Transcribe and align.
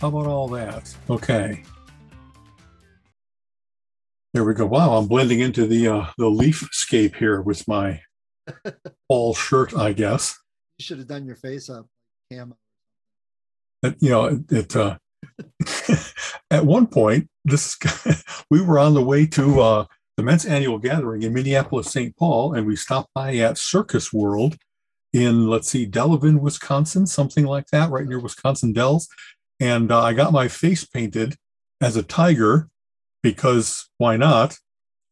How 0.00 0.08
about 0.08 0.26
all 0.26 0.48
that? 0.48 0.94
Okay. 1.08 1.62
There 4.34 4.44
we 4.44 4.52
go. 4.52 4.66
Wow, 4.66 4.96
I'm 4.96 5.06
blending 5.06 5.40
into 5.40 5.66
the 5.66 5.88
uh, 5.88 6.06
the 6.18 6.26
leafscape 6.26 7.16
here 7.16 7.40
with 7.40 7.66
my 7.66 8.02
fall 9.08 9.34
shirt, 9.34 9.74
I 9.74 9.94
guess. 9.94 10.38
You 10.78 10.84
should 10.84 10.98
have 10.98 11.06
done 11.06 11.24
your 11.24 11.36
face 11.36 11.70
up 11.70 11.86
camo. 12.30 12.56
You 14.00 14.10
know, 14.10 14.24
it, 14.26 14.52
it 14.52 14.76
uh, 14.76 14.98
at 16.50 16.66
one 16.66 16.86
point, 16.86 17.30
this 17.46 17.78
we 18.50 18.60
were 18.60 18.78
on 18.78 18.92
the 18.92 19.02
way 19.02 19.26
to 19.28 19.60
uh, 19.60 19.84
the 20.18 20.22
men's 20.22 20.44
annual 20.44 20.78
gathering 20.78 21.22
in 21.22 21.32
Minneapolis, 21.32 21.90
St. 21.90 22.14
Paul, 22.18 22.52
and 22.52 22.66
we 22.66 22.76
stopped 22.76 23.10
by 23.14 23.36
at 23.36 23.56
Circus 23.56 24.12
World 24.12 24.58
in 25.14 25.48
let's 25.48 25.70
see, 25.70 25.86
Delavan, 25.86 26.40
Wisconsin, 26.40 27.06
something 27.06 27.46
like 27.46 27.68
that, 27.68 27.90
right 27.90 28.06
near 28.06 28.20
Wisconsin 28.20 28.74
Dells. 28.74 29.08
And 29.60 29.90
uh, 29.90 30.02
I 30.02 30.12
got 30.12 30.32
my 30.32 30.48
face 30.48 30.84
painted 30.84 31.36
as 31.80 31.96
a 31.96 32.02
tiger 32.02 32.68
because 33.22 33.88
why 33.98 34.16
not? 34.16 34.58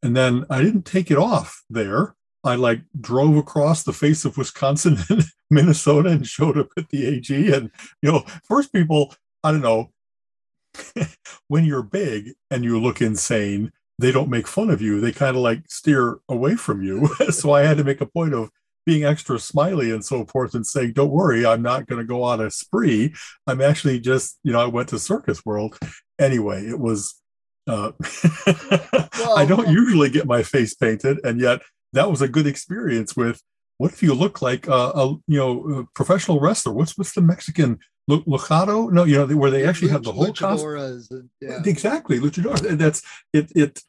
And 0.02 0.16
then 0.16 0.44
I 0.50 0.62
didn't 0.62 0.84
take 0.84 1.10
it 1.10 1.18
off 1.18 1.64
there. 1.70 2.14
I 2.44 2.56
like 2.56 2.82
drove 3.00 3.36
across 3.36 3.82
the 3.82 3.92
face 3.92 4.24
of 4.24 4.36
Wisconsin 4.36 4.98
and 5.10 5.24
Minnesota 5.50 6.10
and 6.10 6.26
showed 6.26 6.58
up 6.58 6.68
at 6.76 6.90
the 6.90 7.06
AG. 7.06 7.52
And, 7.52 7.70
you 8.02 8.12
know, 8.12 8.24
first 8.44 8.72
people, 8.72 9.14
I 9.42 9.50
don't 9.50 9.62
know, 9.62 9.90
when 11.48 11.64
you're 11.64 11.82
big 11.82 12.32
and 12.50 12.64
you 12.64 12.78
look 12.78 13.00
insane, 13.00 13.72
they 13.98 14.12
don't 14.12 14.30
make 14.30 14.46
fun 14.46 14.70
of 14.70 14.82
you. 14.82 15.00
They 15.00 15.12
kind 15.12 15.36
of 15.36 15.42
like 15.42 15.62
steer 15.68 16.18
away 16.28 16.56
from 16.56 16.82
you. 16.82 17.06
so 17.30 17.52
I 17.52 17.62
had 17.62 17.78
to 17.78 17.84
make 17.84 18.00
a 18.00 18.06
point 18.06 18.34
of 18.34 18.50
being 18.86 19.04
extra 19.04 19.38
smiley 19.38 19.90
and 19.90 20.04
so 20.04 20.24
forth 20.26 20.54
and 20.54 20.66
saying, 20.66 20.92
don't 20.92 21.10
worry, 21.10 21.46
I'm 21.46 21.62
not 21.62 21.86
going 21.86 22.00
to 22.00 22.06
go 22.06 22.22
on 22.22 22.40
a 22.40 22.50
spree. 22.50 23.14
I'm 23.46 23.60
actually 23.60 24.00
just, 24.00 24.38
you 24.42 24.52
know, 24.52 24.60
I 24.60 24.66
went 24.66 24.88
to 24.90 24.98
Circus 24.98 25.44
World. 25.44 25.78
Anyway, 26.18 26.66
it 26.66 26.78
was, 26.78 27.20
uh, 27.66 27.92
well, 28.46 29.38
I 29.38 29.46
don't 29.46 29.68
usually 29.68 30.10
get 30.10 30.26
my 30.26 30.42
face 30.42 30.74
painted. 30.74 31.18
And 31.24 31.40
yet 31.40 31.62
that 31.94 32.10
was 32.10 32.22
a 32.22 32.28
good 32.28 32.46
experience 32.46 33.16
with 33.16 33.40
what 33.78 33.92
if 33.92 34.02
you 34.02 34.14
look 34.14 34.42
like 34.42 34.68
a, 34.68 34.72
a 34.72 35.08
you 35.26 35.38
know 35.38 35.78
a 35.78 35.84
professional 35.94 36.40
wrestler? 36.40 36.72
What's 36.72 36.96
what's 36.96 37.12
the 37.12 37.20
Mexican 37.20 37.78
luchado? 38.08 38.90
No, 38.92 39.04
you 39.04 39.16
know 39.16 39.36
where 39.36 39.50
they 39.50 39.66
actually 39.66 39.90
have 39.90 40.04
the 40.04 40.12
whole 40.12 40.32
costume. 40.32 41.30
Yeah. 41.40 41.60
Exactly, 41.64 42.20
luchador. 42.20 42.58
That's 42.78 43.02
it. 43.32 43.50
It 43.54 43.82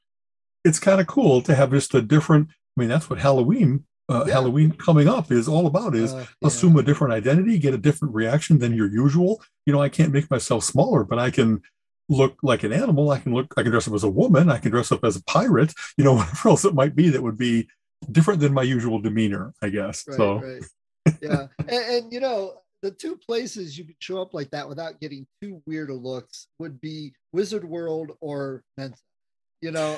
it's 0.64 0.80
kind 0.80 1.00
of 1.00 1.08
cool 1.08 1.42
to 1.44 1.54
have 1.54 1.72
just 1.72 1.94
a 1.94 2.02
different. 2.02 2.50
I 2.50 2.82
mean, 2.82 2.90
that's 2.90 3.10
what 3.10 3.20
Halloween 3.20 3.86
uh, 4.08 4.25
yeah. 4.28 4.34
Halloween 4.34 4.72
coming 4.72 5.08
up 5.08 5.31
is 5.31 5.48
all 5.48 5.67
about 5.67 5.95
is 5.95 6.14
uh, 6.14 6.25
yeah. 6.42 6.48
assume 6.48 6.78
a 6.78 6.84
different 6.84 7.14
identity, 7.14 7.58
get 7.58 7.73
a 7.73 7.78
different 7.78 8.14
reaction 8.14 8.60
than 8.60 8.76
your 8.76 8.88
usual. 8.88 9.42
You 9.66 9.73
know, 9.73 9.82
I 9.82 9.89
can't 9.89 10.14
make 10.14 10.30
myself 10.30 10.64
smaller, 10.64 11.04
but 11.04 11.17
I 11.17 11.32
can 11.32 11.61
look 12.08 12.38
like 12.43 12.64
an 12.64 12.71
animal. 12.71 13.10
I 13.11 13.20
can 13.20 13.33
look, 13.33 13.54
I 13.58 13.64
can 13.64 13.71
dress 13.71 13.88
up 13.88 13.93
as 13.93 14.04
a 14.04 14.10
woman. 14.10 14.52
I 14.52 14.58
can 14.58 14.71
dress 14.71 14.92
up 14.92 15.04
as 15.04 15.16
a 15.16 15.23
pirate, 15.23 15.73
you 15.98 16.04
know, 16.04 16.14
whatever 16.17 16.49
else 16.49 16.66
it 16.66 16.76
might 16.76 16.95
be 16.95 17.10
that 17.10 17.23
would 17.23 17.38
be 17.38 17.67
different 18.11 18.39
than 18.39 18.54
my 18.54 18.64
usual 18.64 18.99
demeanor, 18.99 19.54
I 19.61 19.70
guess. 19.70 20.05
Right, 20.08 20.17
so, 20.17 20.36
right. 20.39 20.64
yeah. 21.22 21.48
and, 21.60 21.70
and, 21.70 22.14
you 22.14 22.20
know, 22.20 22.60
the 22.82 22.92
two 22.92 23.16
places 23.16 23.77
you 23.77 23.86
could 23.86 23.95
show 23.99 24.22
up 24.22 24.36
like 24.36 24.52
that 24.52 24.70
without 24.70 24.99
getting 24.99 25.26
too 25.42 25.61
weird 25.66 25.89
of 25.89 26.04
looks 26.04 26.48
would 26.60 26.80
be 26.80 27.14
Wizard 27.33 27.66
World 27.66 28.11
or 28.22 28.64
Mensa. 28.77 29.02
You 29.61 29.72
know, 29.72 29.98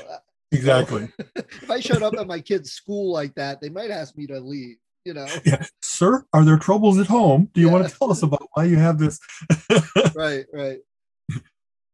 exactly. 0.52 1.10
if 1.36 1.70
I 1.70 1.80
showed 1.80 2.04
up 2.04 2.16
at 2.16 2.28
my 2.28 2.40
kid's 2.40 2.72
school 2.72 3.12
like 3.12 3.36
that, 3.36 3.62
they 3.62 3.70
might 3.70 3.92
ask 3.92 4.18
me 4.18 4.28
to 4.28 4.40
leave. 4.40 4.78
You 5.06 5.14
know, 5.14 5.28
yeah, 5.46 5.66
sir, 5.82 6.26
are 6.34 6.44
there 6.44 6.58
troubles 6.58 7.00
at 7.00 7.08
home? 7.08 7.50
Do 7.54 7.62
you 7.62 7.68
yeah. 7.68 7.74
want 7.74 7.88
to 7.88 7.98
tell 7.98 8.12
us 8.12 8.24
about 8.24 8.46
why 8.54 8.66
you 8.66 8.76
have 8.76 9.00
this? 9.00 9.20
right, 10.16 10.44
right. 10.52 10.80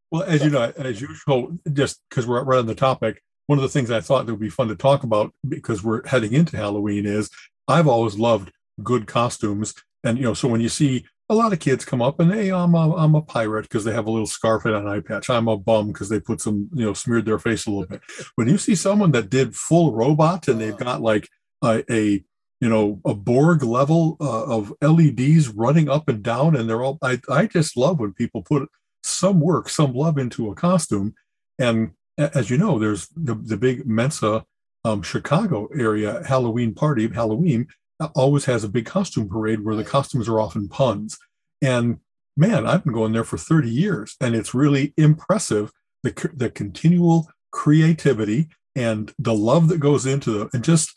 Well, 0.09 0.24
as 0.24 0.44
you 0.44 0.50
know, 0.50 0.74
as 0.78 1.00
usual, 1.00 1.58
just 1.72 2.02
because 2.09 2.25
we're 2.25 2.44
right 2.44 2.58
on 2.58 2.66
the 2.66 2.74
topic, 2.74 3.22
one 3.47 3.59
of 3.59 3.63
the 3.63 3.69
things 3.69 3.92
I 3.92 4.02
thought 4.02 4.25
that 4.25 4.31
would 4.31 4.40
be 4.40 4.50
fun 4.50 4.68
to 4.69 4.75
talk 4.75 5.03
about 5.03 5.34
because 5.47 5.84
we're 5.84 6.08
heading 6.08 6.34
into 6.34 6.58
Halloween 6.58 7.06
is 7.06 7.30
I've 7.68 7.88
always 7.88 8.18
loved 8.18 8.52
good 8.81 9.08
costumes. 9.08 9.74
And, 10.03 10.18
you 10.18 10.24
know, 10.24 10.34
so 10.34 10.47
when 10.47 10.62
you 10.62 10.69
see 10.69 11.06
a 11.33 11.35
lot 11.35 11.53
of 11.53 11.59
kids 11.59 11.83
come 11.83 12.01
up 12.01 12.19
and, 12.19 12.31
hey, 12.31 12.51
I'm 12.51 12.75
a, 12.75 12.95
I'm 12.95 13.16
a 13.16 13.21
pirate 13.21 13.63
because 13.63 13.83
they 13.83 13.94
have 13.94 14.07
a 14.07 14.11
little 14.11 14.27
scarf 14.27 14.66
and 14.66 14.75
an 14.75 14.88
eye 14.88 15.01
patch. 15.01 15.29
I'm 15.29 15.47
a 15.47 15.57
bum 15.57 15.88
because 15.88 16.09
they 16.09 16.19
put 16.19 16.39
some, 16.39 16.69
you 16.73 16.85
know, 16.85 16.94
smeared 16.94 17.25
their 17.25 17.39
face 17.39 17.66
a 17.66 17.71
little 17.71 17.88
bit. 17.88 18.01
When 18.35 18.47
you 18.47 18.57
see 18.57 18.75
someone 18.75 19.11
that 19.11 19.29
did 19.29 19.55
full 19.55 19.94
robot 19.94 20.47
and 20.47 20.61
they've 20.61 20.77
got 20.77 21.01
like 21.01 21.27
a, 21.63 21.83
a 21.91 22.23
you 22.61 22.69
know, 22.69 23.01
a 23.03 23.13
Borg 23.13 23.61
level 23.63 24.16
uh, 24.21 24.45
of 24.45 24.73
LEDs 24.81 25.49
running 25.49 25.89
up 25.89 26.07
and 26.07 26.23
down, 26.23 26.55
and 26.55 26.69
they're 26.69 26.81
all, 26.81 26.97
I, 27.01 27.19
I 27.29 27.45
just 27.45 27.75
love 27.75 28.00
when 28.00 28.13
people 28.13 28.41
put 28.41 28.69
some 29.03 29.41
work, 29.41 29.67
some 29.67 29.94
love 29.94 30.17
into 30.17 30.50
a 30.50 30.55
costume. 30.55 31.13
And 31.59 31.91
as 32.17 32.50
you 32.50 32.57
know, 32.57 32.79
there's 32.79 33.09
the, 33.17 33.35
the 33.35 33.57
big 33.57 33.85
Mensa 33.85 34.45
um, 34.85 35.01
Chicago 35.01 35.67
area 35.77 36.23
Halloween 36.25 36.73
party, 36.73 37.09
Halloween, 37.09 37.67
always 38.16 38.46
has 38.46 38.64
a 38.64 38.70
big 38.70 38.86
costume 38.86 39.30
parade 39.30 39.64
where 39.64 39.76
the 39.76 39.84
costumes 39.84 40.28
are 40.28 40.40
often 40.40 40.68
puns. 40.68 41.18
And 41.62 42.00
man, 42.36 42.66
I've 42.66 42.84
been 42.84 42.94
going 42.94 43.14
there 43.14 43.24
for 43.24 43.38
30 43.38 43.70
years, 43.70 44.16
and 44.20 44.36
it's 44.36 44.54
really 44.54 44.94
impressive 44.98 45.72
the, 46.04 46.31
the 46.34 46.50
continual 46.50 47.30
creativity 47.52 48.50
and 48.76 49.14
the 49.20 49.34
love 49.34 49.68
that 49.70 49.80
goes 49.80 50.06
into 50.06 50.31
the, 50.31 50.50
and 50.54 50.64
just 50.64 50.94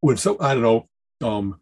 when 0.00 0.16
so, 0.16 0.36
I 0.40 0.54
don't 0.54 0.62
know, 0.62 0.88
um, 1.26 1.60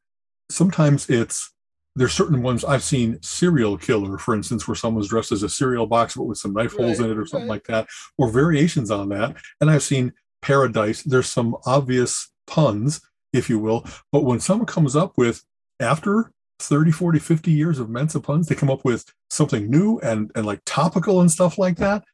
sometimes 0.50 1.08
it's 1.10 1.52
there's 1.96 2.12
certain 2.12 2.42
ones 2.42 2.64
I've 2.64 2.84
seen 2.84 3.20
serial 3.22 3.76
killer, 3.76 4.18
for 4.18 4.34
instance, 4.34 4.68
where 4.68 4.76
someone's 4.76 5.08
dressed 5.08 5.32
as 5.32 5.42
a 5.42 5.48
cereal 5.48 5.86
box 5.86 6.14
but 6.14 6.24
with 6.24 6.38
some 6.38 6.52
knife 6.52 6.74
right, 6.74 6.84
holes 6.84 7.00
in 7.00 7.10
it 7.10 7.18
or 7.18 7.26
something 7.26 7.48
right. 7.48 7.56
like 7.56 7.64
that, 7.64 7.88
or 8.16 8.30
variations 8.30 8.90
on 8.90 9.08
that. 9.08 9.36
And 9.60 9.68
I've 9.68 9.82
seen 9.82 10.12
paradise. 10.40 11.02
There's 11.02 11.26
some 11.26 11.56
obvious 11.66 12.30
puns, 12.46 13.00
if 13.32 13.48
you 13.48 13.58
will. 13.58 13.84
But 14.12 14.24
when 14.24 14.40
someone 14.40 14.66
comes 14.66 14.96
up 14.96 15.12
with 15.16 15.44
after 15.80 16.32
30, 16.60 16.90
40, 16.90 17.18
50 17.18 17.50
years 17.50 17.78
of 17.78 17.88
Mensa 17.88 18.20
puns, 18.20 18.48
they 18.48 18.54
come 18.54 18.70
up 18.70 18.84
with 18.84 19.12
something 19.30 19.70
new 19.70 19.98
and 20.00 20.30
and 20.34 20.46
like 20.46 20.60
topical 20.64 21.20
and 21.20 21.30
stuff 21.30 21.58
like 21.58 21.76
that. 21.76 22.04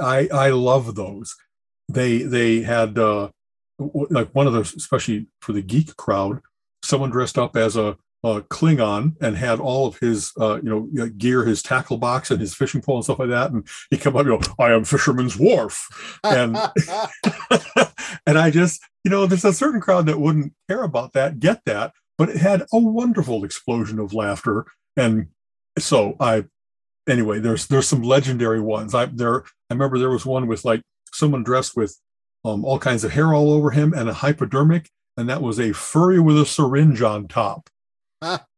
I 0.00 0.28
I 0.32 0.50
love 0.50 0.94
those. 0.94 1.36
They 1.88 2.22
they 2.22 2.62
had 2.62 2.98
uh 2.98 3.30
like 3.78 4.34
one 4.34 4.46
of 4.46 4.52
those, 4.52 4.74
especially 4.74 5.26
for 5.40 5.52
the 5.52 5.62
geek 5.62 5.96
crowd, 5.96 6.40
someone 6.82 7.10
dressed 7.10 7.38
up 7.38 7.56
as 7.56 7.76
a 7.76 7.96
uh, 8.24 8.40
Klingon 8.48 9.16
and 9.20 9.36
had 9.36 9.58
all 9.58 9.86
of 9.86 9.98
his, 9.98 10.32
uh, 10.40 10.56
you 10.62 10.70
know, 10.70 11.08
gear, 11.08 11.44
his 11.44 11.62
tackle 11.62 11.96
box 11.96 12.30
and 12.30 12.40
his 12.40 12.54
fishing 12.54 12.80
pole 12.80 12.96
and 12.96 13.04
stuff 13.04 13.18
like 13.18 13.30
that. 13.30 13.50
And 13.50 13.66
he 13.90 13.96
come 13.96 14.16
up, 14.16 14.24
you 14.26 14.32
know, 14.32 14.40
I 14.58 14.72
am 14.72 14.84
Fisherman's 14.84 15.36
Wharf, 15.36 15.88
and 16.22 16.56
and 18.26 18.38
I 18.38 18.50
just, 18.50 18.82
you 19.04 19.10
know, 19.10 19.26
there's 19.26 19.44
a 19.44 19.52
certain 19.52 19.80
crowd 19.80 20.06
that 20.06 20.20
wouldn't 20.20 20.52
care 20.68 20.84
about 20.84 21.14
that, 21.14 21.40
get 21.40 21.62
that, 21.66 21.92
but 22.16 22.28
it 22.28 22.36
had 22.36 22.62
a 22.72 22.78
wonderful 22.78 23.44
explosion 23.44 23.98
of 23.98 24.14
laughter, 24.14 24.66
and 24.96 25.26
so 25.78 26.16
I, 26.20 26.44
anyway, 27.08 27.40
there's 27.40 27.66
there's 27.66 27.88
some 27.88 28.02
legendary 28.02 28.60
ones. 28.60 28.94
I 28.94 29.06
there, 29.06 29.42
I 29.68 29.74
remember 29.74 29.98
there 29.98 30.10
was 30.10 30.26
one 30.26 30.46
with 30.46 30.64
like 30.64 30.82
someone 31.12 31.42
dressed 31.42 31.76
with 31.76 31.98
um, 32.44 32.64
all 32.64 32.78
kinds 32.78 33.02
of 33.02 33.12
hair 33.12 33.34
all 33.34 33.52
over 33.52 33.70
him 33.70 33.92
and 33.92 34.08
a 34.08 34.14
hypodermic, 34.14 34.90
and 35.16 35.28
that 35.28 35.42
was 35.42 35.58
a 35.58 35.72
furry 35.72 36.20
with 36.20 36.38
a 36.38 36.46
syringe 36.46 37.02
on 37.02 37.26
top 37.26 37.68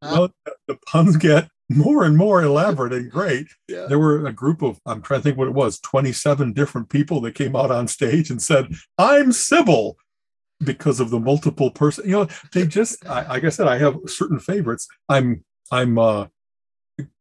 well, 0.03 0.31
the 0.69 0.79
puns 0.87 1.17
get 1.17 1.49
more 1.71 2.05
and 2.05 2.17
more 2.17 2.43
elaborate 2.43 2.93
and 2.93 3.11
great. 3.11 3.47
Yeah. 3.69 3.87
There 3.87 3.99
were 3.99 4.27
a 4.27 4.33
group 4.33 4.63
of, 4.63 4.79
I'm 4.87 5.03
trying 5.03 5.21
to 5.21 5.25
think 5.25 5.39
what 5.39 5.49
it 5.49 5.55
was, 5.55 5.81
27 5.81 6.53
different 6.53 6.91
people 6.91 7.21
that 7.23 7.35
came 7.35 7.57
out 7.57 7.71
on 7.71 7.89
stage 7.89 8.31
and 8.31 8.41
said, 8.41 8.69
I'm 8.99 9.33
Sybil 9.33 9.97
because 10.63 11.01
of 11.01 11.11
the 11.11 11.19
multiple 11.19 11.71
person. 11.71 12.05
You 12.05 12.13
know, 12.13 12.29
they 12.53 12.67
just, 12.67 13.05
I, 13.07 13.27
like 13.27 13.45
I 13.45 13.49
said, 13.49 13.67
I 13.67 13.79
have 13.79 13.97
certain 14.07 14.39
favorites. 14.39 14.87
I'm, 15.09 15.45
I'm, 15.71 15.99
uh, 15.99 16.27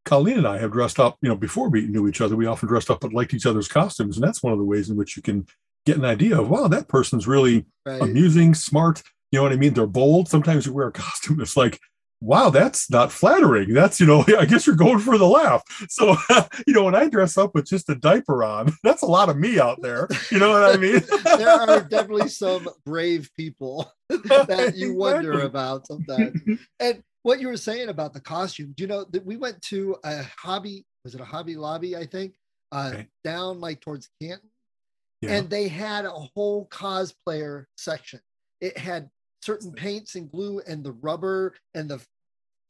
Colleen 0.06 0.38
and 0.40 0.48
I 0.48 0.58
have 0.60 0.74
dressed 0.74 1.00
up, 1.00 1.18
you 1.22 1.30
know, 1.30 1.36
before 1.36 1.70
we 1.70 1.88
knew 1.88 2.08
each 2.08 2.20
other, 2.22 2.36
we 2.36 2.46
often 2.46 2.68
dressed 2.68 2.92
up 2.92 3.00
but 3.00 3.14
liked 3.14 3.34
each 3.34 3.46
other's 3.46 3.70
costumes. 3.70 4.18
And 4.18 4.24
that's 4.24 4.44
one 4.44 4.52
of 4.54 4.60
the 4.60 4.66
ways 4.66 4.90
in 4.90 4.98
which 4.98 5.16
you 5.16 5.24
can 5.24 5.48
get 5.86 5.98
an 5.98 6.06
idea 6.06 6.40
of 6.40 6.50
wow, 6.50 6.68
that 6.68 6.88
person's 6.88 7.28
really 7.28 7.66
Right. 7.86 8.02
amusing, 8.02 8.54
smart. 8.54 9.02
You 9.32 9.40
know 9.40 9.44
what 9.44 9.52
I 9.52 9.58
mean? 9.58 9.74
They're 9.74 9.88
bold. 9.88 10.30
Sometimes 10.30 10.66
you 10.66 10.74
wear 10.74 10.88
a 10.88 10.92
costume 10.92 11.42
It's 11.42 11.58
like, 11.58 11.80
wow, 12.24 12.50
that's 12.50 12.90
not 12.90 13.12
flattering. 13.12 13.74
That's, 13.74 14.00
you 14.00 14.06
know, 14.06 14.24
I 14.40 14.46
guess 14.46 14.66
you're 14.66 14.76
going 14.76 15.00
for 15.00 15.18
the 15.18 15.28
laugh. 15.28 15.62
So, 15.90 16.16
you 16.68 16.74
know, 16.74 16.86
when 16.86 16.96
I 16.96 17.10
dress 17.10 17.38
up 17.38 17.54
with 17.54 17.66
just 17.66 17.90
a 17.90 17.96
diaper 17.96 18.44
on, 18.44 18.72
that's 18.84 19.02
a 19.02 19.08
lot 19.08 19.30
of 19.30 19.38
me 19.38 19.60
out 19.60 19.82
there. 19.82 20.08
You 20.32 20.40
know 20.40 20.52
what 20.52 20.74
I 20.74 20.78
mean? 20.78 21.02
there 21.38 21.50
are 21.50 21.82
definitely 21.82 22.30
some 22.30 22.70
brave 22.86 23.30
people 23.38 23.92
that 24.10 24.74
you 24.76 24.96
wonder 24.96 25.42
about 25.42 25.86
sometimes. 25.88 26.42
And 26.80 27.04
what 27.24 27.40
you 27.40 27.48
were 27.48 27.58
saying 27.58 27.90
about 27.90 28.14
the 28.14 28.22
costume, 28.22 28.74
you 28.78 28.88
know, 28.88 29.06
that 29.12 29.26
we 29.26 29.38
went 29.38 29.62
to 29.64 29.98
a 30.04 30.24
hobby, 30.38 30.86
was 31.04 31.16
it 31.16 31.22
a 31.22 31.26
hobby 31.26 31.56
lobby, 31.56 31.96
I 31.96 32.06
think, 32.06 32.36
uh, 32.72 32.92
Okay. 32.94 33.08
down 33.24 33.60
like 33.60 33.82
towards 33.82 34.10
Canton. 34.22 34.50
Yeah. 35.22 35.36
And 35.36 35.50
they 35.50 35.68
had 35.68 36.06
a 36.06 36.12
whole 36.12 36.68
cosplayer 36.68 37.66
section. 37.78 38.20
It 38.60 38.78
had 38.78 39.10
certain 39.44 39.72
paints 39.74 40.16
and 40.16 40.32
glue 40.32 40.62
and 40.68 40.84
the 40.84 40.94
rubber 40.94 41.54
and 41.74 41.90
the 41.90 42.02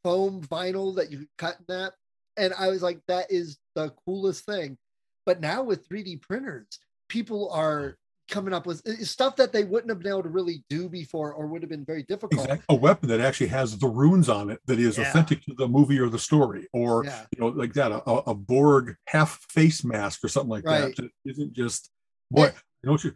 foam 0.03 0.41
vinyl 0.41 0.95
that 0.95 1.11
you 1.11 1.19
could 1.19 1.37
cut 1.37 1.57
in 1.59 1.65
that. 1.67 1.93
And 2.35 2.53
I 2.57 2.69
was 2.69 2.81
like, 2.81 2.99
that 3.07 3.31
is 3.31 3.57
the 3.75 3.93
coolest 4.05 4.45
thing. 4.45 4.77
But 5.25 5.39
now 5.39 5.63
with 5.63 5.87
3D 5.87 6.21
printers, 6.21 6.67
people 7.07 7.49
are 7.51 7.97
coming 8.29 8.53
up 8.53 8.65
with 8.65 8.81
stuff 9.05 9.35
that 9.35 9.51
they 9.53 9.63
wouldn't 9.65 9.89
have 9.89 9.99
been 9.99 10.11
able 10.11 10.23
to 10.23 10.29
really 10.29 10.63
do 10.69 10.89
before 10.89 11.33
or 11.33 11.45
would 11.45 11.61
have 11.61 11.69
been 11.69 11.85
very 11.85 12.03
difficult. 12.03 12.41
Exact- 12.45 12.63
a 12.69 12.75
weapon 12.75 13.07
that 13.09 13.19
actually 13.19 13.47
has 13.47 13.77
the 13.77 13.87
runes 13.87 14.27
on 14.29 14.49
it 14.49 14.59
that 14.65 14.79
is 14.79 14.97
Yeah. 14.97 15.09
authentic 15.09 15.43
to 15.43 15.53
the 15.53 15.67
movie 15.67 15.99
or 15.99 16.09
the 16.09 16.17
story, 16.19 16.67
or 16.73 17.05
Yeah. 17.05 17.25
you 17.35 17.39
know, 17.41 17.47
like 17.49 17.73
that, 17.73 17.91
a, 17.91 18.01
a- 18.11 18.33
Borg 18.33 18.95
half 19.07 19.39
face 19.51 19.83
mask 19.83 20.23
or 20.23 20.29
something 20.29 20.49
like 20.49 20.65
Right. 20.65 20.95
that. 20.95 21.03
That 21.03 21.11
isn't 21.31 21.53
just 21.53 21.91
what 22.29 22.49
It- 22.49 22.55
you 22.81 22.87
know 22.87 22.91
what 22.93 23.03
you 23.03 23.13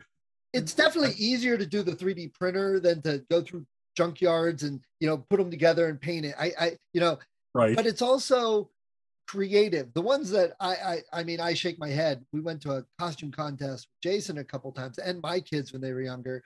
It's 0.53 0.73
definitely 0.73 1.15
easier 1.17 1.57
to 1.57 1.65
do 1.65 1.83
the 1.83 1.91
3D 1.91 2.33
printer 2.33 2.79
than 2.79 3.01
to 3.03 3.23
go 3.29 3.41
through 3.41 3.65
junkyards 3.97 4.63
and 4.63 4.79
you 4.99 5.07
know 5.07 5.17
put 5.17 5.37
them 5.37 5.51
together 5.51 5.87
and 5.87 5.99
paint 5.99 6.25
it. 6.25 6.35
I, 6.39 6.51
I 6.59 6.77
you 6.93 7.01
know, 7.01 7.19
right? 7.53 7.75
but 7.75 7.85
it's 7.85 8.01
also 8.01 8.69
creative. 9.27 9.93
The 9.93 10.01
ones 10.01 10.29
that 10.31 10.53
I, 10.59 10.75
I, 10.75 10.97
I 11.11 11.23
mean, 11.23 11.41
I 11.41 11.53
shake 11.53 11.77
my 11.79 11.89
head. 11.89 12.25
We 12.31 12.39
went 12.39 12.61
to 12.61 12.71
a 12.71 12.85
costume 12.97 13.31
contest 13.31 13.87
with 13.89 14.01
Jason 14.01 14.37
a 14.37 14.43
couple 14.43 14.71
times 14.71 14.99
and 14.99 15.21
my 15.21 15.41
kids 15.41 15.73
when 15.73 15.81
they 15.81 15.91
were 15.91 16.01
younger, 16.01 16.43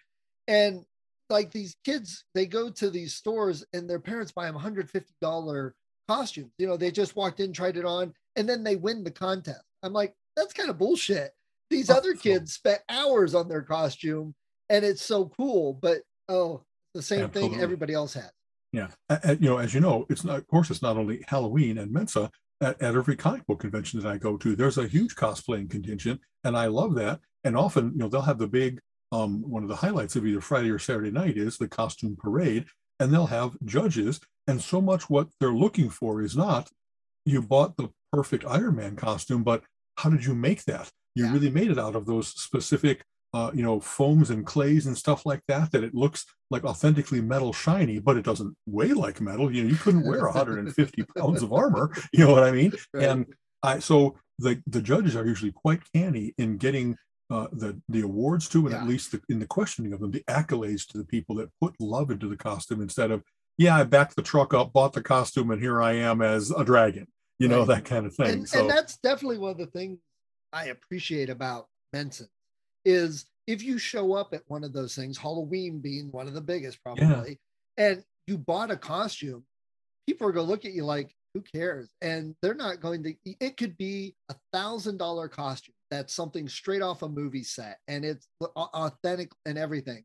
and 0.47 0.85
like 1.29 1.51
these 1.51 1.75
kids, 1.85 2.25
they 2.35 2.45
go 2.45 2.69
to 2.69 2.89
these 2.89 3.13
stores 3.13 3.65
and 3.73 3.89
their 3.89 3.99
parents 3.99 4.31
buy 4.31 4.45
them 4.45 4.55
150 4.55 5.13
dollar 5.21 5.75
costumes. 6.07 6.51
You 6.57 6.67
know, 6.67 6.77
they 6.77 6.91
just 6.91 7.15
walked 7.15 7.39
in, 7.39 7.53
tried 7.53 7.77
it 7.77 7.85
on, 7.85 8.13
and 8.35 8.47
then 8.47 8.63
they 8.63 8.75
win 8.75 9.03
the 9.03 9.11
contest. 9.11 9.63
I'm 9.81 9.93
like, 9.93 10.13
that's 10.35 10.53
kind 10.53 10.69
of 10.69 10.77
bullshit. 10.77 11.33
These 11.71 11.89
Oh, 11.89 11.95
other 11.95 12.13
kids 12.13 12.53
spent 12.53 12.81
hours 12.89 13.33
on 13.33 13.47
their 13.47 13.61
costume, 13.63 14.35
and 14.69 14.85
it's 14.85 15.01
so 15.01 15.29
cool. 15.29 15.73
But 15.81 15.99
oh, 16.29 16.63
the 16.93 17.01
same 17.01 17.29
thing 17.29 17.59
everybody 17.59 17.93
else 17.93 18.13
has. 18.13 18.29
Yeah, 18.73 18.87
A- 19.09 19.19
a- 19.23 19.35
you 19.35 19.49
know, 19.49 19.57
as 19.57 19.73
you 19.73 19.79
know, 19.79 20.05
it's 20.09 20.23
not. 20.23 20.37
Of 20.37 20.47
course, 20.47 20.69
it's 20.69 20.81
not 20.81 20.97
only 20.97 21.23
Halloween 21.27 21.77
and 21.77 21.91
Mensa. 21.91 22.29
At, 22.61 22.79
at 22.79 22.95
every 22.95 23.15
comic 23.15 23.47
book 23.47 23.59
convention 23.61 23.99
that 23.99 24.07
I 24.07 24.17
go 24.19 24.37
to, 24.37 24.55
there's 24.55 24.77
a 24.77 24.87
huge 24.87 25.15
cosplaying 25.15 25.69
contingent, 25.71 26.21
and 26.43 26.55
I 26.55 26.67
love 26.67 26.93
that. 26.95 27.19
And 27.43 27.57
often, 27.57 27.93
you 27.93 27.97
know, 27.97 28.07
they'll 28.07 28.21
have 28.21 28.37
the 28.37 28.47
big. 28.47 28.79
Um, 29.11 29.41
one 29.49 29.63
of 29.63 29.69
the 29.69 29.75
highlights 29.75 30.15
of 30.15 30.25
either 30.25 30.39
Friday 30.41 30.69
or 30.69 30.77
Saturday 30.79 31.11
night 31.11 31.37
is 31.37 31.57
the 31.57 31.67
costume 31.67 32.15
parade, 32.17 32.65
and 32.99 33.11
they'll 33.11 33.25
have 33.25 33.57
judges. 33.65 34.19
And 34.47 34.61
so 34.61 34.79
much 34.81 35.09
what 35.09 35.29
they're 35.39 35.53
looking 35.53 35.89
for 35.89 36.21
is 36.21 36.37
not 36.37 36.69
you 37.25 37.41
bought 37.41 37.77
the 37.77 37.89
perfect 38.11 38.45
Iron 38.45 38.75
Man 38.75 38.95
costume, 38.95 39.43
but 39.43 39.63
how 39.97 40.09
did 40.09 40.23
you 40.25 40.33
make 40.35 40.63
that? 40.65 40.91
You 41.15 41.25
Yeah. 41.25 41.33
really 41.33 41.49
made 41.49 41.71
it 41.71 41.79
out 41.79 41.95
of 41.95 42.05
those 42.05 42.27
specific, 42.29 43.03
uh, 43.33 43.51
you 43.53 43.63
know, 43.63 43.79
foams 43.79 44.29
and 44.29 44.45
clays 44.45 44.85
and 44.87 44.97
stuff 44.97 45.25
like 45.25 45.41
that. 45.47 45.71
That 45.71 45.83
it 45.83 45.93
looks 45.93 46.25
like 46.49 46.63
authentically 46.63 47.21
metal 47.21 47.53
shiny, 47.53 47.99
but 47.99 48.17
it 48.17 48.23
doesn't 48.25 48.55
weigh 48.65 48.93
like 48.93 49.21
metal. 49.21 49.53
You 49.53 49.63
know, 49.63 49.69
you 49.69 49.75
couldn't 49.77 50.05
wear 50.05 50.23
150 50.25 51.03
pounds 51.17 51.41
of 51.43 51.53
armor. 51.53 51.91
You 52.13 52.25
know 52.25 52.31
what 52.31 52.43
I 52.43 52.51
mean? 52.51 52.71
Right. 52.93 53.05
And 53.09 53.25
I 53.63 53.79
so 53.79 54.17
the 54.39 54.61
the 54.67 54.81
judges 54.81 55.15
are 55.15 55.25
usually 55.25 55.51
quite 55.51 55.81
canny 55.93 56.33
in 56.37 56.57
getting 56.57 56.97
uh, 57.29 57.47
the 57.53 57.79
the 57.89 58.01
awards 58.01 58.49
to, 58.49 58.59
and 58.65 58.71
Yeah. 58.71 58.81
at 58.81 58.87
least 58.87 59.11
the, 59.11 59.21
in 59.29 59.39
the 59.39 59.47
questioning 59.47 59.93
of 59.93 59.99
them, 60.01 60.11
the 60.11 60.23
accolades 60.27 60.85
to 60.87 60.97
the 60.97 61.05
people 61.05 61.35
that 61.35 61.49
put 61.61 61.73
love 61.79 62.11
into 62.11 62.27
the 62.27 62.37
costume 62.37 62.81
instead 62.81 63.11
of 63.11 63.23
yeah, 63.57 63.75
I 63.77 63.83
backed 63.83 64.15
the 64.15 64.21
truck 64.23 64.53
up, 64.53 64.73
bought 64.73 64.93
the 64.93 65.03
costume, 65.03 65.51
and 65.51 65.61
here 65.61 65.81
I 65.81 65.91
am 65.93 66.21
as 66.21 66.51
a 66.51 66.63
dragon. 66.65 67.07
You 67.37 67.47
know 67.47 67.59
Right. 67.59 67.67
that 67.69 67.85
kind 67.85 68.05
of 68.05 68.15
thing. 68.15 68.39
and, 68.39 68.49
so 68.49 68.61
and 68.61 68.69
that's 68.69 68.97
definitely 68.97 69.37
one 69.37 69.51
of 69.51 69.57
the 69.57 69.67
things 69.67 69.99
I 70.53 70.65
appreciate 70.65 71.29
about 71.29 71.67
Mensan 71.95 72.27
is 72.85 73.25
if 73.47 73.63
you 73.63 73.77
show 73.77 74.13
up 74.13 74.33
at 74.33 74.43
one 74.47 74.63
of 74.63 74.73
those 74.73 74.95
things, 74.95 75.17
Halloween 75.17 75.79
being 75.79 76.11
one 76.11 76.27
of 76.27 76.33
the 76.33 76.41
biggest 76.41 76.81
probably, 76.83 77.39
and 77.77 78.03
you 78.27 78.37
bought 78.37 78.71
a 78.71 78.77
costume, 78.77 79.43
people 80.07 80.27
are 80.27 80.31
going 80.31 80.45
to 80.45 80.51
look 80.51 80.65
at 80.65 80.73
you 80.73 80.85
like, 80.85 81.15
who 81.33 81.41
cares? 81.41 81.89
And 82.01 82.35
they're 82.41 82.53
not 82.53 82.81
going 82.81 83.03
to, 83.03 83.15
it 83.25 83.57
could 83.57 83.77
be 83.77 84.15
a 84.29 84.35
thousand 84.51 84.97
dollar 84.97 85.27
costume. 85.27 85.75
That's 85.89 86.13
something 86.13 86.47
straight 86.47 86.81
off 86.81 87.01
a 87.01 87.09
movie 87.09 87.43
set 87.43 87.79
and 87.87 88.05
it's 88.05 88.27
authentic 88.55 89.31
and 89.45 89.57
everything, 89.57 90.03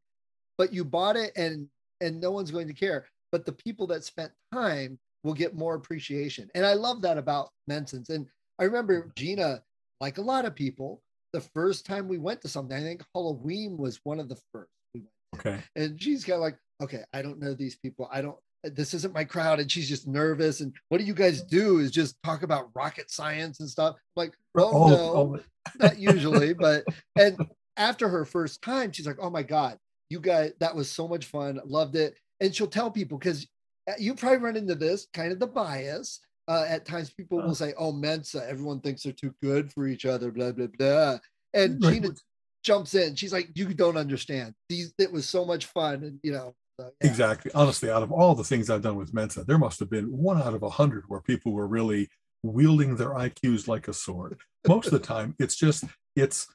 but 0.58 0.72
you 0.72 0.84
bought 0.84 1.16
it 1.16 1.32
and, 1.37 1.69
and 2.00 2.20
no 2.20 2.31
one's 2.31 2.50
going 2.50 2.69
to 2.69 2.75
care. 2.75 3.06
But 3.32 3.44
the 3.44 3.52
people 3.52 3.87
that 3.88 4.04
spent 4.04 4.32
time 4.52 4.98
will 5.25 5.34
get 5.34 5.56
more 5.56 5.75
appreciation. 5.75 6.48
And 6.54 6.64
I 6.64 6.75
love 6.75 7.02
that 7.02 7.19
about 7.19 7.50
Mensans. 7.69 8.10
And 8.10 8.26
I 8.58 8.64
remember 8.64 9.02
mm-hmm. 9.02 9.10
Gina, 9.16 9.62
like 10.00 10.19
a 10.19 10.22
lot 10.22 10.44
of 10.44 10.54
people, 10.54 11.02
the 11.32 11.40
first 11.40 11.87
time 11.87 12.08
we 12.08 12.19
went 12.19 12.40
to 12.43 12.48
something, 12.48 12.76
I 12.76 12.81
think 12.82 13.02
Halloween 13.14 13.76
was 13.76 14.00
one 14.04 14.20
of 14.20 14.28
the 14.28 14.38
first 14.52 14.70
we 14.94 15.00
went. 15.00 15.10
to. 15.44 15.50
okay. 15.50 15.62
And 15.75 16.00
she's 16.00 16.25
kind 16.25 16.37
of 16.37 16.40
like, 16.43 16.58
okay, 16.82 17.02
I 17.12 17.22
don't 17.22 17.40
know 17.40 17.54
these 17.54 17.76
people. 17.76 18.08
I 18.12 18.22
don't, 18.22 18.37
this 18.64 18.94
isn't 18.94 19.14
my 19.14 19.25
crowd. 19.25 19.60
And 19.60 19.70
she's 19.70 19.88
just 19.88 20.06
nervous. 20.08 20.60
And 20.60 20.75
what 20.88 20.98
do 20.98 21.04
you 21.04 21.14
guys 21.14 21.43
do 21.43 21.78
is 21.78 21.90
just 21.90 22.16
talk 22.22 22.43
about 22.43 22.70
rocket 22.75 23.10
science 23.10 23.60
and 23.60 23.69
stuff. 23.69 23.96
Like, 24.16 24.34
oh, 24.56 24.62
All- 24.72 24.88
no, 24.88 24.96
all- 24.96 25.38
not 25.78 25.98
usually. 25.98 26.52
But, 26.52 26.84
and 27.19 27.38
after 27.76 28.08
her 28.08 28.25
first 28.25 28.62
time, 28.62 28.93
she's 28.93 29.06
like, 29.06 29.19
oh 29.20 29.31
my 29.31 29.43
God, 29.43 29.78
you 30.10 30.20
guys, 30.20 30.52
that 30.60 30.75
was 30.75 30.90
so 30.90 31.06
much 31.08 31.26
fun. 31.26 31.60
Loved 31.64 31.96
it. 31.96 32.14
And 32.40 32.54
she'll 32.54 32.66
tell 32.66 32.90
people 32.90 33.19
because 33.19 33.46
uh, 33.88 33.94
you 33.98 34.14
probably 34.14 34.38
run 34.38 34.56
into 34.56 34.75
this 34.75 35.06
kind 35.12 35.32
of 35.32 35.38
the 35.38 35.46
bias. 35.46 36.20
Uh, 36.48 36.64
at 36.69 36.84
times, 36.87 37.10
people 37.10 37.38
will 37.38 37.54
say, 37.54 37.75
"Oh, 37.76 37.93
Mensa, 37.93 38.46
everyone 38.48 38.81
thinks 38.81 39.02
they're 39.02 39.12
too 39.12 39.34
good 39.43 39.72
for 39.72 39.87
each 39.87 40.06
other." 40.06 40.31
Blah 40.31 40.52
blah 40.52 40.69
blah. 40.78 41.19
And 41.54 41.81
Right. 41.82 41.94
Gina 41.94 42.14
jumps 42.62 42.94
in. 42.94 43.14
She's 43.16 43.32
like, 43.32 43.50
"You 43.54 43.75
don't 43.75 43.96
understand. 43.96 44.54
These 44.69 44.94
it 44.98 45.10
was 45.10 45.28
so 45.28 45.44
much 45.44 45.67
fun." 45.67 46.05
And 46.05 46.20
you 46.22 46.32
know, 46.32 46.55
so, 46.79 46.91
yeah. 47.03 47.08
Exactly. 47.08 47.50
Honestly, 47.55 47.91
out 47.91 48.03
of 48.03 48.12
all 48.12 48.34
the 48.34 48.44
things 48.44 48.70
I've 48.70 48.82
done 48.82 48.96
with 48.96 49.15
Mensa, 49.15 49.44
there 49.44 49.58
must 49.58 49.81
have 49.81 49.91
been 49.91 50.06
one 50.06 50.41
out 50.41 50.55
of 50.55 50.62
a 50.62 50.70
hundred 50.70 51.05
where 51.08 51.20
people 51.20 51.53
were 51.53 51.67
really 51.67 52.08
wielding 52.43 52.96
their 52.96 53.10
IQs 53.10 53.67
like 53.67 53.88
a 53.88 53.93
sword. 53.93 54.38
Most 54.69 54.86
of 54.86 54.93
the 54.93 54.98
time, 54.98 55.34
it's 55.38 55.56
just 55.56 55.84
it's 56.15 56.46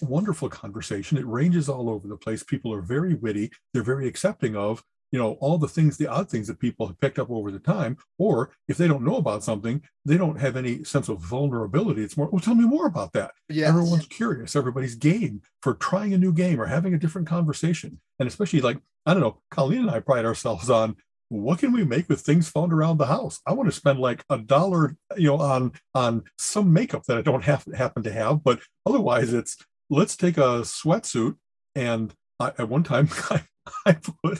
wonderful 0.00 0.48
conversation. 0.48 1.18
It 1.18 1.26
ranges 1.26 1.68
all 1.68 1.90
over 1.90 2.08
the 2.08 2.16
place. 2.16 2.42
People 2.42 2.72
are 2.72 2.82
very 2.82 3.14
witty. 3.14 3.50
They're 3.72 3.82
very 3.82 4.08
accepting 4.08 4.56
of 4.56 4.82
you 5.10 5.18
know 5.18 5.32
all 5.40 5.58
the 5.58 5.68
things, 5.68 5.96
the 5.96 6.06
odd 6.06 6.30
things 6.30 6.46
that 6.46 6.60
people 6.60 6.86
have 6.86 7.00
picked 7.00 7.18
up 7.18 7.30
over 7.30 7.50
the 7.50 7.58
time. 7.58 7.96
Or 8.18 8.50
if 8.66 8.76
they 8.76 8.88
don't 8.88 9.04
know 9.04 9.16
about 9.16 9.44
something, 9.44 9.82
they 10.04 10.16
don't 10.16 10.40
have 10.40 10.56
any 10.56 10.84
sense 10.84 11.08
of 11.08 11.20
vulnerability. 11.20 12.02
It's 12.02 12.16
more, 12.16 12.28
well, 12.28 12.40
tell 12.40 12.54
me 12.54 12.64
more 12.64 12.86
about 12.86 13.12
that. 13.12 13.32
Yes. 13.48 13.68
Everyone's 13.68 14.06
curious. 14.06 14.56
Everybody's 14.56 14.94
game 14.94 15.42
for 15.62 15.74
trying 15.74 16.14
a 16.14 16.18
new 16.18 16.32
game 16.32 16.60
or 16.60 16.66
having 16.66 16.94
a 16.94 16.98
different 16.98 17.28
conversation. 17.28 18.00
And 18.18 18.28
especially 18.28 18.60
like, 18.60 18.78
I 19.06 19.14
don't 19.14 19.22
know, 19.22 19.40
Colleen 19.50 19.80
and 19.80 19.90
I 19.90 20.00
pride 20.00 20.24
ourselves 20.24 20.70
on 20.70 20.96
what 21.30 21.58
can 21.58 21.72
we 21.72 21.84
make 21.84 22.08
with 22.08 22.22
things 22.22 22.48
found 22.48 22.72
around 22.72 22.96
the 22.96 23.06
house? 23.06 23.40
I 23.46 23.52
want 23.52 23.68
to 23.68 23.76
spend 23.76 23.98
like 23.98 24.24
a 24.30 24.38
dollar, 24.38 24.96
you 25.16 25.28
know, 25.28 25.38
on 25.38 25.72
on 25.94 26.24
some 26.38 26.72
makeup 26.72 27.04
that 27.04 27.18
I 27.18 27.22
don't 27.22 27.44
have 27.44 27.64
happen 27.76 28.02
to 28.04 28.12
have, 28.12 28.42
but 28.42 28.60
otherwise 28.86 29.32
it's 29.32 29.58
let's 29.90 30.16
take 30.16 30.38
a 30.38 30.62
sweatsuit 30.62 31.36
and 31.74 32.14
I, 32.40 32.48
at 32.58 32.68
one 32.68 32.82
time 32.82 33.08
I, 33.30 33.42
I 33.84 33.92
put 34.22 34.38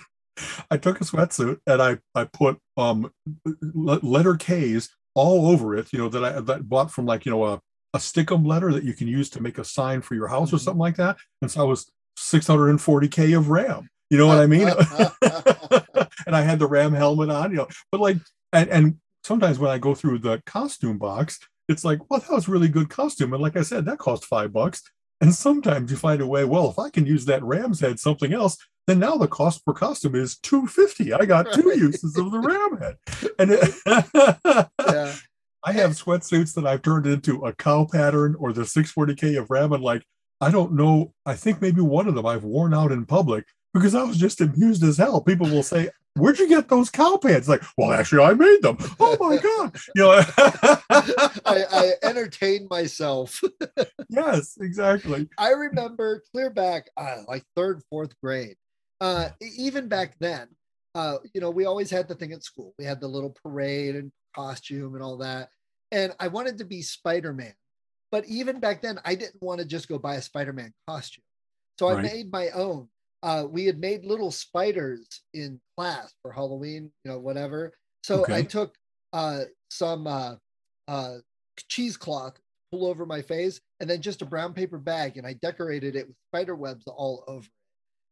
I 0.71 0.77
took 0.77 1.01
a 1.01 1.05
sweatsuit 1.05 1.59
and 1.67 1.83
I 1.83 1.99
I 2.15 2.25
put 2.25 2.59
um 2.77 3.11
letter 3.75 4.37
K's 4.37 4.91
all 5.15 5.49
over 5.51 5.77
it, 5.77 5.93
you 5.93 5.99
know, 5.99 6.09
that 6.09 6.25
I 6.25 6.41
that 6.41 6.69
bought 6.69 6.91
from 6.91 7.07
like, 7.07 7.25
you 7.27 7.33
know, 7.33 7.45
a 7.45 7.61
a 7.95 7.99
stickum 7.99 8.47
letter 8.47 8.73
that 8.73 8.85
you 8.85 8.93
can 8.93 9.09
use 9.09 9.31
to 9.31 9.43
make 9.43 9.59
a 9.59 9.65
sign 9.65 10.03
for 10.03 10.15
your 10.15 10.29
house 10.29 10.53
or 10.53 10.57
Mhm. 10.57 10.61
something 10.61 10.79
like 10.81 10.97
that. 10.97 11.17
And 11.41 11.51
so 11.51 11.63
I 11.63 11.65
was 11.65 11.91
640k 12.19 13.37
of 13.37 13.49
RAM. 13.49 13.89
You 14.11 14.19
know 14.19 14.27
what 14.27 14.39
I 14.39 14.47
mean? 14.47 14.69
and 16.27 16.37
I 16.37 16.43
had 16.43 16.59
the 16.59 16.67
RAM 16.69 16.93
helmet 16.93 17.31
on, 17.31 17.51
you 17.51 17.59
know. 17.59 17.69
But 17.91 18.01
like, 18.01 18.17
and 18.53 18.69
and 18.71 18.97
sometimes 19.25 19.59
when 19.59 19.71
I 19.71 19.79
go 19.79 19.95
through 19.95 20.19
the 20.19 20.43
costume 20.47 20.99
box, 20.99 21.39
it's 21.69 21.85
like, 21.85 21.99
well, 22.11 22.21
that 22.21 22.31
was 22.31 22.49
really 22.49 22.69
good 22.69 22.89
costume, 22.89 23.33
and 23.33 23.43
like 23.43 23.57
I 23.57 23.63
said, 23.63 23.85
that 23.87 23.99
cost 23.99 24.25
five 24.25 24.53
bucks. 24.53 24.83
And 25.21 25.35
sometimes 25.35 25.91
you 25.91 25.97
find 25.97 26.21
a 26.21 26.27
way. 26.27 26.45
Well, 26.45 26.71
if 26.71 26.79
I 26.79 26.91
can 26.91 27.05
use 27.05 27.25
that 27.25 27.43
Ram's 27.43 27.81
head 27.81 27.99
something 27.99 28.33
else, 28.33 28.57
then 28.89 28.99
now 28.99 29.19
the 29.19 29.29
cost 29.29 29.67
per 29.67 29.75
costume 29.75 30.15
is 30.15 30.39
two 30.39 30.67
fifty. 30.67 31.13
I 31.13 31.27
got 31.27 31.53
two 31.53 31.77
uses 31.77 32.17
of 32.17 32.31
the 32.31 32.39
Ram 32.39 32.79
head, 32.79 32.97
and 33.39 33.51
it, 33.51 33.75
yeah. 34.89 35.15
I 35.65 35.73
have 35.73 35.91
sweatsuits 35.91 36.55
that 36.55 36.67
I've 36.67 36.81
turned 36.83 37.07
into 37.07 37.45
a 37.45 37.53
cow 37.53 37.87
pattern 37.91 38.35
or 38.39 38.53
the 38.53 38.63
640k 38.63 39.39
of 39.39 39.51
Ram, 39.51 39.73
and 39.73 39.83
like 39.83 40.05
I 40.41 40.51
don't 40.51 40.73
know. 40.73 41.13
I 41.27 41.35
think 41.35 41.61
maybe 41.61 41.83
one 41.83 42.09
of 42.09 42.15
them 42.15 42.25
I've 42.25 42.45
worn 42.45 42.73
out 42.73 42.91
in 42.91 43.05
public 43.05 43.45
because 43.75 43.95
I 43.95 44.05
was 44.05 44.17
just 44.17 44.41
amused 44.41 44.83
as 44.83 44.97
hell. 44.97 45.21
People 45.21 45.49
will 45.49 45.63
say, 45.63 45.91
Where'd 46.15 46.39
you 46.39 46.49
get 46.49 46.69
those 46.69 46.91
cow 46.91 47.19
pants? 47.19 47.49
Like, 47.49 47.63
well, 47.77 47.93
actually, 47.93 48.25
I 48.25 48.33
made 48.33 48.63
them. 48.63 48.79
Oh 48.99 49.17
my 49.21 49.37
God. 49.59 49.77
You 49.95 50.03
know, 50.03 50.11
I, 50.91 51.65
I 51.71 51.93
entertained 52.03 52.71
myself. 52.71 53.41
yes, 54.09 54.57
exactly. 54.61 55.29
I 55.37 55.51
remember 55.51 56.23
clear 56.33 56.51
back, 56.51 56.89
uh, 56.97 57.19
like 57.29 57.45
third, 57.55 57.83
fourth 57.91 58.19
grade. 58.23 58.57
Uh, 59.01 59.29
even 59.41 59.89
back 59.89 60.17
then, 60.19 60.49
uh, 60.95 61.19
you 61.33 61.41
know, 61.41 61.51
we 61.51 61.65
always 61.65 61.91
had 61.91 62.09
the 62.09 62.15
thing 62.15 62.33
at 62.33 62.43
school. 62.43 62.75
We 62.79 62.85
had 62.85 63.01
the 63.01 63.09
little 63.09 63.35
parade 63.43 63.95
and 63.95 64.11
costume 64.35 64.95
and 64.95 65.03
all 65.03 65.17
that. 65.19 65.51
And 65.93 66.13
I 66.19 66.29
wanted 66.29 66.59
to 66.59 66.65
be 66.65 66.83
Spider 66.83 67.33
Man. 67.33 67.55
But 68.11 68.25
even 68.27 68.59
back 68.59 68.83
then, 68.83 68.99
I 69.05 69.15
didn't 69.15 69.43
want 69.43 69.61
to 69.61 69.67
just 69.67 69.89
go 69.89 69.99
buy 69.99 70.17
a 70.17 70.23
Spider 70.23 70.53
Man 70.53 70.73
costume. 70.89 71.25
So 71.79 71.89
right. 71.89 71.99
I 71.99 72.03
made 72.03 72.33
my 72.33 72.49
own. 72.51 72.89
Uh, 73.23 73.45
we 73.49 73.65
had 73.65 73.79
made 73.79 74.05
little 74.05 74.31
spiders 74.31 75.23
in 75.35 75.61
class 75.77 76.15
for 76.23 76.33
Halloween, 76.33 76.91
you 77.05 77.11
know, 77.11 77.19
whatever. 77.19 77.75
So 78.03 78.23
okay. 78.23 78.37
I 78.37 78.43
took 78.43 78.75
uh, 79.13 79.43
some 79.71 80.07
uh, 80.07 80.37
uh, 80.87 81.17
cheesecloth, 81.69 82.39
pull 82.71 82.87
over 82.87 83.07
my 83.07 83.23
face, 83.23 83.61
and 83.81 83.89
then 83.89 84.03
just 84.03 84.23
a 84.23 84.27
brown 84.27 84.55
paper 84.55 84.79
bag, 84.79 85.17
and 85.17 85.27
I 85.27 85.35
decorated 85.35 85.97
it 85.97 86.07
with 86.07 86.17
spider 86.31 86.55
webs 86.55 86.85
all 86.87 87.25
over. 87.27 87.47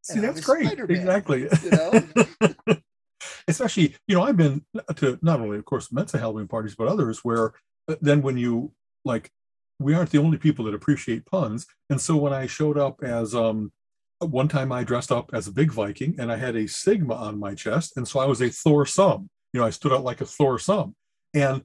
See, 0.07 0.21
that's 0.21 0.41
great. 0.41 0.67
Spider-Man, 0.67 0.97
exactly. 0.97 1.49
You 1.65 1.71
know? 1.71 2.77
Especially, 3.49 3.97
you 4.07 4.15
know, 4.15 4.23
I've 4.23 4.37
been 4.37 4.65
to 4.97 5.19
not 5.23 5.41
only, 5.41 5.59
of 5.59 5.65
course, 5.65 5.93
Mensa 5.93 6.19
Halloween 6.19 6.49
parties, 6.49 6.75
but 6.77 6.89
others 6.89 7.25
where 7.25 7.55
uh, 7.89 7.97
then 8.01 8.23
when 8.23 8.37
you 8.37 8.73
like, 9.05 9.31
we 9.79 9.95
aren't 9.95 10.11
the 10.11 10.19
only 10.19 10.39
people 10.39 10.65
that 10.65 10.75
appreciate 10.75 11.27
puns. 11.27 11.67
And 11.91 12.01
so 12.01 12.17
when 12.17 12.33
I 12.33 12.47
showed 12.47 12.79
up 12.79 13.03
as, 13.03 13.35
um, 13.35 13.73
one 14.21 14.49
time 14.49 14.73
I 14.73 14.85
dressed 14.85 15.13
up 15.13 15.31
as 15.33 15.47
a 15.47 15.53
big 15.53 15.71
Viking 15.73 16.17
and 16.19 16.33
I 16.33 16.37
had 16.37 16.57
a 16.57 16.67
Sigma 16.67 17.15
on 17.15 17.39
my 17.39 17.55
chest. 17.55 17.97
And 17.97 18.09
so 18.09 18.21
I 18.21 18.27
was 18.27 18.41
a 18.41 18.49
Thor 18.49 18.87
sum. 18.87 19.29
You 19.53 19.61
know, 19.61 19.67
I 19.67 19.71
stood 19.71 19.93
out 19.93 20.05
like 20.05 20.21
a 20.21 20.27
Thor 20.27 20.59
sum. 20.59 20.95
And 21.35 21.63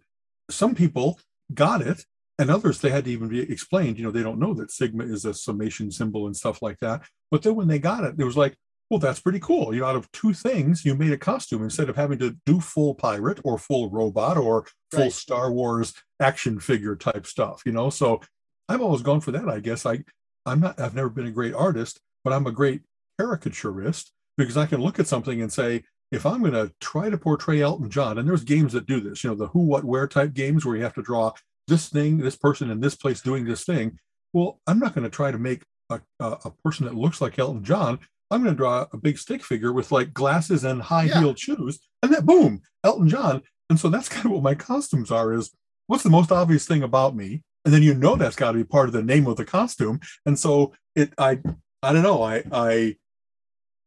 some 0.49 0.75
people 0.75 1.19
got 1.53 1.81
it 1.81 2.05
and 2.39 2.49
others 2.49 2.79
they 2.79 2.89
had 2.89 3.05
to 3.05 3.11
even 3.11 3.27
be 3.27 3.41
explained 3.41 3.97
you 3.97 4.03
know 4.03 4.11
they 4.11 4.23
don't 4.23 4.39
know 4.39 4.53
that 4.53 4.71
sigma 4.71 5.03
is 5.03 5.25
a 5.25 5.33
summation 5.33 5.91
symbol 5.91 6.25
and 6.25 6.35
stuff 6.35 6.61
like 6.61 6.79
that. 6.79 7.03
But 7.29 7.43
then 7.43 7.55
when 7.55 7.67
they 7.67 7.79
got 7.79 8.03
it 8.03 8.15
it 8.17 8.23
was 8.23 8.37
like 8.37 8.55
well 8.89 8.99
that's 8.99 9.21
pretty 9.21 9.39
cool. 9.39 9.73
You 9.73 9.81
know 9.81 9.87
out 9.87 9.95
of 9.95 10.11
two 10.11 10.33
things 10.33 10.85
you 10.85 10.95
made 10.95 11.11
a 11.11 11.17
costume. 11.17 11.63
Instead 11.63 11.89
of 11.89 11.95
having 11.95 12.19
to 12.19 12.35
do 12.45 12.59
full 12.59 12.95
pirate 12.95 13.39
or 13.43 13.57
full 13.57 13.89
robot 13.89 14.37
or 14.37 14.65
full 14.91 15.03
right. 15.03 15.13
star 15.13 15.51
wars 15.51 15.93
action 16.19 16.59
figure 16.59 16.95
type 16.95 17.25
stuff 17.25 17.61
you 17.65 17.71
know? 17.71 17.89
So 17.89 18.21
i've 18.69 18.81
always 18.81 19.01
gone 19.01 19.21
for 19.21 19.31
that 19.31 19.49
i 19.49 19.59
guess. 19.59 19.85
I 19.85 20.03
i'm 20.45 20.59
not 20.59 20.79
i've 20.79 20.95
never 20.95 21.09
been 21.09 21.27
a 21.27 21.31
great 21.31 21.53
artist 21.53 21.99
but 22.23 22.33
i'm 22.33 22.47
a 22.47 22.51
great 22.51 22.81
caricaturist 23.19 24.11
because 24.37 24.57
i 24.57 24.65
can 24.65 24.81
look 24.81 24.99
at 24.99 25.07
something 25.07 25.41
and 25.41 25.51
say 25.51 25.83
if 26.11 26.25
i'm 26.25 26.41
going 26.41 26.53
to 26.53 26.71
try 26.79 27.09
to 27.09 27.17
portray 27.17 27.61
elton 27.61 27.89
john 27.89 28.17
and 28.17 28.27
there's 28.27 28.43
games 28.43 28.73
that 28.73 28.85
do 28.85 28.99
this 28.99 29.23
you 29.23 29.29
know 29.29 29.35
the 29.35 29.47
who 29.47 29.59
what 29.59 29.83
where 29.83 30.07
type 30.07 30.33
games 30.33 30.65
where 30.65 30.75
you 30.75 30.83
have 30.83 30.93
to 30.93 31.01
draw 31.01 31.31
this 31.71 31.87
thing, 31.87 32.17
this 32.17 32.35
person 32.35 32.69
in 32.69 32.81
this 32.81 32.95
place 32.95 33.21
doing 33.21 33.45
this 33.45 33.63
thing. 33.63 33.97
Well, 34.33 34.59
I'm 34.67 34.77
not 34.77 34.93
going 34.93 35.05
to 35.05 35.09
try 35.09 35.31
to 35.31 35.37
make 35.37 35.63
a, 35.89 36.01
a, 36.19 36.37
a, 36.45 36.51
person 36.63 36.85
that 36.85 36.95
looks 36.95 37.21
like 37.21 37.39
Elton 37.39 37.63
John. 37.63 37.99
I'm 38.29 38.43
going 38.43 38.53
to 38.53 38.57
draw 38.57 38.85
a 38.91 38.97
big 38.97 39.17
stick 39.17 39.41
figure 39.41 39.71
with 39.71 39.91
like 39.91 40.13
glasses 40.13 40.65
and 40.65 40.81
high 40.81 41.07
heeled 41.07 41.39
shoes, 41.39 41.79
and 42.03 42.13
then 42.13 42.25
boom, 42.25 42.61
Elton 42.83 43.07
John. 43.07 43.41
And 43.69 43.79
so 43.79 43.87
that's 43.89 44.09
kind 44.15 44.25
of 44.25 44.33
what 44.33 44.43
my 44.43 44.55
costumes 44.55 45.11
are: 45.11 45.33
is 45.33 45.51
what's 45.87 46.03
the 46.03 46.09
most 46.09 46.31
obvious 46.31 46.65
thing 46.65 46.83
about 46.83 47.15
me, 47.15 47.41
and 47.65 47.73
then 47.73 47.83
you 47.83 47.93
know 47.93 48.15
that's 48.15 48.35
got 48.35 48.51
to 48.51 48.57
be 48.57 48.63
part 48.63 48.87
of 48.87 48.93
the 48.93 49.03
name 49.03 49.27
of 49.27 49.37
the 49.37 49.45
costume. 49.45 50.01
And 50.25 50.37
so 50.37 50.73
it, 50.95 51.13
I, 51.17 51.39
I 51.81 51.93
don't 51.93 52.03
know, 52.03 52.21
I, 52.21 52.43
I, 52.51 52.95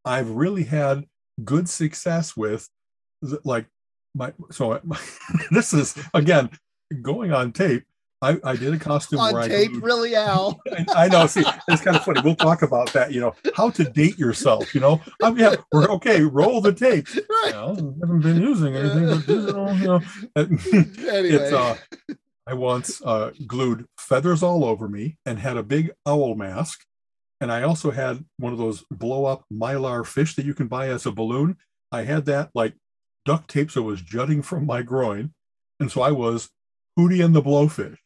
I've 0.04 0.30
really 0.30 0.64
had 0.64 1.04
good 1.44 1.68
success 1.68 2.36
with 2.36 2.68
like 3.44 3.66
my 4.14 4.32
so 4.50 4.80
my, 4.84 4.98
this 5.50 5.74
is 5.74 5.96
again 6.12 6.50
going 7.02 7.32
on 7.32 7.52
tape, 7.52 7.84
I, 8.24 8.38
I 8.42 8.56
did 8.56 8.72
a 8.72 8.78
costume 8.78 9.20
on 9.20 9.34
where 9.34 9.46
tape, 9.46 9.70
I 9.74 9.78
really, 9.80 10.14
Al. 10.14 10.58
I, 10.72 11.04
I, 11.04 11.08
know. 11.08 11.26
See, 11.26 11.44
it's 11.68 11.82
kind 11.82 11.94
of 11.94 12.04
funny. 12.04 12.22
We'll 12.22 12.36
talk 12.36 12.62
about 12.62 12.90
that. 12.94 13.12
You 13.12 13.20
know, 13.20 13.34
how 13.54 13.68
to 13.70 13.84
date 13.84 14.18
yourself. 14.18 14.74
You 14.74 14.80
know, 14.80 15.02
I 15.22 15.28
mean, 15.28 15.40
yeah, 15.40 15.56
we're 15.72 15.90
okay. 15.90 16.22
Roll 16.22 16.60
the 16.60 16.72
tape. 16.72 17.06
Right. 17.34 17.48
You 17.48 17.52
know, 17.52 17.96
haven't 18.00 18.20
been 18.20 18.40
using 18.40 18.76
anything 18.76 19.06
but 19.06 19.26
digital. 19.26 19.74
You 19.74 19.86
know, 19.86 20.00
anyway. 20.36 21.28
it's 21.28 21.52
uh, 21.52 21.76
I 22.46 22.54
once 22.54 23.02
uh, 23.02 23.32
glued 23.46 23.86
feathers 23.98 24.42
all 24.42 24.64
over 24.64 24.88
me 24.88 25.18
and 25.26 25.38
had 25.38 25.56
a 25.56 25.62
big 25.62 25.90
owl 26.06 26.34
mask, 26.34 26.84
and 27.40 27.52
I 27.52 27.62
also 27.62 27.90
had 27.90 28.24
one 28.38 28.52
of 28.52 28.58
those 28.58 28.84
blow 28.90 29.26
up 29.26 29.44
mylar 29.52 30.06
fish 30.06 30.36
that 30.36 30.46
you 30.46 30.54
can 30.54 30.68
buy 30.68 30.88
as 30.88 31.04
a 31.04 31.12
balloon. 31.12 31.56
I 31.92 32.04
had 32.04 32.24
that 32.26 32.50
like 32.54 32.74
duct 33.24 33.50
tape 33.50 33.70
so 33.70 33.82
it 33.82 33.84
was 33.84 34.00
jutting 34.00 34.42
from 34.42 34.64
my 34.64 34.82
groin, 34.82 35.34
and 35.80 35.90
so 35.90 36.00
I 36.00 36.12
was 36.12 36.48
Hootie 36.98 37.24
and 37.24 37.34
the 37.34 37.42
Blowfish. 37.42 37.98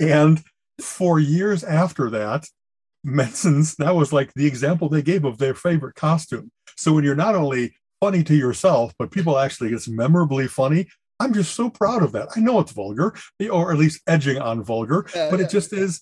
and 0.00 0.42
for 0.80 1.18
years 1.18 1.62
after 1.64 2.10
that, 2.10 2.46
Mensans, 3.06 3.76
that 3.76 3.94
was 3.94 4.12
like 4.12 4.32
the 4.34 4.46
example 4.46 4.88
they 4.88 5.02
gave 5.02 5.24
of 5.24 5.38
their 5.38 5.54
favorite 5.54 5.94
costume. 5.94 6.50
So 6.76 6.92
when 6.92 7.04
you're 7.04 7.14
not 7.14 7.34
only 7.34 7.74
funny 8.00 8.24
to 8.24 8.34
yourself, 8.34 8.92
but 8.98 9.10
people 9.10 9.38
actually 9.38 9.72
it's 9.72 9.88
memorably 9.88 10.48
funny. 10.48 10.88
I'm 11.20 11.32
just 11.32 11.54
so 11.54 11.70
proud 11.70 12.02
of 12.02 12.12
that. 12.12 12.30
I 12.36 12.40
know 12.40 12.58
it's 12.58 12.72
vulgar, 12.72 13.14
or 13.50 13.72
at 13.72 13.78
least 13.78 14.00
edging 14.08 14.38
on 14.38 14.64
vulgar, 14.64 15.06
yeah, 15.14 15.30
but 15.30 15.38
yeah. 15.38 15.46
it 15.46 15.50
just 15.50 15.72
is 15.72 16.00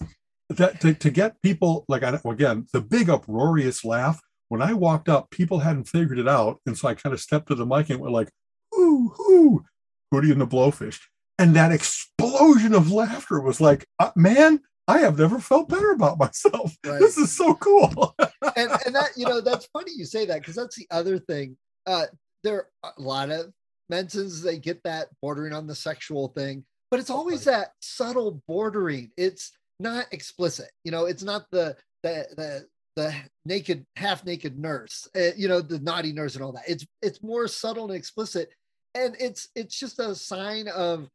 that 0.48 0.80
to, 0.80 0.94
to 0.94 1.10
get 1.10 1.40
people 1.42 1.84
like 1.88 2.02
I 2.02 2.18
again 2.24 2.66
the 2.72 2.80
big 2.80 3.10
uproarious 3.10 3.84
laugh. 3.84 4.20
When 4.48 4.62
I 4.62 4.72
walked 4.72 5.08
up, 5.08 5.30
people 5.30 5.60
hadn't 5.60 5.88
figured 5.88 6.18
it 6.18 6.26
out, 6.26 6.60
and 6.66 6.76
so 6.76 6.88
I 6.88 6.94
kind 6.94 7.12
of 7.12 7.20
stepped 7.20 7.48
to 7.48 7.54
the 7.54 7.66
mic 7.66 7.90
and 7.90 8.00
went 8.00 8.14
like, 8.14 8.30
"Ooh, 8.74 9.14
ooh," 9.20 9.64
Hootie 10.12 10.32
and 10.32 10.40
the 10.40 10.46
Blowfish. 10.46 11.00
And 11.38 11.56
that 11.56 11.72
explosion 11.72 12.74
of 12.74 12.92
laughter 12.92 13.40
was 13.40 13.60
like, 13.60 13.86
uh, 13.98 14.10
man, 14.14 14.60
I 14.86 14.98
have 14.98 15.18
never 15.18 15.38
felt 15.38 15.68
better 15.68 15.92
about 15.92 16.18
myself. 16.18 16.76
Right. 16.84 16.98
This 16.98 17.16
is 17.16 17.34
so 17.36 17.54
cool. 17.54 18.14
and, 18.18 18.70
and 18.86 18.94
that, 18.94 19.10
you 19.16 19.26
know, 19.26 19.40
that's 19.40 19.66
funny 19.66 19.92
you 19.94 20.04
say 20.04 20.26
that 20.26 20.40
because 20.40 20.56
that's 20.56 20.76
the 20.76 20.86
other 20.90 21.18
thing. 21.18 21.56
Uh, 21.86 22.06
there 22.42 22.66
are 22.82 22.92
a 22.98 23.00
lot 23.00 23.30
of 23.30 23.52
Mensans, 23.92 24.42
they 24.42 24.58
get 24.58 24.82
that 24.84 25.08
bordering 25.20 25.52
on 25.52 25.66
the 25.66 25.74
sexual 25.74 26.28
thing, 26.28 26.64
but 26.90 27.00
it's 27.00 27.10
always 27.10 27.44
that 27.44 27.72
subtle 27.80 28.42
bordering. 28.48 29.10
It's 29.16 29.52
not 29.78 30.06
explicit. 30.12 30.70
You 30.84 30.92
know, 30.92 31.06
it's 31.06 31.22
not 31.22 31.50
the, 31.50 31.76
the, 32.02 32.26
the, 32.36 32.66
the 32.96 33.14
naked 33.44 33.86
half 33.96 34.24
naked 34.24 34.58
nurse 34.58 35.08
uh, 35.16 35.30
you 35.36 35.46
know 35.46 35.60
the 35.60 35.78
naughty 35.78 36.12
nurse 36.12 36.34
and 36.34 36.44
all 36.44 36.52
that 36.52 36.64
it's 36.68 36.84
it's 37.00 37.22
more 37.22 37.46
subtle 37.46 37.84
and 37.84 37.94
explicit 37.94 38.50
and 38.94 39.16
it's 39.20 39.48
it's 39.54 39.78
just 39.78 39.98
a 39.98 40.14
sign 40.14 40.68
of 40.68 41.08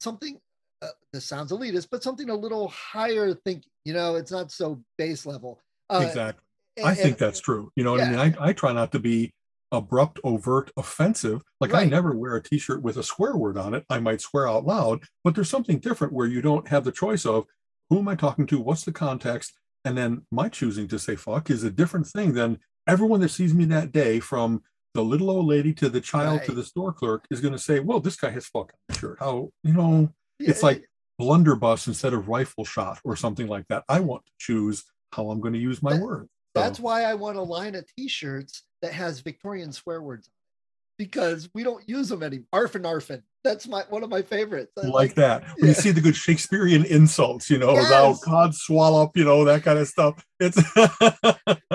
something 0.00 0.38
uh, 0.82 0.88
this 1.12 1.24
sounds 1.24 1.52
elitist 1.52 1.88
but 1.90 2.02
something 2.02 2.30
a 2.30 2.34
little 2.34 2.68
higher 2.68 3.34
thinking 3.34 3.70
you 3.84 3.92
know 3.92 4.16
it's 4.16 4.32
not 4.32 4.50
so 4.50 4.82
base 4.98 5.26
level 5.26 5.60
uh, 5.90 6.02
exactly. 6.06 6.42
and, 6.76 6.86
i 6.86 6.94
think 6.94 7.10
and, 7.10 7.18
that's 7.18 7.40
true. 7.40 7.70
You 7.76 7.84
know 7.84 7.96
yeah. 7.96 8.04
i 8.04 8.10
mean? 8.10 8.18
I, 8.18 8.48
I 8.48 8.52
try 8.52 8.72
not 8.72 8.92
to 8.92 8.98
be 8.98 9.32
abrupt 9.70 10.20
overt 10.22 10.70
offensive. 10.76 11.40
Like 11.60 11.72
right. 11.72 11.86
i 11.86 11.88
never 11.88 12.14
wear 12.14 12.36
a 12.36 12.42
t-shirt 12.42 12.82
with 12.82 12.98
a 12.98 13.02
swear 13.02 13.36
word 13.36 13.56
on 13.56 13.74
it. 13.74 13.84
I 13.88 14.00
might 14.00 14.20
swear 14.20 14.48
out 14.48 14.66
loud 14.66 15.04
but 15.24 15.34
there's 15.34 15.50
something 15.50 15.78
different 15.78 16.12
where 16.12 16.26
you 16.26 16.42
don't 16.42 16.68
have 16.68 16.84
the 16.84 16.92
choice 16.92 17.24
of 17.24 17.46
who 17.88 17.98
am 17.98 18.08
i 18.08 18.14
talking 18.14 18.46
to 18.48 18.60
what's 18.60 18.84
the 18.84 18.92
context 18.92 19.52
and 19.84 19.96
then 19.96 20.22
my 20.30 20.48
choosing 20.48 20.88
to 20.88 20.98
say 20.98 21.16
fuck 21.16 21.50
is 21.50 21.64
a 21.64 21.70
different 21.70 22.06
thing 22.06 22.34
than 22.34 22.58
everyone 22.86 23.20
that 23.20 23.30
sees 23.30 23.54
me 23.54 23.64
that 23.66 23.92
day 23.92 24.20
from 24.20 24.62
the 24.94 25.02
little 25.02 25.30
old 25.30 25.46
lady 25.46 25.72
to 25.74 25.88
the 25.88 26.00
child 26.00 26.38
right. 26.38 26.46
to 26.46 26.52
the 26.52 26.64
store 26.64 26.92
clerk 26.92 27.24
is 27.30 27.40
going 27.40 27.52
to 27.52 27.58
say, 27.58 27.80
"Well, 27.80 28.00
this 28.00 28.16
guy 28.16 28.30
has 28.30 28.46
fucking 28.46 28.78
shirt." 28.92 29.18
How 29.20 29.50
you 29.62 29.72
know? 29.72 30.12
Yeah, 30.38 30.50
it's 30.50 30.62
like 30.62 30.84
blunderbuss 31.18 31.86
instead 31.86 32.12
of 32.12 32.28
rifle 32.28 32.64
shot 32.64 33.00
or 33.04 33.16
something 33.16 33.46
like 33.46 33.66
that. 33.68 33.84
I 33.88 34.00
want 34.00 34.24
to 34.26 34.32
choose 34.38 34.84
how 35.12 35.30
I'm 35.30 35.40
going 35.40 35.54
to 35.54 35.60
use 35.60 35.82
my 35.82 35.94
that, 35.94 36.02
words. 36.02 36.28
So. 36.56 36.62
That's 36.62 36.80
why 36.80 37.04
I 37.04 37.14
want 37.14 37.38
a 37.38 37.42
line 37.42 37.74
of 37.74 37.86
T-shirts 37.96 38.64
that 38.82 38.92
has 38.92 39.20
Victorian 39.20 39.72
swear 39.72 40.02
words 40.02 40.28
on 40.28 40.32
it 40.32 41.04
because 41.04 41.48
we 41.54 41.62
don't 41.62 41.88
use 41.88 42.08
them 42.08 42.22
anymore. 42.22 42.46
Arfin 42.52 42.82
arfin. 42.82 43.22
That's 43.44 43.66
my 43.66 43.84
one 43.88 44.02
of 44.02 44.10
my 44.10 44.22
favorites. 44.22 44.72
I 44.78 44.86
like, 44.86 44.92
like 44.92 45.14
that. 45.14 45.42
When 45.56 45.64
yeah. 45.64 45.66
you 45.68 45.74
see 45.74 45.90
the 45.90 46.00
good 46.00 46.16
Shakespearean 46.16 46.84
insults, 46.84 47.50
you 47.50 47.58
know, 47.58 47.72
yes. 47.72 47.88
thou 47.88 48.14
cod 48.14 48.54
swallow, 48.54 49.10
you 49.14 49.24
know, 49.24 49.44
that 49.44 49.62
kind 49.62 49.78
of 49.78 49.88
stuff. 49.88 50.24
It's 50.38 50.60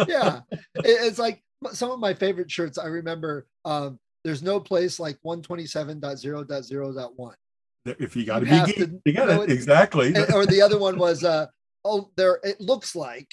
yeah. 0.08 0.42
It's 0.76 1.20
like 1.20 1.42
some 1.72 1.92
of 1.92 2.00
my 2.00 2.14
favorite 2.14 2.52
shirts. 2.52 2.78
I 2.78 2.88
remember 2.88 3.48
um, 3.66 4.00
there's 4.24 4.44
no 4.44 4.60
place 4.60 5.00
like 5.00 5.18
127.0.0.1. 5.26 7.34
If 7.86 8.16
you 8.16 8.26
got 8.26 8.40
to 8.40 8.46
be 8.46 8.74
geek, 8.74 8.90
you 9.06 9.14
got 9.14 9.30
it 9.30 9.50
exactly. 9.50 10.14
or 10.34 10.46
the 10.46 10.62
other 10.62 10.78
one 10.78 10.98
was, 10.98 11.24
uh, 11.24 11.48
oh, 11.86 12.10
there. 12.18 12.40
It 12.44 12.60
looks 12.60 12.96
like 12.96 13.30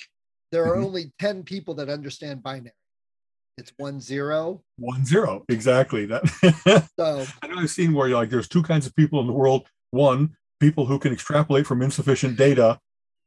there 0.53 0.65
are 0.65 0.77
mm-hmm. 0.77 0.85
only 0.85 1.13
10 1.19 1.43
people 1.43 1.75
that 1.75 1.89
understand 1.89 2.43
binary. 2.43 2.73
It's 3.57 3.73
one 3.77 4.01
zero. 4.01 4.63
One 4.79 5.05
zero, 5.05 5.45
exactly. 5.49 6.07
That. 6.07 6.27
so 6.99 7.25
I 7.43 7.47
know 7.47 7.59
I've 7.59 7.71
seen 7.71 7.93
where 7.93 8.09
you're 8.09 8.19
like, 8.19 8.31
there's 8.31 8.49
two 8.49 8.63
kinds 8.63 8.87
of 8.87 8.95
people 8.97 9.21
in 9.21 9.27
the 9.27 9.33
world. 9.33 9.69
One, 9.91 10.37
people 10.61 10.87
who 10.87 10.99
can 10.99 11.13
extrapolate 11.13 11.67
from 11.67 11.83
insufficient 11.83 12.37
data 12.37 12.81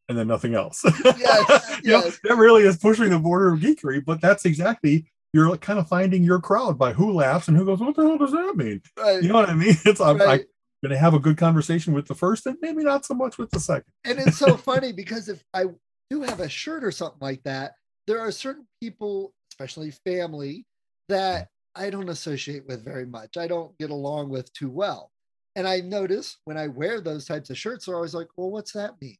and 0.09 0.17
then 0.17 0.27
nothing 0.27 0.55
else. 0.55 0.83
Yes, 1.03 1.79
you 1.83 1.91
yes. 1.91 2.19
Know, 2.23 2.29
that 2.29 2.37
really 2.37 2.63
is 2.63 2.77
pushing 2.77 3.09
the 3.09 3.19
border 3.19 3.53
of 3.53 3.59
geekery, 3.59 4.03
but 4.03 4.21
that's 4.21 4.45
exactly 4.45 5.07
you're 5.33 5.55
kind 5.57 5.79
of 5.79 5.87
finding 5.87 6.23
your 6.23 6.39
crowd 6.39 6.77
by 6.77 6.93
who 6.93 7.11
laughs 7.11 7.47
and 7.47 7.57
who 7.57 7.65
goes, 7.65 7.79
What 7.79 7.95
the 7.95 8.03
hell 8.03 8.17
does 8.17 8.31
that 8.31 8.55
mean? 8.55 8.81
Right. 8.97 9.21
You 9.21 9.29
know 9.29 9.35
what 9.35 9.49
I 9.49 9.53
mean? 9.53 9.75
It's 9.85 10.01
I'm, 10.01 10.17
right. 10.17 10.41
I'm 10.41 10.47
going 10.81 10.91
to 10.91 10.97
have 10.97 11.13
a 11.13 11.19
good 11.19 11.37
conversation 11.37 11.93
with 11.93 12.07
the 12.07 12.15
first 12.15 12.45
and 12.45 12.57
maybe 12.61 12.83
not 12.83 13.05
so 13.05 13.13
much 13.13 13.37
with 13.37 13.49
the 13.51 13.59
second. 13.59 13.91
And 14.05 14.19
it's 14.19 14.37
so 14.37 14.57
funny 14.57 14.91
because 14.91 15.29
if 15.29 15.43
I 15.53 15.65
do 16.09 16.21
have 16.23 16.39
a 16.39 16.49
shirt 16.49 16.83
or 16.83 16.91
something 16.91 17.19
like 17.21 17.43
that, 17.43 17.73
there 18.07 18.19
are 18.19 18.31
certain 18.31 18.65
people, 18.81 19.33
especially 19.51 19.91
family, 19.91 20.65
that 21.09 21.49
I 21.75 21.89
don't 21.89 22.09
associate 22.09 22.65
with 22.67 22.83
very 22.83 23.05
much. 23.05 23.37
I 23.37 23.47
don't 23.47 23.77
get 23.77 23.89
along 23.89 24.29
with 24.29 24.51
too 24.53 24.69
well. 24.69 25.11
And 25.55 25.67
I 25.67 25.81
notice 25.81 26.37
when 26.45 26.57
I 26.57 26.67
wear 26.67 27.01
those 27.01 27.25
types 27.25 27.49
of 27.49 27.57
shirts, 27.57 27.85
they're 27.85 27.95
always 27.95 28.13
like, 28.13 28.27
well, 28.37 28.51
what's 28.51 28.71
that 28.73 29.01
mean? 29.01 29.17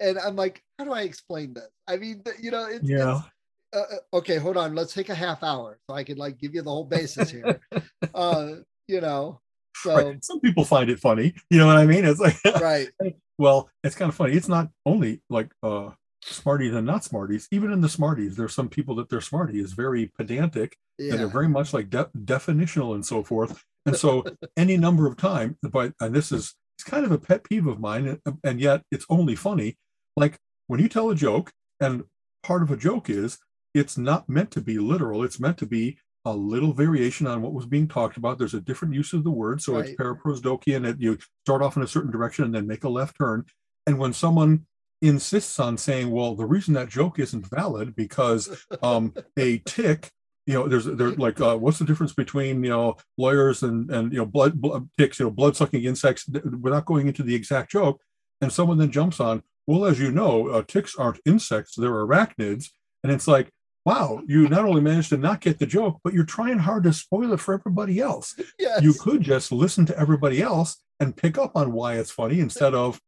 And 0.00 0.18
I'm 0.18 0.36
like, 0.36 0.62
how 0.78 0.84
do 0.84 0.92
I 0.92 1.02
explain 1.02 1.54
this? 1.54 1.68
I 1.86 1.96
mean, 1.96 2.22
you 2.40 2.50
know, 2.50 2.66
it's, 2.66 2.88
yeah. 2.88 3.18
It's, 3.18 3.26
uh, 3.74 3.94
uh, 3.94 4.16
okay, 4.18 4.36
hold 4.36 4.56
on. 4.56 4.74
Let's 4.74 4.94
take 4.94 5.08
a 5.08 5.14
half 5.14 5.42
hour 5.42 5.78
so 5.88 5.96
I 5.96 6.04
can 6.04 6.18
like 6.18 6.38
give 6.38 6.54
you 6.54 6.62
the 6.62 6.70
whole 6.70 6.84
basis 6.84 7.30
here. 7.30 7.60
uh, 8.14 8.50
you 8.86 9.00
know, 9.00 9.40
so 9.76 9.94
right. 9.94 10.24
some 10.24 10.40
people 10.40 10.64
find 10.64 10.90
it 10.90 11.00
funny. 11.00 11.34
You 11.50 11.58
know 11.58 11.66
what 11.66 11.76
I 11.76 11.86
mean? 11.86 12.04
It's 12.04 12.20
like, 12.20 12.36
right. 12.60 12.88
well, 13.38 13.70
it's 13.82 13.96
kind 13.96 14.08
of 14.08 14.14
funny. 14.14 14.34
It's 14.34 14.48
not 14.48 14.68
only 14.86 15.22
like 15.28 15.50
uh, 15.62 15.90
smarties 16.22 16.74
and 16.74 16.86
not 16.86 17.04
smarties. 17.04 17.48
Even 17.50 17.72
in 17.72 17.80
the 17.80 17.88
smarties, 17.88 18.36
there's 18.36 18.54
some 18.54 18.68
people 18.68 18.94
that 18.96 19.08
their 19.08 19.20
smarty 19.20 19.60
is 19.60 19.72
very 19.72 20.06
pedantic 20.16 20.76
yeah. 20.98 21.12
and 21.12 21.20
they're 21.20 21.26
very 21.28 21.48
much 21.48 21.72
like 21.72 21.90
de- 21.90 22.10
definitional 22.24 22.94
and 22.94 23.04
so 23.04 23.22
forth. 23.22 23.64
And 23.86 23.96
so 23.96 24.24
any 24.56 24.76
number 24.76 25.06
of 25.06 25.16
time, 25.16 25.58
but 25.62 25.92
and 26.00 26.14
this 26.14 26.32
is 26.32 26.54
it's 26.76 26.84
kind 26.84 27.04
of 27.04 27.12
a 27.12 27.18
pet 27.18 27.44
peeve 27.44 27.66
of 27.66 27.78
mine, 27.78 28.18
and, 28.26 28.38
and 28.42 28.60
yet 28.60 28.82
it's 28.90 29.06
only 29.08 29.36
funny. 29.36 29.76
Like 30.16 30.38
when 30.66 30.80
you 30.80 30.88
tell 30.88 31.10
a 31.10 31.14
joke, 31.14 31.52
and 31.80 32.04
part 32.42 32.62
of 32.62 32.70
a 32.70 32.76
joke 32.76 33.10
is 33.10 33.38
it's 33.74 33.98
not 33.98 34.28
meant 34.28 34.50
to 34.52 34.60
be 34.60 34.78
literal. 34.78 35.24
It's 35.24 35.40
meant 35.40 35.58
to 35.58 35.66
be 35.66 35.98
a 36.24 36.32
little 36.32 36.72
variation 36.72 37.26
on 37.26 37.42
what 37.42 37.52
was 37.52 37.66
being 37.66 37.88
talked 37.88 38.16
about. 38.16 38.38
There's 38.38 38.54
a 38.54 38.60
different 38.60 38.94
use 38.94 39.12
of 39.12 39.24
the 39.24 39.30
word, 39.30 39.60
so 39.60 39.74
right. 39.74 39.86
it's 39.86 40.00
paraprosdokian. 40.00 40.88
And 40.88 41.00
you 41.00 41.18
start 41.44 41.62
off 41.62 41.76
in 41.76 41.82
a 41.82 41.88
certain 41.88 42.10
direction 42.10 42.44
and 42.44 42.54
then 42.54 42.66
make 42.66 42.84
a 42.84 42.88
left 42.88 43.18
turn. 43.18 43.44
And 43.86 43.98
when 43.98 44.12
someone 44.12 44.66
insists 45.02 45.58
on 45.60 45.76
saying, 45.76 46.10
well, 46.10 46.34
the 46.34 46.46
reason 46.46 46.72
that 46.74 46.88
joke 46.88 47.18
isn't 47.18 47.50
valid 47.50 47.94
because 47.94 48.64
um, 48.82 49.12
a 49.38 49.58
tick, 49.58 50.10
you 50.46 50.54
know, 50.54 50.68
there's 50.68 50.84
there's 50.84 51.18
like, 51.18 51.40
uh, 51.40 51.56
what's 51.56 51.78
the 51.78 51.84
difference 51.84 52.12
between 52.12 52.62
you 52.62 52.70
know 52.70 52.96
lawyers 53.16 53.62
and 53.62 53.90
and 53.90 54.12
you 54.12 54.18
know 54.18 54.26
blood, 54.26 54.60
blood 54.60 54.88
ticks, 54.98 55.18
you 55.18 55.26
know, 55.26 55.30
blood 55.30 55.56
sucking 55.56 55.84
insects, 55.84 56.28
without 56.28 56.84
going 56.84 57.06
into 57.06 57.22
the 57.22 57.34
exact 57.34 57.70
joke, 57.70 58.00
and 58.40 58.52
someone 58.52 58.78
then 58.78 58.90
jumps 58.90 59.20
on, 59.20 59.42
well, 59.66 59.84
as 59.84 59.98
you 60.00 60.10
know, 60.10 60.48
uh, 60.48 60.62
ticks 60.62 60.96
aren't 60.96 61.20
insects; 61.24 61.74
they're 61.76 61.90
arachnids, 61.90 62.70
and 63.02 63.12
it's 63.12 63.28
like. 63.28 63.50
Wow, 63.86 64.22
you 64.26 64.48
not 64.48 64.64
only 64.64 64.80
managed 64.80 65.10
to 65.10 65.18
not 65.18 65.42
get 65.42 65.58
the 65.58 65.66
joke, 65.66 66.00
but 66.02 66.14
you're 66.14 66.24
trying 66.24 66.60
hard 66.60 66.84
to 66.84 66.92
spoil 66.94 67.34
it 67.34 67.40
for 67.40 67.52
everybody 67.52 68.00
else. 68.00 68.34
Yes. 68.58 68.82
You 68.82 68.94
could 68.94 69.20
just 69.20 69.52
listen 69.52 69.84
to 69.84 69.98
everybody 69.98 70.40
else 70.40 70.82
and 71.00 71.14
pick 71.14 71.36
up 71.36 71.54
on 71.54 71.72
why 71.72 71.98
it's 71.98 72.10
funny 72.10 72.40
instead 72.40 72.74
of 72.74 72.98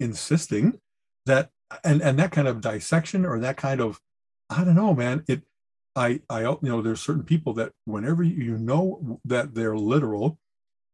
insisting 0.00 0.80
that 1.26 1.50
and 1.84 2.00
and 2.02 2.18
that 2.18 2.32
kind 2.32 2.48
of 2.48 2.60
dissection 2.60 3.24
or 3.24 3.38
that 3.40 3.56
kind 3.56 3.80
of 3.80 4.00
i 4.50 4.64
don't 4.64 4.74
know 4.74 4.94
man 4.94 5.24
it 5.28 5.42
i 5.94 6.20
i 6.30 6.40
you 6.40 6.58
know 6.62 6.80
there's 6.80 7.00
certain 7.00 7.24
people 7.24 7.52
that 7.52 7.72
whenever 7.84 8.22
you 8.22 8.56
know 8.56 9.20
that 9.24 9.54
they're 9.54 9.76
literal 9.76 10.38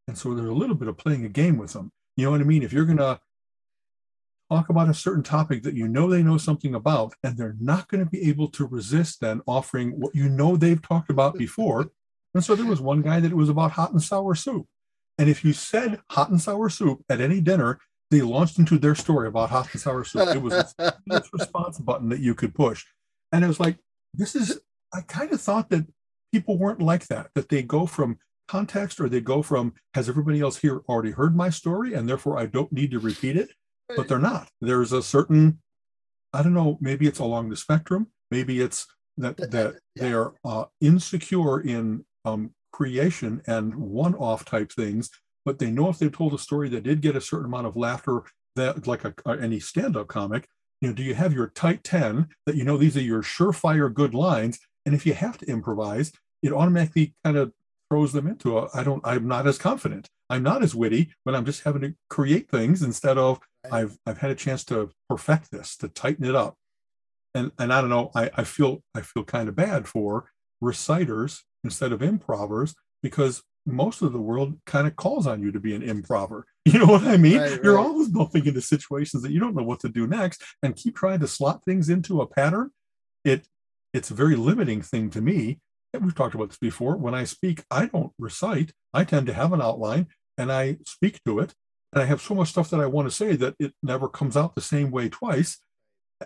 and 0.08 0.16
so 0.16 0.34
there's 0.34 0.48
a 0.48 0.54
little 0.54 0.74
bit 0.74 0.88
of 0.88 0.96
playing 0.96 1.24
a 1.24 1.28
game 1.28 1.58
with 1.58 1.72
them 1.72 1.90
you 2.16 2.24
know 2.24 2.30
what 2.30 2.40
i 2.40 2.44
mean 2.44 2.62
if 2.62 2.72
you're 2.72 2.84
going 2.84 2.98
to 2.98 3.20
talk 4.50 4.68
about 4.68 4.88
a 4.88 4.94
certain 4.94 5.22
topic 5.22 5.62
that 5.62 5.74
you 5.74 5.88
know 5.88 6.08
they 6.08 6.22
know 6.22 6.38
something 6.38 6.74
about 6.74 7.14
and 7.22 7.36
they're 7.36 7.56
not 7.60 7.88
going 7.88 8.04
to 8.04 8.10
be 8.10 8.28
able 8.28 8.48
to 8.48 8.66
resist 8.66 9.20
then 9.20 9.40
offering 9.46 9.90
what 9.92 10.14
you 10.14 10.28
know 10.28 10.56
they've 10.56 10.82
talked 10.82 11.10
about 11.10 11.34
before 11.34 11.90
and 12.34 12.44
so 12.44 12.54
there 12.54 12.66
was 12.66 12.80
one 12.80 13.02
guy 13.02 13.20
that 13.20 13.32
it 13.32 13.36
was 13.36 13.48
about 13.48 13.72
hot 13.72 13.92
and 13.92 14.02
sour 14.02 14.34
soup 14.34 14.66
and 15.18 15.28
if 15.28 15.44
you 15.44 15.52
said 15.52 16.00
hot 16.10 16.30
and 16.30 16.40
sour 16.40 16.68
soup 16.68 17.02
at 17.08 17.20
any 17.20 17.40
dinner 17.40 17.78
they 18.12 18.20
launched 18.20 18.58
into 18.58 18.78
their 18.78 18.94
story 18.94 19.26
about 19.26 19.48
hot 19.48 19.72
and 19.72 19.80
sour 19.80 20.04
soup. 20.04 20.28
It 20.28 20.42
was 20.42 20.74
a 20.78 20.92
response 21.32 21.78
button 21.78 22.10
that 22.10 22.20
you 22.20 22.34
could 22.34 22.54
push. 22.54 22.84
And 23.32 23.42
it 23.42 23.48
was 23.48 23.58
like, 23.58 23.78
this 24.12 24.36
is, 24.36 24.60
I 24.94 25.00
kind 25.00 25.32
of 25.32 25.40
thought 25.40 25.70
that 25.70 25.86
people 26.30 26.58
weren't 26.58 26.82
like 26.82 27.06
that, 27.06 27.30
that 27.34 27.48
they 27.48 27.62
go 27.62 27.86
from 27.86 28.18
context 28.46 29.00
or 29.00 29.08
they 29.08 29.22
go 29.22 29.40
from, 29.40 29.72
has 29.94 30.10
everybody 30.10 30.40
else 30.40 30.58
here 30.58 30.82
already 30.90 31.12
heard 31.12 31.34
my 31.34 31.48
story 31.48 31.94
and 31.94 32.06
therefore 32.06 32.38
I 32.38 32.44
don't 32.44 32.70
need 32.70 32.90
to 32.90 32.98
repeat 32.98 33.36
it? 33.36 33.52
But 33.96 34.08
they're 34.08 34.18
not. 34.18 34.48
There's 34.60 34.92
a 34.92 35.02
certain, 35.02 35.60
I 36.32 36.42
don't 36.42 36.54
know, 36.54 36.78
maybe 36.80 37.06
it's 37.06 37.18
along 37.18 37.50
the 37.50 37.56
spectrum. 37.56 38.08
Maybe 38.30 38.60
it's 38.60 38.86
that, 39.18 39.36
that 39.50 39.74
they 39.96 40.12
are 40.12 40.34
uh, 40.44 40.64
insecure 40.80 41.60
in 41.60 42.04
um, 42.24 42.54
creation 42.72 43.42
and 43.46 43.74
one 43.74 44.14
off 44.14 44.44
type 44.44 44.72
things 44.72 45.10
but 45.44 45.58
they 45.58 45.70
know 45.70 45.88
if 45.88 45.98
they've 45.98 46.12
told 46.12 46.34
a 46.34 46.38
story 46.38 46.68
that 46.70 46.84
did 46.84 47.00
get 47.00 47.16
a 47.16 47.20
certain 47.20 47.46
amount 47.46 47.66
of 47.66 47.76
laughter, 47.76 48.22
that 48.56 48.86
like 48.86 49.04
a, 49.04 49.14
any 49.40 49.60
stand-up 49.60 50.08
comic, 50.08 50.46
you 50.80 50.88
know, 50.88 50.94
do 50.94 51.02
you 51.02 51.14
have 51.14 51.32
your 51.32 51.48
tight 51.48 51.84
10 51.84 52.28
that 52.46 52.56
you 52.56 52.64
know 52.64 52.76
these 52.76 52.96
are 52.96 53.02
your 53.02 53.22
surefire 53.22 53.92
good 53.92 54.14
lines? 54.14 54.58
And 54.84 54.94
if 54.94 55.06
you 55.06 55.14
have 55.14 55.38
to 55.38 55.46
improvise, 55.46 56.12
it 56.42 56.52
automatically 56.52 57.14
kind 57.24 57.36
of 57.36 57.52
throws 57.88 58.12
them 58.12 58.26
into 58.26 58.58
a 58.58 58.68
I 58.74 58.82
don't 58.82 59.04
I'm 59.04 59.28
not 59.28 59.46
as 59.46 59.58
confident. 59.58 60.08
I'm 60.28 60.42
not 60.42 60.62
as 60.62 60.74
witty, 60.74 61.12
but 61.24 61.34
I'm 61.34 61.44
just 61.44 61.62
having 61.62 61.82
to 61.82 61.94
create 62.08 62.50
things 62.50 62.82
instead 62.82 63.18
of 63.18 63.38
I've 63.70 63.98
I've 64.06 64.18
had 64.18 64.30
a 64.30 64.34
chance 64.36 64.64
to 64.66 64.90
perfect 65.08 65.50
this, 65.50 65.76
to 65.78 65.88
tighten 65.88 66.24
it 66.24 66.34
up. 66.34 66.56
And 67.34 67.52
and 67.58 67.72
I 67.72 67.80
don't 67.80 67.90
know, 67.90 68.10
I, 68.14 68.30
I 68.34 68.44
feel 68.44 68.82
I 68.94 69.02
feel 69.02 69.24
kind 69.24 69.48
of 69.48 69.56
bad 69.56 69.86
for 69.86 70.30
reciters 70.60 71.42
instead 71.64 71.92
of 71.92 72.02
improvers 72.02 72.74
because 73.02 73.42
most 73.64 74.02
of 74.02 74.12
the 74.12 74.20
world 74.20 74.58
kind 74.66 74.86
of 74.86 74.96
calls 74.96 75.26
on 75.26 75.40
you 75.42 75.52
to 75.52 75.60
be 75.60 75.74
an 75.74 75.82
improver. 75.82 76.46
You 76.64 76.78
know 76.78 76.86
what 76.86 77.02
I 77.02 77.16
mean? 77.16 77.38
Right, 77.38 77.60
You're 77.64 77.74
right. 77.74 77.84
always 77.84 78.06
bumping 78.06 78.46
into 78.46 78.60
situations 78.60 79.24
that 79.24 79.32
you 79.32 79.40
don't 79.40 79.56
know 79.56 79.64
what 79.64 79.80
to 79.80 79.88
do 79.88 80.06
next 80.06 80.44
and 80.62 80.76
keep 80.76 80.94
trying 80.94 81.18
to 81.18 81.26
slot 81.26 81.64
things 81.64 81.88
into 81.88 82.20
a 82.20 82.26
pattern. 82.26 82.70
It 83.24 83.48
it's 83.92 84.12
a 84.12 84.14
very 84.14 84.36
limiting 84.36 84.80
thing 84.80 85.10
to 85.10 85.20
me. 85.20 85.58
And 85.92 86.04
we've 86.04 86.14
talked 86.14 86.36
about 86.36 86.50
this 86.50 86.58
before. 86.58 86.96
When 86.96 87.16
I 87.16 87.24
speak, 87.24 87.64
I 87.68 87.86
don't 87.86 88.12
recite. 88.16 88.74
I 88.94 89.02
tend 89.02 89.26
to 89.26 89.34
have 89.34 89.52
an 89.52 89.60
outline 89.60 90.06
and 90.38 90.52
I 90.52 90.78
speak 90.86 91.20
to 91.26 91.40
it. 91.40 91.52
And 91.92 92.02
I 92.02 92.06
have 92.06 92.22
so 92.22 92.34
much 92.34 92.48
stuff 92.48 92.70
that 92.70 92.80
I 92.80 92.86
want 92.86 93.08
to 93.08 93.14
say 93.14 93.36
that 93.36 93.54
it 93.58 93.74
never 93.82 94.08
comes 94.08 94.36
out 94.36 94.54
the 94.54 94.60
same 94.60 94.90
way 94.90 95.08
twice. 95.08 95.58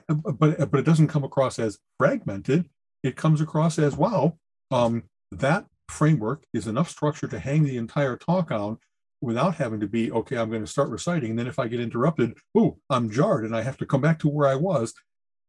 But 0.08 0.70
but 0.70 0.80
it 0.80 0.84
doesn't 0.84 1.08
come 1.08 1.24
across 1.24 1.58
as 1.58 1.78
fragmented. 1.98 2.68
It 3.02 3.16
comes 3.16 3.40
across 3.40 3.78
as 3.78 3.96
wow, 3.96 4.38
um, 4.70 5.04
that 5.32 5.66
framework 5.88 6.44
is 6.52 6.66
enough 6.66 6.90
structure 6.90 7.28
to 7.28 7.38
hang 7.38 7.64
the 7.64 7.76
entire 7.76 8.16
talk 8.16 8.50
on 8.50 8.78
without 9.20 9.54
having 9.54 9.80
to 9.80 9.86
be 9.86 10.10
okay 10.12 10.36
i'm 10.36 10.50
going 10.50 10.62
to 10.62 10.66
start 10.66 10.90
reciting 10.90 11.30
and 11.30 11.38
then 11.38 11.46
if 11.46 11.58
i 11.58 11.66
get 11.66 11.80
interrupted 11.80 12.36
oh 12.56 12.76
i'm 12.90 13.10
jarred 13.10 13.44
and 13.44 13.56
i 13.56 13.62
have 13.62 13.76
to 13.76 13.86
come 13.86 14.00
back 14.00 14.18
to 14.18 14.28
where 14.28 14.48
i 14.48 14.54
was 14.54 14.92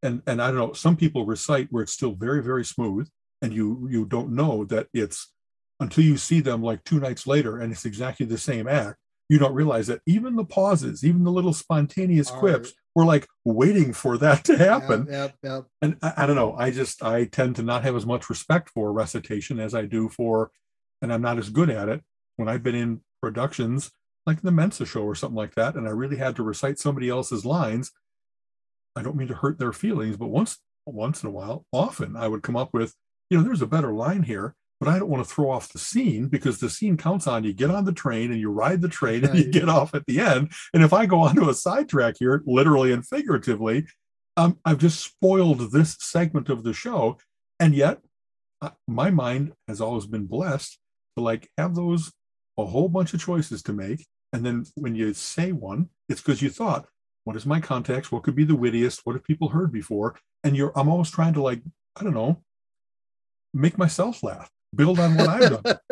and 0.03 0.21
and 0.25 0.41
i 0.41 0.47
don't 0.47 0.57
know 0.57 0.73
some 0.73 0.95
people 0.95 1.25
recite 1.25 1.67
where 1.69 1.83
it's 1.83 1.91
still 1.91 2.13
very 2.13 2.41
very 2.41 2.63
smooth 2.63 3.09
and 3.41 3.53
you 3.53 3.87
you 3.91 4.05
don't 4.05 4.31
know 4.31 4.63
that 4.63 4.87
it's 4.93 5.33
until 5.79 6.03
you 6.03 6.17
see 6.17 6.39
them 6.39 6.63
like 6.63 6.83
two 6.83 6.99
nights 6.99 7.27
later 7.27 7.59
and 7.59 7.71
it's 7.71 7.85
exactly 7.85 8.25
the 8.25 8.37
same 8.37 8.67
act 8.67 8.97
you 9.29 9.37
don't 9.37 9.53
realize 9.53 9.87
that 9.87 10.01
even 10.05 10.35
the 10.35 10.45
pauses 10.45 11.03
even 11.03 11.23
the 11.23 11.31
little 11.31 11.53
spontaneous 11.53 12.31
quips 12.31 12.73
we're 12.97 13.05
like 13.05 13.27
waiting 13.45 13.93
for 13.93 14.17
that 14.17 14.43
to 14.45 14.57
happen. 14.57 15.05
Yep, 15.07 15.09
yep, 15.11 15.35
yep. 15.43 15.65
And 15.83 15.97
I, 16.01 16.13
I, 16.17 16.25
don't 16.25 16.35
know. 16.35 16.55
I 16.57 16.71
just 16.71 17.03
I 17.03 17.25
tend 17.25 17.55
to 17.57 17.61
not 17.61 17.83
have 17.83 17.95
as 17.95 18.07
much 18.07 18.27
respect 18.27 18.71
for 18.71 18.91
recitation 18.91 19.59
as 19.59 19.75
I 19.75 19.85
do 19.85 20.09
for, 20.09 20.49
and 21.03 21.13
I'm 21.13 21.21
not 21.21 21.37
as 21.37 21.51
good 21.51 21.69
at 21.69 21.89
it 21.89 22.01
when 22.37 22.49
I've 22.49 22.63
been 22.63 22.73
in 22.73 23.01
productions 23.21 23.91
like 24.25 24.41
the 24.41 24.49
Mensa 24.49 24.83
show 24.83 25.03
or 25.03 25.13
something 25.13 25.35
like 25.35 25.53
that, 25.53 25.75
and 25.75 25.87
I 25.87 25.91
really 25.91 26.17
had 26.17 26.35
to 26.37 26.43
recite 26.43 26.79
somebody 26.79 27.07
else's 27.07 27.45
lines. 27.45 27.91
I 28.95 29.03
don't 29.03 29.15
mean 29.15 29.27
to 29.27 29.35
hurt 29.35 29.59
their 29.59 29.73
feelings, 29.73 30.17
but 30.17 30.29
once 30.29 30.57
once 30.87 31.21
in 31.21 31.29
a 31.29 31.31
while, 31.31 31.67
often 31.71 32.15
I 32.15 32.27
would 32.27 32.41
come 32.41 32.57
up 32.57 32.73
with, 32.73 32.95
you 33.29 33.37
know, 33.37 33.43
there's 33.43 33.61
a 33.61 33.67
better 33.67 33.93
line 33.93 34.23
here, 34.23 34.55
but 34.79 34.89
I 34.89 34.99
don't 34.99 35.09
want 35.09 35.27
to 35.27 35.33
throw 35.33 35.49
off 35.49 35.71
the 35.71 35.79
scene 35.79 36.27
because 36.27 36.59
the 36.59 36.69
scene 36.69 36.97
counts 36.97 37.25
on 37.25 37.43
you 37.43 37.53
get 37.53 37.71
on 37.71 37.85
the 37.85 37.91
train 37.91 38.31
and 38.31 38.39
you 38.39 38.51
ride 38.51 38.81
the 38.81 38.87
train 38.87 39.25
and 39.25 39.37
you 39.37 39.49
get 39.51 39.69
off 39.69 39.95
at 39.95 40.05
the 40.05 40.19
end. 40.19 40.51
And 40.73 40.83
if 40.83 40.93
I 40.93 41.05
go 41.05 41.21
onto 41.21 41.49
a 41.49 41.53
sidetrack 41.53 42.15
here, 42.19 42.43
literally 42.45 42.91
and 42.91 43.05
figuratively, 43.05 43.87
um, 44.35 44.59
I've 44.65 44.77
just 44.77 45.03
spoiled 45.03 45.71
this 45.71 45.97
segment 45.99 46.49
of 46.49 46.63
the 46.63 46.73
show. 46.73 47.17
And 47.59 47.73
yet, 47.73 47.99
uh, 48.61 48.69
my 48.87 49.09
mind 49.09 49.53
has 49.67 49.81
always 49.81 50.05
been 50.05 50.25
blessed 50.25 50.77
to 51.15 51.23
like 51.23 51.49
have 51.57 51.75
those 51.75 52.11
a 52.57 52.65
whole 52.65 52.89
bunch 52.89 53.13
of 53.13 53.19
choices 53.21 53.63
to 53.63 53.73
make. 53.73 54.05
And 54.33 54.45
then 54.45 54.65
when 54.75 54.95
you 54.95 55.13
say 55.13 55.51
one, 55.51 55.89
it's 56.09 56.21
because 56.21 56.41
you 56.41 56.49
thought, 56.49 56.87
what 57.23 57.35
is 57.35 57.45
my 57.45 57.59
context? 57.59 58.11
What 58.11 58.23
could 58.23 58.35
be 58.35 58.43
the 58.43 58.55
wittiest? 58.55 59.01
What 59.03 59.13
have 59.13 59.23
people 59.23 59.49
heard 59.49 59.71
before? 59.71 60.15
And 60.43 60.55
you're, 60.55 60.71
I'm 60.75 60.89
always 60.89 61.11
trying 61.11 61.33
to 61.33 61.41
like, 61.41 61.61
I 61.95 62.03
don't 62.03 62.13
know, 62.13 62.41
make 63.53 63.77
myself 63.77 64.23
laugh 64.23 64.51
build 64.75 64.99
on 64.99 65.15
what 65.15 65.27
I've 65.27 65.63
done. 65.63 65.77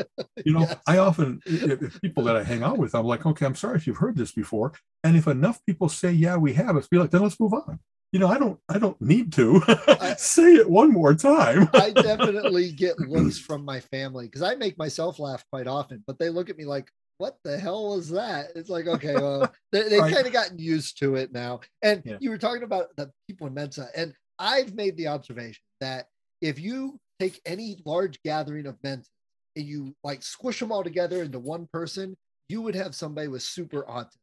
You 0.46 0.54
know, 0.54 0.60
yes. 0.60 0.78
I 0.86 0.98
often, 1.00 1.42
if, 1.46 1.82
if, 1.82 2.02
people 2.02 2.24
that 2.26 2.36
I 2.36 2.44
hang 2.44 2.62
out 2.62 2.78
with, 2.78 2.94
I'm 2.94 3.06
like, 3.06 3.26
okay, 3.26 3.48
I'm 3.48 3.56
sorry 3.56 3.78
if 3.78 3.88
you've 3.88 3.98
heard 3.98 4.16
this 4.16 4.32
before. 4.32 4.74
And 5.04 5.18
if 5.18 5.26
enough 5.26 5.60
people 5.66 5.90
say, 5.90 6.12
yeah, 6.12 6.36
we 6.36 6.54
have, 6.54 6.76
it's 6.76 6.88
be 6.88 7.00
like, 7.00 7.10
then 7.10 7.24
let's 7.24 7.40
move 7.40 7.54
on. 7.54 7.80
you 8.12 8.20
know, 8.20 8.28
I 8.28 8.38
don't, 8.38 8.60
I 8.70 8.78
don't 8.78 9.02
need 9.02 9.34
to 9.34 9.62
I, 9.68 10.14
say 10.16 10.54
it 10.54 10.70
one 10.70 10.92
more 10.92 11.16
time. 11.16 11.68
I 11.74 11.90
definitely 11.90 12.72
get 12.74 13.00
looks 13.00 13.40
from 13.40 13.66
my 13.66 13.80
family 13.80 14.26
because 14.26 14.44
I 14.44 14.54
make 14.54 14.78
myself 14.78 15.18
laugh 15.18 15.44
quite 15.52 15.68
often, 15.68 16.04
but 16.06 16.20
they 16.20 16.30
look 16.30 16.52
at 16.52 16.58
me 16.58 16.66
like, 16.66 16.92
what 17.18 17.38
the 17.44 17.58
hell 17.58 17.96
was 17.96 18.10
that? 18.10 18.48
It's 18.56 18.70
like, 18.70 18.88
okay, 18.88 19.16
well, 19.16 19.52
they, 19.72 19.90
have 19.90 20.02
right. 20.02 20.14
kind 20.14 20.28
of 20.28 20.34
gotten 20.34 20.60
used 20.60 21.00
to 21.00 21.16
it 21.16 21.32
now. 21.32 21.62
And 21.82 22.04
yeah. 22.06 22.18
you 22.20 22.30
were 22.30 22.38
talking 22.38 22.64
about 22.64 22.96
the 22.98 23.12
people 23.28 23.48
in 23.48 23.54
Mensa, 23.54 23.88
and 23.96 24.14
I've 24.38 24.76
made 24.76 24.98
the 24.98 25.08
observation 25.08 25.64
that 25.80 26.08
if 26.42 26.60
you 26.60 27.00
take 27.19 27.39
any 27.45 27.78
large 27.86 28.21
gathering 28.23 28.67
of 28.67 28.78
Mensa 28.84 29.10
and 29.56 29.65
you 29.65 29.95
like 30.04 30.21
squish 30.23 30.60
them 30.60 30.71
all 30.71 30.84
together 30.84 31.23
into 31.23 31.39
one 31.39 31.67
person, 31.71 32.15
you 32.49 32.62
would 32.62 32.75
have 32.75 32.95
somebody 32.95 33.28
with 33.28 33.41
super 33.41 33.84
autism 33.84 34.17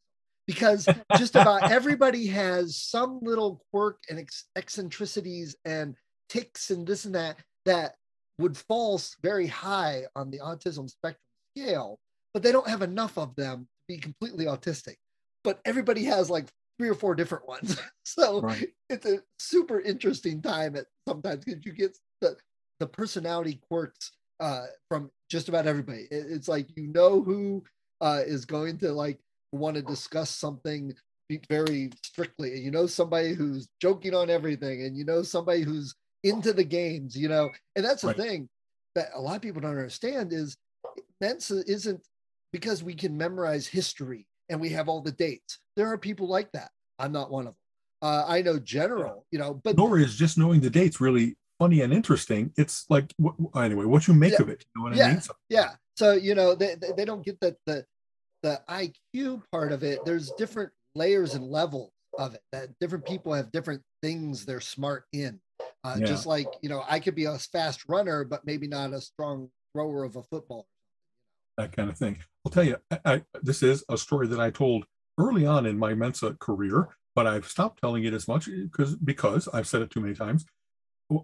because 0.46 0.88
just 1.16 1.36
about 1.36 1.70
everybody 1.70 2.26
has 2.26 2.76
some 2.76 3.20
little 3.22 3.62
quirk 3.70 3.98
and 4.10 4.18
ex- 4.18 4.44
eccentricities 4.56 5.56
and 5.64 5.94
ticks 6.28 6.70
and 6.70 6.86
this 6.86 7.04
and 7.04 7.14
that 7.14 7.36
that 7.64 7.94
would 8.38 8.56
fall 8.56 9.00
very 9.22 9.46
high 9.46 10.04
on 10.16 10.30
the 10.30 10.38
autism 10.38 10.88
spectrum 10.88 11.20
scale, 11.56 11.98
but 12.34 12.42
they 12.42 12.52
don't 12.52 12.68
have 12.68 12.82
enough 12.82 13.18
of 13.18 13.34
them 13.36 13.60
to 13.60 13.94
be 13.94 13.98
completely 13.98 14.46
autistic. 14.46 14.96
But 15.44 15.60
everybody 15.64 16.04
has 16.04 16.30
like 16.30 16.48
three 16.78 16.88
or 16.88 16.94
four 16.94 17.14
different 17.14 17.46
ones. 17.46 17.78
so 18.04 18.40
right. 18.40 18.68
it's 18.88 19.06
a 19.06 19.20
super 19.38 19.80
interesting 19.80 20.42
time 20.42 20.76
at 20.76 20.86
sometimes 21.06 21.44
because 21.44 21.64
you 21.64 21.72
get 21.72 21.96
the, 22.20 22.36
the 22.82 22.88
personality 22.88 23.60
quirks 23.68 24.10
uh, 24.40 24.64
from 24.88 25.08
just 25.30 25.48
about 25.48 25.68
everybody. 25.68 26.08
It, 26.10 26.26
it's 26.28 26.48
like 26.48 26.66
you 26.76 26.88
know 26.88 27.22
who 27.22 27.62
uh, 28.00 28.22
is 28.26 28.44
going 28.44 28.78
to 28.78 28.90
like 28.90 29.20
want 29.52 29.76
to 29.76 29.82
discuss 29.82 30.30
something 30.30 30.92
very 31.48 31.90
strictly. 32.04 32.54
And 32.54 32.64
you 32.64 32.72
know 32.72 32.88
somebody 32.88 33.34
who's 33.34 33.68
joking 33.80 34.16
on 34.16 34.30
everything 34.30 34.82
and 34.82 34.96
you 34.96 35.04
know 35.04 35.22
somebody 35.22 35.62
who's 35.62 35.94
into 36.24 36.52
the 36.52 36.64
games 36.64 37.16
you 37.16 37.28
know? 37.28 37.50
And 37.76 37.84
that's 37.84 38.02
the 38.02 38.08
right. 38.08 38.16
thing 38.16 38.48
that 38.96 39.10
a 39.14 39.20
lot 39.20 39.36
of 39.36 39.42
people 39.42 39.60
don't 39.60 39.70
understand 39.70 40.32
is 40.32 40.56
mensa 41.20 41.62
isn't 41.68 42.04
because 42.52 42.82
we 42.82 42.94
can 42.94 43.16
memorize 43.16 43.66
history 43.68 44.26
and 44.48 44.60
we 44.60 44.70
have 44.70 44.88
all 44.88 45.00
the 45.00 45.12
dates. 45.12 45.60
There 45.76 45.90
are 45.90 45.96
people 45.96 46.26
like 46.26 46.50
that. 46.52 46.70
I'm 46.98 47.12
not 47.12 47.30
one 47.30 47.46
of 47.46 47.54
them 47.54 47.62
uh, 48.02 48.24
i 48.28 48.42
know 48.42 48.58
general 48.58 49.24
you 49.30 49.38
know 49.38 49.54
but 49.64 49.76
nor 49.76 49.98
is 49.98 50.16
just 50.16 50.36
knowing 50.36 50.60
the 50.60 50.68
dates 50.68 51.00
really 51.00 51.36
funny 51.62 51.80
and 51.80 51.92
interesting 51.92 52.52
it's 52.56 52.86
like 52.90 53.12
anyway 53.56 53.84
what 53.84 54.08
you 54.08 54.14
make 54.14 54.32
yeah, 54.32 54.42
of 54.42 54.48
it 54.48 54.64
you 54.64 54.80
know 54.80 54.88
what 54.88 54.96
yeah, 54.96 55.06
i 55.06 55.12
mean 55.12 55.20
so, 55.20 55.32
yeah 55.48 55.70
so 55.96 56.12
you 56.12 56.34
know 56.34 56.54
they, 56.54 56.74
they 56.96 57.04
don't 57.04 57.24
get 57.24 57.38
that 57.40 57.56
the 57.66 57.84
the 58.42 58.60
IQ 58.68 59.42
part 59.50 59.72
of 59.72 59.82
it, 59.82 60.04
there's 60.04 60.30
different 60.32 60.72
layers 60.94 61.34
and 61.34 61.44
levels 61.44 61.90
of 62.18 62.34
it 62.34 62.42
that 62.52 62.68
different 62.80 63.06
people 63.06 63.32
have 63.32 63.50
different 63.52 63.82
things 64.02 64.44
they're 64.44 64.60
smart 64.60 65.04
in. 65.12 65.40
Uh, 65.84 65.96
yeah. 65.98 66.06
Just 66.06 66.26
like, 66.26 66.48
you 66.60 66.68
know, 66.68 66.84
I 66.88 67.00
could 67.00 67.14
be 67.14 67.24
a 67.24 67.38
fast 67.38 67.84
runner, 67.88 68.24
but 68.24 68.44
maybe 68.44 68.68
not 68.68 68.92
a 68.92 69.00
strong 69.00 69.48
thrower 69.72 70.04
of 70.04 70.16
a 70.16 70.22
football. 70.22 70.66
That 71.56 71.74
kind 71.74 71.88
of 71.88 71.96
thing. 71.96 72.18
I'll 72.44 72.52
tell 72.52 72.64
you, 72.64 72.76
I, 72.90 72.98
I, 73.04 73.22
this 73.42 73.62
is 73.62 73.84
a 73.88 73.96
story 73.96 74.26
that 74.28 74.40
I 74.40 74.50
told 74.50 74.84
early 75.18 75.46
on 75.46 75.66
in 75.66 75.78
my 75.78 75.94
Mensa 75.94 76.36
career, 76.40 76.88
but 77.14 77.26
I've 77.26 77.46
stopped 77.46 77.80
telling 77.80 78.04
it 78.04 78.14
as 78.14 78.26
much 78.26 78.46
because 78.46 78.96
because 78.96 79.48
I've 79.48 79.68
said 79.68 79.82
it 79.82 79.90
too 79.90 80.00
many 80.00 80.14
times. 80.14 80.46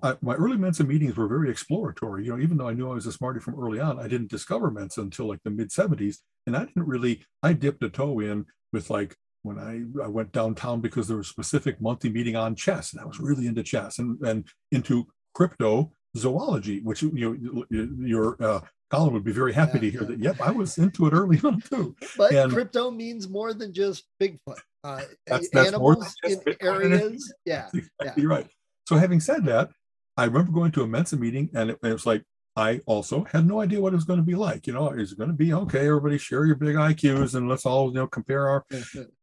I, 0.02 0.16
my 0.20 0.34
early 0.34 0.56
Mensa 0.56 0.84
meetings 0.84 1.16
were 1.16 1.28
very 1.28 1.50
exploratory. 1.50 2.24
You 2.24 2.32
know, 2.36 2.42
even 2.42 2.56
though 2.56 2.68
I 2.68 2.74
knew 2.74 2.90
I 2.90 2.94
was 2.94 3.06
a 3.06 3.12
smarty 3.12 3.40
from 3.40 3.58
early 3.58 3.80
on, 3.80 3.98
I 3.98 4.08
didn't 4.08 4.30
discover 4.30 4.70
Mensa 4.70 5.00
until 5.00 5.26
like 5.26 5.42
the 5.44 5.50
mid 5.50 5.70
70s. 5.70 6.16
And 6.46 6.56
I 6.56 6.64
didn't 6.64 6.86
really, 6.86 7.24
I 7.42 7.52
dipped 7.52 7.82
a 7.82 7.88
toe 7.88 8.20
in 8.20 8.46
with 8.72 8.90
like 8.90 9.16
when 9.42 9.58
I, 9.58 10.04
I 10.04 10.08
went 10.08 10.32
downtown 10.32 10.80
because 10.80 11.08
there 11.08 11.16
was 11.16 11.28
a 11.28 11.30
specific 11.30 11.80
monthly 11.80 12.10
meeting 12.10 12.36
on 12.36 12.54
chess. 12.54 12.92
And 12.92 13.00
I 13.00 13.04
was 13.04 13.20
really 13.20 13.46
into 13.46 13.62
chess 13.62 13.98
and, 13.98 14.18
and 14.20 14.46
into 14.72 15.06
crypto 15.34 15.92
zoology, 16.16 16.80
which 16.80 17.02
you 17.02 17.64
know, 17.70 17.94
your 18.00 18.42
uh, 18.42 18.60
Colin 18.90 19.12
would 19.12 19.24
be 19.24 19.32
very 19.32 19.52
happy 19.52 19.74
yeah, 19.74 19.80
to 19.80 19.90
hear 19.90 20.02
yeah. 20.02 20.08
that. 20.08 20.18
Yep, 20.20 20.40
I 20.40 20.50
was 20.50 20.78
into 20.78 21.06
it 21.06 21.12
early 21.12 21.40
on 21.44 21.60
too. 21.60 21.94
But 22.16 22.32
and, 22.32 22.52
crypto 22.52 22.90
means 22.90 23.28
more 23.28 23.52
than 23.54 23.72
just 23.72 24.04
Bigfoot. 24.20 24.58
Uh, 24.84 25.02
that's, 25.26 25.50
that's 25.50 25.68
animals 25.68 26.14
in 26.24 26.40
areas. 26.60 27.32
Yeah, 27.44 27.68
yeah, 28.02 28.12
you're 28.16 28.30
right. 28.30 28.48
So 28.88 28.96
having 28.96 29.20
said 29.20 29.44
that, 29.46 29.70
I 30.18 30.24
remember 30.24 30.50
going 30.50 30.72
to 30.72 30.82
a 30.82 30.86
Mensa 30.86 31.16
meeting 31.16 31.48
and 31.54 31.70
it, 31.70 31.78
it 31.82 31.92
was 31.92 32.04
like, 32.04 32.24
I 32.56 32.80
also 32.86 33.24
had 33.24 33.46
no 33.46 33.60
idea 33.60 33.80
what 33.80 33.92
it 33.92 33.96
was 33.96 34.04
going 34.04 34.18
to 34.18 34.26
be 34.26 34.34
like. 34.34 34.66
You 34.66 34.72
know, 34.72 34.90
is 34.90 35.12
it 35.12 35.18
going 35.18 35.30
to 35.30 35.36
be 35.36 35.52
okay? 35.52 35.86
Everybody 35.86 36.18
share 36.18 36.44
your 36.44 36.56
big 36.56 36.74
IQs 36.74 37.36
and 37.36 37.48
let's 37.48 37.64
all 37.64 37.88
you 37.88 37.94
know 37.94 38.08
compare 38.08 38.48
our. 38.48 38.64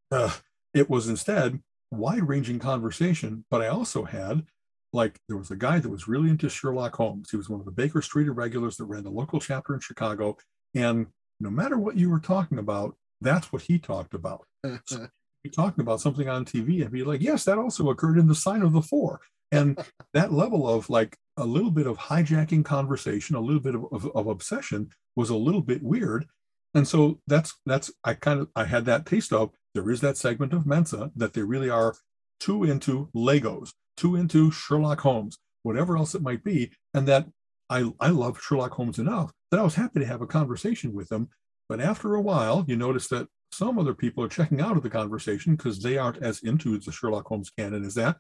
Uh, 0.10 0.32
it 0.74 0.90
was 0.90 1.10
instead 1.10 1.60
wide-ranging 1.92 2.60
conversation, 2.60 3.44
but 3.52 3.62
I 3.62 3.68
also 3.68 4.06
had 4.06 4.46
like 4.94 5.20
there 5.28 5.36
was 5.36 5.52
a 5.52 5.58
guy 5.58 5.80
that 5.80 5.90
was 5.90 6.08
really 6.08 6.30
into 6.30 6.48
Sherlock 6.48 6.96
Holmes. 6.96 7.30
He 7.30 7.36
was 7.36 7.50
one 7.50 7.60
of 7.60 7.66
the 7.66 7.72
Baker 7.74 8.02
Street 8.02 8.28
irregulars 8.28 8.78
that 8.78 8.86
ran 8.86 9.04
the 9.04 9.10
local 9.10 9.42
chapter 9.42 9.74
in 9.74 9.82
Chicago, 9.82 10.38
and 10.74 11.08
no 11.42 11.50
matter 11.50 11.78
what 11.78 11.98
you 11.98 12.10
were 12.10 12.22
talking 12.22 12.60
about, 12.60 12.96
that's 13.20 13.52
what 13.52 13.64
he 13.64 13.80
talked 13.80 14.14
about. 14.14 14.46
so 14.86 15.08
be 15.44 15.50
talking 15.50 15.82
about 15.82 16.00
something 16.00 16.30
on 16.30 16.46
TV 16.46 16.82
and 16.82 16.92
be 16.92 17.04
like, 17.04 17.22
yes, 17.22 17.44
that 17.44 17.58
also 17.58 17.90
occurred 17.90 18.18
in 18.18 18.28
the 18.28 18.36
sign 18.36 18.62
of 18.62 18.72
the 18.72 18.82
four 18.82 19.20
and 19.52 19.80
that 20.14 20.34
level 20.34 20.68
of 20.68 20.90
like 20.90 21.18
a 21.38 21.46
little 21.46 21.72
bit 21.72 21.88
of 21.88 21.98
hijacking 21.98 22.64
conversation 22.64 23.36
a 23.36 23.42
little 23.42 23.62
bit 23.62 23.76
of, 23.76 23.86
of, 23.92 24.06
of, 24.16 24.28
obsession 24.28 24.90
was 25.16 25.30
a 25.30 25.36
little 25.36 25.62
bit 25.62 25.84
weird. 25.84 26.26
And 26.74 26.88
so 26.88 27.20
that's 27.28 27.56
that's 27.66 27.92
i 28.04 28.14
kind 28.14 28.42
of 28.42 28.50
i 28.56 28.66
had 28.66 28.86
that 28.86 29.06
taste 29.06 29.32
of 29.32 29.52
there 29.74 29.90
is 29.90 30.02
that 30.02 30.18
segment 30.18 30.54
of 30.54 30.66
mensa 30.66 31.12
that 31.16 31.34
they 31.34 31.42
really 31.42 31.70
are 31.70 31.96
too 32.40 32.66
into 32.66 33.10
legos 33.16 33.72
too 33.96 34.16
into 34.16 34.52
sherlock 34.52 35.00
holmes 35.00 35.38
whatever 35.64 35.98
else 35.98 36.16
it 36.16 36.22
might 36.22 36.44
be. 36.44 36.72
And 36.94 37.08
that 37.08 37.28
i 37.70 37.92
i 38.00 38.10
love 38.10 38.42
sherlock 38.42 38.74
holmes 38.74 39.00
enough 39.00 39.32
that 39.52 39.60
i 39.60 39.64
was 39.64 39.76
happy 39.76 40.00
to 40.00 40.06
have 40.06 40.22
a 40.22 40.28
conversation 40.28 40.94
with 40.94 41.10
them. 41.10 41.30
But 41.70 41.82
after 41.82 42.16
a 42.16 42.22
while 42.22 42.66
you 42.68 42.76
notice 42.76 43.08
that 43.10 43.28
some 43.52 43.80
other 43.80 43.94
people 43.94 44.22
are 44.22 44.30
checking 44.30 44.60
out 44.60 44.76
of 44.76 44.84
the 44.84 44.90
conversation 44.90 45.56
because 45.56 45.80
they 45.80 45.98
aren't 45.98 46.22
as 46.22 46.44
into 46.44 46.78
the 46.78 46.92
sherlock 46.92 47.28
holmes 47.28 47.52
canon 47.58 47.86
as 47.86 47.96
that 47.96 48.18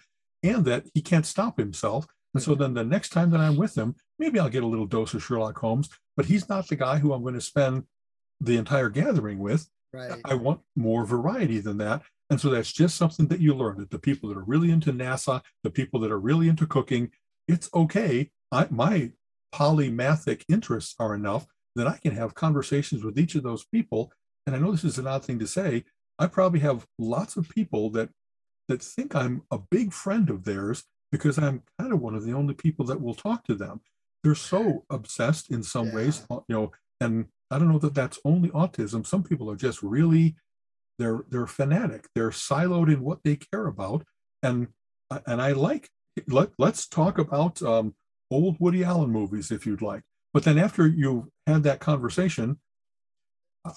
and 0.49 0.65
that 0.65 0.85
he 0.93 1.01
can't 1.01 1.25
stop 1.25 1.57
himself. 1.57 2.07
And 2.33 2.43
so 2.43 2.51
mm-hmm. 2.51 2.61
then 2.61 2.73
the 2.73 2.83
next 2.83 3.09
time 3.09 3.29
that 3.31 3.39
I'm 3.39 3.55
with 3.55 3.77
him, 3.77 3.95
maybe 4.19 4.39
I'll 4.39 4.49
get 4.49 4.63
a 4.63 4.67
little 4.67 4.85
dose 4.85 5.13
of 5.13 5.23
Sherlock 5.23 5.57
Holmes, 5.57 5.89
but 6.17 6.25
he's 6.25 6.49
not 6.49 6.67
the 6.67 6.75
guy 6.75 6.97
who 6.97 7.13
I'm 7.13 7.21
going 7.21 7.33
to 7.35 7.41
spend 7.41 7.83
the 8.39 8.57
entire 8.57 8.89
gathering 8.89 9.39
with. 9.39 9.67
Right. 9.93 10.19
I 10.25 10.33
want 10.33 10.59
more 10.75 11.05
variety 11.05 11.59
than 11.59 11.77
that. 11.77 12.01
And 12.29 12.41
so 12.41 12.49
that's 12.49 12.73
just 12.73 12.97
something 12.97 13.27
that 13.27 13.39
you 13.39 13.53
learn 13.53 13.77
that 13.77 13.91
the 13.91 13.99
people 13.99 14.29
that 14.29 14.37
are 14.37 14.43
really 14.43 14.71
into 14.71 14.91
NASA, 14.91 15.41
the 15.63 15.69
people 15.69 15.99
that 16.01 16.11
are 16.11 16.19
really 16.19 16.49
into 16.49 16.65
cooking, 16.65 17.11
it's 17.47 17.69
okay. 17.73 18.31
I, 18.51 18.67
my 18.69 19.11
polymathic 19.53 20.43
interests 20.49 20.95
are 20.99 21.15
enough 21.15 21.45
that 21.75 21.87
I 21.87 21.97
can 21.97 22.15
have 22.15 22.35
conversations 22.35 23.03
with 23.03 23.19
each 23.19 23.35
of 23.35 23.43
those 23.43 23.65
people. 23.65 24.11
And 24.45 24.55
I 24.55 24.59
know 24.59 24.71
this 24.71 24.83
is 24.83 24.97
an 24.97 25.07
odd 25.07 25.23
thing 25.23 25.39
to 25.39 25.47
say. 25.47 25.85
I 26.17 26.27
probably 26.27 26.61
have 26.61 26.87
lots 26.97 27.35
of 27.37 27.49
people 27.49 27.89
that 27.91 28.09
that 28.67 28.81
think 28.81 29.15
I'm 29.15 29.43
a 29.51 29.59
big 29.59 29.93
friend 29.93 30.29
of 30.29 30.43
theirs 30.43 30.83
because 31.11 31.37
I'm 31.37 31.63
kind 31.79 31.93
of 31.93 32.01
one 32.01 32.15
of 32.15 32.25
the 32.25 32.33
only 32.33 32.53
people 32.53 32.85
that 32.85 33.01
will 33.01 33.13
talk 33.13 33.43
to 33.45 33.55
them. 33.55 33.81
They're 34.23 34.35
so 34.35 34.85
obsessed 34.89 35.51
in 35.51 35.63
some 35.63 35.87
yeah. 35.87 35.95
ways, 35.95 36.25
you 36.29 36.43
know, 36.49 36.71
and 36.99 37.27
I 37.51 37.59
don't 37.59 37.71
know 37.71 37.79
that 37.79 37.93
that's 37.93 38.19
only 38.25 38.49
autism. 38.49 39.05
Some 39.05 39.23
people 39.23 39.49
are 39.51 39.55
just 39.55 39.83
really 39.83 40.35
they're 40.97 41.25
they're 41.29 41.47
fanatic. 41.47 42.07
They're 42.15 42.29
siloed 42.29 42.91
in 42.91 43.01
what 43.01 43.19
they 43.23 43.35
care 43.35 43.67
about, 43.67 44.05
and 44.41 44.67
and 45.25 45.41
I 45.41 45.51
like 45.51 45.89
let 46.27 46.49
let's 46.57 46.87
talk 46.87 47.17
about 47.17 47.61
um, 47.61 47.95
old 48.31 48.57
Woody 48.59 48.83
Allen 48.83 49.11
movies 49.11 49.51
if 49.51 49.65
you'd 49.65 49.81
like. 49.81 50.03
But 50.33 50.43
then 50.43 50.57
after 50.57 50.87
you've 50.87 51.27
had 51.47 51.63
that 51.63 51.79
conversation, 51.79 52.59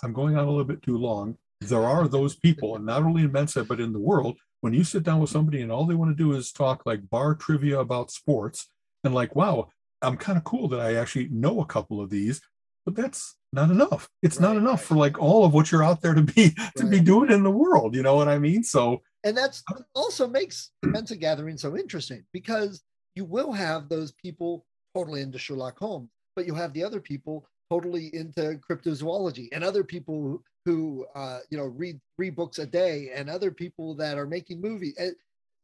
I'm 0.02 0.12
going 0.12 0.36
on 0.36 0.44
a 0.44 0.50
little 0.50 0.64
bit 0.64 0.82
too 0.82 0.96
long. 0.96 1.36
There 1.60 1.84
are 1.84 2.06
those 2.06 2.36
people, 2.36 2.76
and 2.76 2.86
not 2.86 3.02
only 3.02 3.22
in 3.22 3.32
Mensa 3.32 3.64
but 3.64 3.80
in 3.80 3.92
the 3.92 3.98
world, 3.98 4.38
when 4.60 4.72
you 4.72 4.84
sit 4.84 5.02
down 5.02 5.20
with 5.20 5.30
somebody 5.30 5.62
and 5.62 5.70
all 5.70 5.86
they 5.86 5.94
want 5.94 6.10
to 6.10 6.22
do 6.22 6.32
is 6.32 6.52
talk 6.52 6.84
like 6.86 7.08
bar 7.10 7.34
trivia 7.34 7.78
about 7.78 8.10
sports 8.10 8.68
and 9.04 9.14
like 9.14 9.34
wow 9.36 9.68
i'm 10.02 10.16
kind 10.16 10.38
of 10.38 10.44
cool 10.44 10.68
that 10.68 10.80
i 10.80 10.94
actually 10.94 11.28
know 11.28 11.60
a 11.60 11.66
couple 11.66 12.00
of 12.00 12.10
these 12.10 12.40
but 12.84 12.94
that's 12.94 13.36
not 13.52 13.70
enough 13.70 14.08
it's 14.22 14.36
right, 14.36 14.48
not 14.48 14.56
enough 14.56 14.80
right. 14.80 14.88
for 14.88 14.94
like 14.96 15.20
all 15.20 15.44
of 15.44 15.52
what 15.52 15.70
you're 15.70 15.84
out 15.84 16.00
there 16.00 16.14
to 16.14 16.22
be 16.22 16.50
to 16.76 16.84
right. 16.84 16.90
be 16.90 17.00
doing 17.00 17.30
in 17.30 17.42
the 17.42 17.50
world 17.50 17.94
you 17.94 18.02
know 18.02 18.14
what 18.14 18.28
i 18.28 18.38
mean 18.38 18.62
so 18.62 19.00
and 19.24 19.36
that's 19.36 19.62
uh 19.72 19.80
also 19.94 20.26
makes 20.26 20.70
mensa 20.84 21.16
gathering 21.16 21.56
so 21.56 21.76
interesting 21.76 22.24
because 22.32 22.82
you 23.14 23.24
will 23.24 23.52
have 23.52 23.88
those 23.88 24.12
people 24.12 24.64
totally 24.94 25.20
into 25.20 25.38
sherlock 25.38 25.78
holmes 25.78 26.10
but 26.36 26.46
you 26.46 26.54
have 26.54 26.72
the 26.72 26.84
other 26.84 27.00
people 27.00 27.46
totally 27.70 28.14
into 28.14 28.58
cryptozoology 28.68 29.48
and 29.52 29.62
other 29.62 29.84
people 29.84 30.42
who 30.68 31.06
uh, 31.14 31.38
you 31.50 31.56
know 31.56 31.64
read 31.64 31.98
three 32.16 32.28
books 32.28 32.58
a 32.58 32.66
day 32.66 33.10
and 33.14 33.30
other 33.30 33.50
people 33.50 33.94
that 33.94 34.18
are 34.18 34.26
making 34.26 34.60
movies 34.60 34.94
and 34.98 35.14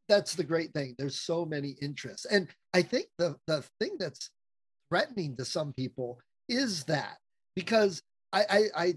that's 0.06 0.34
the 0.34 0.44
great 0.44 0.70
thing. 0.74 0.94
There's 0.98 1.18
so 1.18 1.44
many 1.44 1.76
interests. 1.82 2.24
And 2.26 2.48
i 2.74 2.80
think 2.80 3.06
the 3.18 3.36
the 3.46 3.62
thing 3.80 3.96
that's 3.98 4.30
threatening 4.90 5.36
to 5.36 5.44
some 5.44 5.72
people 5.72 6.20
is 6.48 6.84
that 6.84 7.18
because 7.54 8.02
i 8.32 8.42
i, 8.56 8.60
I 8.84 8.94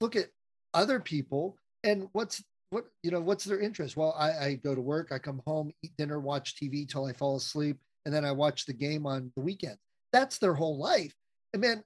look 0.00 0.14
at 0.14 0.28
other 0.72 1.00
people 1.00 1.56
and 1.82 2.08
what's 2.12 2.42
what 2.70 2.84
you 3.02 3.10
know 3.10 3.20
what's 3.20 3.44
their 3.44 3.60
interest? 3.60 3.96
Well 3.96 4.14
I, 4.16 4.30
I 4.46 4.54
go 4.54 4.74
to 4.76 4.80
work 4.80 5.10
i 5.10 5.18
come 5.18 5.42
home 5.46 5.72
eat 5.82 5.96
dinner 5.98 6.20
watch 6.20 6.54
tv 6.54 6.88
till 6.88 7.06
i 7.06 7.12
fall 7.12 7.36
asleep 7.36 7.78
and 8.04 8.14
then 8.14 8.24
i 8.24 8.30
watch 8.30 8.66
the 8.66 8.72
game 8.86 9.04
on 9.06 9.32
the 9.34 9.42
weekend 9.42 9.78
that's 10.12 10.38
their 10.38 10.54
whole 10.54 10.78
life. 10.78 11.14
And 11.52 11.62
man 11.62 11.84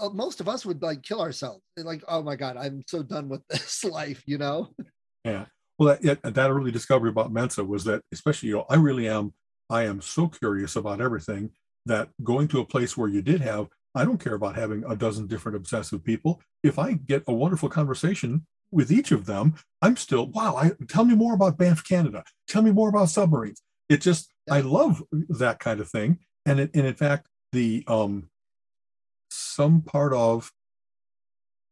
uh, 0.00 0.08
most 0.10 0.40
of 0.40 0.48
us 0.48 0.64
would 0.64 0.82
like 0.82 1.02
kill 1.02 1.20
ourselves 1.20 1.62
like 1.78 2.02
oh 2.08 2.22
my 2.22 2.36
god 2.36 2.56
i'm 2.56 2.82
so 2.86 3.02
done 3.02 3.28
with 3.28 3.46
this 3.48 3.84
life 3.84 4.22
you 4.26 4.38
know 4.38 4.68
yeah 5.24 5.46
well 5.78 5.96
that, 6.00 6.22
that 6.22 6.50
early 6.50 6.70
discovery 6.70 7.10
about 7.10 7.32
mensa 7.32 7.64
was 7.64 7.84
that 7.84 8.02
especially 8.12 8.48
you 8.48 8.56
know 8.56 8.66
i 8.68 8.76
really 8.76 9.08
am 9.08 9.32
i 9.70 9.82
am 9.82 10.00
so 10.00 10.28
curious 10.28 10.76
about 10.76 11.00
everything 11.00 11.50
that 11.86 12.08
going 12.22 12.48
to 12.48 12.60
a 12.60 12.64
place 12.64 12.96
where 12.96 13.08
you 13.08 13.22
did 13.22 13.40
have 13.40 13.68
i 13.94 14.04
don't 14.04 14.22
care 14.22 14.34
about 14.34 14.56
having 14.56 14.84
a 14.88 14.96
dozen 14.96 15.26
different 15.26 15.56
obsessive 15.56 16.02
people 16.04 16.40
if 16.62 16.78
i 16.78 16.92
get 16.92 17.22
a 17.26 17.32
wonderful 17.32 17.68
conversation 17.68 18.44
with 18.74 18.90
each 18.90 19.12
of 19.12 19.24
them, 19.24 19.54
I'm 19.80 19.96
still, 19.96 20.26
wow, 20.26 20.56
I, 20.56 20.72
tell 20.88 21.04
me 21.04 21.14
more 21.14 21.32
about 21.32 21.56
Banff 21.56 21.84
Canada. 21.84 22.24
Tell 22.48 22.60
me 22.60 22.72
more 22.72 22.88
about 22.88 23.08
submarines. 23.08 23.62
It 23.88 24.00
just, 24.00 24.30
yeah. 24.48 24.54
I 24.54 24.60
love 24.60 25.02
that 25.12 25.60
kind 25.60 25.80
of 25.80 25.88
thing. 25.88 26.18
And, 26.44 26.60
it, 26.60 26.70
and 26.74 26.86
in 26.86 26.94
fact, 26.94 27.28
the, 27.52 27.84
um, 27.86 28.28
some 29.34 29.82
part 29.82 30.12
of 30.12 30.52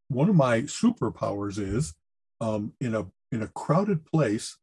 one 0.09 0.29
of 0.29 0.35
my 0.35 0.63
superpowers 0.63 1.59
is 1.59 1.95
um, 2.41 2.73
in 2.81 2.95
a 2.95 3.07
in 3.31 3.43
a 3.43 3.49
crowded 3.49 4.05
place 4.05 4.59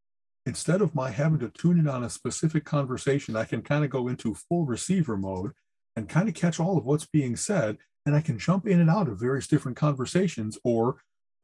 instead 0.45 0.81
of 0.81 0.95
my 0.95 1.09
having 1.09 1.39
to 1.39 1.49
tune 1.49 1.79
in 1.79 1.87
on 1.87 2.03
a 2.03 2.09
specific 2.09 2.65
conversation 2.65 3.35
i 3.35 3.45
can 3.45 3.61
kind 3.61 3.83
of 3.83 3.89
go 3.89 4.07
into 4.07 4.33
full 4.33 4.65
receiver 4.65 5.17
mode 5.17 5.51
and 5.95 6.07
kind 6.07 6.29
of 6.29 6.35
catch 6.35 6.59
all 6.59 6.77
of 6.77 6.85
what's 6.85 7.05
being 7.05 7.35
said 7.35 7.77
and 8.05 8.15
i 8.15 8.21
can 8.21 8.37
jump 8.37 8.67
in 8.67 8.79
and 8.79 8.89
out 8.89 9.07
of 9.07 9.19
various 9.19 9.47
different 9.47 9.77
conversations 9.77 10.57
or 10.63 10.97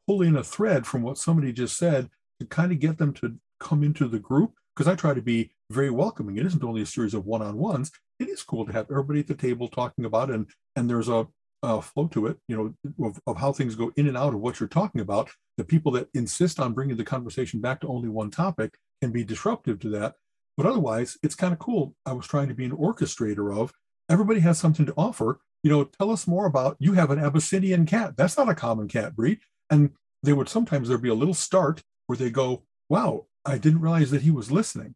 pull 0.08 0.22
in 0.22 0.36
a 0.36 0.44
thread 0.44 0.86
from 0.86 1.02
what 1.02 1.18
somebody 1.18 1.52
just 1.52 1.78
said 1.78 2.10
to 2.40 2.46
kind 2.46 2.72
of 2.72 2.80
get 2.80 2.98
them 2.98 3.14
to 3.14 3.36
come 3.60 3.84
into 3.84 4.08
the 4.08 4.20
group 4.20 4.54
because 4.76 4.92
I 4.92 4.96
try 4.96 5.14
to 5.14 5.22
be 5.22 5.52
very 5.72 5.90
welcoming. 5.90 6.38
It 6.38 6.46
isn't 6.46 6.64
only 6.64 6.82
a 6.82 6.86
series 6.86 7.14
of 7.14 7.26
one-on-ones. 7.26 7.92
It 8.20 8.28
is 8.30 8.44
cool 8.44 8.66
to 8.66 8.74
have 8.74 8.92
everybody 8.92 9.22
at 9.22 9.28
the 9.28 9.36
table 9.36 9.68
talking 9.68 10.06
about 10.06 10.30
it, 10.30 10.36
and 10.36 10.48
and 10.76 10.90
there's 10.90 11.10
a, 11.10 11.28
a 11.66 11.82
flow 11.82 12.08
to 12.08 12.28
it, 12.28 12.38
you 12.48 12.56
know, 12.56 13.06
of, 13.06 13.20
of 13.28 13.38
how 13.38 13.52
things 13.52 13.76
go 13.76 13.92
in 13.96 14.08
and 14.08 14.18
out 14.18 14.34
of 14.34 14.40
what 14.40 14.60
you're 14.60 14.70
talking 14.70 15.02
about. 15.02 15.30
The 15.58 15.64
people 15.64 15.92
that 15.94 16.10
insist 16.14 16.60
on 16.60 16.74
bringing 16.74 16.98
the 16.98 17.04
conversation 17.04 17.62
back 17.62 17.82
to 17.82 17.88
only 17.88 18.10
one 18.10 18.32
topic 18.32 18.78
can 19.02 19.12
be 19.12 19.24
disruptive 19.24 19.80
to 19.80 19.90
that. 19.90 20.16
But 20.58 20.66
otherwise, 20.66 21.18
it's 21.24 21.36
kind 21.36 21.54
of 21.54 21.60
cool. 21.60 21.96
I 22.06 22.14
was 22.14 22.28
trying 22.28 22.48
to 22.48 22.54
be 22.54 22.66
an 22.66 22.72
orchestrator 22.72 23.56
of 23.56 23.74
everybody 24.10 24.40
has 24.42 24.58
something 24.58 24.86
to 24.86 24.94
offer. 24.98 25.40
You 25.64 25.72
know, 25.72 25.84
tell 25.84 26.12
us 26.12 26.28
more 26.28 26.46
about 26.46 26.78
you 26.80 26.94
have 26.94 27.12
an 27.12 27.20
Abyssinian 27.20 27.86
cat. 27.86 28.16
That's 28.16 28.38
not 28.38 28.50
a 28.50 28.56
common 28.56 28.88
cat 28.88 29.16
breed. 29.16 29.40
And 29.70 29.92
they 30.24 30.34
would 30.34 30.50
sometimes 30.50 30.88
there'd 30.88 31.02
be 31.02 31.10
a 31.10 31.16
little 31.16 31.34
start 31.34 31.82
where 32.08 32.18
they 32.18 32.30
go, 32.30 32.64
wow, 32.90 33.26
I 33.44 33.58
didn't 33.58 33.82
realize 33.82 34.12
that 34.12 34.22
he 34.22 34.32
was 34.32 34.52
listening. 34.52 34.96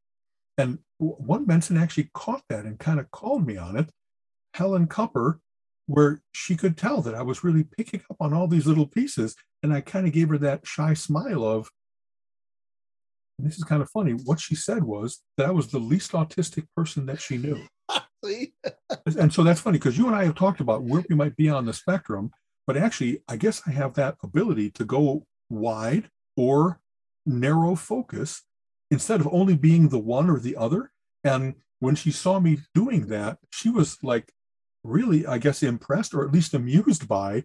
And 0.58 0.80
one 0.98 1.46
Mensan 1.46 1.82
actually 1.82 2.10
caught 2.14 2.44
that 2.50 2.66
and 2.66 2.78
kind 2.78 3.00
of 3.00 3.10
called 3.12 3.48
me 3.48 3.58
on 3.58 3.78
it, 3.78 3.90
Helen 4.54 4.88
Cupper, 4.88 5.40
where 5.90 6.22
she 6.32 6.56
could 6.56 6.78
tell 6.78 7.02
that 7.02 7.16
I 7.16 7.24
was 7.24 7.44
really 7.44 7.64
picking 7.64 8.02
up 8.12 8.18
on 8.20 8.32
all 8.32 8.48
these 8.48 8.68
little 8.68 8.86
pieces. 8.86 9.36
And 9.64 9.74
I 9.74 9.82
kind 9.82 10.06
of 10.06 10.14
gave 10.14 10.30
her 10.30 10.38
that 10.38 10.68
shy 10.68 10.94
smile 10.94 11.44
of, 11.44 11.68
this 13.40 13.58
is 13.58 13.64
kind 13.64 13.82
of 13.82 13.90
funny. 13.90 14.12
What 14.12 14.40
she 14.40 14.54
said 14.54 14.84
was 14.84 15.24
that 15.38 15.48
I 15.48 15.52
was 15.52 15.68
the 15.68 15.80
least 15.80 16.12
autistic 16.12 16.68
person 16.76 17.08
that 17.08 17.20
she 17.20 17.38
knew. 17.38 17.66
and 19.18 19.34
so 19.34 19.42
that's 19.42 19.62
funny 19.62 19.80
because 19.80 19.98
you 19.98 20.06
and 20.06 20.16
I 20.16 20.26
have 20.26 20.36
talked 20.36 20.60
about 20.60 20.84
where 20.84 21.04
we 21.10 21.16
might 21.16 21.36
be 21.36 21.50
on 21.50 21.66
the 21.66 21.74
spectrum. 21.74 22.30
But 22.68 22.78
actually, 22.78 23.24
I 23.28 23.38
guess 23.38 23.64
I 23.66 23.72
have 23.72 23.96
that 23.96 24.16
ability 24.22 24.70
to 24.72 24.86
go 24.86 25.26
wide 25.50 26.12
or 26.38 26.82
narrow 27.26 27.74
focus 27.74 28.44
instead 28.92 29.22
of 29.22 29.30
only 29.32 29.56
being 29.56 29.90
the 29.90 29.98
one 29.98 30.30
or 30.30 30.40
the 30.40 30.56
other. 30.56 30.92
And 31.24 31.56
when 31.80 31.96
she 31.96 32.12
saw 32.12 32.40
me 32.40 32.60
doing 32.76 33.08
that, 33.08 33.40
she 33.50 33.72
was 33.72 33.98
like 34.04 34.32
really, 34.84 35.26
I 35.26 35.38
guess, 35.38 35.64
impressed 35.64 36.14
or 36.14 36.26
at 36.26 36.32
least 36.32 36.54
amused 36.54 37.08
by 37.08 37.44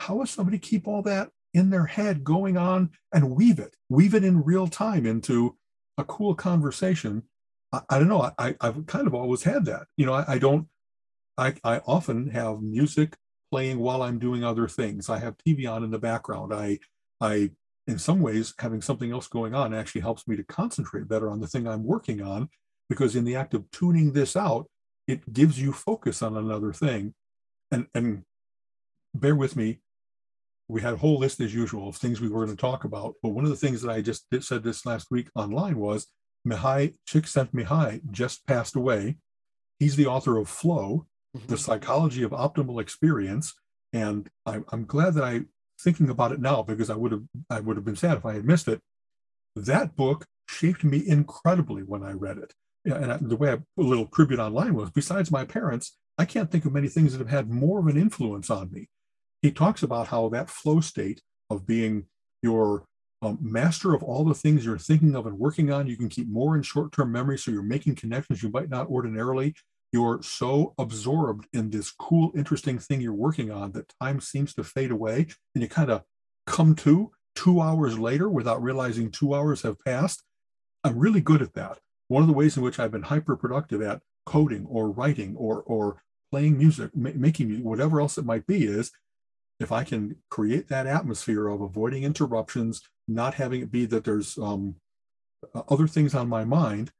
how 0.00 0.18
does 0.18 0.30
somebody 0.30 0.58
keep 0.58 0.86
all 0.86 1.02
that 1.02 1.30
in 1.54 1.70
their 1.70 1.86
head 1.86 2.22
going 2.22 2.56
on 2.56 2.90
and 3.14 3.30
weave 3.30 3.58
it, 3.58 3.76
weave 3.88 4.14
it 4.14 4.24
in 4.24 4.44
real 4.44 4.66
time 4.68 5.06
into 5.06 5.56
a 5.96 6.04
cool 6.04 6.34
conversation. 6.34 7.22
I, 7.72 7.80
I 7.88 7.98
don't 7.98 8.08
know. 8.08 8.30
I, 8.38 8.54
I've 8.60 8.86
kind 8.86 9.06
of 9.06 9.14
always 9.14 9.42
had 9.42 9.64
that. 9.64 9.86
You 9.96 10.06
know, 10.06 10.12
I, 10.12 10.34
I 10.34 10.38
don't, 10.38 10.68
I, 11.38 11.54
I 11.64 11.78
often 11.86 12.28
have 12.30 12.60
music 12.60 13.16
playing 13.50 13.78
while 13.78 14.02
I'm 14.02 14.18
doing 14.18 14.44
other 14.44 14.68
things. 14.68 15.08
I 15.08 15.18
have 15.18 15.36
TV 15.38 15.70
on 15.70 15.84
in 15.84 15.90
the 15.90 15.98
background. 15.98 16.52
I, 16.52 16.78
I, 17.20 17.50
in 17.86 17.98
some 17.98 18.20
ways, 18.20 18.52
having 18.58 18.82
something 18.82 19.12
else 19.12 19.28
going 19.28 19.54
on 19.54 19.72
actually 19.72 20.00
helps 20.00 20.26
me 20.26 20.36
to 20.36 20.44
concentrate 20.44 21.08
better 21.08 21.30
on 21.30 21.40
the 21.40 21.46
thing 21.46 21.66
I'm 21.66 21.84
working 21.84 22.20
on, 22.20 22.48
because 22.88 23.16
in 23.16 23.24
the 23.24 23.36
act 23.36 23.54
of 23.54 23.70
tuning 23.70 24.12
this 24.12 24.36
out, 24.36 24.66
it 25.06 25.32
gives 25.32 25.60
you 25.60 25.72
focus 25.72 26.22
on 26.22 26.36
another 26.36 26.72
thing. 26.72 27.14
And 27.70 27.86
and 27.94 28.22
bear 29.14 29.34
with 29.34 29.56
me, 29.56 29.80
we 30.68 30.82
had 30.82 30.94
a 30.94 30.98
whole 30.98 31.18
list 31.18 31.40
as 31.40 31.54
usual 31.54 31.88
of 31.88 31.96
things 31.96 32.20
we 32.20 32.28
were 32.28 32.44
going 32.44 32.56
to 32.56 32.60
talk 32.60 32.84
about. 32.84 33.14
But 33.22 33.30
one 33.30 33.44
of 33.44 33.50
the 33.50 33.56
things 33.56 33.82
that 33.82 33.90
I 33.90 34.00
just 34.02 34.26
did, 34.30 34.44
said 34.44 34.62
this 34.62 34.86
last 34.86 35.10
week 35.10 35.28
online 35.34 35.78
was 35.78 36.06
Mihai 36.46 36.94
Csikszentmihalyi 37.08 38.10
just 38.10 38.46
passed 38.46 38.76
away. 38.76 39.16
He's 39.78 39.96
the 39.96 40.06
author 40.06 40.38
of 40.38 40.48
Flow, 40.48 41.06
mm-hmm. 41.36 41.46
the 41.46 41.58
psychology 41.58 42.22
of 42.22 42.30
optimal 42.30 42.80
experience. 42.80 43.54
And 43.92 44.28
I, 44.44 44.60
I'm 44.70 44.84
glad 44.84 45.14
that 45.14 45.24
I 45.24 45.42
thinking 45.80 46.08
about 46.08 46.32
it 46.32 46.40
now 46.40 46.62
because 46.62 46.90
I 46.90 46.96
would 46.96 47.12
have 47.12 47.22
I 47.50 47.60
would 47.60 47.76
have 47.76 47.84
been 47.84 47.96
sad 47.96 48.18
if 48.18 48.26
I 48.26 48.34
had 48.34 48.44
missed 48.44 48.68
it. 48.68 48.80
That 49.54 49.96
book 49.96 50.26
shaped 50.48 50.84
me 50.84 51.02
incredibly 51.06 51.82
when 51.82 52.02
I 52.02 52.12
read 52.12 52.38
it. 52.38 52.54
And 52.86 53.28
the 53.28 53.36
way 53.36 53.50
I 53.50 53.54
a 53.54 53.82
little 53.82 54.06
tribute 54.06 54.38
online 54.38 54.74
was, 54.74 54.90
besides 54.90 55.30
my 55.30 55.44
parents, 55.44 55.96
I 56.18 56.24
can't 56.24 56.50
think 56.50 56.64
of 56.64 56.72
many 56.72 56.88
things 56.88 57.12
that 57.12 57.18
have 57.18 57.28
had 57.28 57.50
more 57.50 57.80
of 57.80 57.86
an 57.88 57.96
influence 57.96 58.48
on 58.48 58.70
me. 58.70 58.88
He 59.42 59.50
talks 59.50 59.82
about 59.82 60.08
how 60.08 60.28
that 60.30 60.48
flow 60.48 60.80
state 60.80 61.20
of 61.50 61.66
being 61.66 62.06
your 62.42 62.84
um, 63.22 63.38
master 63.40 63.94
of 63.94 64.02
all 64.02 64.24
the 64.24 64.34
things 64.34 64.64
you're 64.64 64.78
thinking 64.78 65.14
of 65.16 65.26
and 65.26 65.38
working 65.38 65.72
on, 65.72 65.86
you 65.86 65.96
can 65.96 66.08
keep 66.08 66.28
more 66.28 66.54
in 66.56 66.62
short-term 66.62 67.10
memory, 67.10 67.38
so 67.38 67.50
you're 67.50 67.62
making 67.62 67.96
connections 67.96 68.42
you 68.42 68.50
might 68.50 68.70
not 68.70 68.88
ordinarily 68.88 69.54
you're 69.92 70.22
so 70.22 70.74
absorbed 70.78 71.46
in 71.52 71.70
this 71.70 71.90
cool, 71.90 72.32
interesting 72.36 72.78
thing 72.78 73.00
you're 73.00 73.12
working 73.12 73.50
on 73.50 73.72
that 73.72 73.92
time 74.00 74.20
seems 74.20 74.52
to 74.54 74.64
fade 74.64 74.90
away 74.90 75.26
and 75.54 75.62
you 75.62 75.68
kind 75.68 75.90
of 75.90 76.02
come 76.46 76.74
to 76.74 77.10
two 77.34 77.60
hours 77.60 77.98
later 77.98 78.28
without 78.28 78.62
realizing 78.62 79.10
two 79.10 79.34
hours 79.34 79.62
have 79.62 79.82
passed. 79.84 80.22
I'm 80.84 80.98
really 80.98 81.20
good 81.20 81.42
at 81.42 81.54
that. 81.54 81.78
One 82.08 82.22
of 82.22 82.28
the 82.28 82.34
ways 82.34 82.56
in 82.56 82.62
which 82.62 82.78
I've 82.78 82.92
been 82.92 83.02
hyper 83.02 83.36
productive 83.36 83.82
at 83.82 84.02
coding 84.24 84.66
or 84.68 84.90
writing 84.90 85.36
or, 85.36 85.62
or 85.62 86.02
playing 86.30 86.58
music, 86.58 86.90
ma- 86.94 87.10
making 87.14 87.48
music, 87.48 87.64
whatever 87.64 88.00
else 88.00 88.18
it 88.18 88.24
might 88.24 88.46
be, 88.46 88.64
is 88.64 88.92
if 89.58 89.72
I 89.72 89.84
can 89.84 90.16
create 90.30 90.68
that 90.68 90.86
atmosphere 90.86 91.48
of 91.48 91.60
avoiding 91.60 92.02
interruptions, 92.04 92.82
not 93.08 93.34
having 93.34 93.62
it 93.62 93.72
be 93.72 93.86
that 93.86 94.04
there's 94.04 94.36
um, 94.38 94.76
other 95.68 95.86
things 95.86 96.14
on 96.14 96.28
my 96.28 96.44
mind, 96.44 96.90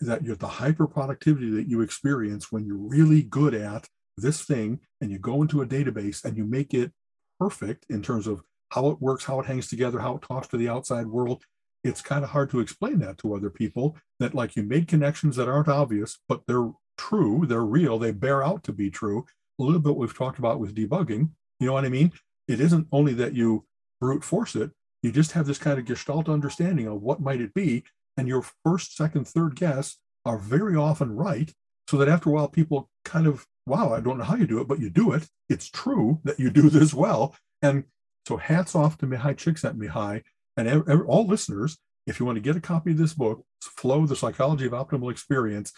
that 0.00 0.24
you're 0.24 0.36
the 0.36 0.48
hyper 0.48 0.86
productivity 0.86 1.50
that 1.50 1.68
you 1.68 1.80
experience 1.80 2.50
when 2.50 2.64
you're 2.64 2.76
really 2.76 3.22
good 3.22 3.54
at 3.54 3.88
this 4.16 4.42
thing 4.42 4.80
and 5.00 5.10
you 5.10 5.18
go 5.18 5.42
into 5.42 5.62
a 5.62 5.66
database 5.66 6.24
and 6.24 6.36
you 6.36 6.44
make 6.44 6.74
it 6.74 6.92
perfect 7.38 7.86
in 7.88 8.02
terms 8.02 8.26
of 8.26 8.42
how 8.70 8.88
it 8.88 9.00
works, 9.00 9.24
how 9.24 9.40
it 9.40 9.46
hangs 9.46 9.68
together, 9.68 9.98
how 9.98 10.16
it 10.16 10.22
talks 10.22 10.48
to 10.48 10.56
the 10.56 10.68
outside 10.68 11.06
world. 11.06 11.44
It's 11.84 12.00
kind 12.00 12.24
of 12.24 12.30
hard 12.30 12.50
to 12.50 12.60
explain 12.60 12.98
that 13.00 13.18
to 13.18 13.34
other 13.34 13.50
people 13.50 13.96
that 14.20 14.34
like 14.34 14.56
you 14.56 14.62
made 14.62 14.88
connections 14.88 15.36
that 15.36 15.48
aren't 15.48 15.68
obvious, 15.68 16.18
but 16.28 16.42
they're 16.46 16.70
true, 16.96 17.44
they're 17.46 17.64
real, 17.64 17.98
they 17.98 18.12
bear 18.12 18.44
out 18.44 18.62
to 18.64 18.72
be 18.72 18.90
true. 18.90 19.26
A 19.58 19.62
little 19.62 19.80
bit 19.80 19.96
we've 19.96 20.16
talked 20.16 20.38
about 20.38 20.60
with 20.60 20.74
debugging. 20.74 21.30
You 21.58 21.66
know 21.66 21.72
what 21.72 21.84
I 21.84 21.88
mean? 21.88 22.12
It 22.48 22.60
isn't 22.60 22.88
only 22.92 23.14
that 23.14 23.34
you 23.34 23.64
brute 24.00 24.24
force 24.24 24.56
it, 24.56 24.70
you 25.02 25.10
just 25.10 25.32
have 25.32 25.46
this 25.46 25.58
kind 25.58 25.78
of 25.78 25.84
gestalt 25.84 26.28
understanding 26.28 26.86
of 26.86 27.02
what 27.02 27.20
might 27.20 27.40
it 27.40 27.54
be 27.54 27.84
and 28.16 28.28
your 28.28 28.44
first, 28.64 28.96
second, 28.96 29.26
third 29.26 29.56
guess 29.56 29.96
are 30.24 30.38
very 30.38 30.76
often 30.76 31.14
right. 31.14 31.52
So 31.88 31.96
that 31.98 32.08
after 32.08 32.30
a 32.30 32.32
while, 32.32 32.48
people 32.48 32.88
kind 33.04 33.26
of, 33.26 33.46
wow, 33.66 33.92
I 33.92 34.00
don't 34.00 34.18
know 34.18 34.24
how 34.24 34.36
you 34.36 34.46
do 34.46 34.60
it, 34.60 34.68
but 34.68 34.78
you 34.78 34.90
do 34.90 35.12
it. 35.12 35.28
It's 35.48 35.68
true 35.68 36.20
that 36.24 36.38
you 36.38 36.50
do 36.50 36.70
this 36.70 36.94
well. 36.94 37.34
And 37.60 37.84
so 38.26 38.36
hats 38.36 38.74
off 38.74 38.98
to 38.98 39.06
Mihai 39.06 39.34
Csikszentmihalyi 39.34 40.22
and 40.56 40.84
all 41.06 41.26
listeners. 41.26 41.78
If 42.06 42.18
you 42.18 42.26
want 42.26 42.36
to 42.36 42.42
get 42.42 42.56
a 42.56 42.60
copy 42.60 42.90
of 42.90 42.98
this 42.98 43.14
book, 43.14 43.44
Flow, 43.60 44.06
The 44.06 44.16
Psychology 44.16 44.66
of 44.66 44.72
Optimal 44.72 45.10
Experience, 45.10 45.72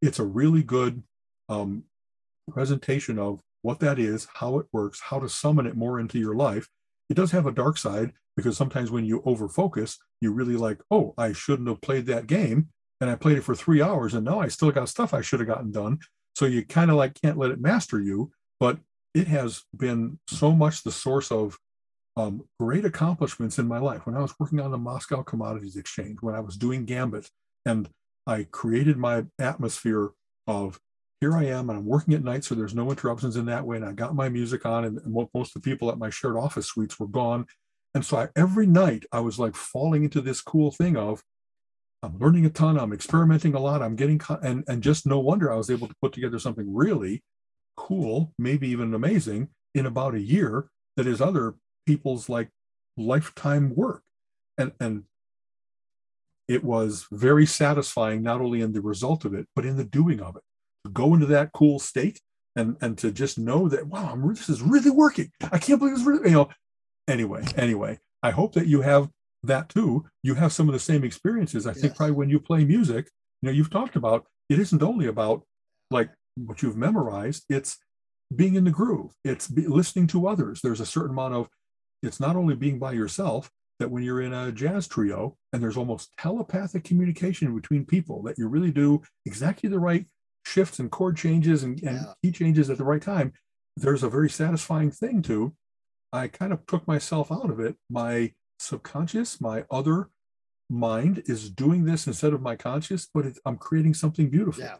it's 0.00 0.20
a 0.20 0.24
really 0.24 0.62
good 0.62 1.02
um, 1.48 1.84
presentation 2.48 3.18
of 3.18 3.40
what 3.62 3.80
that 3.80 3.98
is, 3.98 4.28
how 4.34 4.58
it 4.58 4.66
works, 4.72 5.00
how 5.00 5.18
to 5.18 5.28
summon 5.28 5.66
it 5.66 5.76
more 5.76 5.98
into 5.98 6.18
your 6.18 6.34
life. 6.34 6.68
It 7.08 7.14
does 7.14 7.32
have 7.32 7.46
a 7.46 7.52
dark 7.52 7.78
side 7.78 8.12
because 8.36 8.56
sometimes 8.56 8.90
when 8.90 9.04
you 9.04 9.22
over 9.24 9.48
focus, 9.48 9.98
you 10.20 10.32
really 10.32 10.56
like, 10.56 10.80
oh, 10.90 11.14
I 11.16 11.32
shouldn't 11.32 11.68
have 11.68 11.80
played 11.80 12.06
that 12.06 12.26
game. 12.26 12.68
And 13.00 13.10
I 13.10 13.16
played 13.16 13.38
it 13.38 13.44
for 13.44 13.54
three 13.54 13.82
hours 13.82 14.14
and 14.14 14.24
now 14.24 14.40
I 14.40 14.48
still 14.48 14.70
got 14.70 14.88
stuff 14.88 15.12
I 15.12 15.20
should 15.20 15.40
have 15.40 15.48
gotten 15.48 15.72
done. 15.72 15.98
So 16.36 16.46
you 16.46 16.64
kind 16.64 16.90
of 16.90 16.96
like 16.96 17.20
can't 17.20 17.38
let 17.38 17.50
it 17.50 17.60
master 17.60 18.00
you. 18.00 18.32
But 18.60 18.78
it 19.14 19.28
has 19.28 19.62
been 19.76 20.18
so 20.28 20.52
much 20.52 20.82
the 20.82 20.92
source 20.92 21.30
of 21.30 21.58
um, 22.16 22.44
great 22.60 22.84
accomplishments 22.84 23.58
in 23.58 23.66
my 23.66 23.78
life. 23.78 24.06
When 24.06 24.16
I 24.16 24.20
was 24.20 24.34
working 24.38 24.60
on 24.60 24.70
the 24.70 24.78
Moscow 24.78 25.22
Commodities 25.22 25.76
Exchange, 25.76 26.18
when 26.20 26.34
I 26.34 26.40
was 26.40 26.56
doing 26.56 26.84
Gambit, 26.84 27.28
and 27.66 27.88
I 28.26 28.46
created 28.50 28.96
my 28.96 29.24
atmosphere 29.38 30.10
of 30.46 30.78
here 31.20 31.36
I 31.36 31.44
am, 31.44 31.70
and 31.70 31.78
I'm 31.78 31.86
working 31.86 32.14
at 32.14 32.22
night, 32.22 32.44
so 32.44 32.54
there's 32.54 32.74
no 32.74 32.90
interruptions 32.90 33.36
in 33.36 33.46
that 33.46 33.64
way. 33.64 33.76
And 33.76 33.84
I 33.84 33.92
got 33.92 34.14
my 34.14 34.28
music 34.28 34.66
on, 34.66 34.84
and 34.84 35.00
most 35.06 35.56
of 35.56 35.62
the 35.62 35.70
people 35.70 35.90
at 35.90 35.98
my 35.98 36.10
shared 36.10 36.36
office 36.36 36.66
suites 36.66 37.00
were 37.00 37.06
gone. 37.06 37.46
And 37.94 38.04
so 38.04 38.18
I, 38.18 38.28
every 38.36 38.66
night 38.66 39.06
I 39.12 39.20
was 39.20 39.38
like 39.38 39.54
falling 39.54 40.04
into 40.04 40.20
this 40.20 40.40
cool 40.40 40.70
thing 40.70 40.96
of 40.96 41.22
I'm 42.02 42.18
learning 42.18 42.44
a 42.44 42.50
ton, 42.50 42.78
I'm 42.78 42.92
experimenting 42.92 43.54
a 43.54 43.60
lot, 43.60 43.80
I'm 43.80 43.96
getting, 43.96 44.20
and, 44.42 44.64
and 44.68 44.82
just 44.82 45.06
no 45.06 45.18
wonder 45.18 45.50
I 45.50 45.56
was 45.56 45.70
able 45.70 45.88
to 45.88 45.94
put 46.02 46.12
together 46.12 46.38
something 46.38 46.74
really 46.74 47.22
cool, 47.76 48.32
maybe 48.38 48.68
even 48.68 48.92
amazing 48.92 49.48
in 49.74 49.86
about 49.86 50.14
a 50.14 50.20
year 50.20 50.66
that 50.96 51.06
is 51.06 51.20
other 51.20 51.54
people's 51.86 52.28
like 52.28 52.50
lifetime 52.96 53.74
work. 53.74 54.02
And, 54.56 54.72
and 54.78 55.04
it 56.46 56.62
was 56.62 57.06
very 57.10 57.46
satisfying, 57.46 58.22
not 58.22 58.40
only 58.40 58.60
in 58.60 58.72
the 58.72 58.80
result 58.80 59.24
of 59.24 59.34
it, 59.34 59.46
but 59.56 59.64
in 59.64 59.76
the 59.76 59.84
doing 59.84 60.20
of 60.20 60.36
it. 60.36 60.42
To 60.84 60.90
go 60.90 61.14
into 61.14 61.26
that 61.26 61.52
cool 61.52 61.78
state 61.78 62.20
and, 62.54 62.76
and 62.80 62.98
to 62.98 63.10
just 63.10 63.38
know 63.38 63.68
that, 63.68 63.86
wow, 63.86 64.10
I'm, 64.12 64.28
this 64.28 64.48
is 64.48 64.62
really 64.62 64.90
working. 64.90 65.32
I 65.50 65.58
can't 65.58 65.78
believe 65.78 65.94
it's 65.94 66.04
really, 66.04 66.28
you 66.28 66.34
know, 66.34 66.50
anyway, 67.08 67.44
anyway, 67.56 67.98
I 68.22 68.30
hope 68.30 68.52
that 68.54 68.66
you 68.66 68.82
have 68.82 69.08
that 69.42 69.68
too. 69.68 70.04
You 70.22 70.34
have 70.34 70.52
some 70.52 70.68
of 70.68 70.72
the 70.72 70.78
same 70.78 71.02
experiences. 71.02 71.66
I 71.66 71.70
yes. 71.70 71.80
think 71.80 71.96
probably 71.96 72.14
when 72.14 72.30
you 72.30 72.38
play 72.38 72.64
music, 72.64 73.10
you 73.40 73.48
know, 73.48 73.52
you've 73.52 73.70
talked 73.70 73.96
about 73.96 74.26
it 74.48 74.58
isn't 74.58 74.82
only 74.82 75.06
about 75.06 75.42
like 75.90 76.10
what 76.36 76.62
you've 76.62 76.76
memorized, 76.76 77.44
it's 77.48 77.78
being 78.34 78.54
in 78.54 78.64
the 78.64 78.70
groove, 78.70 79.12
it's 79.24 79.48
be, 79.48 79.66
listening 79.66 80.06
to 80.08 80.26
others. 80.28 80.60
There's 80.62 80.80
a 80.80 80.86
certain 80.86 81.10
amount 81.10 81.34
of, 81.34 81.48
it's 82.04 82.20
not 82.20 82.36
only 82.36 82.54
being 82.54 82.78
by 82.78 82.92
yourself, 82.92 83.50
that 83.78 83.90
when 83.90 84.02
you're 84.02 84.22
in 84.22 84.32
a 84.32 84.52
jazz 84.52 84.86
trio 84.86 85.36
and 85.52 85.62
there's 85.62 85.76
almost 85.76 86.12
telepathic 86.18 86.84
communication 86.84 87.54
between 87.54 87.84
people, 87.84 88.22
that 88.22 88.38
you 88.38 88.48
really 88.48 88.70
do 88.70 89.02
exactly 89.26 89.68
the 89.68 89.80
right 89.80 90.06
shifts 90.46 90.78
and 90.78 90.90
chord 90.90 91.16
changes 91.16 91.64
and, 91.64 91.82
and 91.82 91.96
yeah. 91.96 92.12
key 92.22 92.30
changes 92.30 92.70
at 92.70 92.78
the 92.78 92.84
right 92.84 93.02
time, 93.02 93.32
there's 93.76 94.02
a 94.02 94.08
very 94.08 94.30
satisfying 94.30 94.90
thing 94.90 95.22
to 95.22 95.54
I 96.14 96.28
kind 96.28 96.52
of 96.52 96.64
took 96.66 96.86
myself 96.86 97.32
out 97.32 97.50
of 97.50 97.58
it. 97.58 97.74
My 97.90 98.32
subconscious, 98.60 99.40
my 99.40 99.64
other 99.68 100.10
mind 100.70 101.24
is 101.26 101.50
doing 101.50 101.84
this 101.84 102.06
instead 102.06 102.32
of 102.32 102.40
my 102.40 102.54
conscious, 102.54 103.08
but 103.12 103.26
it, 103.26 103.38
I'm 103.44 103.56
creating 103.56 103.94
something 103.94 104.30
beautiful. 104.30 104.62
Yeah. 104.62 104.76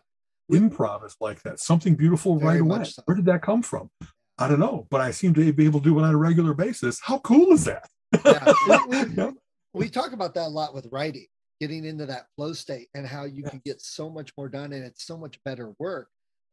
Improv 0.52 1.04
is 1.04 1.16
like 1.20 1.42
that, 1.42 1.58
something 1.58 1.96
beautiful 1.96 2.38
Very 2.38 2.60
right 2.60 2.76
away. 2.76 2.84
So. 2.84 3.02
Where 3.06 3.16
did 3.16 3.24
that 3.24 3.42
come 3.42 3.62
from? 3.62 3.90
I 4.38 4.48
don't 4.48 4.60
know, 4.60 4.86
but 4.90 5.00
I 5.00 5.10
seem 5.10 5.34
to 5.34 5.52
be 5.52 5.64
able 5.64 5.80
to 5.80 5.84
do 5.84 5.98
it 5.98 6.02
on 6.02 6.14
a 6.14 6.16
regular 6.16 6.54
basis. 6.54 7.00
How 7.00 7.18
cool 7.18 7.52
is 7.52 7.64
that? 7.64 7.88
yeah. 8.24 8.52
we, 8.88 9.04
we, 9.04 9.32
we 9.74 9.88
talk 9.88 10.12
about 10.12 10.34
that 10.34 10.46
a 10.46 10.48
lot 10.48 10.74
with 10.74 10.88
writing, 10.90 11.26
getting 11.60 11.84
into 11.84 12.06
that 12.06 12.26
flow 12.36 12.52
state 12.52 12.88
and 12.94 13.06
how 13.06 13.24
you 13.24 13.42
yeah. 13.44 13.50
can 13.50 13.62
get 13.64 13.80
so 13.80 14.10
much 14.10 14.32
more 14.36 14.48
done 14.48 14.72
and 14.72 14.84
it's 14.84 15.06
so 15.06 15.16
much 15.16 15.38
better 15.44 15.74
work. 15.78 16.08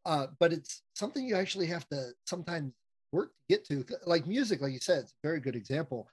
Uh, 0.06 0.28
but 0.39 0.54
it's 0.54 0.82
something 0.96 1.26
you 1.26 1.36
actually 1.36 1.67
have 1.67 1.88
to 1.89 2.12
sometimes 2.26 2.72
work 3.12 3.32
to 3.32 3.56
get 3.56 3.65
to 3.65 3.86
like 4.06 4.26
music 4.28 4.62
like 4.62 4.74
you 4.74 4.80
said 4.80 5.00
it's 5.00 5.12
a 5.12 5.28
very 5.28 5.39
good 5.39 5.56
example 5.56 6.08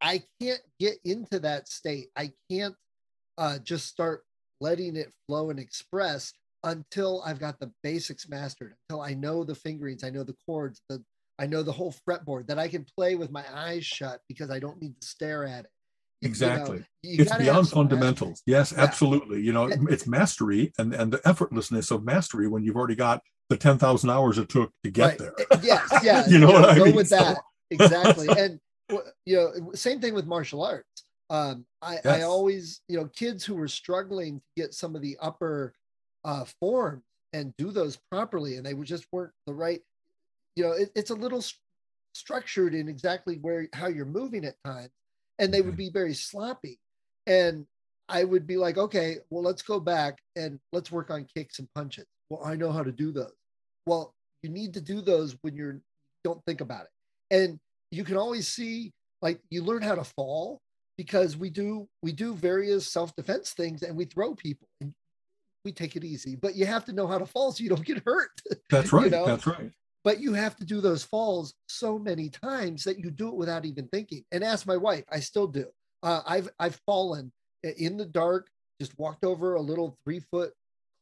i 0.00 0.22
can't 0.40 0.60
get 0.78 0.94
into 1.04 1.38
that 1.38 1.68
state 1.68 2.08
i 2.16 2.30
can't 2.50 2.74
uh, 3.36 3.58
just 3.58 3.88
start 3.88 4.24
letting 4.60 4.94
it 4.96 5.12
flow 5.26 5.50
and 5.50 5.58
express 5.58 6.32
until 6.62 7.22
i've 7.26 7.40
got 7.40 7.58
the 7.58 7.70
basics 7.82 8.28
mastered 8.28 8.74
until 8.88 9.02
i 9.02 9.12
know 9.12 9.42
the 9.42 9.54
fingerings 9.54 10.04
i 10.04 10.10
know 10.10 10.22
the 10.22 10.36
chords 10.46 10.82
the 10.88 11.02
i 11.38 11.46
know 11.46 11.62
the 11.62 11.72
whole 11.72 11.94
fretboard 12.08 12.46
that 12.46 12.58
i 12.58 12.68
can 12.68 12.84
play 12.96 13.14
with 13.14 13.30
my 13.30 13.44
eyes 13.52 13.84
shut 13.84 14.20
because 14.28 14.50
i 14.50 14.58
don't 14.58 14.80
need 14.80 14.98
to 15.00 15.06
stare 15.06 15.44
at 15.44 15.64
it 15.64 15.70
exactly 16.22 16.78
you 17.02 17.16
know, 17.16 17.16
you 17.16 17.22
it's 17.22 17.36
beyond 17.36 17.68
fundamentals 17.68 18.42
yes 18.46 18.72
yeah. 18.74 18.82
absolutely 18.82 19.40
you 19.40 19.52
know 19.52 19.64
it's 19.90 20.06
mastery 20.06 20.72
and 20.78 20.94
and 20.94 21.12
the 21.12 21.18
effortlessness 21.18 21.90
of 21.90 22.04
mastery 22.04 22.48
when 22.48 22.62
you've 22.62 22.76
already 22.76 22.94
got 22.94 23.20
the 23.50 23.56
10,000 23.56 24.10
hours 24.10 24.38
it 24.38 24.48
took 24.48 24.72
to 24.82 24.90
get 24.90 25.04
right. 25.04 25.18
there. 25.18 25.34
Eh, 25.38 25.58
yes, 25.62 25.88
yeah. 26.02 26.26
you 26.26 26.38
know, 26.38 26.48
you 26.48 26.52
know 26.54 26.60
what 26.60 26.70
I 26.70 26.78
go 26.78 26.84
mean? 26.84 26.94
with 26.94 27.08
so, 27.08 27.16
that. 27.16 27.38
exactly. 27.70 28.28
and 28.38 28.60
you 29.24 29.36
know, 29.36 29.72
same 29.74 30.00
thing 30.00 30.14
with 30.14 30.26
martial 30.26 30.62
arts. 30.62 31.04
Um, 31.30 31.64
I, 31.80 31.94
yes. 31.94 32.06
I 32.06 32.22
always, 32.22 32.80
you 32.88 32.98
know, 32.98 33.06
kids 33.06 33.44
who 33.44 33.54
were 33.54 33.68
struggling 33.68 34.40
to 34.40 34.62
get 34.62 34.74
some 34.74 34.94
of 34.94 35.02
the 35.02 35.16
upper 35.20 35.74
uh, 36.24 36.44
forms 36.60 37.02
and 37.32 37.54
do 37.56 37.70
those 37.70 37.98
properly, 38.10 38.56
and 38.56 38.66
they 38.66 38.74
just 38.74 39.06
weren't 39.10 39.32
the 39.46 39.54
right. 39.54 39.80
You 40.56 40.64
know, 40.64 40.72
it, 40.72 40.90
it's 40.94 41.10
a 41.10 41.14
little 41.14 41.42
st- 41.42 41.60
structured 42.12 42.74
in 42.74 42.88
exactly 42.88 43.38
where 43.40 43.68
how 43.72 43.88
you're 43.88 44.04
moving 44.06 44.44
at 44.44 44.62
times, 44.64 44.90
and 45.38 45.52
they 45.52 45.60
would 45.60 45.72
mm-hmm. 45.72 45.78
be 45.78 45.90
very 45.90 46.14
sloppy. 46.14 46.78
And 47.26 47.66
I 48.08 48.24
would 48.24 48.46
be 48.46 48.56
like, 48.56 48.76
okay, 48.76 49.16
well, 49.30 49.42
let's 49.42 49.62
go 49.62 49.80
back 49.80 50.18
and 50.36 50.60
let's 50.72 50.92
work 50.92 51.10
on 51.10 51.26
kicks 51.34 51.58
and 51.58 51.68
punches. 51.74 52.06
Well 52.30 52.42
i 52.44 52.54
know 52.54 52.72
how 52.72 52.82
to 52.82 52.92
do 52.92 53.12
those. 53.12 53.34
Well 53.86 54.14
you 54.42 54.50
need 54.50 54.74
to 54.74 54.80
do 54.80 55.00
those 55.00 55.36
when 55.42 55.56
you're 55.56 55.80
don't 56.22 56.42
think 56.46 56.60
about 56.60 56.84
it. 56.84 57.34
And 57.34 57.58
you 57.90 58.04
can 58.04 58.16
always 58.16 58.48
see 58.48 58.92
like 59.22 59.40
you 59.50 59.62
learn 59.62 59.82
how 59.82 59.94
to 59.94 60.04
fall 60.04 60.60
because 60.96 61.36
we 61.36 61.50
do 61.50 61.88
we 62.02 62.12
do 62.12 62.34
various 62.34 62.90
self-defense 62.90 63.52
things 63.52 63.82
and 63.82 63.96
we 63.96 64.04
throw 64.04 64.34
people 64.34 64.68
and 64.80 64.92
we 65.64 65.72
take 65.72 65.96
it 65.96 66.04
easy 66.04 66.36
but 66.36 66.54
you 66.54 66.66
have 66.66 66.84
to 66.84 66.92
know 66.92 67.06
how 67.06 67.18
to 67.18 67.26
fall 67.26 67.50
so 67.50 67.62
you 67.64 67.70
don't 67.70 67.84
get 67.84 68.02
hurt 68.04 68.30
that's 68.70 68.92
right 68.92 69.06
you 69.06 69.10
know? 69.10 69.24
that's 69.26 69.46
right 69.46 69.72
but 70.04 70.20
you 70.20 70.34
have 70.34 70.54
to 70.56 70.64
do 70.64 70.80
those 70.80 71.02
falls 71.02 71.54
so 71.68 71.98
many 71.98 72.28
times 72.28 72.84
that 72.84 72.98
you 72.98 73.10
do 73.10 73.28
it 73.28 73.34
without 73.34 73.64
even 73.64 73.88
thinking 73.88 74.22
and 74.32 74.44
ask 74.44 74.66
my 74.66 74.76
wife 74.76 75.04
i 75.10 75.18
still 75.18 75.46
do 75.46 75.66
uh, 76.02 76.20
i've 76.26 76.48
i've 76.58 76.80
fallen 76.86 77.32
in 77.78 77.96
the 77.96 78.06
dark 78.06 78.48
just 78.80 78.98
walked 78.98 79.24
over 79.24 79.54
a 79.54 79.60
little 79.60 79.96
three 80.04 80.20
foot 80.20 80.52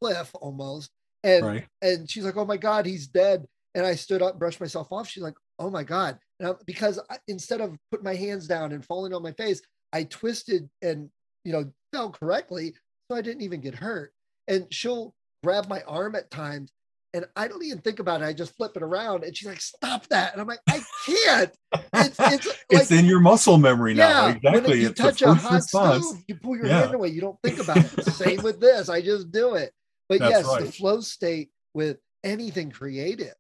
cliff 0.01 0.31
almost 0.35 0.91
and 1.25 1.47
right. 1.47 1.67
and 1.81 2.11
she's 2.11 2.25
like, 2.25 2.37
"Oh 2.37 2.45
my 2.45 2.57
God, 2.57 2.87
he's 2.87 3.07
dead." 3.07 3.47
And 3.75 3.87
I 3.87 3.95
stood 3.95 4.23
up, 4.23 4.39
brushed 4.39 4.61
myself 4.61 4.89
off. 4.91 5.09
She's 5.09 5.23
like, 5.23 5.37
"Oh 5.59 5.71
my 5.71 5.85
God!" 5.85 6.19
I, 6.45 6.53
because 6.67 6.99
I, 7.11 7.19
instead 7.29 7.61
of 7.61 7.77
putting 7.91 8.05
my 8.05 8.15
hands 8.15 8.47
down 8.47 8.73
and 8.73 8.85
falling 8.85 9.15
on 9.15 9.23
my 9.23 9.33
face, 9.33 9.63
I 9.93 10.05
twisted 10.05 10.69
and 10.83 11.09
you 11.45 11.53
know 11.53 11.71
fell 11.93 12.11
correctly, 12.11 12.75
so 13.11 13.17
I 13.17 13.23
didn't 13.23 13.43
even 13.43 13.61
get 13.61 13.75
hurt. 13.75 14.13
And 14.49 14.67
she'll 14.73 15.15
grab 15.45 15.69
my 15.69 15.83
arm 15.83 16.17
at 16.17 16.31
times, 16.31 16.73
and 17.15 17.27
I 17.37 17.47
don't 17.47 17.63
even 17.63 17.79
think 17.79 17.99
about 17.99 18.23
it. 18.23 18.25
I 18.25 18.33
just 18.33 18.57
flip 18.57 18.73
it 18.77 18.83
around, 18.83 19.25
and 19.25 19.37
she's 19.37 19.47
like, 19.47 19.61
"Stop 19.61 20.07
that!" 20.09 20.33
And 20.33 20.41
I'm 20.41 20.47
like, 20.47 20.61
"I 20.69 20.81
can't." 21.05 21.53
It's 21.95 22.19
it's, 22.19 22.47
like, 22.47 22.57
it's 22.71 22.91
in 22.91 23.05
your 23.05 23.21
muscle 23.21 23.59
memory 23.59 23.95
now. 23.95 24.29
Yeah, 24.29 24.35
exactly. 24.35 24.71
When 24.71 24.81
you 24.81 24.89
it's 24.89 25.01
touch 25.01 25.23
a 25.23 25.35
hot 25.35 25.53
response. 25.53 26.07
stove, 26.07 26.23
you 26.27 26.35
pull 26.37 26.57
your 26.57 26.67
yeah. 26.67 26.81
hand 26.81 26.95
away. 26.95 27.09
You 27.09 27.21
don't 27.21 27.39
think 27.43 27.61
about 27.61 27.79
it. 27.79 28.05
Same 28.13 28.43
with 28.43 28.61
this. 28.61 28.89
I 28.89 29.03
just 29.03 29.31
do 29.31 29.55
it. 29.55 29.73
But 30.09 30.21
That's 30.21 30.31
yes, 30.31 30.47
right. 30.47 30.65
the 30.65 30.73
flow 30.73 31.01
state 31.01 31.51
with 31.75 31.99
anything 32.25 32.71
creative. 32.71 33.35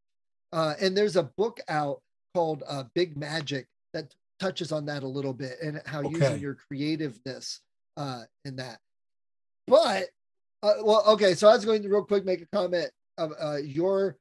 Uh, 0.52 0.74
and 0.80 0.96
there's 0.96 1.16
a 1.16 1.22
book 1.22 1.60
out 1.68 2.02
called 2.34 2.62
uh, 2.66 2.84
Big 2.94 3.16
Magic 3.16 3.66
that 3.94 4.14
touches 4.38 4.72
on 4.72 4.86
that 4.86 5.02
a 5.02 5.08
little 5.08 5.32
bit 5.32 5.56
and 5.62 5.80
how 5.86 6.00
okay. 6.00 6.10
using 6.10 6.40
your 6.40 6.54
creativeness 6.54 7.60
uh, 7.96 8.22
in 8.44 8.56
that. 8.56 8.78
But 9.66 10.08
uh, 10.62 10.74
well, 10.82 11.04
okay. 11.08 11.34
So 11.34 11.48
I 11.48 11.54
was 11.54 11.64
going 11.64 11.82
to 11.82 11.88
real 11.88 12.04
quick 12.04 12.24
make 12.24 12.42
a 12.42 12.46
comment 12.46 12.90
uh, 13.18 13.58
you're 13.62 14.16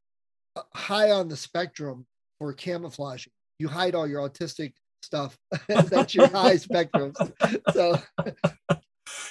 uh, 0.56 0.62
high 0.74 1.12
on 1.12 1.28
the 1.28 1.38
spectrum 1.38 2.06
for 2.40 2.54
camouflaging. 2.54 3.34
You 3.60 3.68
hide 3.68 3.96
all 3.96 4.08
your 4.08 4.28
autistic 4.28 4.74
stuff. 5.04 5.38
That's 5.68 6.16
your 6.16 6.28
high 6.32 6.58
spectrum. 6.58 7.14
So 7.74 7.98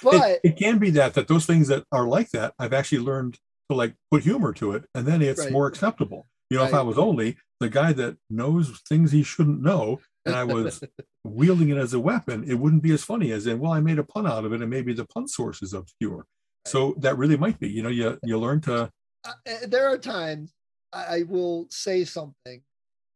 but 0.03 0.29
it, 0.31 0.41
it, 0.43 0.57
can 0.57 0.77
be 0.77 0.89
that 0.91 1.13
that 1.15 1.27
those 1.27 1.45
things 1.45 1.67
that 1.67 1.83
are 1.91 2.07
like 2.07 2.29
that, 2.31 2.53
I've 2.59 2.73
actually 2.73 2.99
learned 2.99 3.39
to 3.69 3.75
like 3.75 3.95
put 4.09 4.23
humor 4.23 4.53
to 4.53 4.73
it, 4.73 4.85
and 4.95 5.05
then 5.05 5.21
it's 5.21 5.41
right. 5.41 5.51
more 5.51 5.67
acceptable. 5.67 6.27
You 6.49 6.57
know, 6.57 6.63
right. 6.63 6.69
if 6.69 6.75
I 6.75 6.81
was 6.81 6.97
only 6.97 7.37
the 7.59 7.69
guy 7.69 7.93
that 7.93 8.17
knows 8.29 8.81
things 8.87 9.11
he 9.11 9.23
shouldn't 9.23 9.61
know, 9.61 10.01
and 10.25 10.35
I 10.35 10.43
was 10.43 10.83
wielding 11.23 11.69
it 11.69 11.77
as 11.77 11.93
a 11.93 11.99
weapon, 11.99 12.43
it 12.47 12.55
wouldn't 12.55 12.83
be 12.83 12.91
as 12.91 13.03
funny 13.03 13.31
as 13.31 13.47
in, 13.47 13.59
well, 13.59 13.71
I 13.71 13.79
made 13.79 13.99
a 13.99 14.03
pun 14.03 14.27
out 14.27 14.43
of 14.43 14.51
it, 14.51 14.61
and 14.61 14.69
maybe 14.69 14.93
the 14.93 15.05
pun 15.05 15.27
source 15.27 15.61
is 15.61 15.73
obscure. 15.73 16.17
Right. 16.17 16.25
So 16.67 16.95
that 16.97 17.17
really 17.17 17.37
might 17.37 17.59
be. 17.59 17.69
You 17.69 17.83
know, 17.83 17.89
you 17.89 18.19
you 18.23 18.37
learn 18.37 18.61
to. 18.61 18.91
Uh 19.23 19.33
there 19.67 19.87
are 19.87 19.97
times 19.97 20.53
I 20.93 21.23
will 21.23 21.67
say 21.69 22.03
something, 22.03 22.61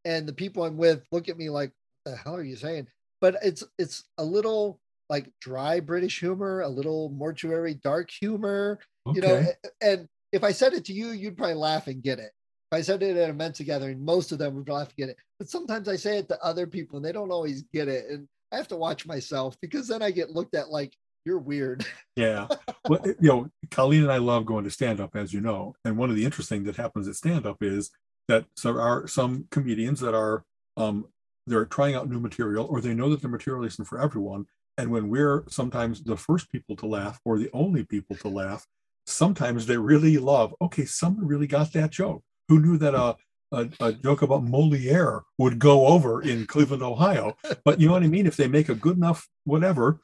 and 0.06 0.28
the 0.28 0.34
people 0.34 0.64
I'm 0.64 0.78
with 0.78 1.06
look 1.12 1.30
at 1.30 1.38
me 1.38 1.50
like, 1.50 1.72
"The 2.06 2.16
hell 2.16 2.36
are 2.36 2.44
you 2.44 2.56
saying?" 2.56 2.88
But 3.22 3.38
it's 3.44 3.64
it's 3.78 4.06
a 4.18 4.24
little 4.24 4.80
like 5.10 5.30
dry 5.42 5.80
British 5.80 6.20
humor, 6.20 6.62
a 6.62 6.70
little 6.70 7.10
mortuary 7.10 7.76
dark 7.76 8.10
humor, 8.10 8.80
okay. 9.08 9.16
you 9.16 9.22
know. 9.22 9.46
And 9.82 10.08
if 10.32 10.44
I 10.44 10.52
said 10.52 10.74
it 10.74 10.86
to 10.86 10.94
you, 10.94 11.10
you'd 11.10 11.38
probably 11.38 11.56
laugh 11.56 11.88
and 11.88 12.02
get 12.02 12.20
it. 12.20 12.32
If 12.72 12.78
I 12.78 12.82
said 12.82 13.04
it 13.04 13.18
at 13.18 13.30
a 13.30 13.34
men's 13.34 13.60
gathering, 13.60 14.04
most 14.04 14.32
of 14.32 14.40
them 14.40 14.56
would 14.56 14.70
laugh 14.70 14.88
and 14.88 14.98
get 14.98 15.10
it. 15.10 15.18
But 15.38 15.50
sometimes 15.50 15.88
I 15.88 15.96
say 15.96 16.18
it 16.18 16.28
to 16.30 16.44
other 16.44 16.66
people 16.66 16.98
and 16.98 17.06
they 17.06 17.12
don't 17.12 17.32
always 17.32 17.64
get 17.74 17.88
it. 17.88 18.10
And 18.10 18.28
I 18.52 18.58
have 18.58 18.68
to 18.70 18.76
watch 18.76 19.06
myself 19.06 19.56
because 19.62 19.88
then 19.88 20.02
I 20.02 20.12
get 20.12 20.32
looked 20.32 20.56
at 20.56 20.70
like 20.70 20.96
you're 21.26 21.40
weird. 21.40 21.86
yeah. 22.16 22.48
Well, 22.88 23.02
you 23.04 23.16
know, 23.20 23.50
Colleen 23.72 24.04
and 24.04 24.12
I 24.12 24.18
love 24.18 24.46
going 24.46 24.64
to 24.66 24.70
stand 24.70 25.00
up, 25.00 25.16
as 25.16 25.34
you 25.34 25.42
know. 25.42 25.76
And 25.84 25.98
one 25.98 26.12
of 26.12 26.16
the 26.16 26.24
interesting 26.24 26.66
that 26.66 26.76
happens 26.76 27.08
at 27.08 27.16
stand 27.16 27.48
up 27.48 27.64
is 27.64 27.90
that 28.28 28.46
there 28.64 28.80
are 28.80 29.08
some 29.08 29.48
comedians 29.50 30.02
that 30.02 30.14
are 30.14 30.44
um, 30.78 31.08
they're 31.48 31.66
trying 31.66 31.96
out 31.96 32.10
new 32.10 32.20
material 32.20 32.68
or 32.70 32.82
they 32.82 32.94
know 32.94 33.10
that 33.10 33.24
the 33.24 33.28
material 33.28 33.66
isn't 33.66 33.86
for 33.86 34.00
everyone. 34.00 34.46
And 34.78 34.92
when 34.92 35.10
we're 35.10 35.46
sometimes 35.48 36.04
the 36.04 36.18
first 36.18 36.52
people 36.52 36.76
to 36.76 36.86
laugh 36.86 37.20
or 37.26 37.40
the 37.40 37.50
only 37.54 37.84
people 37.84 38.16
to 38.18 38.28
laugh, 38.28 38.68
sometimes 39.06 39.66
they 39.66 39.78
really 39.78 40.18
love, 40.18 40.54
okay, 40.62 40.86
someone 40.86 41.28
really 41.28 41.48
got 41.48 41.74
that 41.74 41.92
joke. 41.92 42.24
Who 42.50 42.60
knew 42.60 42.78
that 42.78 42.94
a, 42.94 43.16
a, 43.52 43.70
a, 43.80 43.94
joke 43.94 44.22
about 44.22 44.44
Moliere 44.44 45.22
would 45.38 45.60
go 45.60 45.88
over 45.88 46.22
in 46.22 46.46
Cleveland, 46.46 46.84
Ohio? 46.84 47.38
But 47.64 47.80
you 47.80 47.88
know 47.88 47.94
what 47.94 48.04
I 48.04 48.08
mean? 48.08 48.28
If 48.28 48.38
they 48.38 48.48
make 48.48 48.70
a 48.70 48.76
good 48.76 48.98
enough 48.98 49.28
whatever, 49.46 50.02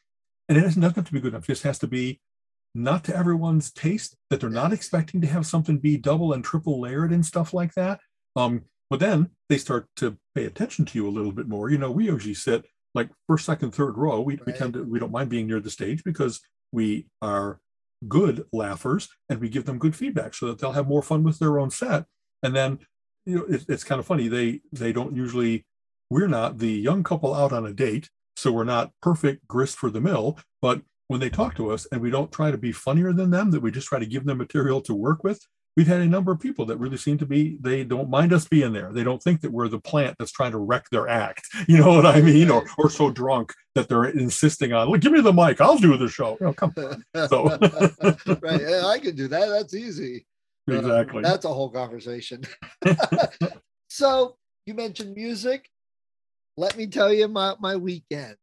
and 0.51 0.59
it 0.59 0.63
doesn't 0.63 0.81
have 0.81 0.93
to 0.95 1.13
be 1.13 1.21
good 1.21 1.33
enough, 1.33 1.45
it 1.45 1.53
just 1.53 1.63
has 1.63 1.79
to 1.79 1.87
be 1.87 2.19
not 2.75 3.05
to 3.05 3.15
everyone's 3.15 3.71
taste, 3.71 4.17
that 4.29 4.41
they're 4.41 4.49
not 4.49 4.73
expecting 4.73 5.21
to 5.21 5.27
have 5.27 5.45
something 5.45 5.77
be 5.77 5.95
double 5.95 6.33
and 6.33 6.43
triple 6.43 6.81
layered 6.81 7.13
and 7.13 7.25
stuff 7.25 7.53
like 7.53 7.73
that. 7.75 8.01
Um, 8.35 8.63
but 8.89 8.99
then 8.99 9.29
they 9.47 9.57
start 9.57 9.87
to 9.95 10.17
pay 10.35 10.43
attention 10.43 10.83
to 10.83 10.97
you 10.97 11.07
a 11.07 11.09
little 11.09 11.31
bit 11.31 11.47
more. 11.47 11.69
You 11.69 11.77
know, 11.77 11.89
we 11.89 12.07
usually 12.07 12.33
sit 12.33 12.65
like 12.93 13.09
first, 13.27 13.45
second, 13.45 13.71
third 13.71 13.97
row. 13.97 14.19
We, 14.19 14.35
right. 14.35 14.45
we 14.45 14.51
tend 14.51 14.73
to 14.73 14.83
we 14.83 14.99
don't 14.99 15.13
mind 15.13 15.29
being 15.29 15.47
near 15.47 15.61
the 15.61 15.69
stage 15.69 16.03
because 16.03 16.41
we 16.73 17.07
are 17.21 17.61
good 18.09 18.43
laughers 18.51 19.07
and 19.29 19.39
we 19.39 19.47
give 19.47 19.63
them 19.63 19.79
good 19.79 19.95
feedback 19.95 20.33
so 20.33 20.47
that 20.47 20.59
they'll 20.59 20.73
have 20.73 20.89
more 20.89 21.01
fun 21.01 21.23
with 21.23 21.39
their 21.39 21.59
own 21.59 21.69
set. 21.69 22.03
And 22.43 22.53
then 22.53 22.79
you 23.25 23.37
know 23.37 23.45
it, 23.45 23.63
it's 23.69 23.85
kind 23.85 23.99
of 23.99 24.05
funny 24.05 24.27
they 24.27 24.59
they 24.73 24.91
don't 24.91 25.15
usually 25.15 25.65
we're 26.09 26.27
not 26.27 26.57
the 26.57 26.71
young 26.71 27.03
couple 27.03 27.33
out 27.33 27.53
on 27.53 27.65
a 27.65 27.73
date 27.73 28.09
so 28.41 28.51
we're 28.51 28.63
not 28.63 28.91
perfect 29.01 29.47
grist 29.47 29.77
for 29.77 29.89
the 29.89 30.01
mill 30.01 30.37
but 30.61 30.81
when 31.07 31.19
they 31.19 31.29
talk 31.29 31.55
to 31.55 31.71
us 31.71 31.85
and 31.91 32.01
we 32.01 32.09
don't 32.09 32.31
try 32.31 32.51
to 32.51 32.57
be 32.57 32.71
funnier 32.71 33.13
than 33.13 33.31
them 33.31 33.51
that 33.51 33.61
we 33.61 33.71
just 33.71 33.87
try 33.87 33.99
to 33.99 34.05
give 34.05 34.25
them 34.25 34.37
material 34.37 34.81
to 34.81 34.93
work 34.93 35.23
with 35.23 35.45
we've 35.77 35.87
had 35.87 36.01
a 36.01 36.05
number 36.05 36.31
of 36.31 36.39
people 36.39 36.65
that 36.65 36.77
really 36.77 36.97
seem 36.97 37.17
to 37.17 37.25
be 37.25 37.57
they 37.61 37.83
don't 37.83 38.09
mind 38.09 38.33
us 38.33 38.47
being 38.47 38.73
there. 38.73 38.91
They 38.91 39.03
don't 39.03 39.21
think 39.21 39.41
that 39.41 39.51
we're 39.51 39.67
the 39.67 39.79
plant 39.79 40.15
that's 40.19 40.31
trying 40.31 40.51
to 40.51 40.57
wreck 40.57 40.85
their 40.91 41.07
act. 41.07 41.47
You 41.67 41.77
know 41.77 41.93
what 41.93 42.05
i 42.05 42.19
mean? 42.19 42.49
Or 42.49 42.65
or 42.77 42.89
so 42.89 43.09
drunk 43.11 43.53
that 43.75 43.87
they're 43.87 44.05
insisting 44.05 44.73
on 44.73 44.89
well 44.89 44.99
give 44.99 45.11
me 45.11 45.21
the 45.21 45.31
mic 45.31 45.61
i'll 45.61 45.77
do 45.77 45.95
the 45.97 46.09
show. 46.09 46.37
You 46.39 46.47
know, 46.47 46.53
come 46.53 46.73
on. 46.77 47.03
So 47.29 47.45
right 48.41 48.61
yeah, 48.61 48.85
i 48.85 48.99
can 48.99 49.15
do 49.15 49.27
that 49.27 49.47
that's 49.47 49.73
easy. 49.73 50.25
Uh, 50.69 50.75
exactly. 50.75 51.23
uh, 51.23 51.29
that's 51.29 51.45
a 51.45 51.53
whole 51.53 51.69
conversation. 51.69 52.43
So 53.89 54.37
you 54.65 54.73
mentioned 54.73 55.15
music 55.15 55.69
let 56.57 56.77
me 56.77 56.87
tell 56.87 57.13
you 57.13 57.27
my, 57.27 57.55
my 57.59 57.75
weekend 57.75 58.35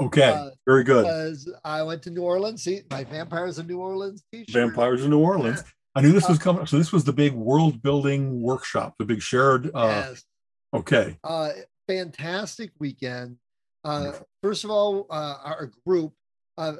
Okay, 0.00 0.32
uh, 0.32 0.50
very 0.66 0.82
good. 0.82 1.04
Because 1.04 1.52
I 1.64 1.82
went 1.82 2.02
to 2.02 2.10
New 2.10 2.22
Orleans. 2.22 2.62
See, 2.62 2.82
my 2.90 3.04
Vampires 3.04 3.58
in 3.58 3.66
New 3.66 3.78
Orleans 3.78 4.24
t-shirt. 4.32 4.52
Vampires 4.52 5.04
in 5.04 5.10
New 5.10 5.20
Orleans. 5.20 5.62
I 5.94 6.00
knew 6.00 6.12
this 6.12 6.28
was 6.28 6.38
uh, 6.40 6.42
coming. 6.42 6.66
So 6.66 6.76
this 6.76 6.92
was 6.92 7.04
the 7.04 7.12
big 7.12 7.32
world 7.32 7.80
building 7.80 8.42
workshop, 8.42 8.96
the 8.98 9.04
big 9.04 9.22
shared. 9.22 9.70
Uh, 9.72 10.04
yes. 10.08 10.24
Okay. 10.74 11.16
Uh, 11.22 11.50
fantastic 11.86 12.72
weekend. 12.80 13.36
Uh, 13.84 14.12
first 14.42 14.64
of 14.64 14.70
all, 14.70 15.06
uh, 15.10 15.36
our 15.44 15.70
group, 15.86 16.12
uh, 16.58 16.74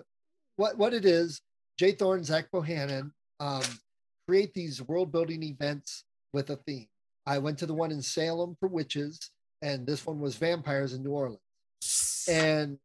what 0.57 0.77
what 0.77 0.93
it 0.93 1.05
is, 1.05 1.41
J. 1.79 1.93
Thorn, 1.93 2.25
Zach 2.25 2.49
Bohannon, 2.53 3.13
um, 3.39 3.63
create 4.27 4.55
these 4.55 4.83
world 4.83 5.13
building 5.13 5.45
events 5.45 6.05
with 6.33 6.51
a 6.51 6.57
theme. 6.57 6.89
I 7.27 7.39
went 7.39 7.59
to 7.59 7.67
the 7.67 7.75
one 7.75 7.93
in 7.93 8.03
Salem 8.03 8.57
for 8.59 8.69
witches, 8.69 9.31
and 9.65 9.87
this 9.87 10.07
one 10.07 10.21
was 10.21 10.37
vampires 10.37 10.93
in 10.93 11.03
New 11.03 11.11
Orleans. 11.11 11.41
And 12.29 12.79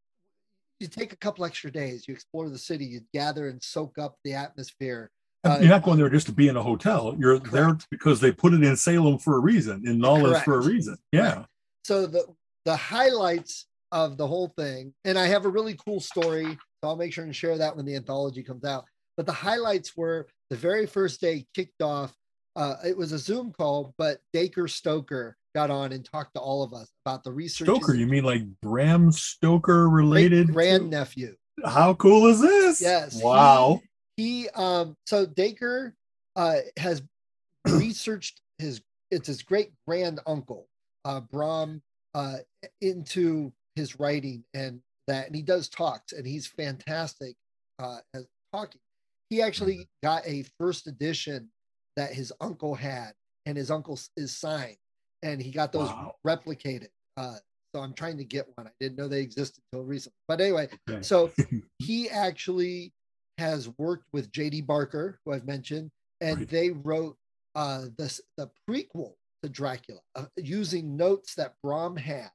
you 0.80 0.88
take 0.88 1.12
a 1.12 1.18
couple 1.18 1.44
extra 1.44 1.70
days, 1.70 2.08
you 2.08 2.14
explore 2.14 2.50
the 2.50 2.58
city, 2.58 2.86
you 2.86 3.02
gather 3.14 3.50
and 3.50 3.62
soak 3.62 3.98
up 3.98 4.16
the 4.24 4.34
atmosphere. 4.34 5.12
Uh, 5.44 5.58
You're 5.60 5.70
not 5.70 5.84
going 5.84 6.00
there 6.00 6.10
just 6.10 6.26
to 6.28 6.32
be 6.32 6.48
in 6.48 6.56
a 6.56 6.64
hotel. 6.64 7.16
You're 7.20 7.40
correct. 7.40 7.54
there 7.54 7.78
because 7.92 8.22
they 8.22 8.32
put 8.32 8.54
it 8.54 8.64
in 8.64 8.76
Salem 8.76 9.20
for 9.20 9.36
a 9.36 9.40
reason, 9.40 9.86
in 9.86 10.00
Knowledge 10.00 10.42
for 10.44 10.56
a 10.56 10.62
reason. 10.62 10.98
Yeah. 11.12 11.36
Right. 11.36 11.46
So 11.84 12.08
the 12.08 12.26
the 12.66 12.76
highlights 12.76 13.66
of 13.92 14.18
the 14.18 14.28
whole 14.28 14.54
thing, 14.58 14.94
and 15.06 15.18
I 15.18 15.28
have 15.28 15.46
a 15.46 15.50
really 15.50 15.78
cool 15.86 16.00
story, 16.00 16.46
so 16.46 16.90
I'll 16.90 16.98
make 16.98 17.14
sure 17.14 17.24
and 17.24 17.36
share 17.36 17.58
that 17.58 17.76
when 17.76 17.86
the 17.86 17.96
anthology 17.96 18.44
comes 18.44 18.64
out. 18.66 18.86
But 19.16 19.26
the 19.26 19.34
highlights 19.34 19.96
were 19.96 20.28
the 20.50 20.58
very 20.58 20.86
first 20.86 21.22
day 21.22 21.46
kicked 21.56 21.82
off. 21.82 22.14
Uh, 22.56 22.76
it 22.86 22.98
was 22.98 23.14
a 23.14 23.18
Zoom 23.18 23.54
call, 23.54 23.94
but 23.98 24.20
Dacre 24.34 24.68
Stoker 24.68 25.38
got 25.56 25.70
on 25.72 25.92
and 25.92 26.06
talked 26.06 26.36
to 26.36 26.40
all 26.40 26.64
of 26.64 26.74
us 26.74 26.92
about 27.06 27.24
the 27.24 27.32
research. 27.32 27.68
Stoker, 27.68 27.96
you 27.96 28.08
mean 28.08 28.24
like 28.24 28.44
Bram 28.62 29.12
Stoker 29.12 29.90
related? 29.90 30.54
Grand 30.54 30.90
nephew. 30.90 31.36
How 31.66 31.94
cool 31.96 32.28
is 32.28 32.42
this? 32.42 32.82
Yes. 32.82 33.22
Wow. 33.22 33.82
He, 34.16 34.44
he 34.44 34.50
um 34.50 34.96
so 35.06 35.26
Dacre 35.26 35.96
uh 36.36 36.58
has 36.78 37.02
researched 37.68 38.42
his 38.58 38.82
it's 39.12 39.28
his 39.28 39.42
great 39.42 39.72
grand 39.88 40.20
uncle, 40.28 40.68
uh 41.06 41.22
Bram, 41.22 41.82
uh 42.14 42.38
into 42.82 43.52
his 43.76 44.00
writing 44.00 44.44
and 44.54 44.82
that 45.08 45.28
and 45.28 45.36
he 45.36 45.42
does 45.42 45.70
talks 45.70 46.14
and 46.14 46.26
he's 46.26 46.48
fantastic 46.48 47.36
uh 47.80 47.98
at 48.14 48.24
talking. 48.54 48.82
He 49.30 49.42
actually 49.42 49.76
mm-hmm. 49.76 50.08
got 50.08 50.26
a 50.26 50.46
first 50.60 50.88
edition 50.88 51.50
that 51.96 52.14
his 52.14 52.32
uncle 52.40 52.76
had 52.76 53.14
and 53.46 53.58
his 53.58 53.72
uncle 53.72 54.00
is 54.16 54.36
signed 54.38 54.78
and 55.24 55.42
he 55.42 55.52
got 55.52 55.72
those 55.72 55.90
wow. 55.90 56.16
replicated. 56.26 56.90
Uh, 57.18 57.36
so 57.74 57.82
I'm 57.82 57.94
trying 57.94 58.18
to 58.18 58.24
get 58.24 58.48
one. 58.56 58.68
I 58.68 58.72
didn't 58.80 58.98
know 58.98 59.08
they 59.08 59.22
existed 59.22 59.62
until 59.72 59.86
recently. 59.86 60.16
But 60.28 60.42
anyway, 60.42 60.70
okay. 60.90 61.02
so 61.02 61.32
he 61.80 62.10
actually 62.10 62.94
has 63.38 63.70
worked 63.78 64.08
with 64.12 64.32
J.D. 64.32 64.62
Barker, 64.62 65.20
who 65.24 65.34
I've 65.34 65.46
mentioned, 65.46 65.92
and 66.22 66.40
right. 66.40 66.50
they 66.50 66.70
wrote 66.72 67.18
uh, 67.56 67.86
the 67.98 68.20
the 68.38 68.50
prequel 68.70 69.14
to 69.44 69.50
Dracula 69.50 70.02
uh, 70.16 70.26
using 70.36 70.98
notes 70.98 71.36
that 71.36 71.54
Bram 71.64 71.96
had 71.96 72.32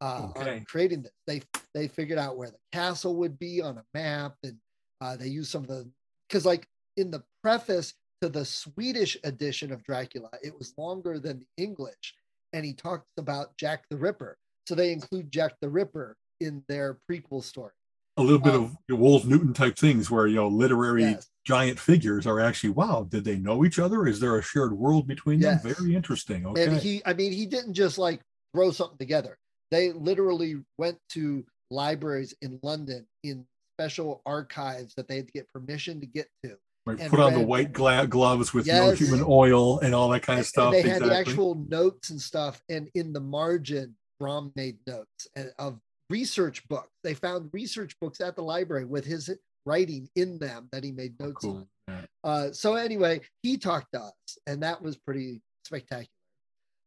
uh, 0.00 0.28
okay. 0.36 0.56
on 0.56 0.64
creating 0.64 1.02
this. 1.02 1.12
They 1.26 1.42
they 1.74 1.88
figured 1.88 2.18
out 2.18 2.36
where 2.36 2.50
the 2.50 2.58
castle 2.72 3.16
would 3.16 3.38
be 3.38 3.62
on 3.62 3.78
a 3.78 3.84
map, 3.94 4.34
and 4.42 4.56
uh, 5.00 5.16
they 5.16 5.28
used 5.28 5.50
some 5.50 5.62
of 5.62 5.68
the 5.68 5.88
because 6.28 6.44
like 6.44 6.66
in 6.96 7.10
the 7.10 7.22
preface 7.42 7.94
to 8.20 8.28
the 8.28 8.44
Swedish 8.44 9.16
edition 9.24 9.72
of 9.72 9.82
Dracula, 9.84 10.30
it 10.42 10.56
was 10.56 10.74
longer 10.76 11.18
than 11.18 11.40
the 11.40 11.62
English, 11.62 12.14
and 12.52 12.64
he 12.64 12.72
talks 12.72 13.06
about 13.18 13.56
Jack 13.56 13.84
the 13.90 13.96
Ripper. 13.96 14.36
So 14.66 14.74
they 14.74 14.92
include 14.92 15.32
Jack 15.32 15.54
the 15.60 15.68
Ripper 15.68 16.16
in 16.40 16.62
their 16.68 16.98
prequel 17.10 17.42
story. 17.42 17.72
A 18.18 18.22
little 18.22 18.38
bit 18.38 18.54
um, 18.54 18.76
of 18.90 18.98
Wold 18.98 19.26
Newton 19.26 19.54
type 19.54 19.78
things 19.78 20.10
where, 20.10 20.26
you 20.26 20.36
know, 20.36 20.48
literary 20.48 21.02
yes. 21.02 21.28
giant 21.46 21.80
figures 21.80 22.26
are 22.26 22.40
actually, 22.40 22.70
wow, 22.70 23.06
did 23.08 23.24
they 23.24 23.36
know 23.36 23.64
each 23.64 23.78
other? 23.78 24.06
Is 24.06 24.20
there 24.20 24.38
a 24.38 24.42
shared 24.42 24.72
world 24.76 25.06
between 25.06 25.40
yes. 25.40 25.62
them? 25.62 25.74
Very 25.74 25.96
interesting. 25.96 26.46
Okay. 26.46 26.64
And 26.64 26.76
he, 26.76 27.02
I 27.06 27.14
mean, 27.14 27.32
he 27.32 27.46
didn't 27.46 27.72
just 27.72 27.96
like 27.96 28.20
throw 28.54 28.70
something 28.70 28.98
together. 28.98 29.38
They 29.70 29.92
literally 29.92 30.56
went 30.76 30.98
to 31.10 31.44
libraries 31.70 32.34
in 32.42 32.60
London 32.62 33.06
in 33.22 33.46
special 33.78 34.20
archives 34.26 34.94
that 34.96 35.08
they 35.08 35.16
had 35.16 35.26
to 35.26 35.32
get 35.32 35.52
permission 35.54 35.98
to 36.00 36.06
get 36.06 36.28
to 36.44 36.58
Right, 36.84 36.98
put 37.08 37.20
on 37.20 37.34
the 37.34 37.40
white 37.40 37.72
gla- 37.72 38.08
gloves 38.08 38.52
with 38.52 38.66
yes. 38.66 38.76
no 38.76 38.90
human 38.92 39.24
oil 39.26 39.78
and 39.78 39.94
all 39.94 40.08
that 40.08 40.22
kind 40.22 40.40
of 40.40 40.46
stuff. 40.46 40.74
And 40.74 40.84
they 40.84 40.88
had 40.88 41.02
the 41.02 41.16
actual 41.16 41.54
notes 41.68 42.10
and 42.10 42.20
stuff, 42.20 42.60
and 42.68 42.88
in 42.94 43.12
the 43.12 43.20
margin, 43.20 43.94
Bram 44.18 44.52
made 44.56 44.78
notes 44.86 45.28
of 45.58 45.78
research 46.10 46.66
books. 46.68 46.90
They 47.04 47.14
found 47.14 47.50
research 47.52 47.94
books 48.00 48.20
at 48.20 48.34
the 48.34 48.42
library 48.42 48.84
with 48.84 49.04
his 49.04 49.30
writing 49.64 50.08
in 50.16 50.38
them 50.38 50.68
that 50.72 50.82
he 50.82 50.90
made 50.90 51.18
notes 51.20 51.38
cool. 51.40 51.56
on. 51.56 51.66
Yeah. 51.88 52.00
Uh, 52.24 52.52
so 52.52 52.74
anyway, 52.74 53.20
he 53.42 53.58
talked 53.58 53.92
to 53.94 54.00
us, 54.00 54.38
and 54.46 54.62
that 54.62 54.82
was 54.82 54.96
pretty 54.96 55.40
spectacular. 55.64 56.08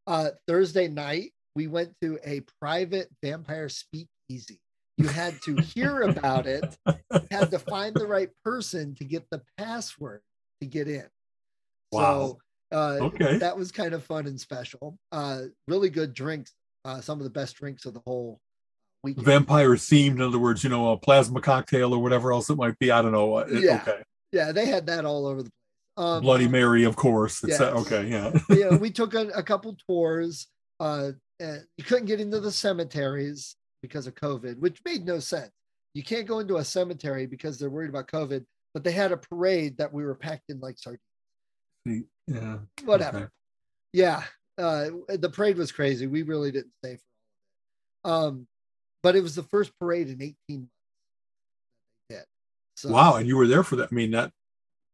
Uh, 0.08 0.30
Thursday 0.46 0.88
night, 0.88 1.32
we 1.56 1.68
went 1.68 1.93
to 2.02 2.20
a 2.26 2.41
private 2.60 3.10
vampire 3.24 3.70
speakeasy 3.70 4.60
you 4.98 5.08
had 5.08 5.41
to 5.43 5.56
hear 5.56 6.04
about 6.04 6.48
it, 6.48 6.78
had 7.32 7.52
to 7.52 7.60
find 7.60 7.96
the 7.96 8.08
right 8.08 8.30
person 8.43 8.96
to 8.96 9.04
get 9.04 9.30
the 9.30 9.41
password 9.58 10.22
to 10.62 10.68
get 10.68 10.88
in. 10.88 11.06
Wow. 11.91 12.38
So 12.72 12.78
uh, 12.78 12.98
okay. 13.06 13.38
that 13.38 13.58
was 13.58 13.72
kind 13.72 13.93
of 13.93 14.04
fun 14.04 14.28
and 14.28 14.39
special. 14.39 14.98
Uh, 15.12 15.43
really 15.68 15.89
good 15.89 16.14
drinks, 16.14 16.54
uh, 16.86 17.02
some 17.02 17.20
of 17.20 17.24
the 17.24 17.30
best 17.30 17.56
drinks 17.56 17.86
of 17.86 17.93
the 17.93 18.02
whole 18.06 18.39
weekend. 19.04 19.26
Vampire 19.26 19.72
themed, 19.72 20.16
in 20.16 20.22
other 20.22 20.39
words, 20.39 20.64
you 20.64 20.70
know, 20.70 20.91
a 20.91 20.98
plasma 20.98 21.41
cocktail 21.41 21.93
or 21.93 22.02
whatever 22.02 22.32
else 22.32 22.50
it 22.50 22.58
might 22.58 22.78
be. 22.80 22.91
I 22.91 23.02
don't 23.02 23.12
know. 23.12 23.39
It, 23.39 23.64
yeah. 23.64 23.84
Okay. 23.88 24.02
Yeah, 24.32 24.52
they 24.52 24.66
had 24.66 24.88
that 24.88 25.06
all 25.06 25.28
over 25.28 25.43
the 25.43 25.50
place. 25.50 25.52
Um, 25.98 26.22
Bloody 26.22 26.48
Mary, 26.48 26.84
of 26.84 26.98
course. 26.98 27.41
It's 27.43 27.60
yes. 27.60 27.62
okay, 27.62 28.08
yeah. 28.08 28.34
yeah, 28.50 28.76
we 28.76 28.91
took 28.91 29.14
a, 29.14 29.28
a 29.30 29.43
couple 29.43 29.78
tours. 29.88 30.48
Uh, 30.80 31.12
you 31.39 31.84
couldn't 31.86 32.06
get 32.06 32.20
into 32.20 32.41
the 32.41 32.52
cemeteries 32.52 33.56
because 33.88 34.08
of 34.08 34.16
COVID, 34.16 34.60
which 34.60 34.82
made 34.86 35.06
no 35.06 35.20
sense. 35.20 35.52
You 35.94 36.04
can't 36.04 36.28
go 36.28 36.40
into 36.40 36.58
a 36.58 36.66
cemetery 36.66 37.26
because 37.26 37.58
they're 37.58 37.70
worried 37.70 37.90
about 37.90 38.08
COVID, 38.08 38.46
but 38.74 38.84
they 38.84 38.92
had 38.92 39.12
a 39.12 39.18
parade 39.18 39.78
that 39.78 39.94
we 39.94 40.04
were 40.04 40.16
packed 40.16 40.50
in 40.50 40.60
like 40.60 40.78
sardines. 40.78 42.06
Yeah. 42.28 42.58
Whatever. 42.84 43.18
Okay. 43.18 43.28
Yeah. 43.94 44.24
Uh, 44.58 44.90
the 45.08 45.30
parade 45.30 45.58
was 45.58 45.72
crazy. 45.72 46.08
We 46.08 46.24
really 46.24 46.52
didn't 46.52 46.74
stay 46.84 46.96
for 46.96 47.04
all 48.04 48.28
of 48.28 48.34
it. 48.34 48.38
Um, 48.38 48.48
but 49.04 49.16
it 49.16 49.22
was 49.22 49.36
the 49.36 49.44
first 49.44 49.72
parade 49.80 50.10
in 50.10 50.22
18 50.22 50.36
months. 50.50 50.72
So, 52.76 52.90
wow. 52.90 53.16
And 53.16 53.28
you 53.28 53.38
were 53.38 53.48
there 53.48 53.64
for 53.64 53.78
that. 53.78 53.90
I 53.92 53.96
mean, 53.96 54.12
that, 54.12 54.32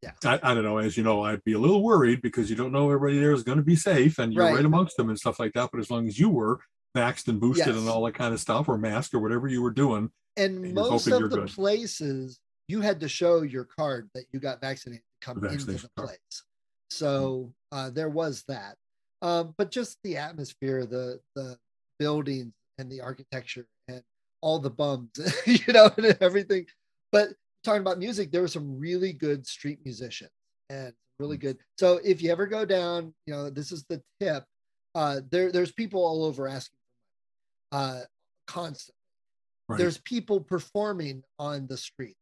yeah. 0.02 0.12
I, 0.24 0.40
I 0.44 0.54
don't 0.54 0.64
know. 0.64 0.78
As 0.78 0.98
you 0.98 1.04
know, 1.04 1.24
I'd 1.24 1.44
be 1.44 1.54
a 1.54 1.60
little 1.60 1.84
worried 1.84 2.22
because 2.22 2.50
you 2.50 2.56
don't 2.56 2.72
know 2.72 2.90
everybody 2.90 3.20
there 3.20 3.34
is 3.34 3.44
going 3.44 3.58
to 3.58 3.64
be 3.64 3.76
safe 3.76 4.20
and 4.20 4.34
you're 4.34 4.46
right. 4.46 4.56
right 4.56 4.66
amongst 4.66 4.98
them 4.98 5.10
and 5.10 5.18
stuff 5.18 5.40
like 5.40 5.54
that. 5.54 5.70
But 5.72 5.80
as 5.80 5.90
long 5.90 6.08
as 6.08 6.18
you 6.18 6.30
were, 6.30 6.60
vaxxed 6.96 7.28
and 7.28 7.40
boosted 7.40 7.68
Yes. 7.68 7.78
and 7.78 7.90
all 7.90 8.04
that 8.06 8.14
kind 8.16 8.34
of 8.34 8.40
stuff, 8.40 8.68
or 8.70 8.78
masked 8.78 9.14
or 9.14 9.20
whatever 9.20 9.48
you 9.48 9.62
were 9.62 9.72
doing. 9.72 10.12
And 10.38 10.66
And 10.66 10.74
most 10.74 11.08
of 11.08 11.30
the 11.30 11.38
good. 11.38 11.50
places 11.50 12.40
you 12.68 12.82
had 12.82 13.00
to 13.02 13.08
show 13.10 13.42
your 13.42 13.66
card 13.66 14.10
that 14.14 14.26
you 14.32 14.40
got 14.40 14.62
vaccinated 14.62 15.04
to 15.22 15.26
come 15.26 15.42
The 15.42 15.50
into 15.52 15.66
the 15.66 15.90
card. 15.96 16.10
place. 16.10 16.44
So 16.90 17.54
uh, 17.72 17.90
there 17.90 18.10
was 18.10 18.44
that. 18.48 18.78
Um, 19.22 19.54
but 19.58 19.72
just 19.72 19.98
the 20.04 20.18
atmosphere, 20.18 20.86
the 20.86 21.20
the 21.36 21.58
buildings 22.00 22.54
and 22.80 22.92
the 22.92 23.02
architecture 23.02 23.68
and 23.88 24.02
all 24.42 24.58
the 24.60 24.70
bums, 24.70 25.12
you 25.46 25.72
know, 25.74 25.90
and 25.98 26.18
everything. 26.22 26.66
But 27.12 27.30
talking 27.64 27.82
about 27.82 28.00
music, 28.00 28.32
there 28.32 28.42
were 28.42 28.48
some 28.48 28.80
really 28.80 29.14
good 29.14 29.46
street 29.46 29.80
musicians 29.86 30.32
and 30.70 30.94
really 31.20 31.38
Mm. 31.38 31.42
good. 31.42 31.58
So 31.78 32.00
if 32.04 32.22
you 32.22 32.32
ever 32.32 32.48
go 32.48 32.66
down, 32.66 33.14
you 33.28 33.34
know, 33.34 33.50
this 33.52 33.72
is 33.72 33.84
the 33.86 34.02
tip. 34.20 34.46
Uh, 34.96 35.22
there, 35.30 35.52
there's 35.52 35.72
people 35.72 36.04
all 36.04 36.24
over 36.24 36.48
asking 36.48 36.78
uh, 37.72 38.02
constantly 38.48 38.96
Right. 39.70 39.78
there's 39.78 40.00
people 40.00 40.42
performing 40.42 41.24
on 41.40 41.68
the 41.68 41.78
streets. 41.78 42.20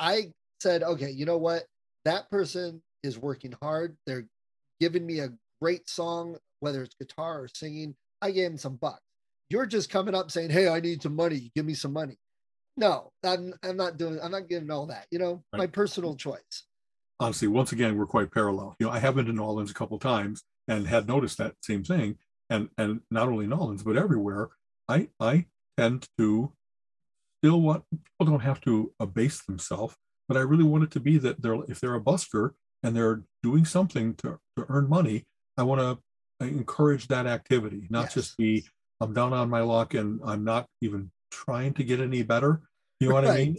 I 0.00 0.32
said, 0.60 0.82
okay, 0.82 1.10
you 1.10 1.24
know 1.24 1.38
what? 1.38 1.64
That 2.04 2.28
person 2.28 2.82
is 3.04 3.16
working 3.18 3.54
hard. 3.62 3.96
They're 4.04 4.26
giving 4.80 5.06
me 5.06 5.20
a 5.20 5.28
great 5.62 5.88
song, 5.88 6.38
whether 6.58 6.82
it's 6.82 6.96
guitar 6.96 7.42
or 7.42 7.48
singing. 7.48 7.94
I 8.20 8.32
gave 8.32 8.50
them 8.50 8.58
some 8.58 8.76
bucks. 8.76 9.02
You're 9.48 9.66
just 9.66 9.90
coming 9.90 10.14
up 10.16 10.32
saying, 10.32 10.50
hey, 10.50 10.68
I 10.68 10.80
need 10.80 11.02
some 11.02 11.14
money. 11.14 11.52
Give 11.54 11.64
me 11.64 11.74
some 11.74 11.92
money. 11.92 12.18
No, 12.76 13.12
I'm, 13.22 13.54
I'm 13.62 13.76
not 13.76 13.96
doing, 13.96 14.18
I'm 14.20 14.32
not 14.32 14.48
giving 14.48 14.70
all 14.70 14.86
that, 14.86 15.06
you 15.12 15.20
know, 15.20 15.44
my 15.56 15.66
personal 15.68 16.16
choice. 16.16 16.64
honestly, 17.20 17.46
once 17.48 17.70
again, 17.70 17.96
we're 17.96 18.06
quite 18.06 18.32
parallel. 18.32 18.74
You 18.80 18.86
know, 18.86 18.92
I 18.92 18.98
have 18.98 19.14
been 19.14 19.26
to 19.26 19.32
New 19.32 19.42
Orleans 19.42 19.70
a 19.70 19.74
couple 19.74 19.98
times 20.00 20.42
and 20.66 20.86
had 20.88 21.06
noticed 21.06 21.38
that 21.38 21.54
same 21.62 21.84
thing. 21.84 22.16
And 22.48 22.70
and 22.78 23.00
not 23.10 23.28
only 23.28 23.46
New 23.46 23.56
Orleans, 23.56 23.82
but 23.82 23.96
everywhere, 23.96 24.50
I 24.88 25.08
I 25.18 25.46
tend 25.76 26.08
to 26.18 26.52
still 27.42 27.60
want 27.60 27.84
people 27.90 28.26
don't 28.32 28.40
have 28.40 28.60
to 28.62 28.92
abase 29.00 29.42
themselves, 29.42 29.96
but 30.28 30.36
I 30.36 30.40
really 30.40 30.64
want 30.64 30.84
it 30.84 30.90
to 30.92 31.00
be 31.00 31.18
that 31.18 31.42
they're 31.42 31.62
if 31.68 31.80
they're 31.80 31.94
a 31.94 32.00
busker 32.00 32.52
and 32.82 32.94
they're 32.94 33.22
doing 33.42 33.64
something 33.64 34.14
to, 34.16 34.38
to 34.56 34.66
earn 34.68 34.88
money, 34.88 35.24
I 35.56 35.64
want 35.64 35.80
to 35.80 36.46
encourage 36.46 37.08
that 37.08 37.26
activity, 37.26 37.86
not 37.90 38.04
Yes. 38.04 38.14
just 38.14 38.36
be 38.36 38.64
I'm 39.00 39.12
down 39.12 39.32
on 39.32 39.50
my 39.50 39.60
luck 39.60 39.94
and 39.94 40.20
I'm 40.24 40.44
not 40.44 40.66
even 40.80 41.10
trying 41.30 41.74
to 41.74 41.84
get 41.84 42.00
any 42.00 42.22
better. 42.22 42.62
You 43.00 43.08
know 43.08 43.14
what 43.14 43.26
I 43.26 43.36
mean? 43.36 43.56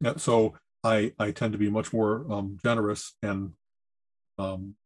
Yeah, 0.00 0.16
so 0.16 0.54
I 0.84 1.12
I 1.18 1.30
tend 1.30 1.52
to 1.52 1.58
be 1.58 1.70
much 1.70 1.92
more 1.92 2.30
um, 2.30 2.58
generous 2.62 3.14
and 3.22 3.52
um, 4.38 4.76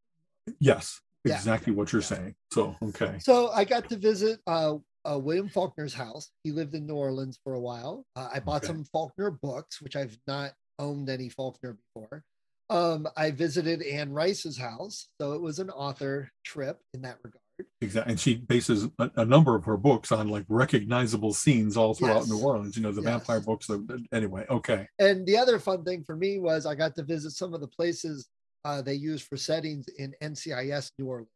yes, 0.58 1.00
Yeah. 1.24 1.34
exactly 1.36 1.72
what 1.72 1.92
you're 1.92 2.02
Yeah. 2.02 2.08
saying. 2.08 2.34
So 2.52 2.76
okay, 2.82 3.18
So 3.20 3.48
I 3.50 3.64
got 3.64 3.88
to 3.90 3.96
visit 3.96 4.40
uh, 4.46 4.76
uh, 5.08 5.18
William 5.18 5.48
Faulkner's 5.48 5.94
house. 5.94 6.30
He 6.44 6.52
lived 6.52 6.74
in 6.74 6.86
New 6.86 6.94
Orleans 6.96 7.38
for 7.44 7.54
a 7.54 7.60
while. 7.60 8.04
Uh, 8.16 8.28
I 8.32 8.40
bought 8.40 8.58
Okay. 8.64 8.68
some 8.68 8.84
Faulkner 8.84 9.30
books, 9.30 9.80
which 9.80 9.96
I've 9.96 10.16
not 10.26 10.52
owned 10.78 11.08
any 11.10 11.28
Faulkner 11.28 11.74
before. 11.94 12.24
Um, 12.70 13.08
I 13.16 13.32
visited 13.32 13.82
Anne 13.82 14.12
Rice's 14.12 14.56
house, 14.56 15.08
so 15.20 15.32
it 15.32 15.40
was 15.40 15.58
an 15.58 15.70
author 15.70 16.30
trip 16.44 16.78
in 16.94 17.02
that 17.02 17.18
regard. 17.22 17.42
exactly. 17.82 18.12
And 18.12 18.18
she 18.20 18.36
bases 18.36 18.88
a, 18.98 19.10
a 19.16 19.24
number 19.24 19.54
of 19.56 19.64
her 19.66 19.76
books 19.76 20.12
on 20.12 20.28
like 20.28 20.46
recognizable 20.48 21.34
scenes 21.34 21.76
all 21.76 21.92
throughout 21.94 22.20
Yes. 22.20 22.28
New 22.30 22.38
Orleans. 22.38 22.76
You 22.76 22.82
know, 22.82 22.92
the 22.92 23.02
Yes. 23.02 23.10
vampire 23.10 23.40
books. 23.40 23.68
Anyway, 24.12 24.46
okay, 24.48 24.86
And 24.98 25.26
the 25.26 25.36
other 25.36 25.58
fun 25.58 25.84
thing 25.84 26.02
for 26.04 26.16
me 26.16 26.38
was 26.38 26.64
I 26.64 26.74
got 26.74 26.94
to 26.96 27.02
visit 27.02 27.32
some 27.32 27.52
of 27.52 27.60
the 27.60 27.68
places 27.68 28.28
uh, 28.64 28.82
they 28.82 28.94
use 28.94 29.22
for 29.22 29.36
settings 29.36 29.86
in 29.98 30.14
NCIS 30.22 30.92
New 30.98 31.06
Orleans 31.06 31.28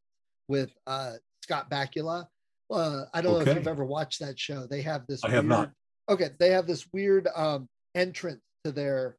with 0.49 0.71
uh, 0.87 1.13
Scott 1.43 1.71
Bakula. 1.71 2.27
Uh, 2.71 3.05
I 3.13 3.21
don't 3.21 3.35
know 3.35 3.41
if 3.41 3.55
you've 3.57 3.67
ever 3.67 3.85
watched 3.85 4.21
that 4.21 4.39
show. 4.39 4.67
They 4.67 4.83
have 4.83 5.07
this. 5.07 5.23
I 5.25 5.31
have 5.31 5.45
not. 5.45 5.71
Okay, 6.09 6.31
they 6.39 6.51
have 6.51 6.67
this 6.67 6.87
weird 6.93 7.29
um, 7.35 7.69
entrance 7.95 8.43
to 8.65 8.73
their 8.73 9.17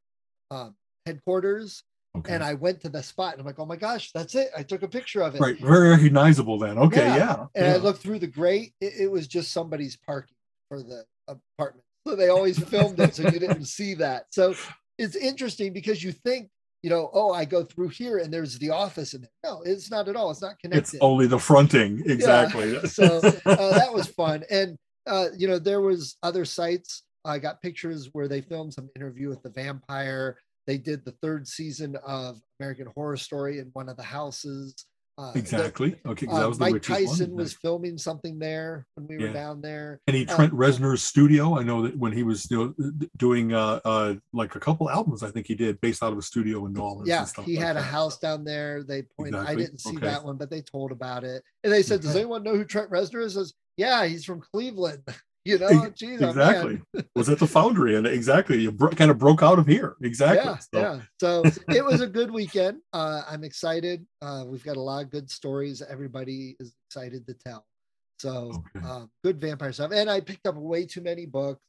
um, 0.52 0.76
headquarters, 1.06 1.84
okay, 2.18 2.34
and 2.34 2.44
I 2.44 2.54
went 2.56 2.82
to 2.82 2.90
the 2.90 3.02
spot, 3.02 3.34
and 3.34 3.42
I'm 3.42 3.46
like, 3.46 3.60
"Oh 3.60 3.66
my 3.66 3.76
gosh, 3.76 4.12
that's 4.14 4.36
it!" 4.36 4.50
I 4.56 4.64
took 4.64 4.84
a 4.84 4.88
picture 4.88 5.22
of 5.22 5.36
it. 5.36 5.42
right, 5.42 5.60
very 5.60 5.90
recognizable 5.90 6.58
then. 6.60 6.78
Okay, 6.78 7.06
Yeah. 7.06 7.16
yeah, 7.18 7.46
And 7.56 7.68
I 7.68 7.78
looked 7.78 8.02
through 8.02 8.20
the 8.20 8.28
grate. 8.28 8.74
It, 8.82 8.94
it 9.02 9.12
was 9.12 9.28
just 9.28 9.52
somebody's 9.52 9.96
parking 9.96 10.36
for 10.70 10.82
the 10.82 11.06
apartment. 11.28 11.84
So 12.08 12.16
they 12.16 12.30
always 12.30 12.60
filmed 12.64 13.00
it 13.00 13.16
so 13.16 13.24
you 13.24 13.40
didn't 13.40 13.66
see 13.78 13.96
that. 13.96 14.28
So 14.32 14.54
it's 15.00 15.16
interesting 15.16 15.74
because 15.74 16.04
you 16.04 16.12
think, 16.12 16.50
you 16.84 16.90
know, 16.90 17.10
oh, 17.14 17.34
I 17.34 17.46
go 17.46 17.64
through 17.64 17.90
here 17.90 18.20
and 18.20 18.32
there's 18.32 18.60
the 18.60 18.70
office 18.70 19.14
in 19.14 19.24
it. 19.24 19.30
No, 19.44 19.62
it's 19.66 19.90
not 19.90 20.08
at 20.08 20.16
all. 20.16 20.30
It's 20.30 20.42
not 20.42 20.60
connected. 20.60 20.96
it's 20.96 21.02
only 21.02 21.28
the 21.28 21.40
fronting. 21.40 22.04
Exactly. 22.06 22.80
so 22.88 23.18
uh, 23.46 23.80
that 23.80 23.92
was 23.92 24.08
fun. 24.08 24.44
And, 24.52 24.78
uh, 25.08 25.28
you 25.36 25.48
know, 25.48 25.58
there 25.58 25.82
was 25.82 26.18
other 26.22 26.46
sites. 26.46 27.04
I 27.26 27.40
got 27.40 27.62
pictures 27.62 28.10
where 28.14 28.28
they 28.28 28.42
filmed 28.42 28.74
some 28.74 28.90
interview 28.96 29.30
with 29.30 29.42
the 29.42 29.50
vampire. 29.50 30.38
They 30.68 30.78
did 30.78 31.04
the 31.06 31.14
third 31.24 31.48
season 31.48 31.96
of 32.06 32.40
American 32.60 32.88
Horror 32.96 33.18
Story 33.18 33.60
in 33.60 33.70
one 33.74 33.90
of 33.90 33.98
the 33.98 34.04
houses. 34.04 34.86
Uh, 35.18 35.32
the- 35.32 35.40
exactly. 35.40 35.96
Okay, 36.06 36.26
'cause 36.26 36.36
that 36.38 36.46
uh, 36.46 36.50
was 36.50 36.58
the 36.58 36.66
Mike 36.66 36.74
witches 36.74 36.90
one. 36.90 37.06
Tyson 37.06 37.36
was 37.36 37.54
filming 37.54 37.98
something 37.98 38.38
there 38.38 38.86
when 38.96 39.08
we 39.08 39.18
were 39.18 39.32
down 39.32 39.62
there. 39.62 40.02
Any 40.10 40.28
uh, 40.28 40.36
Trent 40.36 40.52
Reznor's 40.52 41.04
studio? 41.04 41.58
I 41.58 41.64
know 41.64 41.84
that 41.84 41.98
when 41.98 42.12
he 42.12 42.24
was 42.24 42.52
you 42.52 42.76
know, 42.78 42.92
doing 43.16 43.54
uh, 43.54 43.80
uh, 43.86 44.16
like 44.34 44.56
a 44.56 44.60
couple 44.60 44.90
albums, 44.90 45.24
I 45.24 45.32
think 45.32 45.48
he 45.48 45.56
did 45.56 45.80
based 45.80 46.04
out 46.04 46.12
of 46.12 46.18
a 46.18 46.22
studio 46.22 46.66
in 46.66 46.74
New 46.74 46.82
Orleans. 46.82 47.08
Yeah, 47.08 47.26
he 47.46 47.56
like 47.56 47.66
had 47.66 47.78
a 47.78 47.82
house 47.82 48.18
down 48.20 48.44
there. 48.44 48.84
They 48.84 49.04
pointed. 49.04 49.36
I 49.36 49.56
didn't 49.56 49.80
see 49.80 49.92
Okay. 49.96 50.06
that 50.06 50.24
one, 50.24 50.36
but 50.36 50.50
they 50.50 50.62
told 50.62 50.92
about 50.92 51.24
it. 51.24 51.44
And 51.64 51.72
they 51.72 51.82
said, 51.82 52.02
"Does 52.02 52.16
anyone 52.16 52.44
know 52.44 52.56
who 52.56 52.66
Trent 52.66 52.90
Reznor 52.92 53.24
is?" 53.24 53.38
I 53.38 53.40
says, 53.40 53.54
"Yeah, 53.78 54.06
he's 54.06 54.26
from 54.26 54.42
Cleveland." 54.42 55.04
You 55.46 55.60
know, 55.60 55.90
geez, 55.92 56.22
oh, 56.24 56.30
exactly. 56.30 56.82
was 57.16 57.30
at 57.30 57.38
the 57.38 57.46
Foundry, 57.46 57.96
and 57.96 58.08
exactly, 58.08 58.60
you 58.62 58.72
bro- 58.72 58.90
kind 58.90 59.12
of 59.12 59.20
broke 59.20 59.44
out 59.44 59.60
of 59.60 59.68
here. 59.68 59.96
Exactly. 60.02 60.44
Yeah, 60.44 60.58
So, 60.58 60.80
yeah. 60.80 61.02
So 61.20 61.44
it 61.70 61.86
was 61.86 62.02
a 62.02 62.08
good 62.08 62.32
weekend. 62.32 62.80
Uh, 62.92 63.22
I'm 63.30 63.44
excited. 63.44 64.06
Uh, 64.24 64.44
we've 64.48 64.64
got 64.64 64.76
a 64.76 64.82
lot 64.82 65.04
of 65.04 65.12
good 65.12 65.30
stories. 65.30 65.84
Everybody 65.88 66.56
is 66.60 66.76
excited 66.90 67.28
to 67.28 67.36
tell. 67.36 67.66
So 68.20 68.64
Okay. 68.76 68.86
um, 68.88 69.12
good 69.24 69.40
vampire 69.40 69.72
stuff. 69.72 69.92
And 69.94 70.10
I 70.10 70.20
picked 70.20 70.48
up 70.48 70.56
way 70.56 70.86
too 70.86 71.02
many 71.02 71.28
books. 71.28 71.62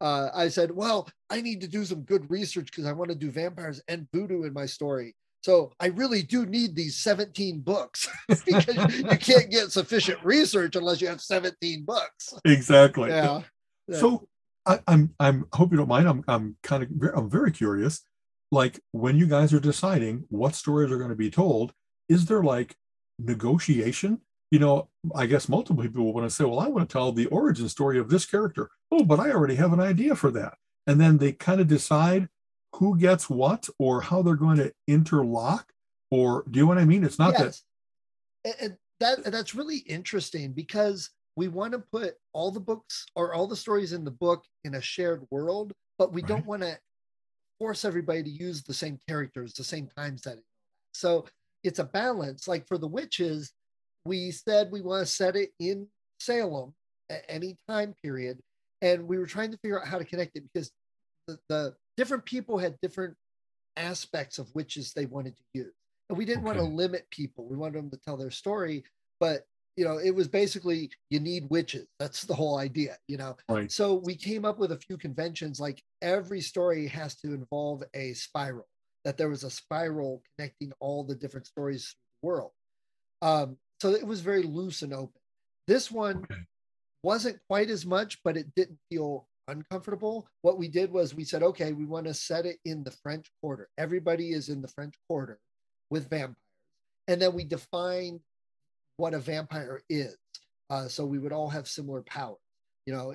Uh, 0.00 0.30
I 0.34 0.48
said, 0.48 0.70
well, 0.72 1.08
I 1.28 1.40
need 1.40 1.60
to 1.60 1.68
do 1.68 1.84
some 1.84 2.00
good 2.02 2.28
research 2.30 2.66
because 2.66 2.86
I 2.86 2.92
want 2.92 3.10
to 3.10 3.16
do 3.16 3.30
vampires 3.30 3.80
and 3.86 4.08
voodoo 4.12 4.42
in 4.44 4.52
my 4.52 4.66
story. 4.66 5.14
So 5.42 5.72
I 5.80 5.86
really 5.86 6.22
do 6.22 6.44
need 6.44 6.76
these 6.76 6.96
17 6.98 7.60
books 7.60 8.08
because 8.28 8.98
you 8.98 9.04
can't 9.18 9.50
get 9.50 9.72
sufficient 9.72 10.18
research 10.22 10.76
unless 10.76 11.00
you 11.00 11.08
have 11.08 11.20
17 11.20 11.84
books. 11.84 12.34
exactly. 12.44 13.10
Yeah. 13.10 13.42
So 13.92 14.28
I, 14.66 14.80
I'm 14.86 15.14
I'm 15.18 15.46
hope 15.52 15.70
you 15.70 15.78
don't 15.78 15.88
mind. 15.88 16.08
I'm 16.08 16.22
I'm 16.28 16.56
kind 16.62 16.82
of 16.82 16.90
I'm 17.14 17.30
very 17.30 17.50
curious. 17.50 18.02
Like 18.52 18.80
when 18.92 19.16
you 19.16 19.26
guys 19.26 19.54
are 19.54 19.60
deciding 19.60 20.24
what 20.28 20.54
stories 20.54 20.92
are 20.92 20.98
going 20.98 21.10
to 21.10 21.16
be 21.16 21.30
told, 21.30 21.72
is 22.08 22.26
there 22.26 22.42
like 22.42 22.76
negotiation? 23.18 24.20
You 24.50 24.58
know, 24.58 24.88
I 25.14 25.26
guess 25.26 25.48
multiple 25.48 25.82
people 25.82 26.12
want 26.12 26.28
to 26.28 26.34
say, 26.34 26.44
"Well, 26.44 26.60
I 26.60 26.68
want 26.68 26.88
to 26.88 26.92
tell 26.92 27.12
the 27.12 27.26
origin 27.26 27.68
story 27.68 27.98
of 27.98 28.10
this 28.10 28.26
character." 28.26 28.70
Oh, 28.90 29.04
but 29.04 29.20
I 29.20 29.30
already 29.30 29.54
have 29.54 29.72
an 29.72 29.80
idea 29.80 30.14
for 30.14 30.30
that, 30.32 30.54
and 30.86 31.00
then 31.00 31.18
they 31.18 31.32
kind 31.32 31.60
of 31.60 31.68
decide 31.68 32.28
who 32.74 32.96
gets 32.98 33.28
what 33.28 33.68
or 33.78 34.00
how 34.00 34.22
they're 34.22 34.34
going 34.34 34.58
to 34.58 34.72
interlock. 34.86 35.72
Or 36.10 36.44
do 36.50 36.58
you 36.58 36.64
know 36.64 36.68
what 36.68 36.78
I 36.78 36.84
mean? 36.84 37.04
It's 37.04 37.18
not 37.18 37.34
that 37.34 37.44
yes. 37.44 37.62
And- 38.44 38.54
and 38.60 38.76
that 39.00 39.24
that's 39.24 39.54
really 39.54 39.78
interesting 39.78 40.52
because 40.52 41.10
we 41.36 41.48
want 41.48 41.72
to 41.72 41.78
put 41.78 42.16
all 42.34 42.50
the 42.50 42.60
books 42.60 43.06
or 43.14 43.32
all 43.32 43.46
the 43.46 43.56
stories 43.56 43.92
in 43.92 44.04
the 44.04 44.10
book 44.10 44.44
in 44.64 44.74
a 44.74 44.80
shared 44.80 45.26
world, 45.30 45.72
but 45.98 46.12
we 46.12 46.20
don't 46.22 46.44
want 46.44 46.60
to 46.62 46.78
force 47.58 47.84
everybody 47.84 48.22
to 48.22 48.30
use 48.30 48.62
the 48.62 48.74
same 48.74 48.98
characters, 49.08 49.54
the 49.54 49.64
same 49.64 49.88
time 49.96 50.18
setting. 50.18 50.44
So 50.92 51.26
it's 51.64 51.78
a 51.78 51.84
balance. 51.84 52.46
Like 52.46 52.66
for 52.66 52.76
the 52.76 52.88
witches, 52.88 53.52
we 54.04 54.30
said 54.32 54.70
we 54.70 54.80
want 54.82 55.06
to 55.06 55.12
set 55.12 55.36
it 55.36 55.50
in 55.58 55.86
Salem 56.18 56.74
at 57.08 57.24
any 57.28 57.56
time 57.68 57.94
period, 58.02 58.40
and 58.82 59.06
we 59.06 59.16
were 59.18 59.26
trying 59.26 59.50
to 59.50 59.58
figure 59.58 59.80
out 59.80 59.86
how 59.86 59.98
to 59.98 60.04
connect 60.04 60.36
it 60.36 60.44
because 60.52 60.70
the, 61.26 61.38
the 61.48 61.74
different 62.00 62.24
people 62.24 62.56
had 62.56 62.80
different 62.80 63.14
aspects 63.76 64.38
of 64.38 64.48
witches 64.54 64.94
they 64.94 65.04
wanted 65.04 65.36
to 65.36 65.42
use. 65.52 65.74
And 66.08 66.16
we 66.16 66.24
didn't 66.24 66.44
want 66.44 66.56
to 66.56 66.64
limit 66.64 67.04
people. 67.10 67.46
We 67.46 67.58
wanted 67.58 67.74
them 67.76 67.90
to 67.90 67.98
tell 67.98 68.16
their 68.16 68.30
story, 68.30 68.84
but 69.20 69.42
you 69.76 69.84
know, 69.84 69.98
it 69.98 70.14
was 70.14 70.26
basically 70.26 70.90
you 71.10 71.20
need 71.20 71.50
witches. 71.50 71.86
That's 71.98 72.22
the 72.22 72.34
whole 72.34 72.56
idea, 72.56 72.96
you 73.06 73.18
know. 73.18 73.36
right. 73.50 73.70
So 73.70 74.00
we 74.02 74.14
came 74.14 74.46
up 74.46 74.58
with 74.58 74.72
a 74.72 74.78
few 74.78 74.96
conventions 74.96 75.60
like 75.60 75.82
every 76.00 76.40
story 76.40 76.86
has 76.86 77.16
to 77.16 77.34
involve 77.34 77.82
a 77.92 78.14
spiral, 78.14 78.66
that 79.04 79.18
there 79.18 79.28
was 79.28 79.44
a 79.44 79.50
spiral 79.50 80.22
connecting 80.38 80.72
all 80.80 81.04
the 81.04 81.14
different 81.14 81.46
stories 81.46 81.94
the 82.22 82.28
world. 82.28 82.52
Um, 83.20 83.58
so 83.82 83.90
it 83.90 84.06
was 84.06 84.22
very 84.22 84.42
loose 84.42 84.80
and 84.80 84.94
open. 84.94 85.20
This 85.66 85.90
one 85.90 86.24
Okay. 86.24 86.40
wasn't 87.02 87.40
quite 87.46 87.68
as 87.68 87.84
much, 87.84 88.22
but 88.24 88.38
it 88.38 88.54
didn't 88.54 88.78
feel 88.90 89.28
uncomfortable. 89.50 90.28
What 90.42 90.58
we 90.58 90.68
did 90.68 90.90
was 90.90 91.14
we 91.14 91.24
said, 91.24 91.42
okay, 91.42 91.72
we 91.72 91.84
want 91.84 92.06
to 92.06 92.14
set 92.14 92.46
it 92.46 92.58
in 92.64 92.82
the 92.82 92.90
French 92.90 93.26
Quarter. 93.40 93.68
Everybody 93.78 94.32
is 94.32 94.48
in 94.48 94.62
the 94.62 94.68
French 94.68 94.94
Quarter 95.08 95.38
with 95.90 96.08
vampires. 96.08 96.36
And 97.08 97.20
then 97.20 97.34
we 97.34 97.44
defined 97.44 98.20
what 98.96 99.14
a 99.14 99.18
vampire 99.18 99.82
is. 99.88 100.16
Uh, 100.68 100.86
so 100.86 101.04
we 101.04 101.18
would 101.18 101.32
all 101.32 101.48
have 101.48 101.66
similar 101.66 102.02
powers. 102.02 102.38
You 102.86 102.94
know, 102.94 103.10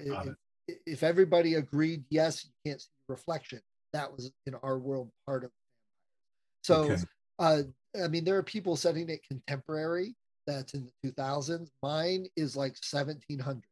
if, 0.68 0.78
if, 0.86 1.04
everybody 1.04 1.56
agreed, 1.56 2.04
yes, 2.10 2.46
you 2.46 2.52
can't 2.66 2.82
see 2.82 2.90
reflection. 3.08 3.62
That 3.94 4.12
was 4.12 4.32
in 4.46 4.56
our 4.56 4.78
world 4.78 5.10
part 5.26 5.44
of. 5.46 5.50
It. 5.50 5.54
So, 6.64 6.76
okay. 6.84 6.98
uh, 7.40 7.62
I 8.04 8.08
mean, 8.10 8.26
there 8.26 8.36
are 8.38 8.44
people 8.44 8.76
setting 8.76 9.10
it 9.10 9.26
contemporary. 9.28 10.16
That's 10.48 10.74
in 10.74 10.90
the 11.04 11.12
2000s. 11.12 11.70
Mine 11.82 12.28
is 12.36 12.56
like 12.56 12.76
1700 12.90 13.64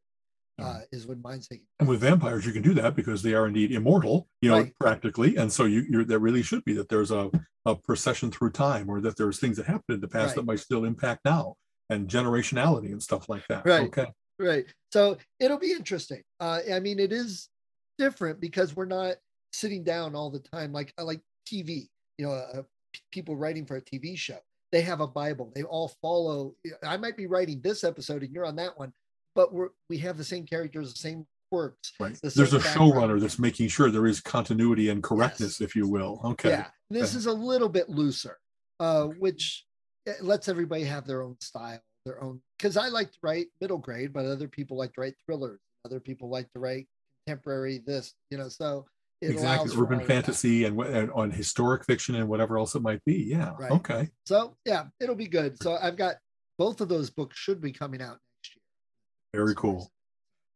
uh, 0.64 0.80
is 0.92 1.06
when 1.08 1.22
mine's 1.22 1.48
taken. 1.48 1.66
And 1.80 1.90
with 1.90 2.02
vampires, 2.02 2.46
you 2.46 2.52
can 2.52 2.62
do 2.62 2.74
that 2.76 2.96
because 2.96 3.22
they 3.22 3.34
are 3.34 3.48
indeed 3.48 3.72
immortal, 3.72 4.28
you 4.42 4.50
know, 4.50 4.60
right. 4.60 4.74
practically. 4.80 5.36
And 5.36 5.52
so 5.52 5.66
you, 5.66 5.86
you're, 5.90 6.06
there 6.06 6.20
really 6.20 6.42
should 6.42 6.64
be 6.64 6.74
that 6.74 6.90
there's 6.90 7.12
a, 7.12 7.30
a 7.66 7.76
procession 7.76 8.32
through 8.32 8.52
time 8.52 8.90
or 8.90 9.02
that 9.02 9.18
there's 9.18 9.40
things 9.40 9.58
that 9.58 9.66
happened 9.66 9.96
in 9.96 10.02
the 10.02 10.08
past 10.08 10.30
right. 10.30 10.36
that 10.38 10.46
might 10.46 10.60
still 10.60 10.86
impact 10.86 11.22
now 11.26 11.56
and 11.90 12.08
generationality 12.08 12.92
and 12.92 13.02
stuff 13.02 13.30
like 13.30 13.46
that. 13.48 13.66
Right. 13.66 13.88
Okay. 13.88 14.08
Right. 14.40 14.66
So 14.92 15.18
it'll 15.40 15.60
be 15.60 15.72
interesting. 15.72 16.24
Uh, 16.40 16.60
I 16.74 16.80
mean, 16.80 17.00
it 17.00 17.12
is 17.12 17.50
different 17.98 18.40
because 18.40 18.76
we're 18.76 18.86
not 18.86 19.16
sitting 19.52 19.84
down 19.84 20.16
all 20.16 20.32
the 20.32 20.40
time 20.40 20.74
like 20.74 20.94
like 20.98 21.22
TV. 21.48 21.88
You 22.18 22.28
know, 22.28 22.32
uh, 22.32 22.62
people 23.12 23.36
writing 23.36 23.66
for 23.66 23.78
a 23.78 23.82
TV 23.82 24.18
show. 24.18 24.38
They 24.72 24.82
have 24.82 25.02
a 25.02 25.08
Bible. 25.08 25.52
They 25.54 25.64
all 25.64 25.94
follow. 26.02 26.56
I 26.84 26.98
might 26.98 27.16
be 27.16 27.28
writing 27.28 27.62
this 27.62 27.84
episode 27.84 28.24
and 28.24 28.34
you're 28.34 28.46
on 28.46 28.56
that 28.56 28.78
one, 28.78 28.92
but 29.36 29.54
we're 29.54 29.70
we 29.90 29.98
have 30.00 30.18
the 30.18 30.24
same 30.24 30.46
characters, 30.46 30.94
the 30.94 31.00
same 31.00 31.26
quirks. 31.52 31.94
Right. 32.00 32.20
The 32.22 32.30
There's 32.30 32.54
a 32.54 32.60
showrunner 32.60 33.20
that's 33.20 33.40
making 33.40 33.68
sure 33.68 33.92
there 33.92 34.08
is 34.08 34.20
continuity 34.20 34.90
and 34.90 35.04
correctness, 35.04 35.60
yes. 35.60 35.70
if 35.70 35.76
you 35.76 35.88
will. 35.88 36.20
Okay. 36.24 36.50
Yeah. 36.50 36.68
This 36.90 37.12
okay. 37.12 37.20
is 37.20 37.26
a 37.28 37.34
little 37.34 37.70
bit 37.70 37.90
looser, 37.90 38.40
uh, 38.80 39.06
which 39.06 39.66
lets 40.22 40.48
everybody 40.50 40.84
have 40.84 41.06
their 41.06 41.22
own 41.22 41.38
style, 41.42 41.80
their 42.06 42.24
own. 42.24 42.42
Because 42.58 42.78
I 42.78 42.90
like 42.90 43.12
to 43.12 43.18
write 43.22 43.48
middle 43.62 43.78
grade, 43.78 44.14
but 44.14 44.26
other 44.26 44.48
people 44.48 44.78
like 44.78 44.94
to 44.94 45.02
write 45.02 45.16
thrillers. 45.26 45.60
Other 45.86 46.00
people 46.00 46.30
like 46.30 46.52
to 46.54 46.60
write 46.60 46.88
contemporary 47.26 47.82
this, 47.86 48.14
you 48.32 48.38
know. 48.38 48.50
So 48.50 48.86
it's 49.22 49.34
exactly 49.34 49.72
urban 49.78 50.00
fantasy 50.02 50.66
and, 50.66 50.80
and, 50.82 51.12
on 51.12 51.32
historic 51.32 51.86
fiction 51.86 52.16
and 52.16 52.28
whatever 52.28 52.58
else 52.58 52.76
it 52.76 52.82
might 52.82 53.04
be. 53.06 53.16
Yeah. 53.16 53.52
Right. 53.60 53.72
Okay. 53.72 54.10
So 54.26 54.56
yeah, 54.66 54.86
it'll 55.00 55.16
be 55.16 55.28
good. 55.28 55.62
So 55.62 55.78
I've 55.82 55.98
got 55.98 56.16
both 56.58 56.82
of 56.82 56.90
those 56.90 57.10
books 57.10 57.38
should 57.38 57.62
be 57.62 57.72
coming 57.72 58.02
out. 58.02 58.18
Very 59.34 59.56
cool. 59.56 59.92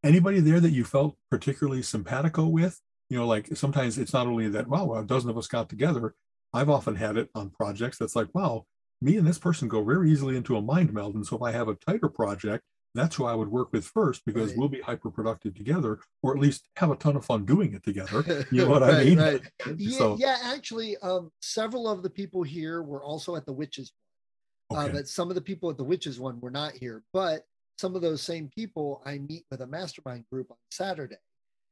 Anybody 0.03 0.39
there 0.39 0.59
that 0.59 0.71
you 0.71 0.83
felt 0.83 1.17
particularly 1.29 1.81
simpatico 1.81 2.45
with? 2.45 2.81
You 3.09 3.17
know, 3.17 3.27
like 3.27 3.55
sometimes 3.55 3.97
it's 3.97 4.13
not 4.13 4.27
only 4.27 4.49
that, 4.49 4.67
wow, 4.67 4.93
a 4.93 5.03
dozen 5.03 5.29
of 5.29 5.37
us 5.37 5.47
got 5.47 5.69
together. 5.69 6.13
I've 6.53 6.69
often 6.69 6.95
had 6.95 7.17
it 7.17 7.29
on 7.35 7.49
projects 7.49 7.97
that's 7.97 8.15
like, 8.15 8.33
wow, 8.33 8.65
me 9.01 9.17
and 9.17 9.25
this 9.25 9.39
person 9.39 9.67
go 9.67 9.83
very 9.83 10.11
easily 10.11 10.35
into 10.35 10.55
a 10.55 10.61
mind 10.61 10.93
meld. 10.93 11.15
And 11.15 11.25
so 11.25 11.35
if 11.37 11.41
I 11.41 11.51
have 11.51 11.67
a 11.67 11.75
tighter 11.75 12.09
project, 12.09 12.63
that's 12.95 13.15
who 13.15 13.25
I 13.25 13.35
would 13.35 13.49
work 13.49 13.71
with 13.71 13.85
first 13.85 14.25
because 14.25 14.49
right. 14.49 14.57
we'll 14.57 14.69
be 14.69 14.81
hyper 14.81 15.11
productive 15.11 15.55
together, 15.55 15.99
or 16.23 16.33
at 16.33 16.41
least 16.41 16.67
have 16.77 16.89
a 16.89 16.95
ton 16.95 17.15
of 17.15 17.25
fun 17.25 17.45
doing 17.45 17.73
it 17.73 17.83
together. 17.83 18.45
You 18.51 18.63
know 18.63 18.69
what 18.69 18.81
right, 18.81 18.95
I 18.95 19.03
mean? 19.03 19.19
Right. 19.19 19.41
yeah, 19.77 19.97
so, 19.97 20.17
yeah, 20.19 20.37
actually, 20.43 20.97
um, 20.97 21.31
several 21.41 21.87
of 21.87 22.01
the 22.01 22.09
people 22.09 22.43
here 22.43 22.81
were 22.81 23.03
also 23.03 23.35
at 23.35 23.45
the 23.45 23.53
witches. 23.53 23.91
Uh, 24.71 24.79
okay. 24.79 24.89
Uh, 24.89 24.93
but 24.93 25.07
some 25.07 25.29
of 25.29 25.35
the 25.35 25.41
people 25.41 25.69
at 25.69 25.77
the 25.77 25.83
witches 25.83 26.19
one 26.19 26.39
were 26.39 26.49
not 26.49 26.73
here. 26.73 27.03
But 27.13 27.45
some 27.77 27.95
of 27.95 28.01
those 28.01 28.21
same 28.21 28.49
people 28.49 29.01
I 29.05 29.19
meet 29.19 29.45
with 29.51 29.61
a 29.61 29.67
mastermind 29.67 30.25
group 30.31 30.51
on 30.51 30.57
Saturday. 30.71 31.17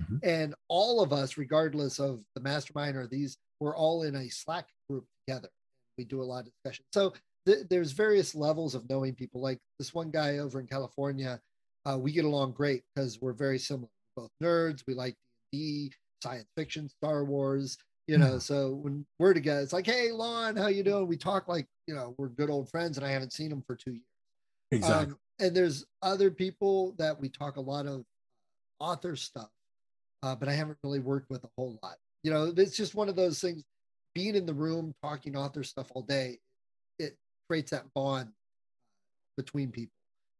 Mm-hmm. 0.03 0.17
And 0.23 0.55
all 0.67 1.01
of 1.01 1.13
us, 1.13 1.37
regardless 1.37 1.99
of 1.99 2.23
the 2.35 2.41
mastermind 2.41 2.97
or 2.97 3.07
these, 3.07 3.37
we're 3.59 3.75
all 3.75 4.03
in 4.03 4.15
a 4.15 4.29
Slack 4.29 4.67
group 4.89 5.05
together. 5.25 5.49
We 5.97 6.03
do 6.03 6.21
a 6.21 6.23
lot 6.23 6.45
of 6.45 6.51
discussion. 6.51 6.85
So 6.93 7.13
th- 7.45 7.67
there's 7.69 7.91
various 7.91 8.35
levels 8.35 8.75
of 8.75 8.89
knowing 8.89 9.15
people. 9.15 9.41
Like 9.41 9.59
this 9.79 9.93
one 9.93 10.11
guy 10.11 10.39
over 10.39 10.59
in 10.59 10.67
California, 10.67 11.39
uh, 11.85 11.97
we 11.97 12.11
get 12.11 12.25
along 12.25 12.51
great 12.51 12.83
because 12.93 13.21
we're 13.21 13.33
very 13.33 13.59
similar. 13.59 13.89
We're 14.15 14.23
both 14.23 14.31
nerds. 14.43 14.83
We 14.87 14.93
like 14.93 15.15
D, 15.51 15.91
science 16.21 16.49
fiction, 16.57 16.89
Star 16.89 17.23
Wars. 17.23 17.77
You 18.07 18.19
know, 18.19 18.33
mm. 18.33 18.41
so 18.41 18.73
when 18.83 19.03
we're 19.17 19.33
together, 19.33 19.61
it's 19.61 19.73
like, 19.73 19.87
hey, 19.87 20.11
Lon, 20.11 20.55
how 20.55 20.67
you 20.67 20.83
doing? 20.83 21.07
We 21.07 21.17
talk 21.17 21.47
like 21.47 21.65
you 21.87 21.95
know 21.95 22.13
we're 22.19 22.27
good 22.27 22.51
old 22.51 22.69
friends, 22.69 22.97
and 22.97 23.05
I 23.05 23.09
haven't 23.09 23.33
seen 23.33 23.51
him 23.51 23.63
for 23.65 23.75
two 23.75 23.93
years. 23.93 24.03
Exactly. 24.71 25.13
Um, 25.13 25.19
and 25.39 25.55
there's 25.55 25.85
other 26.01 26.31
people 26.31 26.95
that 26.97 27.19
we 27.19 27.29
talk 27.29 27.57
a 27.57 27.61
lot 27.61 27.85
of 27.85 28.05
author 28.79 29.15
stuff, 29.15 29.49
uh, 30.23 30.35
but 30.35 30.47
I 30.47 30.53
haven't 30.53 30.77
really 30.83 30.99
worked 30.99 31.29
with 31.29 31.43
a 31.43 31.49
whole 31.57 31.77
lot. 31.83 31.95
You 32.23 32.31
know, 32.31 32.53
it's 32.55 32.75
just 32.75 32.95
one 32.95 33.09
of 33.09 33.15
those 33.15 33.39
things. 33.39 33.63
Being 34.13 34.35
in 34.35 34.45
the 34.45 34.53
room 34.53 34.93
talking 35.03 35.35
author 35.35 35.63
stuff 35.63 35.91
all 35.93 36.01
day, 36.01 36.39
it 36.97 37.17
creates 37.49 37.71
that 37.71 37.83
bond 37.93 38.29
between 39.35 39.71
people. 39.71 39.91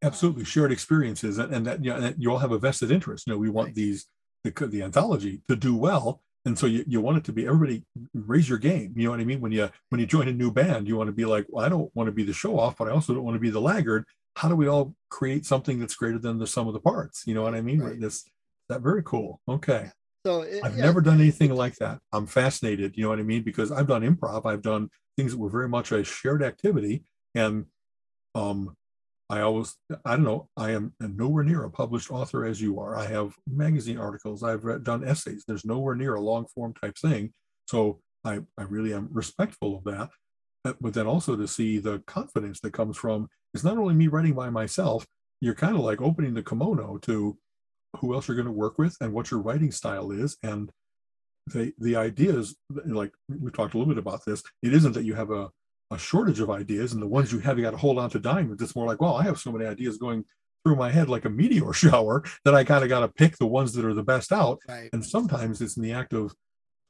Absolutely, 0.01 0.45
shared 0.45 0.71
experiences, 0.71 1.37
and 1.37 1.65
that 1.65 1.83
you, 1.83 1.93
know, 1.93 2.13
you 2.17 2.31
all 2.31 2.37
have 2.37 2.53
a 2.53 2.57
vested 2.57 2.91
interest. 2.91 3.27
You 3.27 3.33
know, 3.33 3.39
we 3.39 3.49
want 3.49 3.67
right. 3.67 3.75
these 3.75 4.07
the, 4.45 4.67
the 4.67 4.83
anthology 4.83 5.41
to 5.49 5.55
do 5.55 5.75
well, 5.75 6.21
and 6.45 6.57
so 6.57 6.67
you, 6.67 6.83
you 6.87 7.01
want 7.01 7.17
it 7.17 7.23
to 7.25 7.33
be 7.33 7.47
everybody 7.47 7.83
raise 8.13 8.47
your 8.47 8.59
game. 8.59 8.93
You 8.95 9.05
know 9.05 9.11
what 9.11 9.19
I 9.19 9.25
mean? 9.25 9.41
When 9.41 9.51
you 9.51 9.69
when 9.89 9.99
you 9.99 10.05
join 10.05 10.27
a 10.27 10.33
new 10.33 10.51
band, 10.51 10.87
you 10.87 10.95
want 10.95 11.07
to 11.07 11.13
be 11.13 11.25
like, 11.25 11.45
well, 11.49 11.65
I 11.65 11.69
don't 11.69 11.93
want 11.95 12.07
to 12.07 12.11
be 12.11 12.23
the 12.23 12.33
show 12.33 12.59
off, 12.59 12.77
but 12.77 12.87
I 12.87 12.91
also 12.91 13.13
don't 13.13 13.23
want 13.23 13.35
to 13.35 13.39
be 13.39 13.49
the 13.49 13.61
laggard. 13.61 14.05
How 14.35 14.49
do 14.49 14.55
we 14.55 14.67
all 14.67 14.93
create 15.09 15.45
something 15.45 15.79
that's 15.79 15.95
greater 15.95 16.19
than 16.19 16.37
the 16.37 16.47
sum 16.47 16.67
of 16.67 16.73
the 16.73 16.79
parts? 16.79 17.23
You 17.25 17.33
know 17.33 17.41
what 17.41 17.55
I 17.55 17.61
mean? 17.61 17.79
Right. 17.81 17.99
This 17.99 18.25
that 18.69 18.81
very 18.81 19.03
cool. 19.03 19.41
Okay. 19.47 19.89
So 20.25 20.41
it, 20.41 20.63
I've 20.63 20.77
yeah. 20.77 20.85
never 20.85 21.01
done 21.01 21.19
anything 21.19 21.53
like 21.53 21.75
that. 21.75 21.99
I'm 22.11 22.27
fascinated. 22.27 22.95
You 22.95 23.03
know 23.03 23.09
what 23.09 23.19
I 23.19 23.23
mean? 23.23 23.43
Because 23.43 23.71
I've 23.71 23.87
done 23.87 24.01
improv. 24.01 24.45
I've 24.45 24.63
done 24.63 24.89
things 25.17 25.31
that 25.31 25.37
were 25.37 25.49
very 25.49 25.69
much 25.69 25.91
a 25.91 26.03
shared 26.03 26.43
activity, 26.43 27.03
and 27.33 27.65
um, 28.33 28.75
I 29.29 29.41
always, 29.41 29.75
I 30.05 30.15
don't 30.15 30.23
know, 30.23 30.49
I 30.55 30.71
am 30.71 30.93
nowhere 30.99 31.43
near 31.43 31.63
a 31.63 31.69
published 31.69 32.11
author 32.11 32.45
as 32.45 32.61
you 32.61 32.79
are. 32.79 32.95
I 32.95 33.07
have 33.07 33.33
magazine 33.47 33.97
articles, 33.97 34.43
I've 34.43 34.63
read, 34.63 34.83
done 34.83 35.07
essays. 35.07 35.43
There's 35.47 35.65
nowhere 35.65 35.95
near 35.95 36.15
a 36.15 36.21
long 36.21 36.45
form 36.53 36.73
type 36.73 36.95
thing. 36.97 37.33
So 37.67 38.01
I, 38.23 38.41
I 38.57 38.63
really 38.63 38.93
am 38.93 39.09
respectful 39.11 39.77
of 39.77 39.83
that. 39.85 40.09
But, 40.63 40.77
but 40.81 40.93
then 40.93 41.07
also 41.07 41.35
to 41.35 41.47
see 41.47 41.79
the 41.79 41.99
confidence 42.07 42.59
that 42.61 42.73
comes 42.73 42.97
from 42.97 43.27
it's 43.53 43.63
not 43.63 43.77
only 43.77 43.93
me 43.93 44.07
writing 44.07 44.33
by 44.33 44.49
myself, 44.49 45.05
you're 45.39 45.55
kind 45.55 45.75
of 45.75 45.81
like 45.81 46.01
opening 46.01 46.33
the 46.33 46.43
kimono 46.43 46.97
to 47.03 47.37
who 47.99 48.13
else 48.13 48.27
you're 48.27 48.35
going 48.35 48.45
to 48.45 48.51
work 48.51 48.77
with 48.77 48.95
and 48.99 49.13
what 49.13 49.31
your 49.31 49.39
writing 49.41 49.71
style 49.71 50.11
is. 50.11 50.37
And 50.43 50.69
the 51.47 51.73
the 51.79 51.95
ideas, 51.95 52.55
like 52.85 53.13
we 53.29 53.51
talked 53.51 53.73
a 53.73 53.77
little 53.77 53.93
bit 53.93 53.99
about 53.99 54.25
this, 54.25 54.43
it 54.61 54.73
isn't 54.73 54.93
that 54.93 55.05
you 55.05 55.13
have 55.13 55.31
a 55.31 55.49
a 55.95 55.99
shortage 55.99 56.39
of 56.39 56.49
ideas, 56.49 56.93
and 56.93 57.01
the 57.01 57.07
ones 57.07 57.31
you 57.31 57.39
have, 57.39 57.57
you 57.57 57.63
got 57.63 57.71
to 57.71 57.77
hold 57.77 57.97
on 57.97 58.09
to 58.11 58.19
diamonds. 58.19 58.61
It's 58.61 58.75
more 58.75 58.85
like, 58.87 59.01
well, 59.01 59.15
I 59.15 59.23
have 59.23 59.39
so 59.39 59.51
many 59.51 59.65
ideas 59.65 59.97
going 59.97 60.25
through 60.63 60.75
my 60.75 60.91
head 60.91 61.09
like 61.09 61.25
a 61.25 61.29
meteor 61.29 61.73
shower 61.73 62.23
that 62.43 62.55
I 62.55 62.63
kind 62.63 62.83
of 62.83 62.89
got 62.89 63.01
to 63.01 63.07
pick 63.07 63.37
the 63.37 63.47
ones 63.47 63.73
that 63.73 63.85
are 63.85 63.93
the 63.93 64.03
best 64.03 64.31
out. 64.31 64.59
Right. 64.67 64.89
And 64.93 65.05
sometimes 65.05 65.61
it's 65.61 65.77
in 65.77 65.83
the 65.83 65.93
act 65.93 66.13
of 66.13 66.33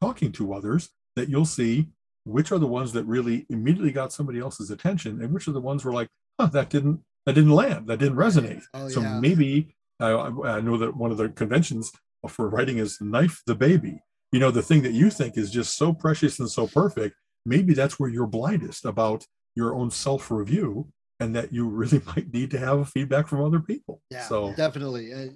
talking 0.01 0.31
to 0.33 0.53
others 0.53 0.89
that 1.15 1.29
you'll 1.29 1.45
see 1.45 1.87
which 2.25 2.51
are 2.51 2.57
the 2.57 2.67
ones 2.67 2.91
that 2.93 3.05
really 3.05 3.45
immediately 3.49 3.91
got 3.91 4.11
somebody 4.11 4.39
else's 4.39 4.71
attention, 4.71 5.21
and 5.21 5.33
which 5.33 5.47
are 5.47 5.51
the 5.51 5.61
ones 5.61 5.85
were 5.85 5.93
like, 5.93 6.09
huh, 6.39 6.47
that 6.47 6.69
didn't 6.69 7.01
that 7.25 7.33
didn't 7.33 7.51
land, 7.51 7.87
that 7.87 7.99
didn't 7.99 8.17
resonate. 8.17 8.63
Oh, 8.73 8.89
so 8.89 9.01
yeah. 9.01 9.19
maybe 9.19 9.75
I, 9.99 10.11
I 10.11 10.61
know 10.61 10.77
that 10.77 10.95
one 10.95 11.11
of 11.11 11.17
the 11.17 11.29
conventions 11.29 11.91
for 12.27 12.49
writing 12.49 12.77
is 12.77 12.99
knife 12.99 13.41
the 13.45 13.55
baby. 13.55 14.01
You 14.31 14.39
know, 14.39 14.51
the 14.51 14.61
thing 14.61 14.81
that 14.81 14.91
you 14.91 15.09
think 15.09 15.37
is 15.37 15.51
just 15.51 15.77
so 15.77 15.93
precious 15.93 16.39
and 16.39 16.49
so 16.49 16.67
perfect 16.67 17.15
maybe 17.45 17.73
that's 17.73 17.99
where 17.99 18.09
you're 18.09 18.27
blindest 18.27 18.85
about 18.85 19.25
your 19.55 19.75
own 19.75 19.91
self 19.91 20.31
review 20.31 20.87
and 21.19 21.35
that 21.35 21.53
you 21.53 21.67
really 21.67 22.01
might 22.07 22.33
need 22.33 22.51
to 22.51 22.59
have 22.59 22.89
feedback 22.89 23.27
from 23.27 23.43
other 23.43 23.59
people. 23.59 24.01
Yeah, 24.09 24.23
so 24.23 24.53
definitely. 24.55 25.13
Uh, 25.13 25.27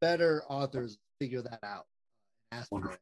better 0.00 0.42
authors 0.48 0.98
figure 1.20 1.42
that 1.42 1.60
out. 1.62 1.84
Wonderful. 2.70 2.98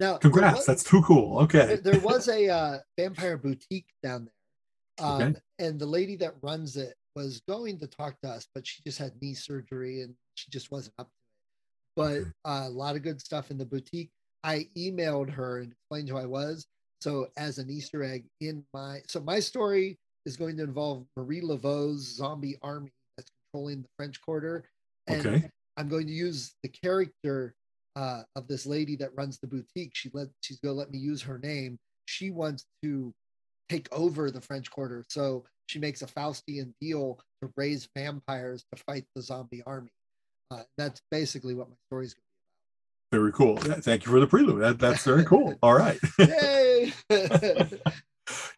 Now, 0.00 0.16
congrats. 0.16 0.58
Was, 0.58 0.66
that's 0.66 0.84
too 0.84 1.02
cool. 1.02 1.40
Okay. 1.40 1.76
there 1.82 2.00
was 2.00 2.28
a 2.28 2.48
uh, 2.48 2.78
vampire 2.96 3.36
boutique 3.36 3.88
down 4.02 4.28
there. 4.98 5.06
Um, 5.06 5.22
okay. 5.22 5.34
And 5.58 5.78
the 5.78 5.86
lady 5.86 6.16
that 6.16 6.34
runs 6.42 6.76
it 6.76 6.94
was 7.16 7.40
going 7.48 7.78
to 7.80 7.86
talk 7.86 8.20
to 8.22 8.28
us, 8.28 8.46
but 8.54 8.66
she 8.66 8.82
just 8.86 8.98
had 8.98 9.12
knee 9.20 9.34
surgery 9.34 10.02
and 10.02 10.14
she 10.34 10.50
just 10.50 10.70
wasn't 10.70 10.94
up 10.98 11.08
to 11.08 11.12
it. 11.12 12.32
But 12.44 12.48
uh, 12.48 12.68
a 12.68 12.70
lot 12.70 12.96
of 12.96 13.02
good 13.02 13.20
stuff 13.20 13.50
in 13.50 13.58
the 13.58 13.66
boutique. 13.66 14.10
I 14.44 14.68
emailed 14.76 15.30
her 15.30 15.58
and 15.58 15.72
explained 15.72 16.08
who 16.08 16.16
I 16.16 16.26
was. 16.26 16.66
So 17.00 17.28
as 17.36 17.58
an 17.58 17.70
Easter 17.70 18.02
egg 18.02 18.24
in 18.40 18.64
my 18.74 19.00
so 19.06 19.20
my 19.20 19.40
story 19.40 19.98
is 20.26 20.36
going 20.36 20.56
to 20.56 20.64
involve 20.64 21.06
Marie 21.16 21.40
Laveau's 21.40 22.16
zombie 22.16 22.58
army 22.62 22.92
that's 23.16 23.30
controlling 23.52 23.82
the 23.82 23.88
French 23.96 24.20
Quarter. 24.20 24.64
And 25.06 25.26
okay. 25.26 25.50
I'm 25.76 25.88
going 25.88 26.06
to 26.06 26.12
use 26.12 26.54
the 26.62 26.68
character 26.68 27.54
uh, 27.96 28.22
of 28.36 28.46
this 28.48 28.66
lady 28.66 28.96
that 28.96 29.16
runs 29.16 29.38
the 29.38 29.46
boutique. 29.46 29.92
She 29.94 30.10
let 30.12 30.28
she's 30.40 30.60
going 30.60 30.74
to 30.74 30.78
let 30.78 30.90
me 30.90 30.98
use 30.98 31.22
her 31.22 31.38
name. 31.38 31.78
She 32.06 32.30
wants 32.30 32.66
to 32.82 33.12
take 33.68 33.88
over 33.92 34.30
the 34.30 34.40
French 34.40 34.70
Quarter, 34.70 35.04
so 35.08 35.44
she 35.66 35.78
makes 35.78 36.02
a 36.02 36.06
Faustian 36.06 36.72
deal 36.80 37.18
to 37.42 37.50
raise 37.56 37.88
vampires 37.96 38.64
to 38.74 38.82
fight 38.84 39.04
the 39.14 39.22
zombie 39.22 39.62
army. 39.66 39.90
Uh, 40.50 40.62
that's 40.78 41.02
basically 41.10 41.54
what 41.54 41.68
my 41.68 41.76
story 41.88 42.06
is 42.06 42.14
going 42.14 42.27
very 43.10 43.32
cool. 43.32 43.56
Thank 43.56 44.04
you 44.04 44.12
for 44.12 44.20
the 44.20 44.26
prelude. 44.26 44.62
That, 44.62 44.78
that's 44.78 45.04
very 45.04 45.24
cool. 45.24 45.54
All 45.62 45.74
right. 45.74 45.98
Yay! 46.18 46.92
you 47.10 47.20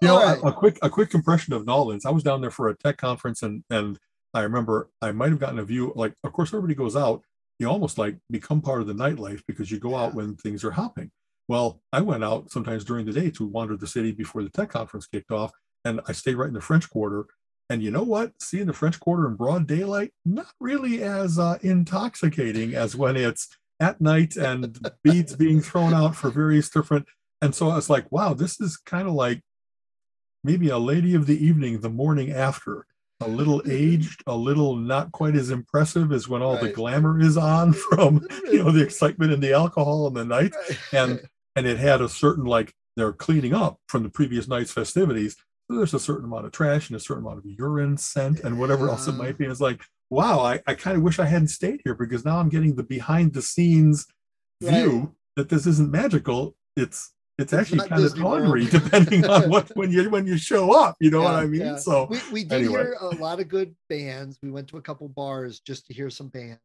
know, 0.03 0.23
right. 0.23 0.39
a, 0.39 0.47
a, 0.47 0.53
quick 0.53 0.79
a 0.83 0.91
quick 0.91 1.11
compression 1.11 1.53
of 1.53 1.65
Nolans. 1.65 2.05
I 2.05 2.11
was 2.11 2.23
down 2.23 2.41
there 2.41 2.51
for 2.51 2.69
a 2.69 2.77
tech 2.77 2.97
conference, 2.97 3.43
and 3.43 3.63
and 3.71 3.99
I 4.35 4.43
remember 4.43 4.91
I 5.01 5.13
might 5.13 5.31
have 5.31 5.39
gotten 5.39 5.59
a 5.59 5.65
view. 5.65 5.93
Like, 5.95 6.15
of 6.25 6.33
course, 6.33 6.51
everybody 6.51 6.75
goes 6.75 6.97
out. 6.97 7.23
You 7.59 7.69
almost 7.69 7.99
like 7.99 8.17
become 8.31 8.61
part 8.61 8.81
of 8.81 8.87
the 8.87 8.95
nightlife 8.95 9.43
because 9.47 9.71
you 9.71 9.79
go 9.79 9.95
out 9.95 10.15
when 10.15 10.37
things 10.37 10.65
are 10.65 10.71
hopping. 10.71 11.11
Well, 11.47 11.81
I 11.93 12.01
went 12.01 12.25
out 12.25 12.51
sometimes 12.51 12.85
during 12.85 13.07
the 13.07 13.13
day 13.13 13.31
to 13.31 13.47
wander 13.47 13.77
the 13.77 13.87
city 13.87 14.13
before 14.13 14.43
the 14.43 14.51
tech 14.51 14.71
conference 14.71 15.07
kicked 15.07 15.31
off, 15.31 15.53
and 15.85 16.01
I 16.07 16.13
stayed 16.13 16.37
right 16.37 16.49
in 16.49 16.55
the 16.55 16.61
French 16.61 16.89
Quarter. 16.89 17.27
And 17.69 17.83
you 17.83 17.93
know 17.93 18.03
what? 18.03 18.33
Seeing 18.41 18.67
the 18.67 18.73
French 18.73 18.99
Quarter 18.99 19.29
in 19.29 19.37
broad 19.37 19.69
daylight, 19.69 20.13
not 20.25 20.53
really 20.59 21.05
as 21.05 21.39
uh, 21.39 21.59
intoxicating 21.63 22.75
as 22.75 22.97
when 22.97 23.17
it's 23.17 23.49
at 23.81 24.01
night 24.01 24.37
and 24.37 24.79
beads 25.03 25.35
being 25.35 25.61
thrown 25.61 25.95
out 25.95 26.15
for 26.15 26.31
various 26.31 26.69
different. 26.69 27.09
And 27.43 27.55
so 27.55 27.71
I 27.71 27.77
was 27.77 27.89
like, 27.91 28.13
wow, 28.13 28.35
this 28.35 28.61
is 28.61 28.77
kind 28.77 29.09
of 29.09 29.15
like 29.15 29.41
maybe 30.45 30.69
a 30.69 30.79
lady 30.79 31.15
of 31.15 31.27
the 31.27 31.45
evening 31.45 31.81
the 31.81 31.91
morning 31.91 32.31
after 32.31 32.87
a 33.21 33.29
little 33.29 33.63
aged, 33.71 34.23
a 34.27 34.37
little 34.37 34.77
not 34.77 35.13
quite 35.13 35.35
as 35.35 35.51
impressive 35.51 36.13
as 36.13 36.29
when 36.29 36.43
all 36.43 36.55
right. 36.55 36.65
the 36.65 36.73
glamour 36.73 37.21
is 37.21 37.37
on 37.37 37.73
from 37.91 38.27
you 38.45 38.63
know 38.63 38.71
the 38.71 38.83
excitement 38.83 39.33
and 39.33 39.43
the 39.43 39.53
alcohol 39.53 40.07
and 40.07 40.17
the 40.17 40.25
night, 40.25 40.55
and 40.93 41.21
and 41.57 41.67
it 41.67 41.79
had 41.79 42.01
a 42.01 42.09
certain 42.09 42.45
like 42.45 42.75
they're 42.97 43.13
cleaning 43.13 43.55
up 43.55 43.79
from 43.89 44.03
the 44.03 44.11
previous 44.11 44.47
night's 44.49 44.73
festivities. 44.73 45.37
So 45.71 45.77
there's 45.77 45.95
a 45.95 46.01
certain 46.01 46.25
amount 46.25 46.47
of 46.47 46.53
trash 46.53 46.91
and 46.91 46.97
a 46.97 47.01
certain 47.01 47.25
amount 47.25 47.39
of 47.39 47.47
urine 47.47 47.97
scent 47.97 48.41
and 48.41 48.59
whatever 48.59 48.89
else 48.89 49.07
it 49.07 49.13
might 49.13 49.39
be. 49.39 49.47
It's 49.47 49.61
like, 49.61 49.83
wow, 50.11 50.41
I, 50.41 50.61
I 50.67 50.75
kind 50.75 50.97
of 50.97 51.03
wish 51.03 51.19
I 51.19 51.27
hadn't 51.27 51.49
stayed 51.49 51.81
here 51.85 51.95
because 51.95 52.25
now 52.25 52.39
I'm 52.39 52.49
getting 52.49 52.75
the 52.75 52.83
behind 52.83 53.33
the 53.33 53.43
scenes 53.43 54.07
view 54.61 55.15
that 55.37 55.49
this 55.49 55.67
isn't 55.67 55.91
magical. 55.91 56.57
It's 56.77 57.13
it's, 57.39 57.53
actually 57.55 57.89
kind 57.89 58.05
of 58.05 58.19
tawdry 58.19 58.67
depending 58.67 59.25
on 59.27 59.49
what 59.49 59.75
when 59.75 59.91
you 59.91 60.11
when 60.11 60.27
you 60.27 60.37
show 60.37 60.73
up 60.79 60.95
you 61.01 61.11
know 61.11 61.23
yeah, 61.23 61.25
what 61.25 61.35
i 61.37 61.47
mean 61.47 61.61
yeah. 61.63 61.77
so 61.77 62.05
we, 62.11 62.19
we 62.31 62.45
did 62.45 62.65
anyway. 62.65 62.73
hear 62.73 62.97
a 63.01 63.09
lot 63.17 63.41
of 63.41 63.49
good 63.49 63.75
bands 63.89 64.39
we 64.43 64.51
went 64.51 64.69
to 64.69 64.77
a 64.77 64.83
couple 64.83 65.09
bars 65.09 65.61
just 65.61 65.87
to 65.87 65.95
hear 65.95 66.11
some 66.11 66.29
bands 66.29 66.61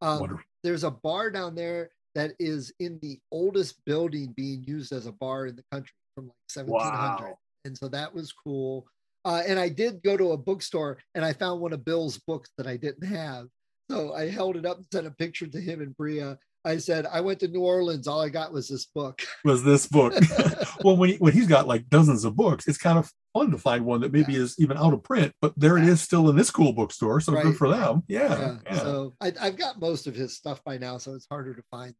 um, 0.00 0.40
there's 0.64 0.82
a 0.82 0.90
bar 0.90 1.30
down 1.30 1.54
there 1.54 1.90
that 2.16 2.32
is 2.40 2.72
in 2.80 2.98
the 3.00 3.20
oldest 3.30 3.84
building 3.84 4.32
being 4.36 4.64
used 4.64 4.92
as 4.92 5.06
a 5.06 5.12
bar 5.12 5.46
in 5.46 5.54
the 5.54 5.64
country 5.70 5.94
from 6.16 6.26
like 6.26 6.66
1700 6.66 7.30
wow. 7.30 7.38
and 7.64 7.78
so 7.78 7.86
that 7.86 8.12
was 8.12 8.32
cool 8.32 8.88
uh, 9.24 9.42
and 9.46 9.58
i 9.58 9.68
did 9.68 10.02
go 10.02 10.16
to 10.16 10.32
a 10.32 10.36
bookstore 10.36 10.98
and 11.14 11.24
i 11.24 11.32
found 11.32 11.60
one 11.60 11.72
of 11.72 11.84
bill's 11.84 12.18
books 12.18 12.50
that 12.56 12.66
i 12.66 12.76
didn't 12.76 13.06
have 13.06 13.46
so 13.90 14.12
i 14.14 14.28
held 14.28 14.56
it 14.56 14.66
up 14.66 14.78
and 14.78 14.86
sent 14.92 15.06
a 15.06 15.10
picture 15.12 15.46
to 15.46 15.60
him 15.60 15.80
and 15.80 15.96
bria 15.96 16.38
I 16.64 16.76
said, 16.78 17.06
I 17.06 17.20
went 17.20 17.40
to 17.40 17.48
New 17.48 17.60
Orleans. 17.60 18.06
All 18.06 18.20
I 18.20 18.28
got 18.28 18.52
was 18.52 18.68
this 18.68 18.84
book. 18.86 19.22
Was 19.44 19.62
this 19.62 19.86
book? 19.86 20.12
well, 20.84 20.96
when, 20.96 21.10
he, 21.10 21.16
when 21.16 21.32
he's 21.32 21.46
got 21.46 21.66
like 21.66 21.88
dozens 21.88 22.24
of 22.24 22.36
books, 22.36 22.66
it's 22.68 22.76
kind 22.76 22.98
of 22.98 23.10
fun 23.32 23.50
to 23.52 23.58
find 23.58 23.84
one 23.84 24.00
that 24.00 24.12
maybe 24.12 24.34
yeah. 24.34 24.40
is 24.40 24.56
even 24.58 24.76
out 24.76 24.92
of 24.92 25.02
print, 25.02 25.32
but 25.40 25.52
there 25.56 25.78
yeah. 25.78 25.84
it 25.84 25.88
is 25.88 26.02
still 26.02 26.28
in 26.28 26.36
this 26.36 26.50
cool 26.50 26.72
bookstore. 26.72 27.20
So 27.20 27.32
right. 27.32 27.44
good 27.44 27.56
for 27.56 27.68
them. 27.68 28.02
Yeah. 28.08 28.56
yeah. 28.66 28.78
So 28.78 29.14
I, 29.20 29.32
have 29.40 29.56
got 29.56 29.80
most 29.80 30.06
of 30.06 30.14
his 30.14 30.36
stuff 30.36 30.62
by 30.64 30.78
now, 30.78 30.98
so 30.98 31.14
it's 31.14 31.26
harder 31.30 31.54
to 31.54 31.62
find. 31.70 31.94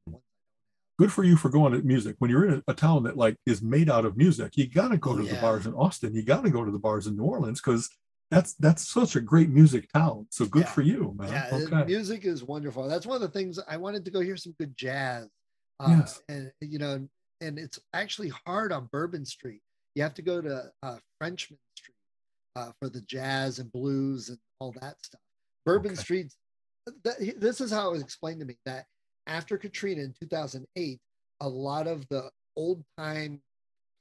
Good 0.99 1.12
for 1.12 1.22
you 1.22 1.36
for 1.36 1.49
going 1.49 1.72
to 1.72 1.82
music. 1.82 2.16
When 2.18 2.30
you're 2.30 2.44
in 2.44 2.55
a, 2.55 2.72
a 2.72 2.74
town 2.74 3.05
that 3.05 3.16
like 3.16 3.36
is 3.46 3.62
made 3.62 3.88
out 3.88 4.05
of 4.05 4.16
music, 4.16 4.57
you 4.57 4.68
got 4.68 4.88
to 4.88 4.96
go 4.96 5.16
to 5.16 5.22
the 5.22 5.36
bars 5.36 5.66
in 5.66 5.74
Austin. 5.74 6.14
You 6.14 6.24
got 6.24 6.42
to 6.42 6.51
go 6.51 6.64
to 6.64 6.72
the 6.72 6.78
bars 6.78 7.07
in 7.07 7.16
New 7.16 7.22
Orleans 7.22 7.61
because 7.61 7.88
that's 8.30 8.55
that's 8.55 8.86
such 8.86 9.14
a 9.14 9.20
great 9.20 9.49
music 9.49 9.90
town. 9.92 10.26
So 10.30 10.44
good 10.44 10.62
yeah. 10.62 10.68
for 10.68 10.82
you, 10.82 11.14
man. 11.16 11.32
Yeah, 11.32 11.49
okay. 11.53 11.84
music 11.84 12.24
is 12.24 12.42
wonderful. 12.42 12.88
That's 12.88 13.07
one 13.07 13.14
of 13.14 13.22
the 13.22 13.28
things 13.28 13.61
I 13.68 13.76
wanted 13.76 14.05
to 14.07 14.11
go 14.11 14.20
hear 14.20 14.36
some 14.36 14.55
good 14.59 14.76
jazz. 14.76 15.28
Uh, 15.80 15.99
yes. 16.01 16.20
and 16.28 16.51
you 16.61 16.78
know, 16.78 17.09
and 17.40 17.59
it's 17.59 17.78
actually 17.94 18.32
hard 18.44 18.72
on 18.72 18.88
Bourbon 18.90 19.24
Street. 19.24 19.62
You 19.94 20.03
have 20.03 20.14
to 20.14 20.22
go 20.22 20.40
to 20.40 20.64
uh, 20.82 20.96
Frenchmen 21.18 21.59
Street 21.76 21.94
uh, 22.57 22.72
for 22.80 22.88
the 22.88 23.03
jazz 23.03 23.61
and 23.61 23.70
blues 23.70 24.30
and 24.30 24.38
all 24.59 24.72
that 24.80 24.96
stuff. 25.03 25.20
Bourbon 25.64 25.92
okay. 25.92 26.01
Street. 26.01 26.34
Th- 27.05 27.36
this 27.36 27.61
is 27.61 27.70
how 27.70 27.88
it 27.88 27.92
was 27.92 28.03
explained 28.03 28.40
to 28.40 28.46
me 28.46 28.57
that 28.64 28.86
after 29.29 29.59
Katrina 29.59 30.03
in 30.03 30.14
2008, 30.20 30.99
a 31.41 31.49
lot 31.49 31.87
of 31.87 32.09
the 32.09 32.31
old 32.57 32.83
time 32.99 33.41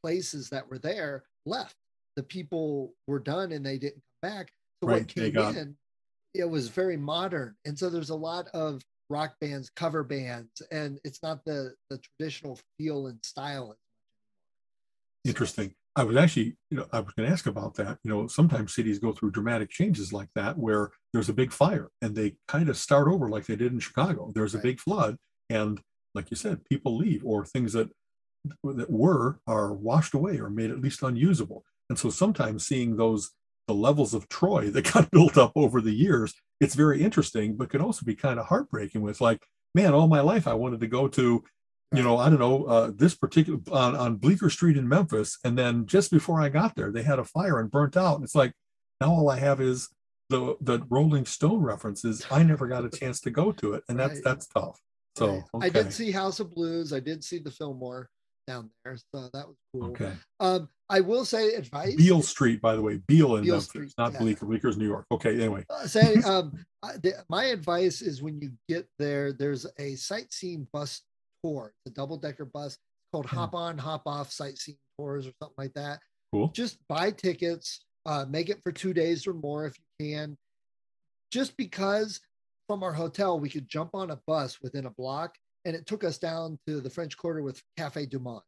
places 0.02 0.50
that 0.50 0.68
were 0.68 0.80
there 0.80 1.24
left. 1.46 1.76
The 2.16 2.24
people 2.24 2.94
were 3.06 3.20
done 3.20 3.52
and 3.52 3.64
they 3.64 3.78
didn't 3.78 4.02
come 4.22 4.32
back. 4.32 4.52
So 4.82 4.90
right, 4.90 5.02
what 5.02 5.08
came 5.08 5.38
in, 5.38 5.76
it 6.34 6.50
was 6.50 6.70
very 6.70 6.98
modern. 6.98 7.56
And 7.66 7.78
so 7.78 7.90
there's 7.90 8.10
a 8.10 8.16
lot 8.16 8.48
of 8.54 8.82
rock 9.10 9.36
bands, 9.40 9.70
cover 9.70 10.04
bands, 10.04 10.62
and 10.72 11.00
it's 11.04 11.22
not 11.22 11.46
the 11.46 11.76
the 11.90 12.00
traditional 12.00 12.60
feel 12.78 13.08
and 13.08 13.24
style. 13.24 13.76
Interesting. 15.24 15.74
I 15.98 16.04
was 16.04 16.16
actually, 16.16 16.56
you 16.70 16.78
know, 16.78 16.86
I 16.94 17.00
was 17.00 17.12
going 17.16 17.28
to 17.28 17.34
ask 17.34 17.48
about 17.48 17.74
that. 17.76 17.98
You 18.04 18.12
know, 18.12 18.28
sometimes 18.28 18.76
cities 18.76 19.00
go 19.00 19.14
through 19.14 19.32
dramatic 19.32 19.72
changes 19.72 20.14
like 20.14 20.30
that, 20.36 20.56
where 20.56 20.92
there's 21.12 21.28
a 21.28 21.34
big 21.34 21.52
fire 21.52 21.90
and 22.04 22.16
they 22.16 22.36
kind 22.48 22.70
of 22.70 22.78
start 22.78 23.08
over 23.08 23.30
like 23.30 23.48
they 23.48 23.56
did 23.56 23.74
in 23.74 23.80
Chicago. 23.80 24.32
There's 24.34 24.54
a 24.54 24.60
big 24.60 24.80
flood, 24.80 25.18
and 25.50 25.82
like 26.14 26.30
you 26.30 26.38
said, 26.38 26.64
people 26.66 26.96
leave, 26.96 27.26
or 27.26 27.46
things 27.46 27.74
that 27.74 27.90
that 28.64 28.92
were 28.92 29.40
are 29.48 29.74
washed 29.74 30.14
away 30.14 30.38
or 30.38 30.52
made 30.52 30.70
at 30.70 30.80
least 30.80 31.02
unusable. 31.02 31.66
And 31.90 31.98
so 31.98 32.12
sometimes 32.12 32.68
seeing 32.68 32.96
those 32.96 33.32
the 33.68 33.74
levels 33.74 34.14
of 34.14 34.30
Troy 34.30 34.70
that 34.70 34.94
got 34.94 35.10
built 35.10 35.36
up 35.36 35.52
over 35.56 35.82
the 35.82 35.92
years, 35.92 36.36
it's 36.62 36.76
very 36.76 37.02
interesting, 37.04 37.58
but 37.58 37.70
can 37.70 37.82
also 37.82 38.06
be 38.06 38.16
kind 38.16 38.40
of 38.40 38.46
heartbreaking 38.46 39.02
with 39.02 39.20
like, 39.20 39.48
man, 39.74 39.94
all 39.94 40.08
my 40.08 40.22
life 40.22 40.48
I 40.48 40.54
wanted 40.54 40.80
to 40.82 40.88
go 40.88 41.08
to, 41.10 41.44
you 41.94 42.04
know, 42.04 42.18
I 42.18 42.30
don't 42.30 42.40
know, 42.40 42.66
uh, 42.66 42.92
this 42.94 43.16
particular 43.16 43.60
on, 43.72 43.96
on 43.96 44.16
Bleecker 44.16 44.50
Street 44.50 44.78
in 44.78 44.88
Memphis. 44.88 45.38
And 45.44 45.58
then 45.58 45.86
just 45.86 46.12
before 46.12 46.42
I 46.42 46.50
got 46.50 46.76
there, 46.76 46.92
they 46.92 47.04
had 47.04 47.20
a 47.20 47.24
fire 47.24 47.60
and 47.60 47.72
burnt 47.72 47.96
out. 47.96 48.16
And 48.16 48.24
it's 48.24 48.36
like, 48.36 48.52
now 49.00 49.12
all 49.12 49.30
I 49.30 49.40
have 49.40 49.62
is 49.62 49.90
the 50.30 50.58
the 50.60 50.80
Rolling 50.90 51.26
Stone 51.26 51.62
references. 51.62 52.26
I 52.30 52.44
never 52.44 52.68
got 52.68 52.84
a 52.84 52.90
chance 52.90 53.22
to 53.22 53.32
go 53.32 53.52
to 53.54 53.74
it. 53.74 53.84
And 53.88 53.98
that's 53.98 54.16
right. 54.16 54.24
that's 54.24 54.48
tough. 54.48 54.80
So 55.16 55.28
right. 55.28 55.44
okay. 55.56 55.66
I 55.66 55.70
did 55.70 55.94
see 55.94 56.12
House 56.12 56.40
of 56.40 56.54
Blues. 56.54 56.92
I 56.92 57.00
did 57.00 57.24
see 57.24 57.40
the 57.40 57.52
Fillmore 57.52 58.10
down 58.48 58.70
there. 58.84 58.98
So 58.98 59.30
that 59.34 59.48
was 59.48 59.56
cool. 59.74 59.86
Okay. 59.92 60.14
Um, 60.40 60.70
I 60.90 61.02
will 61.02 61.26
say 61.26 61.54
advice. 61.54 61.96
Beale 61.96 62.22
Street, 62.22 62.62
by 62.62 62.76
the 62.76 62.82
way, 62.82 62.98
Beale 63.08 63.36
in 63.36 63.44
Beale 63.44 63.56
Memphis, 63.56 63.70
Street, 63.70 63.94
not 63.98 64.14
yeah. 64.14 64.20
Bleecker. 64.20 64.46
Bleecker's 64.46 64.78
New 64.78 64.88
York. 64.88 65.06
Okay. 65.12 65.36
Anyway, 65.36 65.66
uh, 65.70 65.86
say 65.86 66.16
um, 66.26 66.54
the, 67.02 67.14
my 67.30 67.46
advice 67.46 68.02
is 68.02 68.22
when 68.22 68.40
you 68.40 68.52
get 68.70 68.88
there, 68.98 69.34
there's 69.34 69.66
a 69.80 69.96
sightseeing 69.96 70.68
bus 70.72 71.02
tour. 71.44 71.74
It's 71.86 71.94
a 71.94 71.96
double 71.96 72.18
decker 72.18 72.46
bus 72.46 72.78
called 73.12 73.28
hmm. 73.28 73.36
Hop 73.36 73.54
On, 73.54 73.78
Hop 73.78 74.04
Off 74.06 74.32
Sightseeing 74.32 74.78
Tours 74.98 75.28
or 75.28 75.32
something 75.42 75.56
like 75.58 75.74
that. 75.74 76.00
Cool. 76.34 76.50
Just 76.50 76.78
buy 76.88 77.12
tickets. 77.12 77.84
Uh, 78.06 78.26
make 78.30 78.50
it 78.50 78.62
for 78.64 78.72
two 78.72 78.94
days 78.94 79.28
or 79.28 79.34
more 79.34 79.66
if 79.66 79.76
you 80.00 80.16
can. 80.16 80.38
Just 81.32 81.58
because 81.58 82.22
from 82.68 82.84
our 82.84 82.94
hotel 82.94 83.40
we 83.40 83.50
could 83.50 83.68
jump 83.68 83.92
on 83.94 84.12
a 84.12 84.20
bus 84.28 84.62
within 84.62 84.86
a 84.86 84.92
block, 84.92 85.36
and 85.66 85.76
it 85.76 85.86
took 85.86 86.04
us 86.04 86.18
down 86.18 86.58
to 86.68 86.80
the 86.80 86.90
French 86.90 87.18
Quarter 87.18 87.42
with 87.42 87.62
Cafe 87.78 88.06
Du 88.06 88.20
Monde 88.20 88.42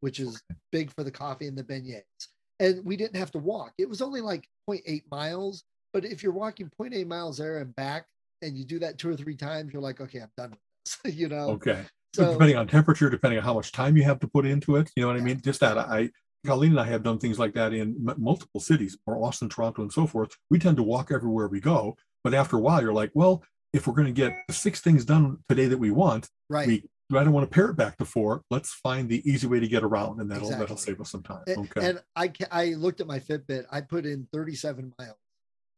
which 0.00 0.20
is 0.20 0.42
big 0.72 0.92
for 0.94 1.04
the 1.04 1.10
coffee 1.10 1.46
and 1.46 1.56
the 1.56 1.64
beignets. 1.64 2.28
And 2.60 2.84
we 2.84 2.96
didn't 2.96 3.16
have 3.16 3.30
to 3.32 3.38
walk. 3.38 3.72
It 3.78 3.88
was 3.88 4.02
only 4.02 4.20
like 4.20 4.48
0.8 4.68 5.02
miles. 5.10 5.64
But 5.92 6.04
if 6.04 6.22
you're 6.22 6.32
walking 6.32 6.70
0.8 6.80 7.06
miles 7.06 7.38
there 7.38 7.58
and 7.58 7.74
back, 7.76 8.06
and 8.42 8.56
you 8.56 8.64
do 8.64 8.78
that 8.80 8.98
two 8.98 9.10
or 9.10 9.16
three 9.16 9.36
times, 9.36 9.72
you're 9.72 9.82
like, 9.82 10.00
okay, 10.00 10.20
I'm 10.20 10.30
done 10.36 10.50
with 10.50 10.60
this. 11.04 11.14
you 11.16 11.28
know. 11.28 11.50
Okay. 11.50 11.84
So 12.14 12.32
depending 12.32 12.56
on 12.56 12.66
temperature, 12.66 13.10
depending 13.10 13.38
on 13.38 13.44
how 13.44 13.54
much 13.54 13.72
time 13.72 13.96
you 13.96 14.04
have 14.04 14.20
to 14.20 14.28
put 14.28 14.46
into 14.46 14.76
it, 14.76 14.90
you 14.96 15.02
know 15.02 15.08
what. 15.08 15.16
I 15.16 15.20
mean. 15.20 15.40
Just 15.40 15.60
that 15.60 15.78
I, 15.78 16.10
Colleen 16.46 16.72
and 16.72 16.80
I 16.80 16.84
have 16.84 17.02
done 17.02 17.18
things 17.18 17.38
like 17.38 17.54
that 17.54 17.72
in 17.72 18.08
m- 18.08 18.14
multiple 18.16 18.60
cities, 18.60 18.96
or 19.06 19.22
Austin, 19.22 19.48
Toronto, 19.48 19.82
and 19.82 19.92
so 19.92 20.06
forth. 20.06 20.36
We 20.50 20.58
tend 20.58 20.76
to 20.78 20.82
walk 20.82 21.10
everywhere 21.12 21.48
we 21.48 21.60
go, 21.60 21.96
but 22.24 22.34
after 22.34 22.56
a 22.56 22.60
while, 22.60 22.80
you're 22.80 22.92
like, 22.92 23.10
well, 23.14 23.42
if 23.72 23.86
we're 23.86 23.94
going 23.94 24.06
to 24.06 24.12
get 24.12 24.32
the 24.46 24.54
six 24.54 24.80
things 24.80 25.04
done 25.04 25.38
today 25.48 25.66
that 25.66 25.78
we 25.78 25.90
want, 25.90 26.28
right. 26.48 26.66
we 26.66 26.84
I 27.16 27.24
don't 27.24 27.32
want 27.32 27.50
to 27.50 27.54
pare 27.54 27.70
it 27.70 27.76
back 27.76 27.96
to 27.98 28.04
four. 28.04 28.42
Let's 28.50 28.74
find 28.74 29.08
the 29.08 29.22
easy 29.28 29.46
way 29.46 29.60
to 29.60 29.68
get 29.68 29.82
around, 29.82 30.20
and 30.20 30.30
that'll 30.30 30.44
exactly. 30.44 30.64
that'll 30.64 30.76
save 30.76 31.00
us 31.00 31.10
some 31.10 31.22
time. 31.22 31.42
Okay. 31.48 31.88
And 31.88 32.02
I 32.14 32.32
I 32.50 32.74
looked 32.74 33.00
at 33.00 33.06
my 33.06 33.18
Fitbit. 33.18 33.64
I 33.70 33.80
put 33.80 34.04
in 34.04 34.28
37 34.32 34.92
miles. 34.98 35.16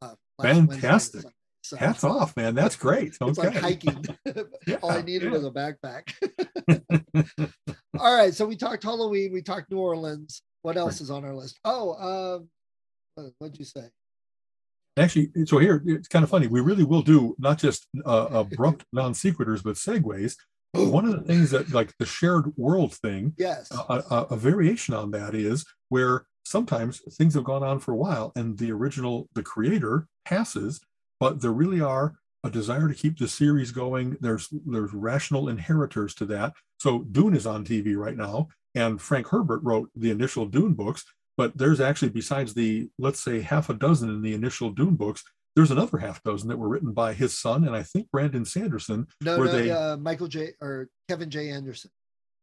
Uh, 0.02 0.14
Fantastic. 0.42 1.24
So, 1.70 1.76
Hats 1.76 2.02
off, 2.04 2.36
man. 2.36 2.56
That's 2.56 2.74
great. 2.74 3.08
It's 3.08 3.22
okay. 3.22 3.48
like 3.48 3.56
hiking. 3.56 4.04
yeah, 4.66 4.76
All 4.82 4.90
I 4.90 5.02
needed 5.02 5.26
yeah. 5.26 5.38
was 5.38 5.44
a 5.44 5.50
backpack. 5.52 6.12
All 7.96 8.16
right. 8.16 8.34
So 8.34 8.44
we 8.44 8.56
talked 8.56 8.82
Halloween. 8.82 9.32
We 9.32 9.40
talked 9.40 9.70
New 9.70 9.78
Orleans. 9.78 10.42
What 10.62 10.76
else 10.76 10.94
right. 10.94 11.02
is 11.02 11.10
on 11.12 11.24
our 11.24 11.32
list? 11.32 11.60
Oh, 11.64 12.40
um, 13.16 13.28
what'd 13.38 13.56
you 13.56 13.64
say? 13.64 13.84
Actually, 14.98 15.30
so 15.46 15.58
here 15.58 15.80
it's 15.86 16.08
kind 16.08 16.24
of 16.24 16.28
funny. 16.28 16.48
We 16.48 16.60
really 16.60 16.82
will 16.82 17.02
do 17.02 17.36
not 17.38 17.58
just 17.58 17.86
uh, 18.04 18.26
abrupt 18.32 18.84
non 18.92 19.12
sequiturs, 19.12 19.62
but 19.62 19.76
segues 19.76 20.34
one 20.72 21.04
of 21.04 21.12
the 21.12 21.22
things 21.22 21.52
that 21.52 21.72
like 21.72 21.96
the 21.98 22.06
shared 22.06 22.56
world 22.56 22.94
thing 22.94 23.34
yes 23.36 23.68
a, 23.72 23.94
a, 24.10 24.26
a, 24.30 24.36
variation 24.36 24.94
on 24.94 25.10
that 25.10 25.34
is 25.34 25.64
where 25.88 26.24
sometimes 26.44 27.00
things 27.14 27.34
have 27.34 27.42
gone 27.42 27.64
on 27.64 27.80
for 27.80 27.92
a 27.92 27.96
while 27.96 28.30
and 28.36 28.56
the 28.58 28.70
original 28.70 29.28
the 29.34 29.42
creator 29.42 30.06
passes 30.24 30.80
but 31.20 31.40
there 31.40 31.52
really 31.52 31.80
are 31.80 32.14
a 32.42 32.50
desire 32.50 32.88
to 32.88 32.94
keep 32.94 33.18
the 33.18 33.28
series 33.28 33.70
going 33.70 34.16
there's 34.20 34.48
there's 34.66 34.92
rational 34.94 35.48
inheritors 35.48 36.14
to 36.14 36.24
that 36.24 36.52
so 36.78 37.00
dune 37.12 37.36
is 37.36 37.46
on 37.46 37.64
tv 37.64 37.96
right 37.96 38.16
now 38.16 38.48
and 38.74 39.00
frank 39.00 39.28
herbert 39.28 39.60
wrote 39.62 39.90
the 39.94 40.10
initial 40.10 40.46
dune 40.46 40.74
books 40.74 41.04
but 41.36 41.56
there's 41.56 41.80
actually 41.80 42.08
besides 42.08 42.54
the 42.54 42.88
let's 42.98 43.20
say 43.20 43.40
half 43.40 43.68
a 43.68 43.74
dozen 43.74 44.08
in 44.08 44.22
the 44.22 44.34
initial 44.34 44.70
dune 44.70 44.96
books 44.96 45.22
there's 45.56 45.70
another 45.70 45.98
half 45.98 46.22
dozen 46.22 46.48
that 46.48 46.58
were 46.58 46.68
written 46.68 46.92
by 46.92 47.12
his 47.12 47.38
son 47.38 47.66
and 47.66 47.74
I 47.74 47.82
think 47.82 48.10
Brandon 48.10 48.44
Sanderson. 48.44 49.06
No, 49.20 49.36
no, 49.36 49.50
they, 49.50 49.70
uh, 49.70 49.96
Michael 49.96 50.28
J. 50.28 50.52
or 50.60 50.88
Kevin 51.08 51.30
J. 51.30 51.50
Anderson. 51.50 51.90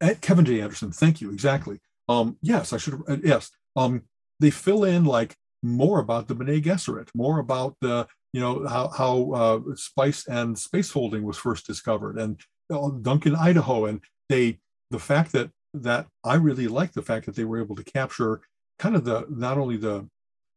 At 0.02 0.22
Kevin 0.22 0.46
J. 0.46 0.62
Anderson, 0.62 0.92
thank 0.92 1.22
you 1.22 1.32
exactly. 1.32 1.80
Um, 2.10 2.38
yes, 2.42 2.74
I 2.74 2.78
should. 2.78 3.02
Uh, 3.08 3.18
yes, 3.24 3.50
um, 3.76 4.04
they 4.40 4.52
fill 4.52 4.84
in 4.84 5.06
like 5.06 5.36
more 5.64 6.00
about 6.00 6.28
the 6.28 6.36
Bene 6.36 6.62
Gesserit, 6.62 7.10
more 7.16 7.40
about 7.40 7.76
the 7.82 8.08
you 8.34 8.42
know 8.42 8.68
how 8.68 8.90
how 8.90 9.32
uh, 9.32 9.76
spice 9.76 10.28
and 10.28 10.58
space 10.58 10.90
folding 10.90 11.24
was 11.24 11.38
first 11.38 11.66
discovered, 11.66 12.18
and 12.18 12.40
Duncan, 13.04 13.36
Idaho, 13.36 13.86
and 13.86 14.02
they 14.30 14.60
the 14.92 15.00
fact 15.00 15.32
that 15.34 15.52
that 15.74 16.08
I 16.24 16.36
really 16.36 16.68
like 16.68 16.94
the 16.94 17.02
fact 17.02 17.26
that 17.26 17.36
they 17.36 17.46
were 17.46 17.62
able 17.62 17.76
to 17.76 17.84
capture 17.84 18.42
kind 18.80 18.96
of 18.96 19.06
the 19.06 19.26
not 19.30 19.58
only 19.58 19.78
the 19.78 20.08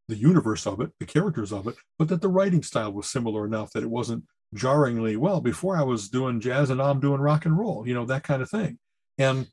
the 0.08 0.16
universe 0.16 0.66
of 0.66 0.80
it, 0.80 0.90
the 0.98 1.06
characters 1.06 1.52
of 1.52 1.68
it, 1.68 1.76
but 1.98 2.08
that 2.08 2.20
the 2.20 2.28
writing 2.28 2.62
style 2.62 2.92
was 2.92 3.08
similar 3.08 3.46
enough 3.46 3.72
that 3.72 3.84
it 3.84 3.90
wasn't 3.90 4.24
jarringly 4.54 5.16
well. 5.16 5.40
Before 5.40 5.76
I 5.76 5.82
was 5.82 6.08
doing 6.08 6.40
jazz 6.40 6.70
and 6.70 6.78
now 6.78 6.90
I'm 6.90 7.00
doing 7.00 7.20
rock 7.20 7.46
and 7.46 7.56
roll, 7.56 7.86
you 7.86 7.94
know 7.94 8.04
that 8.06 8.24
kind 8.24 8.42
of 8.42 8.50
thing. 8.50 8.78
And 9.18 9.46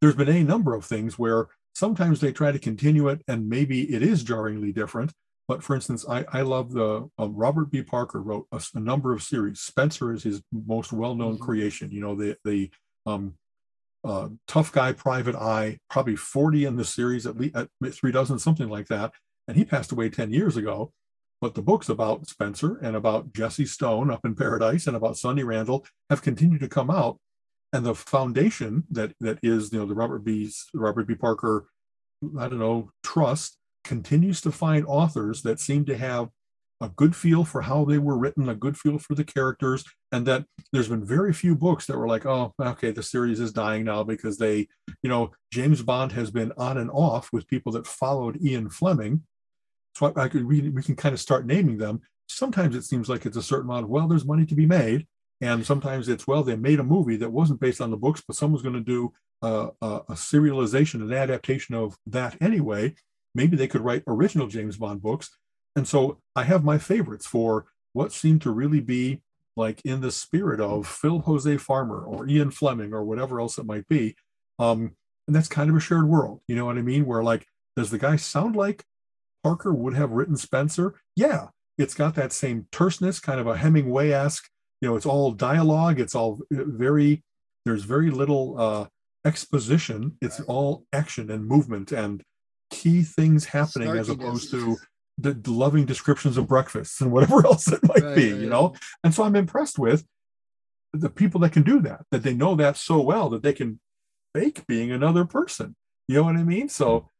there's 0.00 0.14
been 0.14 0.28
a 0.28 0.44
number 0.44 0.74
of 0.74 0.84
things 0.84 1.18
where 1.18 1.48
sometimes 1.74 2.20
they 2.20 2.32
try 2.32 2.52
to 2.52 2.58
continue 2.58 3.08
it 3.08 3.22
and 3.26 3.48
maybe 3.48 3.92
it 3.92 4.02
is 4.02 4.22
jarringly 4.22 4.72
different. 4.72 5.12
But 5.46 5.62
for 5.62 5.74
instance, 5.74 6.06
I, 6.08 6.24
I 6.32 6.40
love 6.42 6.72
the 6.72 7.08
uh, 7.18 7.28
Robert 7.28 7.70
B. 7.70 7.82
Parker 7.82 8.22
wrote 8.22 8.46
a, 8.50 8.62
a, 8.74 8.80
number 8.80 9.12
of 9.12 9.22
series. 9.22 9.60
Spencer 9.60 10.12
is 10.12 10.22
his 10.22 10.42
most 10.50 10.92
well-known 10.92 11.34
mm-hmm. 11.34 11.44
creation. 11.44 11.90
You 11.90 12.00
know 12.00 12.14
the 12.14 12.36
the 12.44 12.70
um, 13.04 13.34
uh, 14.04 14.28
tough 14.46 14.72
guy, 14.72 14.92
private 14.92 15.34
eye, 15.34 15.78
probably 15.90 16.16
40 16.16 16.64
in 16.64 16.76
the 16.76 16.84
series, 16.84 17.26
at 17.26 17.36
least 17.36 17.56
at 17.56 17.68
three 17.92 18.12
dozen, 18.12 18.38
something 18.38 18.68
like 18.68 18.86
that. 18.88 19.12
And 19.48 19.56
he 19.56 19.64
passed 19.64 19.92
away 19.92 20.08
10 20.08 20.32
years 20.32 20.56
ago. 20.56 20.92
But 21.40 21.54
the 21.54 21.62
books 21.62 21.90
about 21.90 22.26
Spencer 22.26 22.78
and 22.78 22.96
about 22.96 23.32
Jesse 23.34 23.66
Stone 23.66 24.10
up 24.10 24.24
in 24.24 24.34
Paradise 24.34 24.86
and 24.86 24.96
about 24.96 25.18
Sonny 25.18 25.42
Randall 25.42 25.84
have 26.08 26.22
continued 26.22 26.60
to 26.60 26.68
come 26.68 26.90
out. 26.90 27.18
And 27.72 27.84
the 27.84 27.94
foundation 27.94 28.84
that 28.90 29.12
that 29.20 29.40
is, 29.42 29.72
you 29.72 29.80
know, 29.80 29.86
the 29.86 29.94
Robert 29.94 30.20
B. 30.20 30.50
Robert 30.72 31.06
B. 31.06 31.14
Parker, 31.14 31.66
I 32.38 32.48
don't 32.48 32.60
know, 32.60 32.90
trust 33.02 33.58
continues 33.84 34.40
to 34.42 34.52
find 34.52 34.84
authors 34.86 35.42
that 35.42 35.60
seem 35.60 35.84
to 35.86 35.96
have 35.96 36.30
a 36.80 36.88
good 36.88 37.14
feel 37.14 37.44
for 37.44 37.62
how 37.62 37.84
they 37.84 37.98
were 37.98 38.18
written, 38.18 38.48
a 38.48 38.54
good 38.54 38.76
feel 38.76 38.98
for 38.98 39.14
the 39.14 39.24
characters, 39.24 39.84
and 40.12 40.26
that 40.26 40.44
there's 40.72 40.88
been 40.88 41.04
very 41.04 41.32
few 41.32 41.54
books 41.54 41.86
that 41.86 41.96
were 41.96 42.08
like, 42.08 42.26
oh, 42.26 42.52
okay, 42.60 42.90
the 42.90 43.02
series 43.02 43.40
is 43.40 43.52
dying 43.52 43.84
now 43.84 44.02
because 44.02 44.38
they, 44.38 44.68
you 45.02 45.08
know, 45.08 45.30
James 45.52 45.82
Bond 45.82 46.12
has 46.12 46.30
been 46.30 46.52
on 46.56 46.78
and 46.78 46.90
off 46.90 47.30
with 47.32 47.46
people 47.46 47.72
that 47.72 47.86
followed 47.86 48.42
Ian 48.42 48.68
Fleming. 48.68 49.22
So 49.96 50.12
I, 50.16 50.24
I 50.24 50.28
could 50.28 50.44
we, 50.44 50.68
we 50.68 50.82
can 50.82 50.96
kind 50.96 51.12
of 51.12 51.20
start 51.20 51.46
naming 51.46 51.78
them. 51.78 52.00
Sometimes 52.28 52.74
it 52.74 52.82
seems 52.82 53.08
like 53.08 53.24
it's 53.26 53.36
a 53.36 53.42
certain 53.42 53.70
amount 53.70 53.84
of 53.84 53.90
well, 53.90 54.08
there's 54.08 54.24
money 54.24 54.44
to 54.46 54.54
be 54.54 54.66
made, 54.66 55.06
and 55.40 55.64
sometimes 55.64 56.08
it's 56.08 56.26
well, 56.26 56.42
they 56.42 56.56
made 56.56 56.80
a 56.80 56.84
movie 56.84 57.16
that 57.16 57.30
wasn't 57.30 57.60
based 57.60 57.80
on 57.80 57.90
the 57.90 57.96
books, 57.96 58.22
but 58.26 58.36
someone's 58.36 58.62
going 58.62 58.74
to 58.74 58.80
do 58.80 59.12
a, 59.42 59.68
a, 59.80 59.86
a 59.86 60.12
serialization, 60.12 61.02
an 61.02 61.12
adaptation 61.12 61.74
of 61.74 61.96
that 62.06 62.36
anyway. 62.40 62.94
Maybe 63.34 63.56
they 63.56 63.68
could 63.68 63.82
write 63.82 64.04
original 64.06 64.46
James 64.46 64.76
Bond 64.76 65.02
books 65.02 65.30
and 65.76 65.88
so 65.88 66.18
I 66.36 66.44
have 66.44 66.64
my 66.64 66.78
favorites 66.78 67.26
for 67.26 67.66
what 67.92 68.12
seemed 68.12 68.42
to 68.42 68.50
really 68.50 68.80
be 68.80 69.22
like 69.56 69.80
in 69.84 70.00
the 70.00 70.10
spirit 70.10 70.60
of 70.60 70.86
Phil 70.86 71.20
Jose 71.20 71.56
Farmer 71.58 72.02
or 72.02 72.28
Ian 72.28 72.50
Fleming 72.50 72.92
or 72.92 73.04
whatever 73.04 73.40
else 73.40 73.58
it 73.58 73.66
might 73.66 73.88
be. 73.88 74.16
Um, 74.58 74.96
and 75.26 75.34
that's 75.34 75.48
kind 75.48 75.70
of 75.70 75.76
a 75.76 75.80
shared 75.80 76.08
world. 76.08 76.40
You 76.48 76.56
know 76.56 76.64
what 76.64 76.78
I 76.78 76.82
mean? 76.82 77.06
Where 77.06 77.22
like, 77.22 77.46
does 77.76 77.90
the 77.90 77.98
guy 77.98 78.16
sound 78.16 78.56
like 78.56 78.84
Parker 79.42 79.72
would 79.72 79.94
have 79.94 80.10
written 80.10 80.36
Spencer? 80.36 80.94
Yeah, 81.16 81.48
it's 81.78 81.94
got 81.94 82.14
that 82.16 82.32
same 82.32 82.66
terseness, 82.70 83.20
kind 83.20 83.40
of 83.40 83.46
a 83.46 83.56
Hemingway 83.56 84.10
esque. 84.10 84.48
You 84.80 84.88
know, 84.88 84.96
it's 84.96 85.06
all 85.06 85.32
dialogue. 85.32 85.98
It's 85.98 86.14
all 86.14 86.40
very. 86.50 87.22
There's 87.64 87.84
very 87.84 88.10
little 88.10 88.60
uh, 88.60 88.86
exposition. 89.24 90.18
It's 90.20 90.40
all 90.40 90.84
action 90.92 91.30
and 91.30 91.46
movement 91.46 91.92
and 91.92 92.22
key 92.74 93.02
things 93.02 93.44
happening 93.44 93.88
as 93.88 94.08
opposed 94.08 94.50
to 94.50 94.76
the, 95.18 95.38
loving 95.46 95.86
descriptions 95.86 96.36
of 96.36 96.48
breakfasts 96.48 97.00
and 97.00 97.12
whatever 97.12 97.46
else 97.50 97.68
it 97.68 97.80
might 97.84 98.02
right, 98.02 98.16
be, 98.16 98.32
right, 98.32 98.40
you 98.40 98.48
know? 98.48 98.74
And 99.02 99.14
so 99.14 99.22
I'm 99.22 99.36
impressed 99.36 99.78
with 99.78 100.04
the 100.92 101.10
people 101.10 101.40
that 101.40 101.52
can 101.52 101.62
do 101.62 101.80
that, 101.80 102.02
that 102.10 102.22
they 102.22 102.34
know 102.34 102.54
that 102.56 102.76
so 102.76 103.00
well 103.00 103.28
that 103.30 103.42
they 103.42 103.52
can 103.52 103.80
fake 104.34 104.66
being 104.66 104.90
another 104.90 105.24
person. 105.24 105.76
You 106.08 106.16
know 106.16 106.24
what 106.24 106.36
I 106.36 106.42
mean? 106.42 106.68
So 106.68 107.10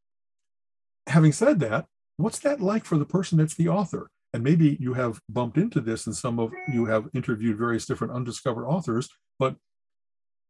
having 1.06 1.32
said 1.32 1.60
that, 1.60 1.86
what's 2.16 2.40
that 2.40 2.60
like 2.60 2.84
for 2.84 2.98
the 2.98 3.06
person 3.06 3.38
that's 3.38 3.54
the 3.54 3.68
author? 3.68 4.10
And 4.32 4.42
maybe 4.42 4.76
you 4.80 4.94
have 4.94 5.20
bumped 5.28 5.56
into 5.56 5.80
this 5.80 6.06
and 6.06 6.14
some 6.14 6.40
of 6.40 6.52
you 6.72 6.86
have 6.86 7.08
interviewed 7.14 7.56
various 7.56 7.86
different 7.86 8.12
undiscovered 8.12 8.66
authors, 8.66 9.08
but 9.38 9.56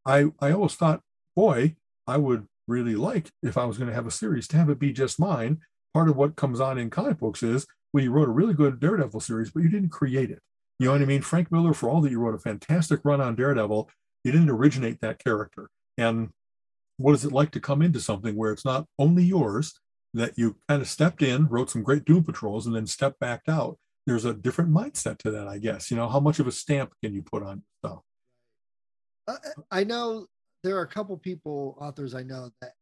I 0.07 0.31
I 0.41 0.53
always 0.53 0.75
thought, 0.75 1.01
boy, 1.37 1.77
I 2.07 2.17
would 2.17 2.47
really 2.67 2.95
like 2.95 3.31
if 3.43 3.59
I 3.59 3.65
was 3.65 3.79
going 3.79 3.89
to 3.89 3.95
have 3.95 4.07
a 4.07 4.11
series 4.11 4.49
to 4.49 4.57
have 4.57 4.71
it 4.71 4.79
be 4.79 4.93
just 4.93 5.21
mine 5.21 5.61
part 5.93 6.09
of 6.09 6.17
what 6.17 6.37
comes 6.37 6.61
on 6.61 6.77
in 6.77 6.91
comic 6.91 7.19
books 7.19 7.43
is 7.43 7.67
well, 7.95 8.03
you 8.03 8.11
wrote 8.11 8.29
a 8.29 8.33
really 8.33 8.55
good 8.55 8.81
Daredevil 8.81 9.21
series, 9.21 9.53
but 9.53 9.63
you 9.63 9.69
didn't 9.69 9.91
create 9.91 10.29
it. 10.29 10.41
You 10.81 10.87
know 10.87 10.93
what 10.93 11.03
I 11.03 11.05
mean? 11.05 11.23
Frank 11.23 11.53
Miller, 11.53 11.73
for 11.73 11.89
all 11.89 12.01
that 12.01 12.11
you 12.11 12.19
wrote 12.19 12.35
a 12.35 12.41
fantastic 12.41 13.01
run 13.05 13.21
on 13.21 13.37
Daredevil, 13.37 13.89
you 14.25 14.33
didn't 14.33 14.51
originate 14.51 15.01
that 15.01 15.23
character. 15.23 15.69
And 15.97 16.31
what 16.97 17.13
is 17.13 17.25
it 17.25 17.31
like 17.31 17.53
to 17.53 17.61
come 17.61 17.83
into 17.83 18.01
something 18.01 18.35
where 18.35 18.51
it's 18.51 18.65
not 18.65 18.87
only 18.99 19.23
yours, 19.23 19.79
that 20.13 20.37
you 20.37 20.57
kind 20.69 20.83
of 20.83 20.89
stepped 20.89 21.23
in, 21.23 21.47
wrote 21.47 21.71
some 21.71 21.85
great 21.85 22.05
Doom 22.05 22.25
Patrols, 22.25 22.67
and 22.67 22.75
then 22.75 22.89
stepped 22.89 23.21
back 23.21 23.43
out? 23.49 23.79
There's 24.09 24.25
a 24.25 24.35
different 24.35 24.73
mindset 24.73 25.19
to 25.19 25.31
that, 25.31 25.47
I 25.47 25.59
guess. 25.59 25.89
You 25.93 25.97
know, 25.97 26.09
how 26.09 26.19
much 26.19 26.41
of 26.41 26.49
a 26.49 26.53
stamp 26.53 26.93
can 27.01 27.15
you 27.15 27.23
put 27.23 27.45
on 27.45 27.63
yourself? 27.85 28.03
Uh, 29.29 29.37
I 29.71 29.85
know 29.85 30.27
there 30.65 30.77
are 30.77 30.83
a 30.83 30.89
couple 30.89 31.17
people, 31.17 31.79
authors 31.81 32.15
I 32.15 32.25
know 32.25 32.51
that 32.61 32.73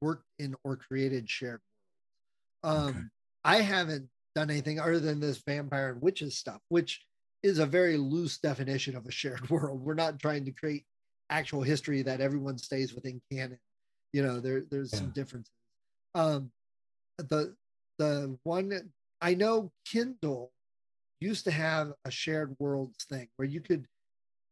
worked 0.00 0.26
in 0.38 0.56
or 0.64 0.76
created 0.76 1.30
shared 1.30 1.60
um, 2.62 2.88
okay. 2.88 2.98
I 3.44 3.60
haven't 3.62 4.08
done 4.34 4.50
anything 4.50 4.78
other 4.78 5.00
than 5.00 5.20
this 5.20 5.38
vampire 5.38 5.90
and 5.90 6.02
witches 6.02 6.36
stuff, 6.36 6.60
which 6.68 7.02
is 7.42 7.58
a 7.58 7.66
very 7.66 7.96
loose 7.96 8.38
definition 8.38 8.96
of 8.96 9.06
a 9.06 9.10
shared 9.10 9.48
world. 9.50 9.82
We're 9.82 9.94
not 9.94 10.18
trying 10.18 10.44
to 10.44 10.52
create 10.52 10.84
actual 11.30 11.62
history 11.62 12.02
that 12.02 12.20
everyone 12.20 12.58
stays 12.58 12.94
within 12.94 13.20
canon. 13.30 13.58
You 14.12 14.22
know, 14.22 14.40
there 14.40 14.64
there's 14.70 14.92
yeah. 14.92 14.98
some 14.98 15.10
differences. 15.10 15.52
Um, 16.14 16.50
the 17.18 17.54
the 17.98 18.36
one 18.42 18.90
I 19.20 19.34
know 19.34 19.72
Kindle 19.84 20.52
used 21.20 21.44
to 21.44 21.50
have 21.50 21.92
a 22.04 22.10
shared 22.10 22.56
worlds 22.58 23.04
thing 23.04 23.28
where 23.36 23.46
you 23.46 23.60
could 23.60 23.86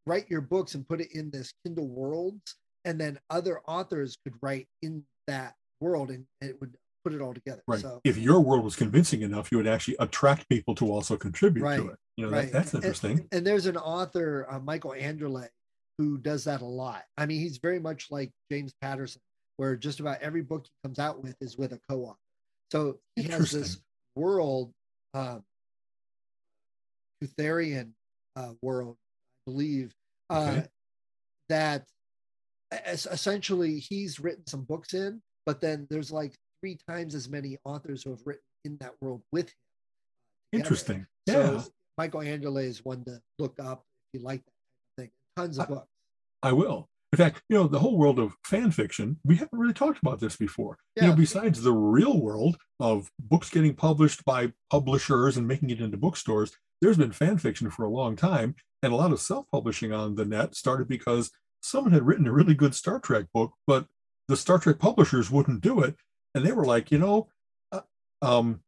write 0.09 0.29
your 0.29 0.41
books 0.41 0.75
and 0.75 0.89
put 0.89 1.01
it 1.01 1.13
in 1.13 1.31
this 1.31 1.53
Kindle 1.65 1.89
worlds, 1.89 2.57
and 2.85 3.01
then 3.01 3.19
other 3.31 3.61
authors 3.69 4.17
could 4.25 4.35
write 4.41 4.67
in 4.83 5.05
that 5.27 5.55
world, 5.81 6.11
and 6.11 6.25
it 6.41 6.61
would 6.61 6.77
put 7.05 7.13
it 7.13 7.21
all 7.21 7.35
together. 7.35 7.63
Right. 7.67 7.81
So, 7.81 8.01
if 8.05 8.17
your 8.17 8.41
world 8.41 8.65
was 8.65 8.77
convincing 8.77 9.23
enough, 9.23 9.51
you 9.53 9.59
would 9.59 9.67
actually 9.67 9.97
attract 10.01 10.49
people 10.49 10.75
to 10.77 10.91
also 10.91 11.17
contribute 11.17 11.63
right, 11.63 11.77
to 11.77 11.89
it. 11.89 11.97
You 12.17 12.27
know, 12.27 12.33
right. 12.33 12.53
that, 12.53 12.53
that's 12.53 12.75
interesting. 12.75 13.19
And, 13.19 13.29
and, 13.33 13.47
there's 13.47 13.67
an 13.67 13.77
author, 13.77 14.47
uh, 14.51 14.59
Michael 14.59 14.95
Anderle, 14.99 15.47
who 15.99 16.19
does 16.19 16.45
that 16.45 16.63
a 16.63 16.67
lot. 16.67 17.05
I 17.17 17.27
mean, 17.27 17.41
he's 17.41 17.59
very 17.59 17.79
much 17.79 18.09
like 18.11 18.31
James 18.51 18.75
Patterson, 18.81 19.21
where 19.57 19.77
just 19.77 20.01
about 20.01 20.21
every 20.21 20.43
book 20.43 20.65
he 20.65 20.89
comes 20.89 20.99
out 20.99 21.23
with 21.23 21.37
is 21.41 21.57
with 21.57 21.73
a 21.73 21.81
co-author. 21.89 22.17
So 22.73 22.99
he 23.17 23.25
has 23.25 23.51
this 23.51 23.79
world, 24.15 24.73
uh, 25.15 25.39
Kurtherian 27.23 27.91
uh, 28.37 28.53
world, 28.63 28.97
I 29.47 29.51
believe, 29.51 29.93
uh, 30.31 30.55
okay. 30.57 30.67
that 31.49 31.87
essentially 32.87 33.79
he's 33.79 34.21
written 34.21 34.47
some 34.47 34.63
books 34.63 34.95
in, 34.95 35.23
but 35.47 35.61
then 35.61 35.87
there's 35.91 36.13
like 36.13 36.35
three 36.61 36.79
times 36.89 37.15
as 37.15 37.29
many 37.29 37.59
authors 37.65 38.03
who 38.03 38.11
have 38.11 38.21
written 38.25 38.43
in 38.65 38.77
that 38.81 38.93
world 39.01 39.23
with 39.33 39.47
him. 39.47 39.55
Together. 40.53 40.65
Interesting. 40.65 41.07
Yeah. 41.27 41.61
So 41.61 41.65
Michael 41.97 42.21
Anderle 42.21 42.63
is 42.63 42.85
one 42.85 43.05
to 43.05 43.21
look 43.39 43.59
up 43.61 43.85
if 44.13 44.21
you 44.21 44.27
like 44.27 44.43
that 44.45 45.03
thing. 45.03 45.11
Tons 45.37 45.59
of 45.59 45.65
I, 45.65 45.69
books. 45.69 45.89
I 46.43 46.53
will. 46.53 46.89
In 47.13 47.17
fact, 47.17 47.43
you 47.49 47.57
know, 47.57 47.67
the 47.67 47.79
whole 47.79 47.97
world 47.97 48.19
of 48.19 48.37
fan 48.45 48.71
fiction, 48.71 49.19
we 49.25 49.37
haven't 49.37 49.59
really 49.59 49.73
talked 49.73 49.99
about 50.03 50.21
this 50.21 50.37
before. 50.37 50.77
Yeah. 50.95 51.05
You 51.05 51.09
know, 51.11 51.17
besides 51.17 51.63
the 51.63 51.73
real 51.73 52.21
world 52.21 52.59
of 52.81 53.11
books 53.19 53.49
getting 53.49 53.75
published 53.75 54.25
by 54.27 54.53
publishers 54.71 55.39
and 55.39 55.49
making 55.49 55.71
it 55.71 55.81
into 55.81 55.97
bookstores, 55.97 56.53
there's 56.83 56.99
been 56.99 57.13
fan 57.13 57.39
fiction 57.39 57.71
for 57.71 57.85
a 57.85 57.91
long 57.91 58.15
time. 58.15 58.57
And 58.83 58.93
a 58.93 58.97
lot 58.97 59.13
of 59.13 59.21
self 59.21 59.47
publishing 59.51 59.93
on 59.93 60.15
the 60.15 60.25
net 60.25 60.55
started 60.55 60.89
because 60.89 61.31
someone 61.61 61.93
had 61.93 62.07
written 62.07 62.27
a 62.27 62.33
really 62.33 62.55
good 62.55 62.75
Star 62.75 63.01
Trek 63.01 63.27
book, 63.35 63.53
but 63.67 63.87
the 64.29 64.37
Star 64.37 64.59
Trek 64.59 64.79
publishers 64.79 65.31
wouldn't 65.31 65.61
do 65.61 65.81
it 65.83 65.97
and 66.35 66.45
they 66.45 66.53
were 66.53 66.65
like, 66.65 66.91
you 66.91 66.99
know, 66.99 67.29
uh, 67.73 67.81
um, 68.23 68.61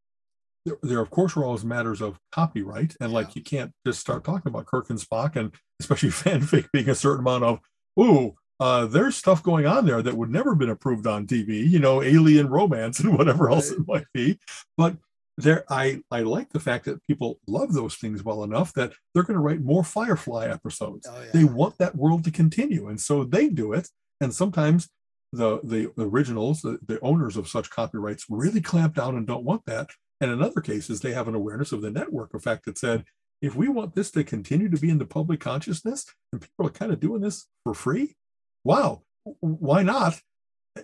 there, 0.67 0.77
there, 0.83 1.01
of 1.01 1.11
course 1.11 1.35
were 1.35 1.45
always 1.45 1.65
matters 1.65 2.01
of 2.01 2.19
copyright, 2.33 2.97
and 3.01 3.11
yeah. 3.11 3.17
like 3.17 3.37
you 3.37 3.43
can't 3.43 3.73
just 3.87 4.01
start 4.01 4.25
talking 4.25 4.51
about 4.51 4.67
Kirk 4.67 4.91
and 4.91 4.99
Spock, 4.99 5.37
and 5.37 5.53
especially 5.81 6.09
fanfic 6.11 6.67
being 6.73 6.89
a 6.89 6.95
certain 6.95 7.21
amount 7.21 7.45
of, 7.45 7.61
ooh, 7.99 8.35
uh, 8.59 8.85
there's 8.87 9.17
stuff 9.17 9.43
going 9.43 9.67
on 9.67 9.87
there 9.87 10.03
that 10.03 10.17
would 10.17 10.31
never 10.31 10.51
have 10.51 10.59
been 10.59 10.69
approved 10.71 11.07
on 11.07 11.27
TV, 11.27 11.67
you 11.69 11.79
know, 11.79 12.03
alien 12.03 12.49
romance 12.49 13.01
and 13.01 13.17
whatever 13.19 13.47
right. 13.47 13.55
else 13.55 13.71
it 13.71 13.87
might 13.87 14.07
be. 14.13 14.39
But 14.77 14.97
there 15.43 15.65
I 15.69 16.03
I 16.11 16.21
like 16.21 16.51
the 16.51 16.61
fact 16.61 16.85
that 16.85 17.05
people 17.07 17.39
love 17.47 17.73
those 17.73 17.97
things 17.97 18.25
well 18.25 18.45
enough 18.45 18.73
that 18.75 18.93
they're 19.13 19.23
going 19.23 19.37
to 19.37 19.43
write 19.43 19.63
more 19.63 19.85
Firefly 19.85 20.49
episodes. 20.49 21.07
Oh, 21.11 21.21
yeah. 21.21 21.31
They 21.33 21.45
want 21.45 21.79
that 21.79 21.97
world 21.97 22.25
to 22.25 22.31
continue, 22.31 22.89
and 22.89 23.01
so 23.01 23.25
they 23.25 23.49
do 23.49 23.73
it. 23.73 23.89
And 24.21 24.35
sometimes 24.35 24.89
the 25.33 25.61
the 25.63 25.93
originals, 25.99 26.63
the, 26.63 26.79
the 26.87 27.01
owners 27.01 27.37
of 27.37 27.49
such 27.49 27.71
copyrights, 27.71 28.27
really 28.29 28.61
clamp 28.61 28.95
down 28.95 29.17
and 29.17 29.27
don't 29.27 29.45
want 29.45 29.65
that. 29.67 29.91
And 30.21 30.31
in 30.31 30.43
other 30.43 30.61
cases, 30.61 31.01
they 31.01 31.13
have 31.13 31.29
an 31.29 31.35
awareness 31.35 31.73
of 31.73 31.81
the 31.81 31.91
network 31.91 32.35
effect 32.35 32.67
that 32.67 32.77
said, 32.77 33.05
if 33.41 33.57
we 33.57 33.69
want 33.69 33.95
this 33.95 34.11
to 34.11 34.23
continue 34.23 34.69
to 34.69 34.77
be 34.77 34.91
in 34.91 34.99
the 34.99 35.07
public 35.07 35.41
consciousness, 35.41 36.05
and 36.31 36.43
people 36.43 36.67
are 36.67 36.71
kind 36.71 36.93
of 36.93 37.01
doing 37.01 37.23
this 37.23 37.47
for 37.65 37.73
free, 37.73 38.17
wow, 38.63 39.03
why 39.41 39.83
not? 39.83 40.21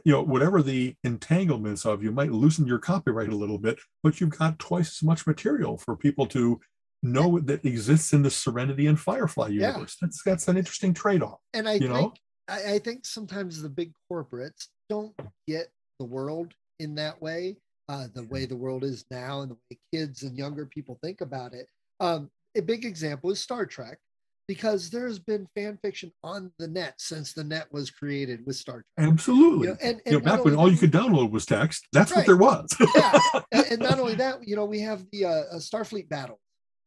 You 0.05 0.13
know 0.13 0.23
whatever 0.23 0.63
the 0.63 0.95
entanglements 1.05 1.85
of 1.85 2.03
you 2.03 2.11
might 2.11 2.33
loosen 2.33 2.67
your 2.67 2.79
copyright 2.79 3.29
a 3.29 3.37
little 3.37 3.59
bit 3.59 3.79
but 4.03 4.21
you've 4.21 4.37
got 4.37 4.59
twice 4.59 4.99
as 4.99 5.03
much 5.03 5.27
material 5.27 5.77
for 5.77 5.97
people 5.97 6.27
to 6.27 6.61
know 7.03 7.39
that 7.39 7.65
exists 7.65 8.13
in 8.13 8.23
the 8.23 8.31
serenity 8.31 8.87
and 8.87 8.99
firefly 8.99 9.49
universe 9.49 9.97
yeah. 10.01 10.07
that's 10.07 10.23
that's 10.25 10.49
an 10.49 10.57
interesting 10.57 10.95
trade-off 10.95 11.39
and 11.55 11.69
i 11.69 11.75
you 11.75 11.81
think 11.81 11.93
know? 11.93 12.13
I, 12.49 12.75
I 12.75 12.79
think 12.79 13.05
sometimes 13.05 13.61
the 13.61 13.69
big 13.69 13.93
corporates 14.11 14.69
don't 14.89 15.15
get 15.47 15.69
the 15.99 16.07
world 16.07 16.55
in 16.79 16.95
that 16.97 17.21
way 17.21 17.57
uh, 17.89 18.09
the 18.15 18.25
way 18.25 18.47
the 18.47 18.57
world 18.57 18.83
is 18.83 19.05
now 19.11 19.43
and 19.43 19.53
the 19.53 19.57
way 19.71 19.79
kids 19.93 20.23
and 20.23 20.37
younger 20.37 20.67
people 20.67 20.99
think 21.03 21.21
about 21.21 21.55
it 21.55 21.69
um, 22.01 22.31
a 22.57 22.63
big 22.63 22.85
example 22.85 23.31
is 23.31 23.41
star 23.41 23.67
trek 23.67 23.99
because 24.49 24.91
there's 24.91 25.19
been 25.19 25.47
fan 25.55 25.79
fiction 25.83 26.13
on 26.23 26.53
the 26.59 26.69
net 26.69 26.95
since 26.99 27.33
the 27.33 27.43
net 27.43 27.67
was 27.73 27.91
created 27.91 28.45
with 28.47 28.57
Star 28.57 28.85
Trek. 28.97 29.09
Absolutely. 29.11 29.69
You 29.69 29.73
know, 29.73 29.79
and, 29.83 30.01
and 30.05 30.15
you 30.15 30.21
know, 30.21 30.25
back 30.25 30.45
when 30.45 30.55
all 30.55 30.71
you 30.71 30.79
could 30.79 30.93
download 30.93 31.31
was 31.31 31.47
text, 31.47 31.87
that's 31.93 32.13
right. 32.13 32.19
what 32.19 32.27
there 32.27 32.37
was. 32.37 32.69
yeah. 32.95 33.19
And, 33.53 33.67
and, 33.73 33.81
not 33.81 33.99
only 33.99 34.15
that, 34.17 34.47
you 34.47 34.57
know, 34.57 34.65
we 34.65 34.81
have 34.81 35.05
the 35.13 35.25
uh, 35.25 35.45
Starfleet 35.57 36.09
battle 36.09 36.39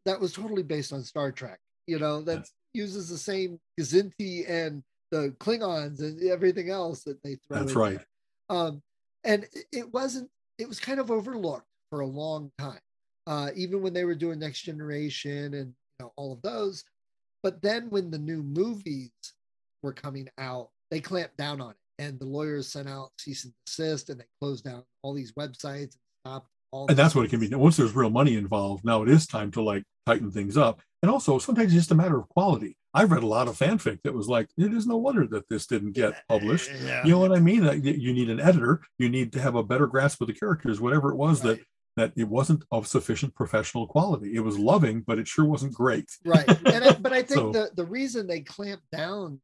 that 0.05 0.19
was 0.19 0.33
totally 0.33 0.63
based 0.63 0.93
on 0.93 1.03
Star 1.03 1.31
Trek, 1.31 1.59
you 1.87 1.99
know, 1.99 2.21
that 2.21 2.39
yes. 2.39 2.51
uses 2.73 3.09
the 3.09 3.17
same 3.17 3.59
Kzinti 3.79 4.49
and 4.49 4.83
the 5.11 5.35
Klingons 5.39 5.99
and 5.99 6.21
everything 6.29 6.69
else 6.69 7.03
that 7.03 7.21
they 7.23 7.35
throw. 7.35 7.59
That's 7.59 7.73
right. 7.73 7.99
Um, 8.49 8.81
and 9.23 9.45
it 9.71 9.91
wasn't, 9.93 10.29
it 10.57 10.67
was 10.67 10.79
kind 10.79 10.99
of 10.99 11.11
overlooked 11.11 11.65
for 11.89 12.01
a 12.01 12.07
long 12.07 12.51
time. 12.57 12.79
Uh, 13.27 13.51
even 13.55 13.81
when 13.81 13.93
they 13.93 14.05
were 14.05 14.15
doing 14.15 14.39
Next 14.39 14.61
Generation 14.61 15.53
and 15.53 15.73
you 15.99 16.05
know, 16.05 16.13
all 16.15 16.33
of 16.33 16.41
those, 16.41 16.83
but 17.43 17.61
then 17.61 17.89
when 17.89 18.11
the 18.11 18.17
new 18.17 18.43
movies 18.43 19.11
were 19.83 19.93
coming 19.93 20.29
out, 20.37 20.69
they 20.91 20.99
clamped 20.99 21.37
down 21.37 21.61
on 21.61 21.71
it. 21.71 21.77
And 21.97 22.17
the 22.19 22.25
lawyers 22.25 22.71
sent 22.71 22.87
out 22.87 23.11
cease 23.17 23.43
and 23.43 23.53
desist 23.65 24.09
and 24.09 24.19
they 24.19 24.25
closed 24.39 24.63
down 24.63 24.83
all 25.03 25.13
these 25.13 25.33
websites 25.33 25.95
and 25.95 26.01
stopped 26.25 26.49
all 26.71 26.87
And 26.87 26.97
that's 26.97 27.13
what 27.13 27.25
it 27.25 27.29
can 27.29 27.39
be. 27.39 27.53
Once 27.53 27.77
there's 27.77 27.95
real 27.95 28.09
money 28.09 28.35
involved, 28.35 28.85
now 28.85 29.03
it 29.03 29.09
is 29.09 29.27
time 29.27 29.51
to 29.51 29.61
like 29.61 29.83
tighten 30.05 30.31
things 30.31 30.55
up. 30.55 30.81
And 31.01 31.11
also 31.11 31.39
sometimes 31.39 31.67
it's 31.67 31.81
just 31.81 31.91
a 31.91 31.95
matter 31.95 32.17
of 32.17 32.29
quality. 32.29 32.77
I've 32.93 33.11
read 33.11 33.23
a 33.23 33.27
lot 33.27 33.47
of 33.47 33.57
fanfic 33.57 34.01
that 34.03 34.13
was 34.13 34.27
like, 34.27 34.49
it 34.57 34.73
is 34.73 34.87
no 34.87 34.97
wonder 34.97 35.27
that 35.27 35.47
this 35.49 35.67
didn't 35.67 35.91
get 35.91 36.27
published. 36.27 36.71
Yeah. 36.83 37.03
You 37.03 37.11
know 37.11 37.19
what 37.19 37.33
I 37.33 37.39
mean? 37.39 37.63
That 37.63 37.83
you 37.83 38.13
need 38.13 38.29
an 38.29 38.39
editor. 38.39 38.81
You 38.97 39.09
need 39.09 39.31
to 39.33 39.41
have 39.41 39.55
a 39.55 39.63
better 39.63 39.85
grasp 39.85 40.21
of 40.21 40.27
the 40.27 40.33
characters, 40.33 40.81
whatever 40.81 41.11
it 41.11 41.15
was 41.15 41.43
right. 41.43 41.57
that 41.57 41.65
that 41.99 42.13
it 42.15 42.27
wasn't 42.27 42.63
of 42.71 42.87
sufficient 42.87 43.35
professional 43.35 43.87
quality. 43.87 44.35
It 44.35 44.39
was 44.39 44.57
loving, 44.57 45.01
but 45.01 45.19
it 45.19 45.27
sure 45.27 45.45
wasn't 45.45 45.73
great. 45.73 46.09
right. 46.25 46.47
And 46.65 46.83
I, 46.83 46.93
but 46.93 47.13
I 47.13 47.21
think 47.23 47.39
so, 47.39 47.51
the, 47.51 47.71
the 47.75 47.85
reason 47.85 48.27
they 48.27 48.41
clamp 48.41 48.81
down 48.91 49.39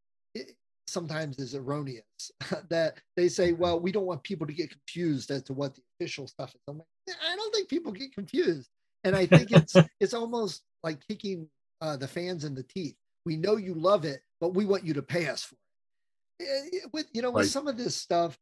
sometimes 0.88 1.40
is 1.40 1.56
erroneous 1.56 2.04
that 2.70 2.98
they 3.16 3.28
say, 3.28 3.54
well, 3.54 3.80
we 3.80 3.92
don't 3.92 4.06
want 4.06 4.24
people 4.24 4.48
to 4.48 4.54
get 4.54 4.70
confused 4.70 5.32
as 5.32 5.44
to 5.44 5.54
what 5.54 5.76
the 5.76 5.82
official 6.00 6.28
stuff 6.28 6.54
is. 6.56 6.62
I'm 6.68 6.78
like, 6.78 6.88
I 7.30 7.36
don't 7.36 7.54
think 7.54 7.70
people 7.70 7.92
get 7.92 8.14
confused. 8.14 8.70
And 9.04 9.16
I 9.16 9.26
think 9.26 9.52
it's 9.52 9.76
it's 10.00 10.14
almost 10.14 10.64
like 10.84 11.06
kicking 11.08 11.48
uh, 11.82 11.98
the 11.98 12.08
fans 12.08 12.44
in 12.44 12.56
the 12.56 12.64
teeth. 12.64 12.96
We 13.26 13.38
know 13.38 13.58
you 13.58 13.74
love 13.74 14.06
it, 14.06 14.22
but 14.40 14.54
we 14.54 14.66
want 14.66 14.86
you 14.86 14.94
to 14.94 15.02
pay 15.02 15.28
us 15.28 15.44
for 15.44 15.56
it. 15.56 16.72
Eh, 16.74 16.88
with 16.92 17.08
you 17.14 17.22
know, 17.22 17.32
with 17.32 17.50
some 17.50 17.68
of 17.68 17.78
this 17.78 17.96
stuff, 17.96 18.38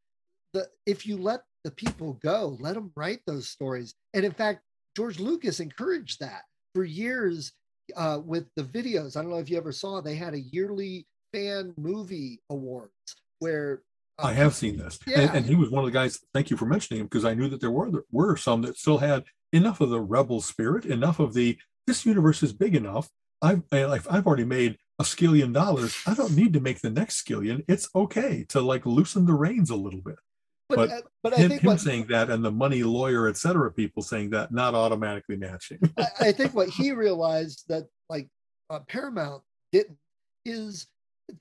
the 0.53 0.67
if 0.85 1.05
you 1.05 1.17
let 1.17 1.41
the 1.63 1.71
people 1.71 2.13
go, 2.23 2.57
let 2.59 2.75
them 2.75 2.91
write 2.95 3.21
those 3.25 3.47
stories. 3.47 3.95
And 4.13 4.25
in 4.25 4.31
fact, 4.31 4.61
George 4.95 5.19
Lucas 5.19 5.59
encouraged 5.59 6.19
that 6.19 6.43
for 6.75 6.83
years 6.83 7.53
uh, 7.95 8.19
with 8.23 8.45
the 8.55 8.63
videos. 8.63 9.17
I 9.17 9.21
don't 9.21 9.31
know 9.31 9.39
if 9.39 9.49
you 9.49 9.57
ever 9.57 9.71
saw, 9.71 10.01
they 10.01 10.15
had 10.15 10.33
a 10.33 10.39
yearly 10.39 11.07
fan 11.33 11.73
movie 11.77 12.41
awards 12.49 12.91
where 13.39 13.81
uh, 14.19 14.27
I 14.27 14.33
have 14.33 14.53
seen 14.53 14.77
this, 14.77 14.99
yeah. 15.07 15.21
and, 15.21 15.37
and, 15.37 15.45
he 15.45 15.55
was 15.55 15.71
one 15.71 15.83
of 15.83 15.91
the 15.91 15.97
guys. 15.97 16.19
Thank 16.35 16.51
you 16.51 16.57
for 16.57 16.67
mentioning 16.67 17.01
him 17.01 17.07
because 17.07 17.25
I 17.25 17.33
knew 17.33 17.49
that 17.49 17.59
there 17.59 17.71
were 17.71 17.89
there 17.89 18.03
were 18.11 18.37
some 18.37 18.61
that 18.61 18.77
still 18.77 18.99
had 18.99 19.23
enough 19.51 19.81
of 19.81 19.89
the 19.89 20.01
rebel 20.01 20.39
spirit, 20.39 20.85
enough 20.85 21.19
of 21.19 21.33
the 21.33 21.57
this 21.87 22.05
universe 22.05 22.43
is 22.43 22.53
big 22.53 22.75
enough. 22.75 23.09
I've 23.41 23.63
I've 23.71 24.27
already 24.27 24.45
made 24.45 24.77
a 24.99 25.03
skillion 25.03 25.51
dollars. 25.51 25.97
I 26.05 26.13
don't 26.13 26.35
need 26.35 26.53
to 26.53 26.59
make 26.59 26.81
the 26.81 26.91
next 26.91 27.25
skillion. 27.25 27.65
It's 27.67 27.89
okay 27.95 28.45
to 28.49 28.61
like 28.61 28.85
loosen 28.85 29.25
the 29.25 29.33
reins 29.33 29.71
a 29.71 29.75
little 29.75 30.01
bit 30.01 30.17
but, 30.69 30.89
but, 30.89 31.03
but 31.21 31.33
him, 31.33 31.45
I 31.45 31.49
think 31.49 31.61
him 31.61 31.67
what, 31.67 31.79
saying 31.79 32.07
that 32.07 32.29
and 32.29 32.43
the 32.43 32.51
money 32.51 32.83
lawyer, 32.83 33.27
etc 33.27 33.71
people 33.71 34.01
saying 34.01 34.29
that 34.31 34.51
not 34.51 34.75
automatically 34.75 35.35
matching. 35.35 35.79
I, 35.97 36.07
I, 36.19 36.31
think 36.31 36.53
what 36.53 36.69
he 36.69 36.91
realized 36.91 37.65
that 37.67 37.87
like 38.09 38.27
uh, 38.69 38.79
Paramount 38.87 39.43
didn't 39.71 39.97
is 40.45 40.87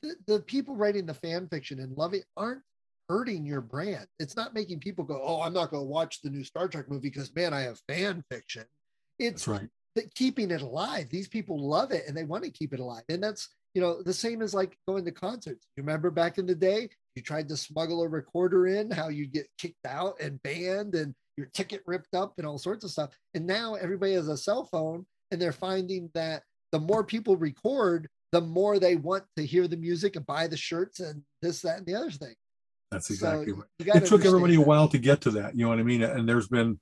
the, 0.00 0.14
the 0.26 0.40
people 0.40 0.76
writing 0.76 1.06
the 1.06 1.14
fan 1.14 1.48
fiction 1.48 1.80
and 1.80 1.96
loving 1.96 2.22
aren't 2.36 2.62
hurting 3.08 3.44
your 3.44 3.60
brand. 3.60 4.06
It's 4.18 4.36
not 4.36 4.54
making 4.54 4.80
people 4.80 5.04
go, 5.04 5.20
oh, 5.22 5.42
I'm 5.42 5.52
not 5.52 5.70
going 5.70 5.82
to 5.82 5.88
watch 5.88 6.22
the 6.22 6.30
new 6.30 6.44
Star 6.44 6.68
Trek 6.68 6.88
movie 6.88 7.10
because 7.10 7.34
man, 7.34 7.52
I 7.52 7.62
have 7.62 7.80
fan 7.88 8.24
fiction. 8.30 8.64
It's 9.18 9.44
that's 9.44 9.48
right. 9.48 10.14
keeping 10.14 10.50
it 10.50 10.62
alive. 10.62 11.08
These 11.10 11.28
people 11.28 11.68
love 11.68 11.92
it 11.92 12.04
and 12.08 12.16
they 12.16 12.24
want 12.24 12.44
to 12.44 12.50
keep 12.50 12.72
it 12.72 12.80
alive. 12.80 13.02
And 13.08 13.22
that's 13.22 13.48
you 13.74 13.80
know 13.80 14.02
the 14.02 14.12
same 14.12 14.42
as 14.42 14.54
like 14.54 14.76
going 14.86 15.04
to 15.04 15.12
concerts. 15.12 15.66
You 15.76 15.82
remember 15.82 16.10
back 16.10 16.38
in 16.38 16.46
the 16.46 16.54
day, 16.54 16.90
you 17.14 17.22
tried 17.22 17.48
to 17.48 17.56
smuggle 17.56 18.02
a 18.02 18.08
recorder 18.08 18.66
in, 18.66 18.90
how 18.90 19.08
you 19.08 19.26
get 19.26 19.46
kicked 19.58 19.86
out 19.86 20.20
and 20.20 20.42
banned 20.42 20.94
and 20.94 21.14
your 21.36 21.46
ticket 21.54 21.82
ripped 21.86 22.14
up 22.14 22.34
and 22.38 22.46
all 22.46 22.58
sorts 22.58 22.84
of 22.84 22.90
stuff. 22.90 23.10
And 23.34 23.46
now 23.46 23.74
everybody 23.74 24.14
has 24.14 24.28
a 24.28 24.36
cell 24.36 24.64
phone 24.64 25.06
and 25.30 25.40
they're 25.40 25.52
finding 25.52 26.10
that 26.14 26.42
the 26.72 26.78
more 26.78 27.04
people 27.04 27.36
record, 27.36 28.08
the 28.32 28.40
more 28.40 28.78
they 28.78 28.96
want 28.96 29.24
to 29.36 29.44
hear 29.44 29.68
the 29.68 29.76
music 29.76 30.16
and 30.16 30.26
buy 30.26 30.46
the 30.46 30.56
shirts 30.56 31.00
and 31.00 31.22
this, 31.42 31.60
that, 31.62 31.78
and 31.78 31.86
the 31.86 31.94
other 31.94 32.10
thing. 32.10 32.34
That's 32.90 33.10
exactly 33.10 33.52
so 33.52 33.64
right. 33.86 33.96
It 33.96 34.06
took 34.06 34.24
everybody 34.24 34.56
that. 34.56 34.62
a 34.62 34.64
while 34.64 34.88
to 34.88 34.98
get 34.98 35.20
to 35.22 35.30
that. 35.32 35.56
You 35.56 35.64
know 35.64 35.70
what 35.70 35.78
I 35.78 35.82
mean? 35.82 36.02
And 36.02 36.28
there's 36.28 36.48
been, 36.48 36.78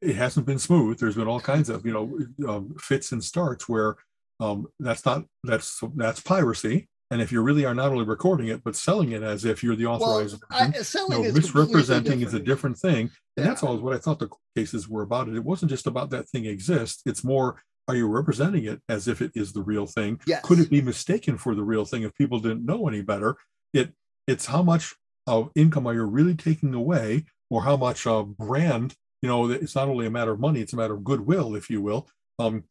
it 0.00 0.16
hasn't 0.16 0.46
been 0.46 0.58
smooth. 0.58 0.98
There's 0.98 1.16
been 1.16 1.28
all 1.28 1.40
kinds 1.40 1.68
of, 1.68 1.86
you 1.86 1.92
know, 1.92 2.48
um, 2.48 2.74
fits 2.78 3.12
and 3.12 3.22
starts 3.22 3.68
where 3.68 3.96
um, 4.40 4.66
that's 4.78 5.06
not, 5.06 5.24
that's, 5.44 5.82
that's 5.96 6.20
piracy 6.20 6.88
and 7.10 7.20
if 7.20 7.30
you 7.30 7.42
really 7.42 7.64
are 7.64 7.74
not 7.74 7.92
only 7.92 8.04
recording 8.04 8.48
it 8.48 8.64
but 8.64 8.76
selling 8.76 9.12
it 9.12 9.22
as 9.22 9.44
if 9.44 9.62
you're 9.62 9.76
the 9.76 9.86
authorized 9.86 10.42
well, 10.50 10.60
I, 10.60 10.66
you 10.66 11.08
know, 11.08 11.32
misrepresenting 11.32 12.22
is 12.22 12.34
a 12.34 12.40
different. 12.40 12.78
thing. 12.78 13.10
And 13.36 13.44
yeah. 13.44 13.44
that's 13.44 13.62
always 13.62 13.80
what 13.80 13.94
i 13.94 13.98
thought 13.98 14.18
the 14.18 14.30
cases 14.56 14.88
were 14.88 15.02
about. 15.02 15.28
It 15.28 15.36
it 15.36 15.44
wasn't 15.44 15.70
just 15.70 15.86
about 15.86 16.10
that 16.10 16.28
thing 16.28 16.46
exists. 16.46 17.02
It's 17.06 17.24
more 17.24 17.62
are 17.86 17.96
you 17.96 18.06
representing 18.06 18.64
it 18.64 18.80
as 18.88 19.08
if 19.08 19.20
it 19.20 19.32
is 19.34 19.52
the 19.52 19.62
real 19.62 19.86
thing? 19.86 20.18
Yes. 20.26 20.42
could 20.42 20.58
it 20.58 20.70
be 20.70 20.80
mistaken 20.80 21.36
for 21.36 21.54
the 21.54 21.62
real 21.62 21.84
thing 21.84 22.02
if 22.02 22.14
people 22.14 22.40
didn't 22.40 22.64
know 22.64 22.88
any 22.88 23.02
better? 23.02 23.36
It 23.72 23.92
it's 24.26 24.46
how 24.46 24.62
much 24.62 24.94
of 25.26 25.50
income 25.54 25.86
are 25.86 25.94
you 25.94 26.04
really 26.04 26.34
taking 26.34 26.74
away 26.74 27.24
or 27.50 27.62
how 27.62 27.76
much 27.76 28.06
uh, 28.06 28.22
brand 28.22 28.94
you 29.22 29.28
know 29.28 29.50
it's 29.50 29.74
not 29.74 29.88
only 29.88 30.06
a 30.06 30.10
matter 30.10 30.32
of 30.32 30.40
money 30.40 30.60
it's 30.60 30.72
a 30.72 30.76
matter 30.76 30.94
of 30.94 31.04
goodwill 31.04 31.54
if 31.54 31.70
you 31.70 31.80
will. 31.82 32.08
Um, 32.38 32.64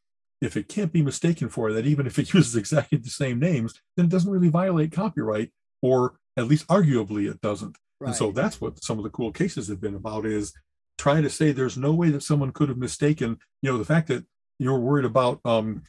if 0.44 0.58
it 0.58 0.68
can't 0.68 0.92
be 0.92 1.02
mistaken 1.02 1.50
for 1.50 1.72
that, 1.72 1.86
even 1.86 2.06
if 2.06 2.20
it 2.20 2.34
uses 2.34 2.56
exactly 2.56 2.98
the 2.98 3.10
same 3.10 3.40
names, 3.40 3.80
then 3.96 4.06
it 4.06 4.12
doesn't 4.12 4.32
really 4.32 4.50
violate 4.50 4.92
copyright, 4.92 5.52
or 5.82 6.16
at 6.38 6.48
least 6.48 6.68
arguably 6.68 7.30
it 7.30 7.42
doesn't. 7.42 7.78
Right. 8.00 8.10
And 8.10 8.16
so 8.16 8.32
that's 8.32 8.60
what 8.60 8.84
some 8.84 8.98
of 8.98 9.04
the 9.04 9.10
cool 9.10 9.32
cases 9.32 9.68
have 9.70 9.80
been 9.80 9.96
about 9.96 10.26
is 10.26 10.54
trying 10.98 11.24
to 11.24 11.30
say 11.30 11.52
there's 11.52 11.78
no 11.78 11.94
way 11.94 12.10
that 12.10 12.24
someone 12.24 12.52
could 12.52 12.70
have 12.70 12.78
mistaken, 12.78 13.38
you 13.62 13.72
know, 13.72 13.78
the 13.78 13.86
fact 13.86 14.08
that 14.08 14.26
you're 14.60 14.80
worried 14.80 15.06
about, 15.06 15.40
um, 15.46 15.84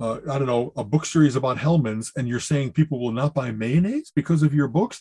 uh, 0.00 0.18
I 0.30 0.38
don't 0.38 0.46
know, 0.46 0.72
a 0.76 0.84
book 0.84 1.04
series 1.06 1.36
about 1.36 1.58
Hellmann's, 1.58 2.12
and 2.16 2.26
you're 2.26 2.40
saying 2.40 2.72
people 2.72 3.00
will 3.00 3.12
not 3.12 3.34
buy 3.34 3.50
mayonnaise 3.52 4.10
because 4.14 4.42
of 4.42 4.54
your 4.54 4.68
books. 4.68 5.00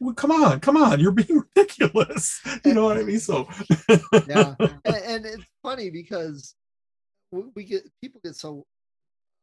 Well, 0.00 0.14
come 0.14 0.30
on, 0.30 0.60
come 0.60 0.76
on, 0.76 1.00
you're 1.00 1.12
being 1.12 1.42
ridiculous. 1.56 2.40
You 2.64 2.74
know 2.74 2.84
what 2.84 2.96
I 2.96 3.02
mean? 3.02 3.20
So, 3.20 3.48
yeah, 4.26 4.54
and, 4.58 4.96
and 4.96 5.26
it's 5.26 5.44
funny 5.62 5.90
because 5.90 6.54
we 7.54 7.64
get 7.64 7.82
people 8.00 8.20
get 8.24 8.36
so 8.36 8.64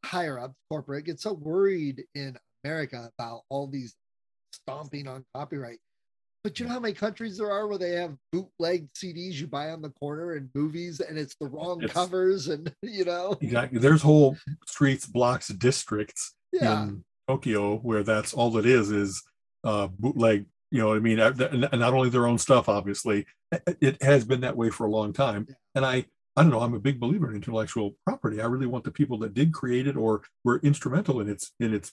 higher 0.03 0.39
up 0.39 0.53
corporate 0.69 1.05
get 1.05 1.19
so 1.19 1.33
worried 1.33 2.03
in 2.15 2.35
America 2.63 3.11
about 3.17 3.41
all 3.49 3.67
these 3.67 3.95
stomping 4.53 5.07
on 5.07 5.25
copyright. 5.35 5.79
But 6.43 6.59
you 6.59 6.65
know 6.65 6.73
how 6.73 6.79
many 6.79 6.95
countries 6.95 7.37
there 7.37 7.51
are 7.51 7.67
where 7.67 7.77
they 7.77 7.91
have 7.91 8.15
bootleg 8.31 8.91
CDs 8.93 9.33
you 9.33 9.45
buy 9.45 9.69
on 9.69 9.81
the 9.81 9.91
corner 9.91 10.33
and 10.33 10.49
movies 10.55 10.99
and 10.99 11.17
it's 11.17 11.35
the 11.35 11.45
wrong 11.45 11.83
it's, 11.83 11.93
covers 11.93 12.47
and 12.47 12.73
you 12.81 13.05
know 13.05 13.37
exactly. 13.41 13.79
There's 13.79 14.01
whole 14.01 14.37
streets, 14.65 15.05
blocks, 15.05 15.49
districts 15.49 16.33
yeah. 16.51 16.83
in 16.83 17.03
Tokyo 17.27 17.77
where 17.77 18.03
that's 18.03 18.33
all 18.33 18.57
it 18.57 18.65
is 18.65 18.89
is 18.89 19.23
uh, 19.63 19.87
bootleg. 19.87 20.45
You 20.71 20.79
know 20.79 20.87
what 20.87 20.97
I 20.97 21.01
mean? 21.01 21.19
And 21.19 21.79
not 21.79 21.93
only 21.93 22.09
their 22.09 22.27
own 22.27 22.37
stuff, 22.37 22.69
obviously, 22.69 23.25
it 23.81 24.01
has 24.01 24.23
been 24.23 24.41
that 24.41 24.55
way 24.55 24.69
for 24.69 24.87
a 24.87 24.89
long 24.89 25.11
time. 25.11 25.45
And 25.75 25.85
I 25.85 26.05
I 26.35 26.43
don't 26.43 26.51
know. 26.51 26.61
I'm 26.61 26.73
a 26.73 26.79
big 26.79 26.99
believer 26.99 27.29
in 27.29 27.35
intellectual 27.35 27.95
property. 28.05 28.41
I 28.41 28.45
really 28.45 28.67
want 28.67 28.85
the 28.85 28.91
people 28.91 29.17
that 29.19 29.33
did 29.33 29.53
create 29.53 29.87
it 29.87 29.97
or 29.97 30.23
were 30.43 30.59
instrumental 30.63 31.19
in 31.19 31.29
its 31.29 31.51
in 31.59 31.73
its 31.73 31.91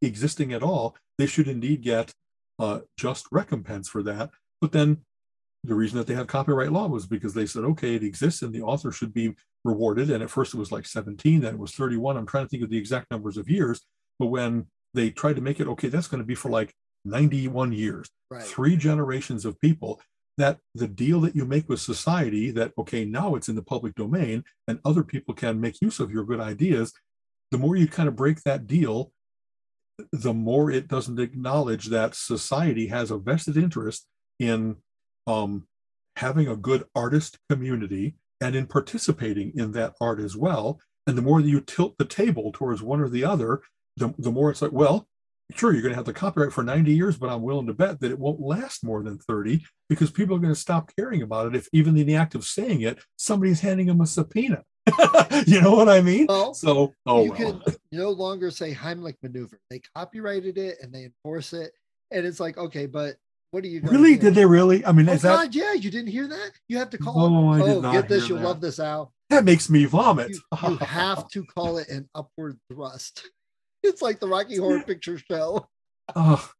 existing 0.00 0.52
at 0.52 0.62
all. 0.62 0.96
They 1.18 1.26
should 1.26 1.48
indeed 1.48 1.82
get 1.82 2.12
uh, 2.58 2.80
just 2.96 3.26
recompense 3.32 3.88
for 3.88 4.02
that. 4.04 4.30
But 4.60 4.72
then 4.72 4.98
the 5.64 5.74
reason 5.74 5.98
that 5.98 6.06
they 6.06 6.14
have 6.14 6.26
copyright 6.26 6.72
law 6.72 6.86
was 6.86 7.06
because 7.06 7.34
they 7.34 7.46
said, 7.46 7.64
okay, 7.64 7.94
it 7.94 8.04
exists 8.04 8.42
and 8.42 8.54
the 8.54 8.62
author 8.62 8.92
should 8.92 9.12
be 9.12 9.34
rewarded. 9.64 10.10
And 10.10 10.22
at 10.22 10.30
first 10.30 10.54
it 10.54 10.58
was 10.58 10.72
like 10.72 10.86
17, 10.86 11.40
then 11.40 11.54
it 11.54 11.60
was 11.60 11.72
31. 11.72 12.16
I'm 12.16 12.26
trying 12.26 12.44
to 12.44 12.48
think 12.48 12.62
of 12.62 12.70
the 12.70 12.78
exact 12.78 13.10
numbers 13.10 13.36
of 13.36 13.48
years. 13.48 13.80
But 14.18 14.26
when 14.26 14.66
they 14.94 15.10
tried 15.10 15.36
to 15.36 15.42
make 15.42 15.60
it, 15.60 15.68
okay, 15.68 15.88
that's 15.88 16.08
going 16.08 16.22
to 16.22 16.26
be 16.26 16.34
for 16.34 16.50
like 16.50 16.72
91 17.04 17.72
years, 17.72 18.08
right. 18.30 18.42
three 18.42 18.76
generations 18.76 19.44
of 19.44 19.60
people, 19.60 20.00
that 20.38 20.58
the 20.74 20.88
deal 20.88 21.20
that 21.20 21.36
you 21.36 21.44
make 21.44 21.68
with 21.68 21.80
society, 21.80 22.50
that, 22.52 22.72
okay, 22.78 23.04
now 23.04 23.34
it's 23.34 23.48
in 23.48 23.56
the 23.56 23.62
public 23.62 23.94
domain 23.94 24.44
and 24.66 24.80
other 24.84 25.04
people 25.04 25.34
can 25.34 25.60
make 25.60 25.82
use 25.82 26.00
of 26.00 26.10
your 26.10 26.24
good 26.24 26.40
ideas, 26.40 26.92
the 27.50 27.58
more 27.58 27.76
you 27.76 27.86
kind 27.86 28.08
of 28.08 28.16
break 28.16 28.42
that 28.42 28.66
deal, 28.66 29.12
the 30.12 30.32
more 30.32 30.70
it 30.70 30.88
doesn't 30.88 31.18
acknowledge 31.18 31.86
that 31.86 32.14
society 32.14 32.86
has 32.86 33.10
a 33.10 33.18
vested 33.18 33.56
interest 33.56 34.06
in 34.38 34.76
um, 35.26 35.66
having 36.16 36.48
a 36.48 36.56
good 36.56 36.84
artist 36.94 37.38
community 37.50 38.14
and 38.40 38.54
in 38.54 38.66
participating 38.66 39.52
in 39.56 39.72
that 39.72 39.94
art 40.00 40.20
as 40.20 40.36
well. 40.36 40.78
And 41.06 41.18
the 41.18 41.22
more 41.22 41.42
that 41.42 41.48
you 41.48 41.60
tilt 41.60 41.98
the 41.98 42.04
table 42.04 42.52
towards 42.52 42.82
one 42.82 43.00
or 43.00 43.08
the 43.08 43.24
other, 43.24 43.62
the, 43.96 44.14
the 44.18 44.30
more 44.30 44.50
it's 44.50 44.62
like, 44.62 44.72
well, 44.72 45.08
sure, 45.54 45.72
you're 45.72 45.82
going 45.82 45.92
to 45.92 45.96
have 45.96 46.04
the 46.04 46.12
copyright 46.12 46.52
for 46.52 46.62
90 46.62 46.92
years, 46.92 47.16
but 47.16 47.30
I'm 47.30 47.42
willing 47.42 47.66
to 47.66 47.74
bet 47.74 48.00
that 48.00 48.10
it 48.10 48.18
won't 48.18 48.40
last 48.40 48.84
more 48.84 49.02
than 49.02 49.18
30 49.18 49.64
because 49.88 50.10
people 50.10 50.36
are 50.36 50.40
going 50.40 50.54
to 50.54 50.60
stop 50.60 50.92
caring 50.96 51.22
about 51.22 51.46
it 51.46 51.56
if 51.56 51.68
even 51.72 51.96
in 51.96 52.06
the 52.06 52.16
act 52.16 52.34
of 52.34 52.44
saying 52.44 52.82
it, 52.82 52.98
somebody's 53.16 53.60
handing 53.60 53.86
them 53.86 54.00
a 54.00 54.06
subpoena. 54.06 54.62
you 55.46 55.60
know 55.60 55.74
what 55.74 55.88
I 55.88 56.00
mean? 56.00 56.26
Well, 56.28 56.54
so 56.54 56.94
oh, 57.06 57.24
you 57.24 57.32
well. 57.32 57.60
can 57.64 57.74
no 57.92 58.10
longer 58.10 58.50
say 58.50 58.74
Heimlich 58.74 59.16
maneuver. 59.22 59.60
They 59.70 59.80
copyrighted 59.94 60.58
it 60.58 60.78
and 60.82 60.92
they 60.92 61.04
enforce 61.04 61.52
it. 61.52 61.72
And 62.10 62.24
it's 62.26 62.40
like, 62.40 62.56
okay, 62.56 62.86
but 62.86 63.16
what 63.50 63.64
are 63.64 63.68
you 63.68 63.80
really? 63.82 64.16
Did 64.16 64.34
they 64.34 64.44
really? 64.44 64.84
I 64.84 64.92
mean, 64.92 65.08
oh, 65.08 65.12
is 65.12 65.22
that? 65.22 65.36
God, 65.36 65.54
yeah, 65.54 65.72
you 65.72 65.90
didn't 65.90 66.08
hear 66.08 66.26
that? 66.26 66.50
You 66.68 66.78
have 66.78 66.90
to 66.90 66.98
call. 66.98 67.18
Oh, 67.18 67.48
I 67.48 67.58
did 67.58 67.84
oh, 67.84 67.92
get 67.92 68.08
this. 68.08 68.28
You'll 68.28 68.38
that. 68.38 68.44
love 68.44 68.60
this, 68.60 68.78
Al. 68.78 69.12
That 69.30 69.44
makes 69.44 69.68
me 69.68 69.84
vomit. 69.84 70.30
You, 70.30 70.40
you 70.62 70.76
have 70.76 71.28
to 71.28 71.44
call 71.44 71.78
it 71.78 71.88
an 71.88 72.08
upward 72.14 72.58
thrust. 72.70 73.28
It's 73.84 74.02
like 74.02 74.20
the 74.20 74.28
Rocky 74.28 74.56
Horror 74.56 74.82
Picture 74.86 75.18
Show. 75.18 75.68
Oh, 76.14 76.50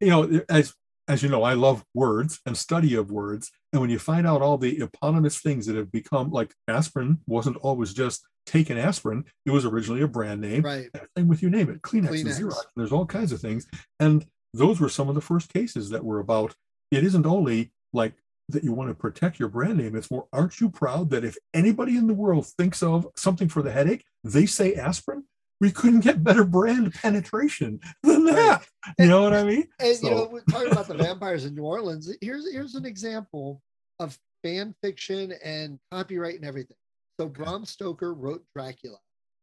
you 0.00 0.08
know, 0.08 0.40
as 0.48 0.74
as 1.08 1.22
you 1.22 1.28
know, 1.28 1.42
I 1.42 1.54
love 1.54 1.84
words 1.94 2.40
and 2.44 2.56
study 2.56 2.94
of 2.94 3.10
words. 3.10 3.50
And 3.72 3.80
when 3.80 3.90
you 3.90 3.98
find 3.98 4.26
out 4.26 4.42
all 4.42 4.58
the 4.58 4.80
eponymous 4.80 5.38
things 5.38 5.66
that 5.66 5.76
have 5.76 5.90
become 5.90 6.30
like 6.30 6.54
aspirin 6.68 7.18
wasn't 7.26 7.56
always 7.58 7.94
just 7.94 8.26
take 8.44 8.70
an 8.70 8.76
aspirin, 8.78 9.24
it 9.46 9.50
was 9.50 9.64
originally 9.64 10.02
a 10.02 10.08
brand 10.08 10.40
name. 10.40 10.62
Right. 10.62 10.90
Same 11.16 11.28
with 11.28 11.42
you 11.42 11.48
name 11.48 11.70
it, 11.70 11.82
Kleenex, 11.82 12.08
Kleenex. 12.08 12.20
and 12.20 12.52
Xerox. 12.52 12.62
There's 12.76 12.92
all 12.92 13.06
kinds 13.06 13.32
of 13.32 13.40
things. 13.40 13.66
And 14.00 14.26
those 14.52 14.80
were 14.80 14.88
some 14.88 15.08
of 15.08 15.14
the 15.14 15.20
first 15.20 15.52
cases 15.52 15.90
that 15.90 16.04
were 16.04 16.18
about 16.18 16.54
it 16.90 17.04
isn't 17.04 17.26
only 17.26 17.72
like 17.92 18.14
that 18.48 18.64
you 18.64 18.72
want 18.72 18.88
to 18.88 18.94
protect 18.94 19.38
your 19.38 19.48
brand 19.48 19.76
name 19.76 19.94
it's 19.94 20.10
more 20.10 20.26
aren't 20.32 20.60
you 20.60 20.70
proud 20.70 21.10
that 21.10 21.24
if 21.24 21.36
anybody 21.52 21.96
in 21.96 22.06
the 22.06 22.14
world 22.14 22.46
thinks 22.46 22.82
of 22.82 23.06
something 23.16 23.48
for 23.48 23.62
the 23.62 23.70
headache 23.70 24.04
they 24.24 24.46
say 24.46 24.74
aspirin 24.74 25.24
we 25.60 25.70
couldn't 25.70 26.00
get 26.00 26.22
better 26.22 26.44
brand 26.44 26.92
penetration 26.94 27.80
than 28.02 28.24
that 28.24 28.36
right. 28.36 28.94
you 28.98 29.06
know 29.06 29.22
what 29.22 29.34
i 29.34 29.42
mean 29.42 29.66
and 29.80 29.96
so. 29.96 30.08
you 30.08 30.14
know 30.14 30.28
we're 30.30 30.40
talking 30.50 30.72
about 30.72 30.88
the 30.88 30.94
vampires 30.98 31.44
in 31.44 31.54
new 31.54 31.64
orleans 31.64 32.10
here's 32.20 32.50
here's 32.52 32.74
an 32.74 32.86
example 32.86 33.62
of 34.00 34.18
fan 34.42 34.74
fiction 34.82 35.32
and 35.44 35.78
copyright 35.90 36.36
and 36.36 36.44
everything 36.44 36.76
so 37.20 37.28
bram 37.28 37.64
stoker 37.64 38.14
wrote 38.14 38.44
dracula 38.54 38.98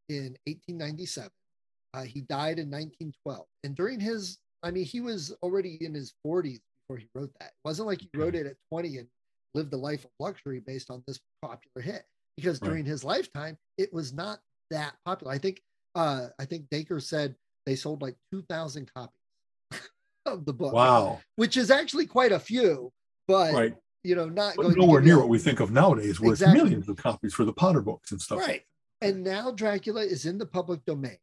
in 0.10 0.38
1897 0.46 1.30
uh, 1.94 2.04
he 2.04 2.22
died 2.22 2.60
in 2.60 2.70
1912 2.70 3.46
and 3.64 3.76
during 3.76 4.00
his 4.00 4.40
I 4.66 4.72
mean, 4.72 4.84
he 4.84 5.00
was 5.00 5.32
already 5.44 5.78
in 5.82 5.94
his 5.94 6.14
40s 6.26 6.60
before 6.88 6.98
he 6.98 7.08
wrote 7.14 7.32
that. 7.40 7.50
It 7.50 7.64
wasn't 7.64 7.88
like 7.88 8.02
he 8.02 8.10
wrote 8.16 8.34
it 8.34 8.48
at 8.48 8.56
20 8.72 8.98
and 8.98 9.08
lived 9.54 9.72
a 9.74 9.78
life 9.78 10.04
of 10.04 10.12
luxury 10.20 10.60
based 10.66 10.90
on 10.90 11.04
this 11.08 11.20
popular 11.44 11.84
hit. 11.84 12.04
Because 12.36 12.60
during 12.60 12.84
right. 12.84 12.88
his 12.88 13.04
lifetime, 13.04 13.58
it 13.78 13.94
was 13.94 14.12
not 14.12 14.40
that 14.72 14.96
popular. 15.06 15.32
I 15.32 15.38
think 15.38 15.62
uh, 15.96 16.28
I 16.38 16.46
think 16.46 16.70
Dacre 16.70 17.00
said 17.00 17.36
they 17.66 17.76
sold 17.76 18.02
like 18.02 18.16
2,000 18.32 18.92
copies 18.94 19.20
of 20.26 20.46
the 20.46 20.54
book. 20.54 20.74
Wow. 20.74 21.20
Which 21.36 21.58
is 21.58 21.72
actually 21.72 22.06
quite 22.06 22.32
a 22.32 22.40
few, 22.40 22.92
but 23.28 23.54
right. 23.54 23.76
you 24.04 24.16
know, 24.16 24.28
not 24.28 24.56
but 24.58 24.76
nowhere 24.76 25.02
near 25.02 25.18
what 25.18 25.30
we 25.30 25.40
think 25.40 25.60
of 25.60 25.72
nowadays, 25.72 26.20
where 26.20 26.32
exactly. 26.32 26.60
it's 26.60 26.64
millions 26.64 26.90
of 26.90 26.98
copies 26.98 27.34
for 27.34 27.46
the 27.46 27.54
Potter 27.54 27.82
books 27.82 28.12
and 28.12 28.22
stuff. 28.22 28.40
Right. 28.40 28.64
And 29.02 29.24
now 29.24 29.52
Dracula 29.52 30.02
is 30.02 30.26
in 30.26 30.38
the 30.38 30.46
public 30.46 30.86
domain. 30.86 31.18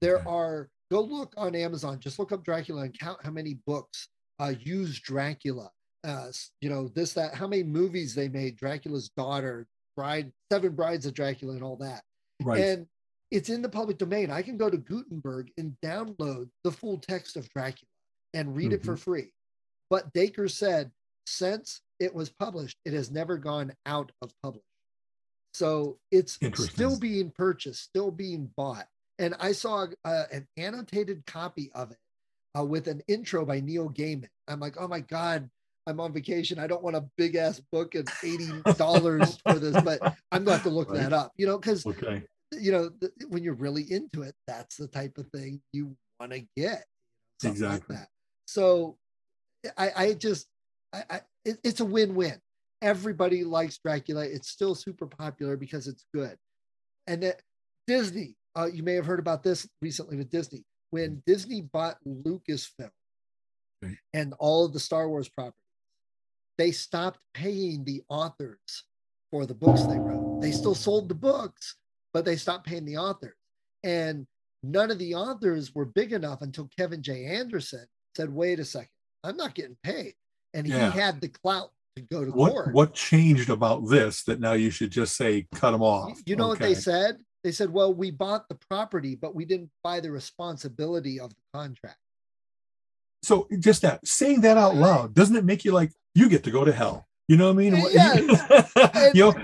There 0.00 0.18
okay. 0.18 0.28
are 0.28 0.68
go 0.90 1.00
look 1.00 1.32
on 1.36 1.54
Amazon. 1.54 1.98
Just 1.98 2.18
look 2.18 2.32
up 2.32 2.44
Dracula 2.44 2.82
and 2.82 2.98
count 2.98 3.18
how 3.24 3.30
many 3.30 3.54
books 3.66 4.08
uh, 4.38 4.52
use 4.60 5.00
Dracula. 5.00 5.70
Uh, 6.04 6.28
you 6.60 6.68
know 6.68 6.88
this 6.88 7.12
that 7.14 7.34
how 7.34 7.46
many 7.46 7.62
movies 7.62 8.14
they 8.14 8.28
made. 8.28 8.56
Dracula's 8.56 9.08
daughter, 9.10 9.66
Bride, 9.96 10.32
Seven 10.52 10.74
Brides 10.74 11.06
of 11.06 11.14
Dracula, 11.14 11.54
and 11.54 11.62
all 11.62 11.76
that. 11.76 12.02
Right. 12.42 12.60
And 12.60 12.86
it's 13.30 13.48
in 13.48 13.62
the 13.62 13.68
public 13.68 13.98
domain. 13.98 14.30
I 14.30 14.42
can 14.42 14.56
go 14.56 14.70
to 14.70 14.76
Gutenberg 14.76 15.50
and 15.58 15.76
download 15.82 16.48
the 16.64 16.72
full 16.72 16.98
text 16.98 17.36
of 17.36 17.48
Dracula 17.50 17.88
and 18.34 18.54
read 18.56 18.66
mm-hmm. 18.66 18.74
it 18.74 18.84
for 18.84 18.94
mm-hmm. 18.94 19.10
free. 19.10 19.32
But 19.90 20.12
Dacre 20.12 20.48
said 20.48 20.90
since 21.26 21.80
it 21.98 22.14
was 22.14 22.30
published, 22.30 22.78
it 22.84 22.92
has 22.92 23.10
never 23.10 23.36
gone 23.36 23.72
out 23.84 24.12
of 24.22 24.32
publish. 24.42 24.62
So 25.54 25.98
it's 26.10 26.38
still 26.54 26.98
being 26.98 27.30
purchased, 27.30 27.82
still 27.82 28.10
being 28.10 28.50
bought 28.56 28.86
and 29.18 29.34
I 29.40 29.52
saw 29.52 29.86
uh, 30.04 30.24
an 30.32 30.46
annotated 30.56 31.24
copy 31.26 31.70
of 31.74 31.90
it 31.92 31.98
uh, 32.58 32.64
with 32.64 32.88
an 32.88 33.02
intro 33.08 33.44
by 33.44 33.60
Neil 33.60 33.88
Gaiman. 33.88 34.28
I'm 34.48 34.60
like, 34.60 34.76
oh 34.78 34.88
my 34.88 35.00
god, 35.00 35.48
I'm 35.86 36.00
on 36.00 36.12
vacation. 36.12 36.58
I 36.58 36.66
don't 36.66 36.82
want 36.82 36.96
a 36.96 37.04
big 37.16 37.36
ass 37.36 37.60
book 37.72 37.94
and 37.94 38.08
eighty 38.22 38.50
dollars 38.76 39.38
for 39.46 39.58
this, 39.58 39.80
but 39.82 40.00
I'm 40.32 40.44
going 40.44 40.46
to 40.46 40.52
have 40.52 40.62
to 40.64 40.70
look 40.70 40.90
right. 40.90 41.00
that 41.00 41.12
up. 41.12 41.32
You 41.36 41.46
know, 41.46 41.58
because 41.58 41.86
okay. 41.86 42.24
You 42.52 42.72
know 42.72 42.90
th- 43.00 43.12
when 43.28 43.42
you're 43.42 43.54
really 43.54 43.90
into 43.90 44.22
it, 44.22 44.34
that's 44.46 44.76
the 44.76 44.88
type 44.88 45.18
of 45.18 45.26
thing 45.28 45.60
you 45.72 45.96
want 46.20 46.32
to 46.32 46.46
get. 46.56 46.84
Exactly. 47.44 47.96
Like 47.96 48.08
so, 48.46 48.96
I, 49.76 49.90
I 49.96 50.12
just, 50.14 50.46
I, 50.92 51.02
I 51.10 51.20
it, 51.44 51.58
it's 51.64 51.80
a 51.80 51.84
win-win. 51.84 52.40
Everybody 52.82 53.44
likes 53.44 53.78
Dracula. 53.78 54.24
It's 54.24 54.48
still 54.48 54.74
super 54.74 55.06
popular 55.06 55.56
because 55.56 55.86
it's 55.88 56.04
good. 56.14 56.36
And 57.06 57.22
that 57.22 57.42
Disney 57.86 58.36
uh, 58.56 58.66
you 58.72 58.82
may 58.82 58.94
have 58.94 59.06
heard 59.06 59.20
about 59.20 59.42
this 59.42 59.68
recently 59.82 60.16
with 60.16 60.30
Disney. 60.30 60.64
When 60.90 61.22
Disney 61.26 61.60
bought 61.60 61.98
Lucasfilm 62.06 62.90
okay. 63.84 63.98
and 64.14 64.34
all 64.38 64.64
of 64.64 64.72
the 64.72 64.80
Star 64.80 65.08
Wars 65.08 65.28
properties, 65.28 65.60
they 66.56 66.70
stopped 66.70 67.20
paying 67.34 67.84
the 67.84 68.02
authors 68.08 68.84
for 69.30 69.44
the 69.44 69.54
books 69.54 69.82
they 69.82 69.98
wrote. 69.98 70.40
They 70.40 70.52
still 70.52 70.74
sold 70.74 71.08
the 71.10 71.14
books, 71.14 71.76
but 72.16 72.24
they 72.24 72.36
stopped 72.36 72.66
paying 72.66 72.86
the 72.86 72.96
authors. 72.96 73.36
And 73.84 74.26
none 74.62 74.90
of 74.90 74.98
the 74.98 75.14
authors 75.14 75.74
were 75.74 75.84
big 75.84 76.14
enough 76.14 76.40
until 76.40 76.66
Kevin 76.78 77.02
J. 77.02 77.26
Anderson 77.26 77.84
said, 78.16 78.32
wait 78.32 78.58
a 78.58 78.64
second, 78.64 78.88
I'm 79.22 79.36
not 79.36 79.54
getting 79.54 79.76
paid. 79.82 80.14
And 80.54 80.66
yeah. 80.66 80.90
he 80.90 80.98
had 80.98 81.20
the 81.20 81.28
clout 81.28 81.72
to 81.94 82.00
go 82.00 82.24
to 82.24 82.30
what, 82.30 82.52
court. 82.52 82.72
What 82.72 82.94
changed 82.94 83.50
about 83.50 83.86
this 83.86 84.22
that 84.22 84.40
now 84.40 84.54
you 84.54 84.70
should 84.70 84.92
just 84.92 85.14
say 85.14 85.46
cut 85.54 85.72
them 85.72 85.82
off? 85.82 86.18
You 86.24 86.36
know 86.36 86.44
okay. 86.44 86.48
what 86.48 86.58
they 86.60 86.74
said? 86.74 87.18
They 87.44 87.52
said, 87.52 87.70
well, 87.70 87.92
we 87.92 88.10
bought 88.10 88.48
the 88.48 88.54
property, 88.54 89.14
but 89.14 89.34
we 89.34 89.44
didn't 89.44 89.68
buy 89.84 90.00
the 90.00 90.10
responsibility 90.10 91.20
of 91.20 91.34
the 91.34 91.42
contract. 91.52 91.98
So 93.22 93.46
just 93.58 93.82
that 93.82 94.08
saying 94.08 94.40
that 94.40 94.56
out 94.56 94.74
loud, 94.74 95.12
doesn't 95.12 95.36
it 95.36 95.44
make 95.44 95.66
you 95.66 95.72
like 95.72 95.92
you 96.14 96.30
get 96.30 96.44
to 96.44 96.50
go 96.50 96.64
to 96.64 96.72
hell? 96.72 97.06
You 97.28 97.36
know 97.36 97.52
what 97.52 97.64
I 97.64 97.70
mean? 97.70 97.76
Yes. 97.92 99.14
you 99.14 99.24
know, 99.24 99.34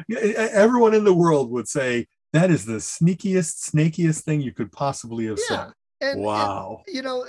everyone 0.52 0.94
in 0.94 1.04
the 1.04 1.12
world 1.12 1.50
would 1.50 1.68
say 1.68 2.06
that 2.32 2.50
is 2.50 2.64
the 2.64 2.74
sneakiest, 2.74 3.70
snakiest 3.70 4.22
thing 4.22 4.40
you 4.40 4.52
could 4.52 4.72
possibly 4.72 5.26
have 5.26 5.38
yeah. 5.50 5.64
said. 5.64 5.72
And, 6.00 6.20
wow. 6.20 6.82
And, 6.86 6.96
you 6.96 7.02
know, 7.02 7.24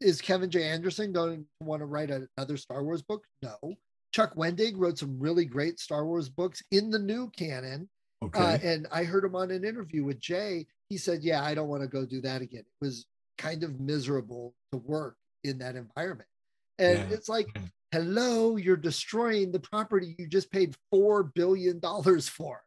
is 0.00 0.20
Kevin 0.20 0.50
J. 0.50 0.64
Anderson 0.64 1.12
going 1.12 1.44
to 1.60 1.66
want 1.66 1.80
to 1.80 1.86
write 1.86 2.10
another 2.10 2.56
Star 2.56 2.82
Wars 2.82 3.02
book? 3.02 3.24
No. 3.42 3.74
Chuck 4.12 4.34
Wendig 4.34 4.72
wrote 4.76 4.98
some 4.98 5.18
really 5.18 5.44
great 5.44 5.78
Star 5.78 6.06
Wars 6.06 6.28
books 6.28 6.62
in 6.70 6.90
the 6.90 6.98
new 6.98 7.30
canon 7.36 7.88
Okay. 8.22 8.40
Uh, 8.40 8.58
and 8.62 8.86
I 8.90 9.04
heard 9.04 9.24
him 9.24 9.36
on 9.36 9.50
an 9.50 9.64
interview 9.64 10.04
with 10.04 10.18
Jay. 10.18 10.66
He 10.88 10.96
said, 10.96 11.22
"Yeah, 11.22 11.42
I 11.42 11.54
don't 11.54 11.68
want 11.68 11.82
to 11.82 11.88
go 11.88 12.06
do 12.06 12.20
that 12.22 12.42
again. 12.42 12.60
It 12.60 12.84
was 12.84 13.06
kind 13.38 13.62
of 13.62 13.78
miserable 13.78 14.54
to 14.72 14.78
work 14.78 15.16
in 15.44 15.58
that 15.58 15.76
environment." 15.76 16.28
And 16.78 16.98
yeah. 16.98 17.14
it's 17.14 17.28
like, 17.28 17.46
"Hello, 17.92 18.56
you're 18.56 18.76
destroying 18.76 19.52
the 19.52 19.60
property 19.60 20.16
you 20.18 20.26
just 20.26 20.50
paid 20.50 20.74
four 20.90 21.24
billion 21.24 21.78
dollars 21.78 22.28
for." 22.28 22.62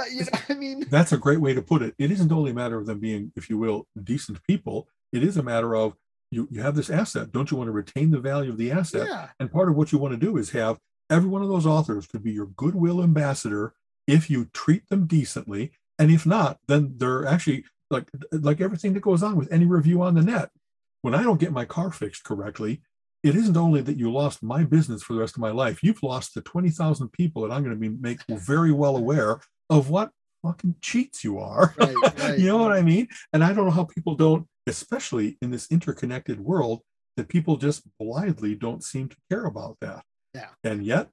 Uh, 0.00 0.04
you 0.12 0.24
know, 0.24 0.38
I 0.48 0.54
mean, 0.54 0.86
that's 0.90 1.12
a 1.12 1.18
great 1.18 1.40
way 1.40 1.54
to 1.54 1.62
put 1.62 1.82
it. 1.82 1.94
It 1.98 2.10
isn't 2.10 2.32
only 2.32 2.50
a 2.50 2.54
matter 2.54 2.78
of 2.78 2.86
them 2.86 3.00
being, 3.00 3.32
if 3.36 3.50
you 3.50 3.58
will, 3.58 3.86
decent 4.02 4.42
people. 4.44 4.88
It 5.12 5.22
is 5.22 5.36
a 5.36 5.42
matter 5.42 5.74
of 5.74 5.94
you 6.30 6.48
you 6.50 6.62
have 6.62 6.76
this 6.76 6.90
asset. 6.90 7.32
Don't 7.32 7.50
you 7.50 7.56
want 7.56 7.68
to 7.68 7.72
retain 7.72 8.10
the 8.10 8.20
value 8.20 8.50
of 8.50 8.58
the 8.58 8.70
asset? 8.70 9.08
Yeah. 9.08 9.28
And 9.38 9.52
part 9.52 9.68
of 9.68 9.76
what 9.76 9.92
you 9.92 9.98
want 9.98 10.12
to 10.12 10.26
do 10.26 10.36
is 10.36 10.50
have 10.50 10.78
every 11.08 11.28
one 11.28 11.42
of 11.42 11.48
those 11.48 11.66
authors 11.66 12.06
could 12.06 12.22
be 12.22 12.32
your 12.32 12.46
goodwill 12.46 13.02
ambassador 13.02 13.74
if 14.06 14.30
you 14.30 14.46
treat 14.46 14.88
them 14.88 15.06
decently. 15.06 15.72
And 15.98 16.10
if 16.10 16.24
not, 16.24 16.58
then 16.68 16.94
they're 16.96 17.26
actually 17.26 17.64
like 17.90 18.08
like 18.32 18.60
everything 18.60 18.94
that 18.94 19.00
goes 19.00 19.22
on 19.22 19.36
with 19.36 19.52
any 19.52 19.66
review 19.66 20.02
on 20.02 20.14
the 20.14 20.22
net. 20.22 20.50
When 21.02 21.14
I 21.14 21.22
don't 21.22 21.40
get 21.40 21.52
my 21.52 21.64
car 21.64 21.90
fixed 21.90 22.24
correctly, 22.24 22.82
it 23.22 23.34
isn't 23.34 23.56
only 23.56 23.82
that 23.82 23.98
you 23.98 24.10
lost 24.10 24.42
my 24.42 24.64
business 24.64 25.02
for 25.02 25.12
the 25.12 25.20
rest 25.20 25.36
of 25.36 25.40
my 25.40 25.50
life, 25.50 25.82
you've 25.82 26.02
lost 26.02 26.34
the 26.34 26.40
20,000 26.40 27.08
people 27.10 27.42
that 27.42 27.52
I'm 27.52 27.62
going 27.62 27.74
to 27.74 27.80
be 27.80 27.88
make 27.88 28.20
very 28.28 28.72
well 28.72 28.96
aware 28.96 29.40
of 29.70 29.88
what 29.88 30.10
fucking 30.42 30.74
cheats 30.80 31.24
you 31.24 31.38
are. 31.38 31.74
Right, 31.78 31.94
right. 32.18 32.38
you 32.38 32.46
know 32.46 32.58
what 32.58 32.72
I 32.72 32.82
mean? 32.82 33.08
And 33.32 33.42
I 33.42 33.52
don't 33.52 33.64
know 33.64 33.70
how 33.70 33.84
people 33.84 34.14
don't, 34.14 34.46
especially 34.66 35.38
in 35.40 35.50
this 35.50 35.70
interconnected 35.70 36.40
world, 36.40 36.82
that 37.16 37.28
people 37.28 37.56
just 37.56 37.82
blindly 37.98 38.54
don't 38.54 38.82
seem 38.82 39.08
to 39.08 39.16
care 39.30 39.44
about 39.44 39.76
that. 39.80 40.02
Yeah. 40.34 40.48
And 40.64 40.84
yet, 40.84 41.08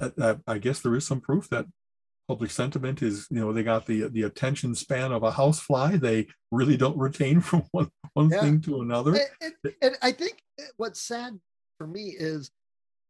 uh, 0.00 0.10
uh, 0.20 0.34
I 0.46 0.58
guess 0.58 0.80
there 0.80 0.94
is 0.94 1.06
some 1.06 1.20
proof 1.20 1.48
that 1.50 1.66
public 2.28 2.50
sentiment 2.50 3.02
is, 3.02 3.26
you 3.30 3.40
know, 3.40 3.52
they 3.52 3.62
got 3.62 3.86
the 3.86 4.08
the 4.08 4.22
attention 4.22 4.74
span 4.74 5.12
of 5.12 5.22
a 5.22 5.30
housefly. 5.30 5.96
They 5.96 6.26
really 6.50 6.76
don't 6.76 6.98
retain 6.98 7.40
from 7.48 7.64
one 7.72 7.90
one 8.14 8.30
yeah. 8.30 8.40
thing 8.40 8.60
to 8.62 8.82
another. 8.82 9.12
And, 9.40 9.52
and, 9.64 9.74
and 9.82 9.96
I 10.02 10.12
think 10.12 10.42
what's 10.76 11.00
sad 11.00 11.38
for 11.78 11.86
me 11.86 12.14
is 12.18 12.50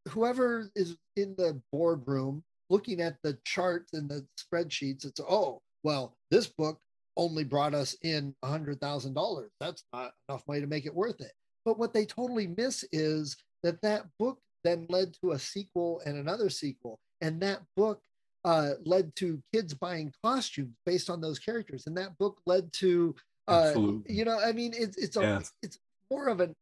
whoever 0.09 0.71
is 0.75 0.95
in 1.15 1.35
the 1.37 1.61
boardroom 1.71 2.43
looking 2.69 3.01
at 3.01 3.17
the 3.23 3.37
charts 3.45 3.93
and 3.93 4.09
the 4.09 4.25
spreadsheets, 4.37 5.05
it's 5.05 5.19
oh 5.19 5.61
well, 5.83 6.15
this 6.31 6.47
book 6.47 6.79
only 7.17 7.43
brought 7.43 7.73
us 7.73 7.95
in 8.03 8.33
a 8.43 8.47
hundred 8.47 8.79
thousand 8.79 9.13
dollars. 9.13 9.51
That's 9.59 9.83
not 9.93 10.13
enough 10.27 10.43
money 10.47 10.61
to 10.61 10.67
make 10.67 10.85
it 10.85 10.95
worth 10.95 11.21
it. 11.21 11.31
But 11.65 11.77
what 11.77 11.93
they 11.93 12.05
totally 12.05 12.47
miss 12.47 12.85
is 12.91 13.35
that 13.63 13.81
that 13.81 14.05
book 14.17 14.39
then 14.63 14.85
led 14.89 15.15
to 15.21 15.31
a 15.31 15.39
sequel 15.39 16.01
and 16.05 16.17
another 16.17 16.49
sequel, 16.49 16.99
and 17.21 17.41
that 17.41 17.61
book 17.75 18.01
uh, 18.45 18.71
led 18.85 19.15
to 19.17 19.41
kids 19.53 19.73
buying 19.73 20.13
costumes 20.23 20.75
based 20.85 21.09
on 21.09 21.21
those 21.21 21.39
characters, 21.39 21.87
and 21.87 21.97
that 21.97 22.17
book 22.17 22.39
led 22.45 22.71
to 22.73 23.15
uh, 23.47 23.73
you 24.05 24.25
know, 24.25 24.39
I 24.39 24.51
mean, 24.51 24.73
it's 24.77 24.97
it's 24.97 25.17
a, 25.17 25.21
yes. 25.21 25.51
it's 25.63 25.79
more 26.11 26.27
of 26.27 26.39
an 26.39 26.55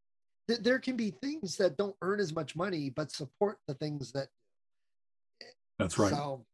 there 0.48 0.80
can 0.80 0.96
be 0.96 1.12
things 1.22 1.58
that 1.58 1.76
don't 1.78 1.96
earn 2.02 2.20
as 2.22 2.34
much 2.34 2.56
money 2.56 2.90
but 2.90 3.12
support 3.12 3.58
the 3.68 3.74
things 3.76 4.12
that 4.14 4.28
that's 5.80 5.98
right 5.98 6.12
so 6.12 6.46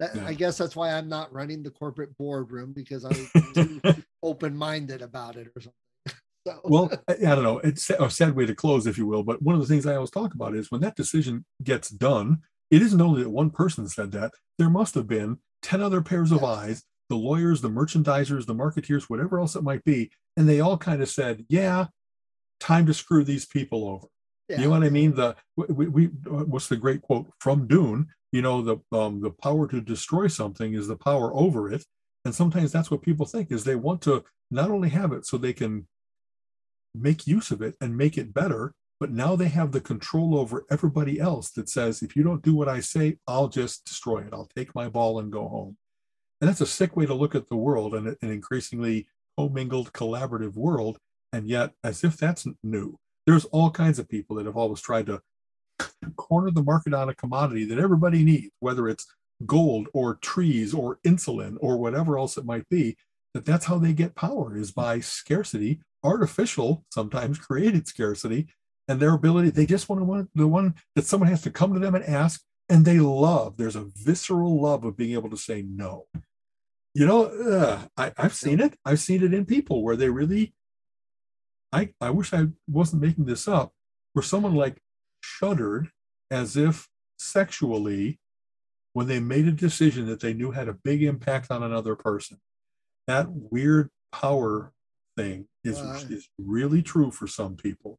that, 0.00 0.14
yeah. 0.14 0.26
i 0.26 0.34
guess 0.34 0.58
that's 0.58 0.76
why 0.76 0.92
i'm 0.92 1.08
not 1.08 1.32
running 1.32 1.62
the 1.62 1.70
corporate 1.70 2.16
boardroom 2.18 2.72
because 2.72 3.04
i'm 3.04 4.04
open-minded 4.22 5.02
about 5.02 5.36
it 5.36 5.48
or 5.54 5.60
something 5.60 6.20
so. 6.46 6.60
well 6.64 6.90
i 7.08 7.14
don't 7.14 7.42
know 7.42 7.58
it's 7.58 7.90
a 7.90 8.10
sad 8.10 8.34
way 8.34 8.46
to 8.46 8.54
close 8.54 8.86
if 8.86 8.98
you 8.98 9.06
will 9.06 9.22
but 9.22 9.42
one 9.42 9.54
of 9.54 9.60
the 9.60 9.66
things 9.66 9.86
i 9.86 9.94
always 9.94 10.10
talk 10.10 10.34
about 10.34 10.54
is 10.54 10.70
when 10.70 10.80
that 10.80 10.96
decision 10.96 11.44
gets 11.62 11.88
done 11.88 12.38
it 12.70 12.82
isn't 12.82 13.00
only 13.00 13.22
that 13.22 13.30
one 13.30 13.50
person 13.50 13.88
said 13.88 14.12
that 14.12 14.32
there 14.58 14.70
must 14.70 14.94
have 14.94 15.06
been 15.06 15.38
10 15.62 15.80
other 15.80 16.00
pairs 16.00 16.30
of 16.30 16.40
yes. 16.40 16.48
eyes 16.48 16.84
the 17.08 17.16
lawyers 17.16 17.60
the 17.60 17.70
merchandisers 17.70 18.46
the 18.46 18.54
marketeers 18.54 19.04
whatever 19.04 19.40
else 19.40 19.56
it 19.56 19.62
might 19.62 19.82
be 19.84 20.10
and 20.36 20.48
they 20.48 20.60
all 20.60 20.78
kind 20.78 21.02
of 21.02 21.08
said 21.08 21.44
yeah 21.48 21.86
time 22.60 22.86
to 22.86 22.94
screw 22.94 23.24
these 23.24 23.46
people 23.46 23.88
over. 23.88 24.06
Yeah. 24.48 24.56
You 24.58 24.64
know 24.64 24.70
what 24.70 24.84
I 24.84 24.90
mean? 24.90 25.14
The 25.14 25.36
we, 25.56 25.88
we 25.88 26.04
what's 26.26 26.68
the 26.68 26.76
great 26.76 27.02
quote 27.02 27.26
from 27.38 27.66
Dune? 27.66 28.08
You 28.32 28.42
know, 28.42 28.62
the 28.62 28.96
um, 28.96 29.20
the 29.20 29.30
power 29.30 29.68
to 29.68 29.80
destroy 29.80 30.28
something 30.28 30.74
is 30.74 30.88
the 30.88 30.96
power 30.96 31.34
over 31.34 31.70
it, 31.70 31.84
and 32.24 32.34
sometimes 32.34 32.72
that's 32.72 32.90
what 32.90 33.02
people 33.02 33.26
think 33.26 33.50
is 33.50 33.64
they 33.64 33.76
want 33.76 34.02
to 34.02 34.24
not 34.50 34.70
only 34.70 34.88
have 34.90 35.12
it 35.12 35.26
so 35.26 35.36
they 35.36 35.52
can 35.52 35.86
make 36.94 37.26
use 37.26 37.50
of 37.50 37.60
it 37.60 37.74
and 37.80 37.96
make 37.96 38.16
it 38.16 38.32
better, 38.32 38.72
but 38.98 39.10
now 39.10 39.36
they 39.36 39.48
have 39.48 39.72
the 39.72 39.80
control 39.80 40.38
over 40.38 40.64
everybody 40.70 41.20
else 41.20 41.50
that 41.50 41.68
says 41.68 42.02
if 42.02 42.16
you 42.16 42.22
don't 42.22 42.42
do 42.42 42.54
what 42.54 42.68
I 42.68 42.80
say, 42.80 43.18
I'll 43.26 43.48
just 43.48 43.84
destroy 43.84 44.20
it. 44.20 44.32
I'll 44.32 44.50
take 44.56 44.74
my 44.74 44.88
ball 44.88 45.18
and 45.20 45.30
go 45.30 45.48
home. 45.48 45.76
And 46.40 46.48
that's 46.48 46.60
a 46.60 46.66
sick 46.66 46.96
way 46.96 47.04
to 47.04 47.14
look 47.14 47.34
at 47.34 47.48
the 47.48 47.56
world 47.56 47.94
and 47.94 48.08
an 48.08 48.30
increasingly 48.30 49.06
commingled 49.36 49.92
collaborative 49.92 50.54
world 50.54 50.98
and 51.32 51.48
yet, 51.48 51.72
as 51.84 52.04
if 52.04 52.16
that's 52.16 52.46
new, 52.62 52.98
there's 53.28 53.44
all 53.46 53.70
kinds 53.70 53.98
of 53.98 54.08
people 54.08 54.36
that 54.36 54.46
have 54.46 54.56
always 54.56 54.80
tried 54.80 55.04
to 55.04 55.20
corner 56.16 56.50
the 56.50 56.62
market 56.62 56.94
on 56.94 57.10
a 57.10 57.14
commodity 57.14 57.62
that 57.66 57.78
everybody 57.78 58.24
needs, 58.24 58.48
whether 58.60 58.88
it's 58.88 59.06
gold 59.44 59.86
or 59.92 60.14
trees 60.14 60.72
or 60.72 60.98
insulin 61.06 61.58
or 61.60 61.76
whatever 61.76 62.18
else 62.18 62.38
it 62.38 62.46
might 62.46 62.66
be, 62.70 62.96
that 63.34 63.44
that's 63.44 63.66
how 63.66 63.76
they 63.76 63.92
get 63.92 64.14
power 64.14 64.56
is 64.56 64.72
by 64.72 64.98
scarcity, 65.00 65.78
artificial, 66.02 66.86
sometimes 66.90 67.38
created 67.38 67.86
scarcity, 67.86 68.46
and 68.88 68.98
their 68.98 69.12
ability. 69.12 69.50
They 69.50 69.66
just 69.66 69.90
want 69.90 70.00
to 70.00 70.06
want 70.06 70.30
the 70.34 70.48
one 70.48 70.74
that 70.96 71.04
someone 71.04 71.28
has 71.28 71.42
to 71.42 71.50
come 71.50 71.74
to 71.74 71.80
them 71.80 71.94
and 71.94 72.06
ask, 72.06 72.40
and 72.70 72.86
they 72.86 72.98
love. 72.98 73.58
There's 73.58 73.76
a 73.76 73.90
visceral 73.94 74.58
love 74.58 74.86
of 74.86 74.96
being 74.96 75.12
able 75.12 75.28
to 75.28 75.36
say 75.36 75.62
no. 75.68 76.06
You 76.94 77.04
know, 77.04 77.24
uh, 77.26 77.80
I, 77.94 78.10
I've 78.16 78.32
seen 78.32 78.58
it. 78.58 78.78
I've 78.86 79.00
seen 79.00 79.22
it 79.22 79.34
in 79.34 79.44
people 79.44 79.84
where 79.84 79.96
they 79.96 80.08
really 80.08 80.54
I, 81.72 81.90
I 82.00 82.10
wish 82.10 82.32
I 82.32 82.46
wasn't 82.66 83.02
making 83.02 83.26
this 83.26 83.46
up, 83.46 83.72
where 84.12 84.22
someone 84.22 84.54
like 84.54 84.80
shuddered 85.20 85.90
as 86.30 86.56
if 86.56 86.88
sexually 87.18 88.20
when 88.92 89.06
they 89.06 89.20
made 89.20 89.46
a 89.46 89.52
decision 89.52 90.06
that 90.06 90.20
they 90.20 90.32
knew 90.32 90.50
had 90.50 90.68
a 90.68 90.72
big 90.72 91.02
impact 91.02 91.50
on 91.50 91.62
another 91.62 91.94
person. 91.94 92.38
That 93.06 93.28
weird 93.30 93.90
power 94.12 94.72
thing 95.16 95.46
is, 95.64 95.78
uh, 95.78 96.02
is 96.08 96.28
really 96.38 96.82
true 96.82 97.10
for 97.10 97.26
some 97.26 97.56
people. 97.56 97.98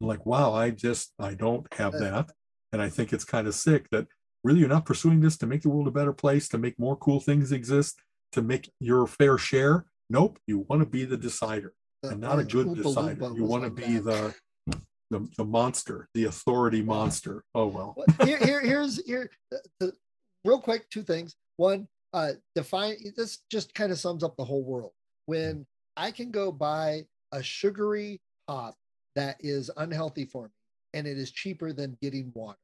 Like, 0.00 0.24
wow, 0.24 0.54
I 0.54 0.70
just, 0.70 1.12
I 1.18 1.34
don't 1.34 1.72
have 1.74 1.92
that. 1.92 2.30
And 2.72 2.80
I 2.80 2.88
think 2.88 3.12
it's 3.12 3.24
kind 3.24 3.46
of 3.46 3.54
sick 3.54 3.90
that 3.90 4.06
really 4.42 4.60
you're 4.60 4.68
not 4.68 4.86
pursuing 4.86 5.20
this 5.20 5.36
to 5.38 5.46
make 5.46 5.62
the 5.62 5.68
world 5.68 5.88
a 5.88 5.92
better 5.92 6.12
place, 6.12 6.48
to 6.48 6.58
make 6.58 6.78
more 6.78 6.96
cool 6.96 7.20
things 7.20 7.52
exist, 7.52 8.00
to 8.32 8.40
make 8.40 8.70
your 8.80 9.06
fair 9.06 9.36
share. 9.36 9.84
Nope, 10.08 10.38
you 10.46 10.66
want 10.68 10.80
to 10.80 10.86
be 10.86 11.04
the 11.04 11.16
decider 11.16 11.74
and 12.02 12.20
not 12.20 12.38
a 12.38 12.44
good 12.44 12.74
decider. 12.74 13.32
You 13.34 13.44
want 13.44 13.64
to 13.64 13.70
be 13.70 13.98
the, 13.98 14.34
the 15.10 15.28
the 15.36 15.44
monster, 15.44 16.08
the 16.14 16.24
authority 16.24 16.82
monster. 16.82 17.44
Oh 17.54 17.66
well. 17.66 17.96
here, 18.24 18.38
here, 18.38 18.60
here's 18.60 19.04
here. 19.04 19.30
Uh, 19.80 19.88
real 20.44 20.60
quick, 20.60 20.88
two 20.90 21.02
things. 21.02 21.36
One, 21.56 21.88
uh, 22.12 22.32
define. 22.54 22.96
This 23.16 23.38
just 23.50 23.74
kind 23.74 23.92
of 23.92 23.98
sums 23.98 24.22
up 24.22 24.36
the 24.36 24.44
whole 24.44 24.64
world. 24.64 24.92
When 25.26 25.66
I 25.96 26.10
can 26.10 26.30
go 26.30 26.50
buy 26.52 27.04
a 27.32 27.42
sugary 27.42 28.20
pop 28.48 28.76
that 29.16 29.36
is 29.40 29.70
unhealthy 29.76 30.24
for 30.24 30.44
me, 30.44 30.50
and 30.94 31.06
it 31.06 31.18
is 31.18 31.30
cheaper 31.30 31.72
than 31.72 31.96
getting 32.00 32.32
water. 32.34 32.58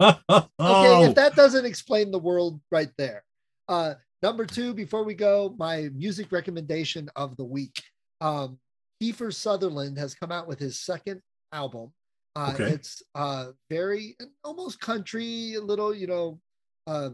okay, 0.00 0.18
if 0.58 1.14
that 1.14 1.34
doesn't 1.36 1.64
explain 1.64 2.10
the 2.10 2.18
world 2.18 2.60
right 2.70 2.90
there. 2.98 3.24
Uh, 3.68 3.94
number 4.22 4.44
two, 4.44 4.74
before 4.74 5.04
we 5.04 5.14
go, 5.14 5.54
my 5.58 5.88
music 5.94 6.32
recommendation 6.32 7.08
of 7.16 7.36
the 7.36 7.44
week. 7.44 7.82
Um, 8.20 8.58
Kiefer 9.02 9.32
Sutherland 9.32 9.98
has 9.98 10.14
come 10.14 10.32
out 10.32 10.46
with 10.46 10.58
his 10.58 10.80
second 10.80 11.20
album. 11.52 11.92
Uh, 12.36 12.52
okay. 12.54 12.64
It's 12.64 13.02
uh, 13.14 13.48
very 13.70 14.16
almost 14.42 14.80
country, 14.80 15.54
a 15.54 15.60
little, 15.60 15.94
you 15.94 16.06
know, 16.06 16.40
uh, 16.86 17.10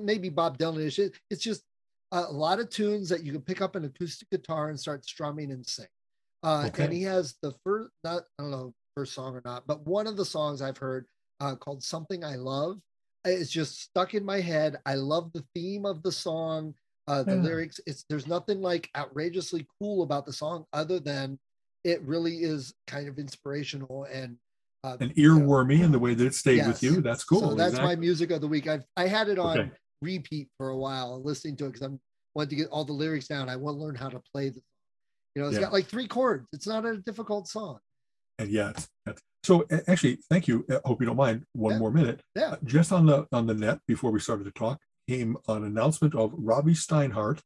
maybe 0.00 0.28
Bob 0.28 0.58
Dylan-ish. 0.58 0.98
It, 0.98 1.14
it's 1.30 1.42
just 1.42 1.64
a 2.12 2.22
lot 2.22 2.60
of 2.60 2.68
tunes 2.68 3.08
that 3.08 3.24
you 3.24 3.32
can 3.32 3.40
pick 3.40 3.60
up 3.60 3.74
an 3.74 3.84
acoustic 3.84 4.30
guitar 4.30 4.68
and 4.68 4.78
start 4.78 5.04
strumming 5.04 5.50
and 5.50 5.66
sing. 5.66 5.86
Uh, 6.42 6.64
okay. 6.68 6.84
And 6.84 6.92
he 6.92 7.02
has 7.02 7.36
the 7.42 7.52
first, 7.64 7.90
not 8.04 8.24
I 8.38 8.42
don't 8.42 8.50
know 8.50 8.74
first 8.96 9.14
song 9.14 9.34
or 9.34 9.42
not, 9.44 9.66
but 9.66 9.86
one 9.86 10.06
of 10.06 10.16
the 10.16 10.24
songs 10.24 10.60
I've 10.60 10.76
heard 10.78 11.06
uh, 11.40 11.56
called 11.56 11.82
"Something 11.82 12.24
I 12.24 12.36
Love." 12.36 12.78
It's 13.24 13.50
just 13.50 13.80
stuck 13.80 14.14
in 14.14 14.24
my 14.24 14.40
head. 14.40 14.78
I 14.84 14.94
love 14.94 15.32
the 15.32 15.44
theme 15.54 15.86
of 15.86 16.02
the 16.02 16.12
song 16.12 16.74
uh, 17.08 17.22
the 17.22 17.34
yeah. 17.34 17.42
lyrics 17.42 17.80
it's 17.86 18.04
there's 18.08 18.26
nothing 18.26 18.60
like 18.60 18.88
outrageously 18.96 19.66
cool 19.78 20.02
about 20.02 20.24
the 20.24 20.32
song 20.32 20.64
other 20.72 21.00
than 21.00 21.38
it 21.84 22.00
really 22.02 22.36
is 22.36 22.74
kind 22.86 23.08
of 23.08 23.18
inspirational 23.18 24.04
and 24.12 24.36
uh, 24.84 24.96
and 25.00 25.14
earwormy 25.16 25.74
you 25.74 25.78
know, 25.78 25.84
in 25.86 25.92
the 25.92 25.98
way 25.98 26.14
that 26.14 26.26
it 26.26 26.34
stayed 26.34 26.56
yes. 26.56 26.66
with 26.66 26.82
you 26.82 27.00
that's 27.00 27.24
cool 27.24 27.40
so 27.40 27.54
that's 27.54 27.70
exactly. 27.70 27.94
my 27.94 28.00
music 28.00 28.30
of 28.30 28.40
the 28.40 28.48
week 28.48 28.68
i've 28.68 28.84
i 28.96 29.06
had 29.06 29.28
it 29.28 29.38
on 29.38 29.58
okay. 29.58 29.70
repeat 30.00 30.48
for 30.56 30.70
a 30.70 30.76
while 30.76 31.22
listening 31.22 31.56
to 31.56 31.66
it 31.66 31.72
because 31.72 31.82
i'm 31.82 32.00
wanted 32.34 32.50
to 32.50 32.56
get 32.56 32.68
all 32.68 32.84
the 32.84 32.92
lyrics 32.92 33.28
down 33.28 33.48
i 33.48 33.56
want 33.56 33.76
to 33.76 33.80
learn 33.82 33.94
how 33.94 34.08
to 34.08 34.20
play 34.32 34.48
the 34.48 34.60
you 35.34 35.42
know 35.42 35.48
it's 35.48 35.56
yeah. 35.56 35.62
got 35.62 35.72
like 35.72 35.86
three 35.86 36.06
chords 36.06 36.46
it's 36.52 36.66
not 36.66 36.84
a 36.84 36.96
difficult 36.98 37.48
song 37.48 37.78
and 38.38 38.50
yes 38.50 38.88
so 39.44 39.66
actually 39.86 40.18
thank 40.30 40.48
you 40.48 40.64
i 40.70 40.78
hope 40.84 41.00
you 41.00 41.06
don't 41.06 41.16
mind 41.16 41.44
one 41.52 41.72
yeah. 41.72 41.78
more 41.78 41.90
minute 41.90 42.20
yeah 42.34 42.52
uh, 42.52 42.56
just 42.64 42.92
on 42.92 43.06
the 43.06 43.26
on 43.32 43.46
the 43.46 43.54
net 43.54 43.78
before 43.86 44.10
we 44.10 44.20
started 44.20 44.44
to 44.44 44.52
talk 44.52 44.78
came 45.12 45.36
an 45.46 45.64
announcement 45.64 46.14
of 46.14 46.32
Robby 46.34 46.72
Steinhardt, 46.72 47.40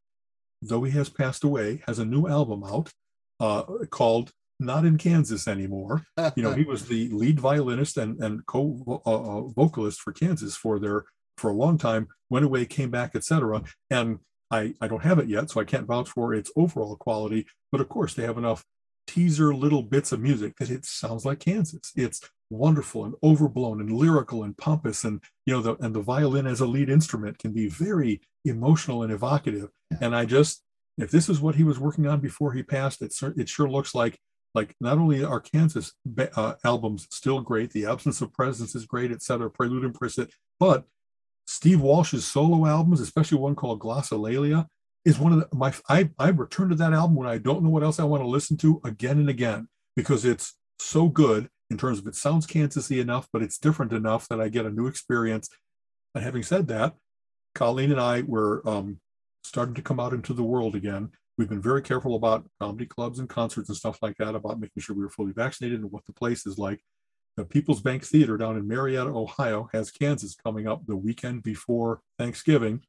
though 0.63 0.85
he 0.85 0.93
has 0.93 1.09
passed 1.09 1.43
away, 1.43 1.83
has 1.87 1.99
a 1.99 2.05
new 2.05 2.29
album 2.29 2.63
out 2.65 2.93
uh, 3.41 3.65
called 3.91 4.31
Not 4.61 4.85
in 4.85 4.99
Kansas 4.99 5.49
Anymore. 5.49 6.05
you 6.37 6.43
know, 6.43 6.53
he 6.53 6.65
was 6.65 6.87
the 6.87 7.09
lead 7.13 7.41
violinist 7.41 7.97
and, 7.97 8.23
and 8.23 8.47
co-vocalist 8.47 9.99
uh, 9.99 10.01
uh 10.01 10.05
for 10.05 10.13
Kansas 10.13 10.57
for 10.57 10.79
their 10.79 11.05
for 11.39 11.51
a 11.51 11.55
long 11.55 11.77
time, 11.77 12.09
went 12.31 12.47
away, 12.47 12.65
came 12.65 12.91
back, 12.91 13.15
etc. 13.15 13.63
And 13.91 14.21
I, 14.51 14.75
I 14.81 14.89
don't 14.89 15.03
have 15.03 15.19
it 15.19 15.29
yet, 15.29 15.51
so 15.51 15.61
I 15.61 15.65
can't 15.65 15.87
vouch 15.87 16.09
for 16.09 16.33
its 16.33 16.51
overall 16.57 16.97
quality. 16.97 17.47
But 17.73 17.81
of 17.81 17.89
course, 17.89 18.15
they 18.15 18.23
have 18.23 18.39
enough 18.39 18.65
teaser 19.07 19.55
little 19.55 19.83
bits 19.83 20.13
of 20.13 20.21
music 20.21 20.57
that 20.57 20.71
it 20.71 20.85
sounds 20.85 21.25
like 21.25 21.41
Kansas. 21.41 21.93
It's 21.97 22.21
wonderful 22.51 23.05
and 23.05 23.15
overblown 23.23 23.81
and 23.81 23.93
lyrical 23.93 24.45
and 24.45 24.57
pompous 24.57 25.05
and 25.05 25.21
you 25.47 25.55
know 25.55 25.61
the 25.61 25.75
and 25.85 25.95
the 25.95 26.01
violin 26.01 26.47
as 26.47 26.61
a 26.61 26.67
lead 26.67 26.89
instrument 26.89 27.39
can 27.39 27.53
be 27.53 27.69
very 27.69 28.21
emotional 28.45 29.03
and 29.03 29.13
evocative 29.13 29.69
and 30.01 30.15
i 30.15 30.25
just 30.25 30.63
if 30.97 31.11
this 31.11 31.29
is 31.29 31.41
what 31.41 31.57
he 31.57 31.65
was 31.65 31.81
working 31.81 32.07
on 32.07 32.21
before 32.21 32.53
he 32.53 32.63
passed 32.63 33.03
it 33.03 33.13
it 33.37 33.49
sure 33.49 33.69
looks 33.69 33.95
like 33.95 34.19
like 34.55 34.77
not 34.81 34.97
only 34.97 35.25
are 35.25 35.41
kansas 35.41 35.93
uh, 36.37 36.55
albums 36.65 37.09
still 37.11 37.41
great 37.41 37.73
the 37.73 37.87
absence 37.87 38.21
of 38.21 38.33
presence 38.33 38.77
is 38.77 38.87
great 38.87 39.11
etc 39.11 39.51
prelude 39.51 39.83
and 39.83 39.93
Implicit, 39.93 40.31
but 40.61 40.85
steve 41.49 41.81
walsh's 41.81 42.25
solo 42.25 42.65
albums 42.65 43.01
especially 43.01 43.39
one 43.39 43.57
called 43.57 43.81
glossolalia 43.81 44.67
is 45.07 45.21
one 45.21 45.33
of 45.33 45.39
the, 45.39 45.57
my 45.57 45.73
I, 45.89 46.11
I 46.19 46.29
return 46.31 46.69
to 46.69 46.75
that 46.75 46.93
album 46.93 47.15
when 47.15 47.29
I 47.29 47.39
don't 47.39 47.63
know 47.63 47.71
what 47.71 47.85
else 47.85 48.01
I 48.01 48.05
want 48.05 48.25
to 48.25 48.29
listen 48.29 48.57
to 48.59 48.81
again 48.85 49.19
and 49.19 49.31
again 49.31 49.69
because 49.95 50.25
it's 50.25 50.59
so 50.81 51.09
good 51.09 51.49
in 51.71 51.79
terms 51.79 52.01
of 52.01 52.07
it 52.09 52.17
sounds 52.17 52.47
Kansasy 52.47 53.01
enough, 53.01 53.29
but 53.33 53.41
it's 53.41 53.57
different 53.57 53.93
enough 53.93 54.29
that 54.29 54.41
I 54.41 54.49
get 54.49 54.67
a 54.67 54.71
new 54.71 54.89
experience. 54.89 55.49
And 56.15 56.25
having 56.25 56.43
said 56.43 56.67
that, 56.69 56.95
Colleen 57.55 57.93
and 57.93 58.01
I 58.01 58.23
were 58.23 58.69
um, 58.69 59.01
starting 59.45 59.75
to 59.77 59.83
come 59.83 60.01
out 60.01 60.13
into 60.13 60.35
the 60.35 60.43
world 60.43 60.75
again. 60.75 61.11
We've 61.39 61.49
been 61.49 61.63
very 61.63 61.83
careful 61.83 62.17
about 62.17 62.49
comedy 62.61 62.87
clubs 62.87 63.21
and 63.21 63.29
concerts 63.29 63.69
and 63.69 63.79
stuff 63.79 63.99
like 64.03 64.17
that, 64.17 64.35
about 64.35 64.59
making 64.59 64.83
sure 64.83 64.97
we 64.97 65.05
were 65.05 65.11
fully 65.11 65.33
vaccinated 65.33 65.81
and 65.81 65.93
what 65.93 66.05
the 66.07 66.13
place 66.13 66.47
is 66.47 66.59
like. 66.59 66.81
The 67.37 67.45
People's 67.45 67.83
Bank 67.83 68.03
Theater 68.03 68.37
down 68.37 68.57
in 68.57 68.67
Marietta, 68.67 69.11
Ohio, 69.11 69.69
has 69.73 69.91
Kansas 69.91 70.35
coming 70.35 70.67
up 70.67 70.87
the 70.87 70.97
weekend 70.97 71.43
before 71.43 72.01
Thanksgiving, 72.19 72.83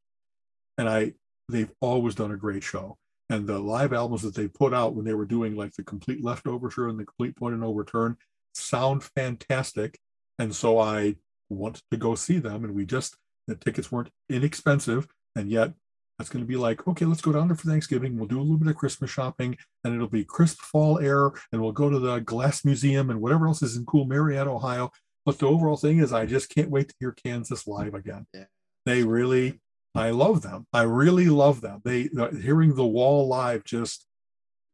and 0.78 0.90
I 0.90 1.14
they've 1.50 1.72
always 1.82 2.16
done 2.16 2.32
a 2.32 2.38
great 2.38 2.64
show. 2.64 2.98
And 3.30 3.46
the 3.46 3.60
live 3.60 3.94
albums 3.94 4.22
that 4.22 4.36
they 4.36 4.48
put 4.48 4.74
out 4.74 4.96
when 4.96 5.06
they 5.06 5.14
were 5.14 5.26
doing 5.26 5.56
like 5.56 5.74
the 5.74 5.84
complete 5.84 6.24
leftover 6.24 6.70
and 6.88 7.00
the 7.00 7.06
complete 7.06 7.36
point 7.36 7.54
and 7.54 7.62
no 7.62 7.74
return 7.74 8.18
sound 8.54 9.04
fantastic. 9.04 10.00
And 10.40 10.56
so 10.56 10.80
I 10.80 11.16
want 11.50 11.82
to 11.92 11.98
go 11.98 12.16
see 12.16 12.40
them. 12.40 12.64
And 12.64 12.74
we 12.74 12.86
just, 12.86 13.18
the 13.48 13.56
tickets 13.56 13.92
weren't 13.92 14.12
inexpensive. 14.30 15.08
And 15.36 15.52
yet 15.52 15.74
that's 16.18 16.30
going 16.30 16.44
to 16.44 16.48
be 16.48 16.56
like, 16.56 16.88
okay, 16.88 17.06
let's 17.06 17.22
go 17.22 17.34
down 17.34 17.48
there 17.48 17.58
for 17.58 17.68
Thanksgiving. 17.70 18.18
We'll 18.18 18.28
do 18.28 18.40
a 18.40 18.42
little 18.42 18.58
bit 18.58 18.70
of 18.70 18.78
Christmas 18.78 19.12
shopping 19.12 19.58
and 19.84 19.94
it'll 19.94 20.08
be 20.08 20.24
crisp 20.24 20.60
fall 20.60 21.00
air. 21.00 21.32
And 21.52 21.62
we'll 21.62 21.74
go 21.74 21.90
to 21.90 22.00
the 22.00 22.20
Glass 22.20 22.64
Museum 22.64 23.10
and 23.10 23.22
whatever 23.22 23.48
else 23.48 23.62
is 23.62 23.76
in 23.76 23.86
cool 23.86 24.06
Marietta, 24.06 24.50
Ohio. 24.50 24.92
But 25.26 25.40
the 25.40 25.48
overall 25.48 25.76
thing 25.76 26.00
is, 26.00 26.14
I 26.14 26.26
just 26.26 26.50
can't 26.50 26.70
wait 26.70 26.88
to 26.88 26.96
hear 27.00 27.12
Kansas 27.12 27.68
live 27.68 27.94
again. 27.94 28.26
Yeah. 28.34 28.46
They 28.86 29.04
really 29.04 29.60
I 29.98 30.12
love 30.12 30.42
them. 30.42 30.68
I 30.74 30.84
really 30.84 31.28
love 31.28 31.62
them. 31.62 31.82
They 31.84 32.10
hearing 32.42 32.76
the 32.76 32.86
wall 32.86 33.28
live 33.28 33.64
just 33.64 34.06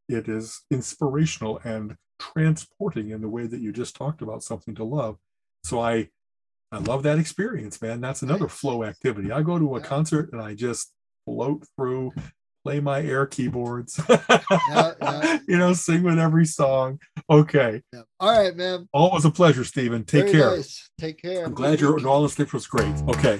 it 0.10 0.28
is 0.28 0.62
inspirational 0.70 1.60
and 1.64 1.96
transporting 2.20 3.12
in 3.12 3.22
the 3.22 3.30
way 3.30 3.48
that 3.48 3.62
you 3.62 3.72
just 3.72 3.96
talked 3.96 4.22
about 4.22 4.44
something 4.44 4.76
to 4.76 4.84
love. 4.84 5.18
So 5.64 5.80
I 5.80 6.10
I 6.72 6.80
love 6.80 7.04
that 7.04 7.20
experience, 7.20 7.82
man. 7.82 8.02
That's 8.02 8.24
another 8.24 8.48
flow 8.48 8.84
activity. 8.84 9.32
I 9.32 9.44
go 9.44 9.60
to 9.60 9.76
a 9.76 9.80
concert 9.80 10.32
and 10.34 10.42
I 10.42 10.56
just 10.56 10.92
float 11.24 11.68
through, 11.78 12.14
play 12.66 12.80
my 12.80 13.02
air 13.02 13.28
keyboards, 13.28 14.02
yeah, 14.10 14.94
yeah. 15.00 15.40
you 15.48 15.58
know, 15.58 15.74
sing 15.74 16.02
with 16.02 16.18
every 16.18 16.48
song. 16.48 17.00
Okay. 17.30 17.82
Yeah. 17.94 18.02
All 18.20 18.36
right, 18.36 18.56
man. 18.56 18.90
Always 18.92 19.24
a 19.24 19.32
pleasure, 19.32 19.64
Stephen. 19.64 20.04
Take 20.04 20.26
Very 20.26 20.32
care. 20.32 20.56
Nice. 20.58 20.90
Take 21.00 21.22
care. 21.22 21.46
I'm 21.46 21.54
glad 21.54 21.80
your 21.80 22.06
all 22.08 22.24
this 22.24 22.36
trip 22.36 22.52
was 22.54 22.66
great. 22.66 22.96
Okay. 23.08 23.40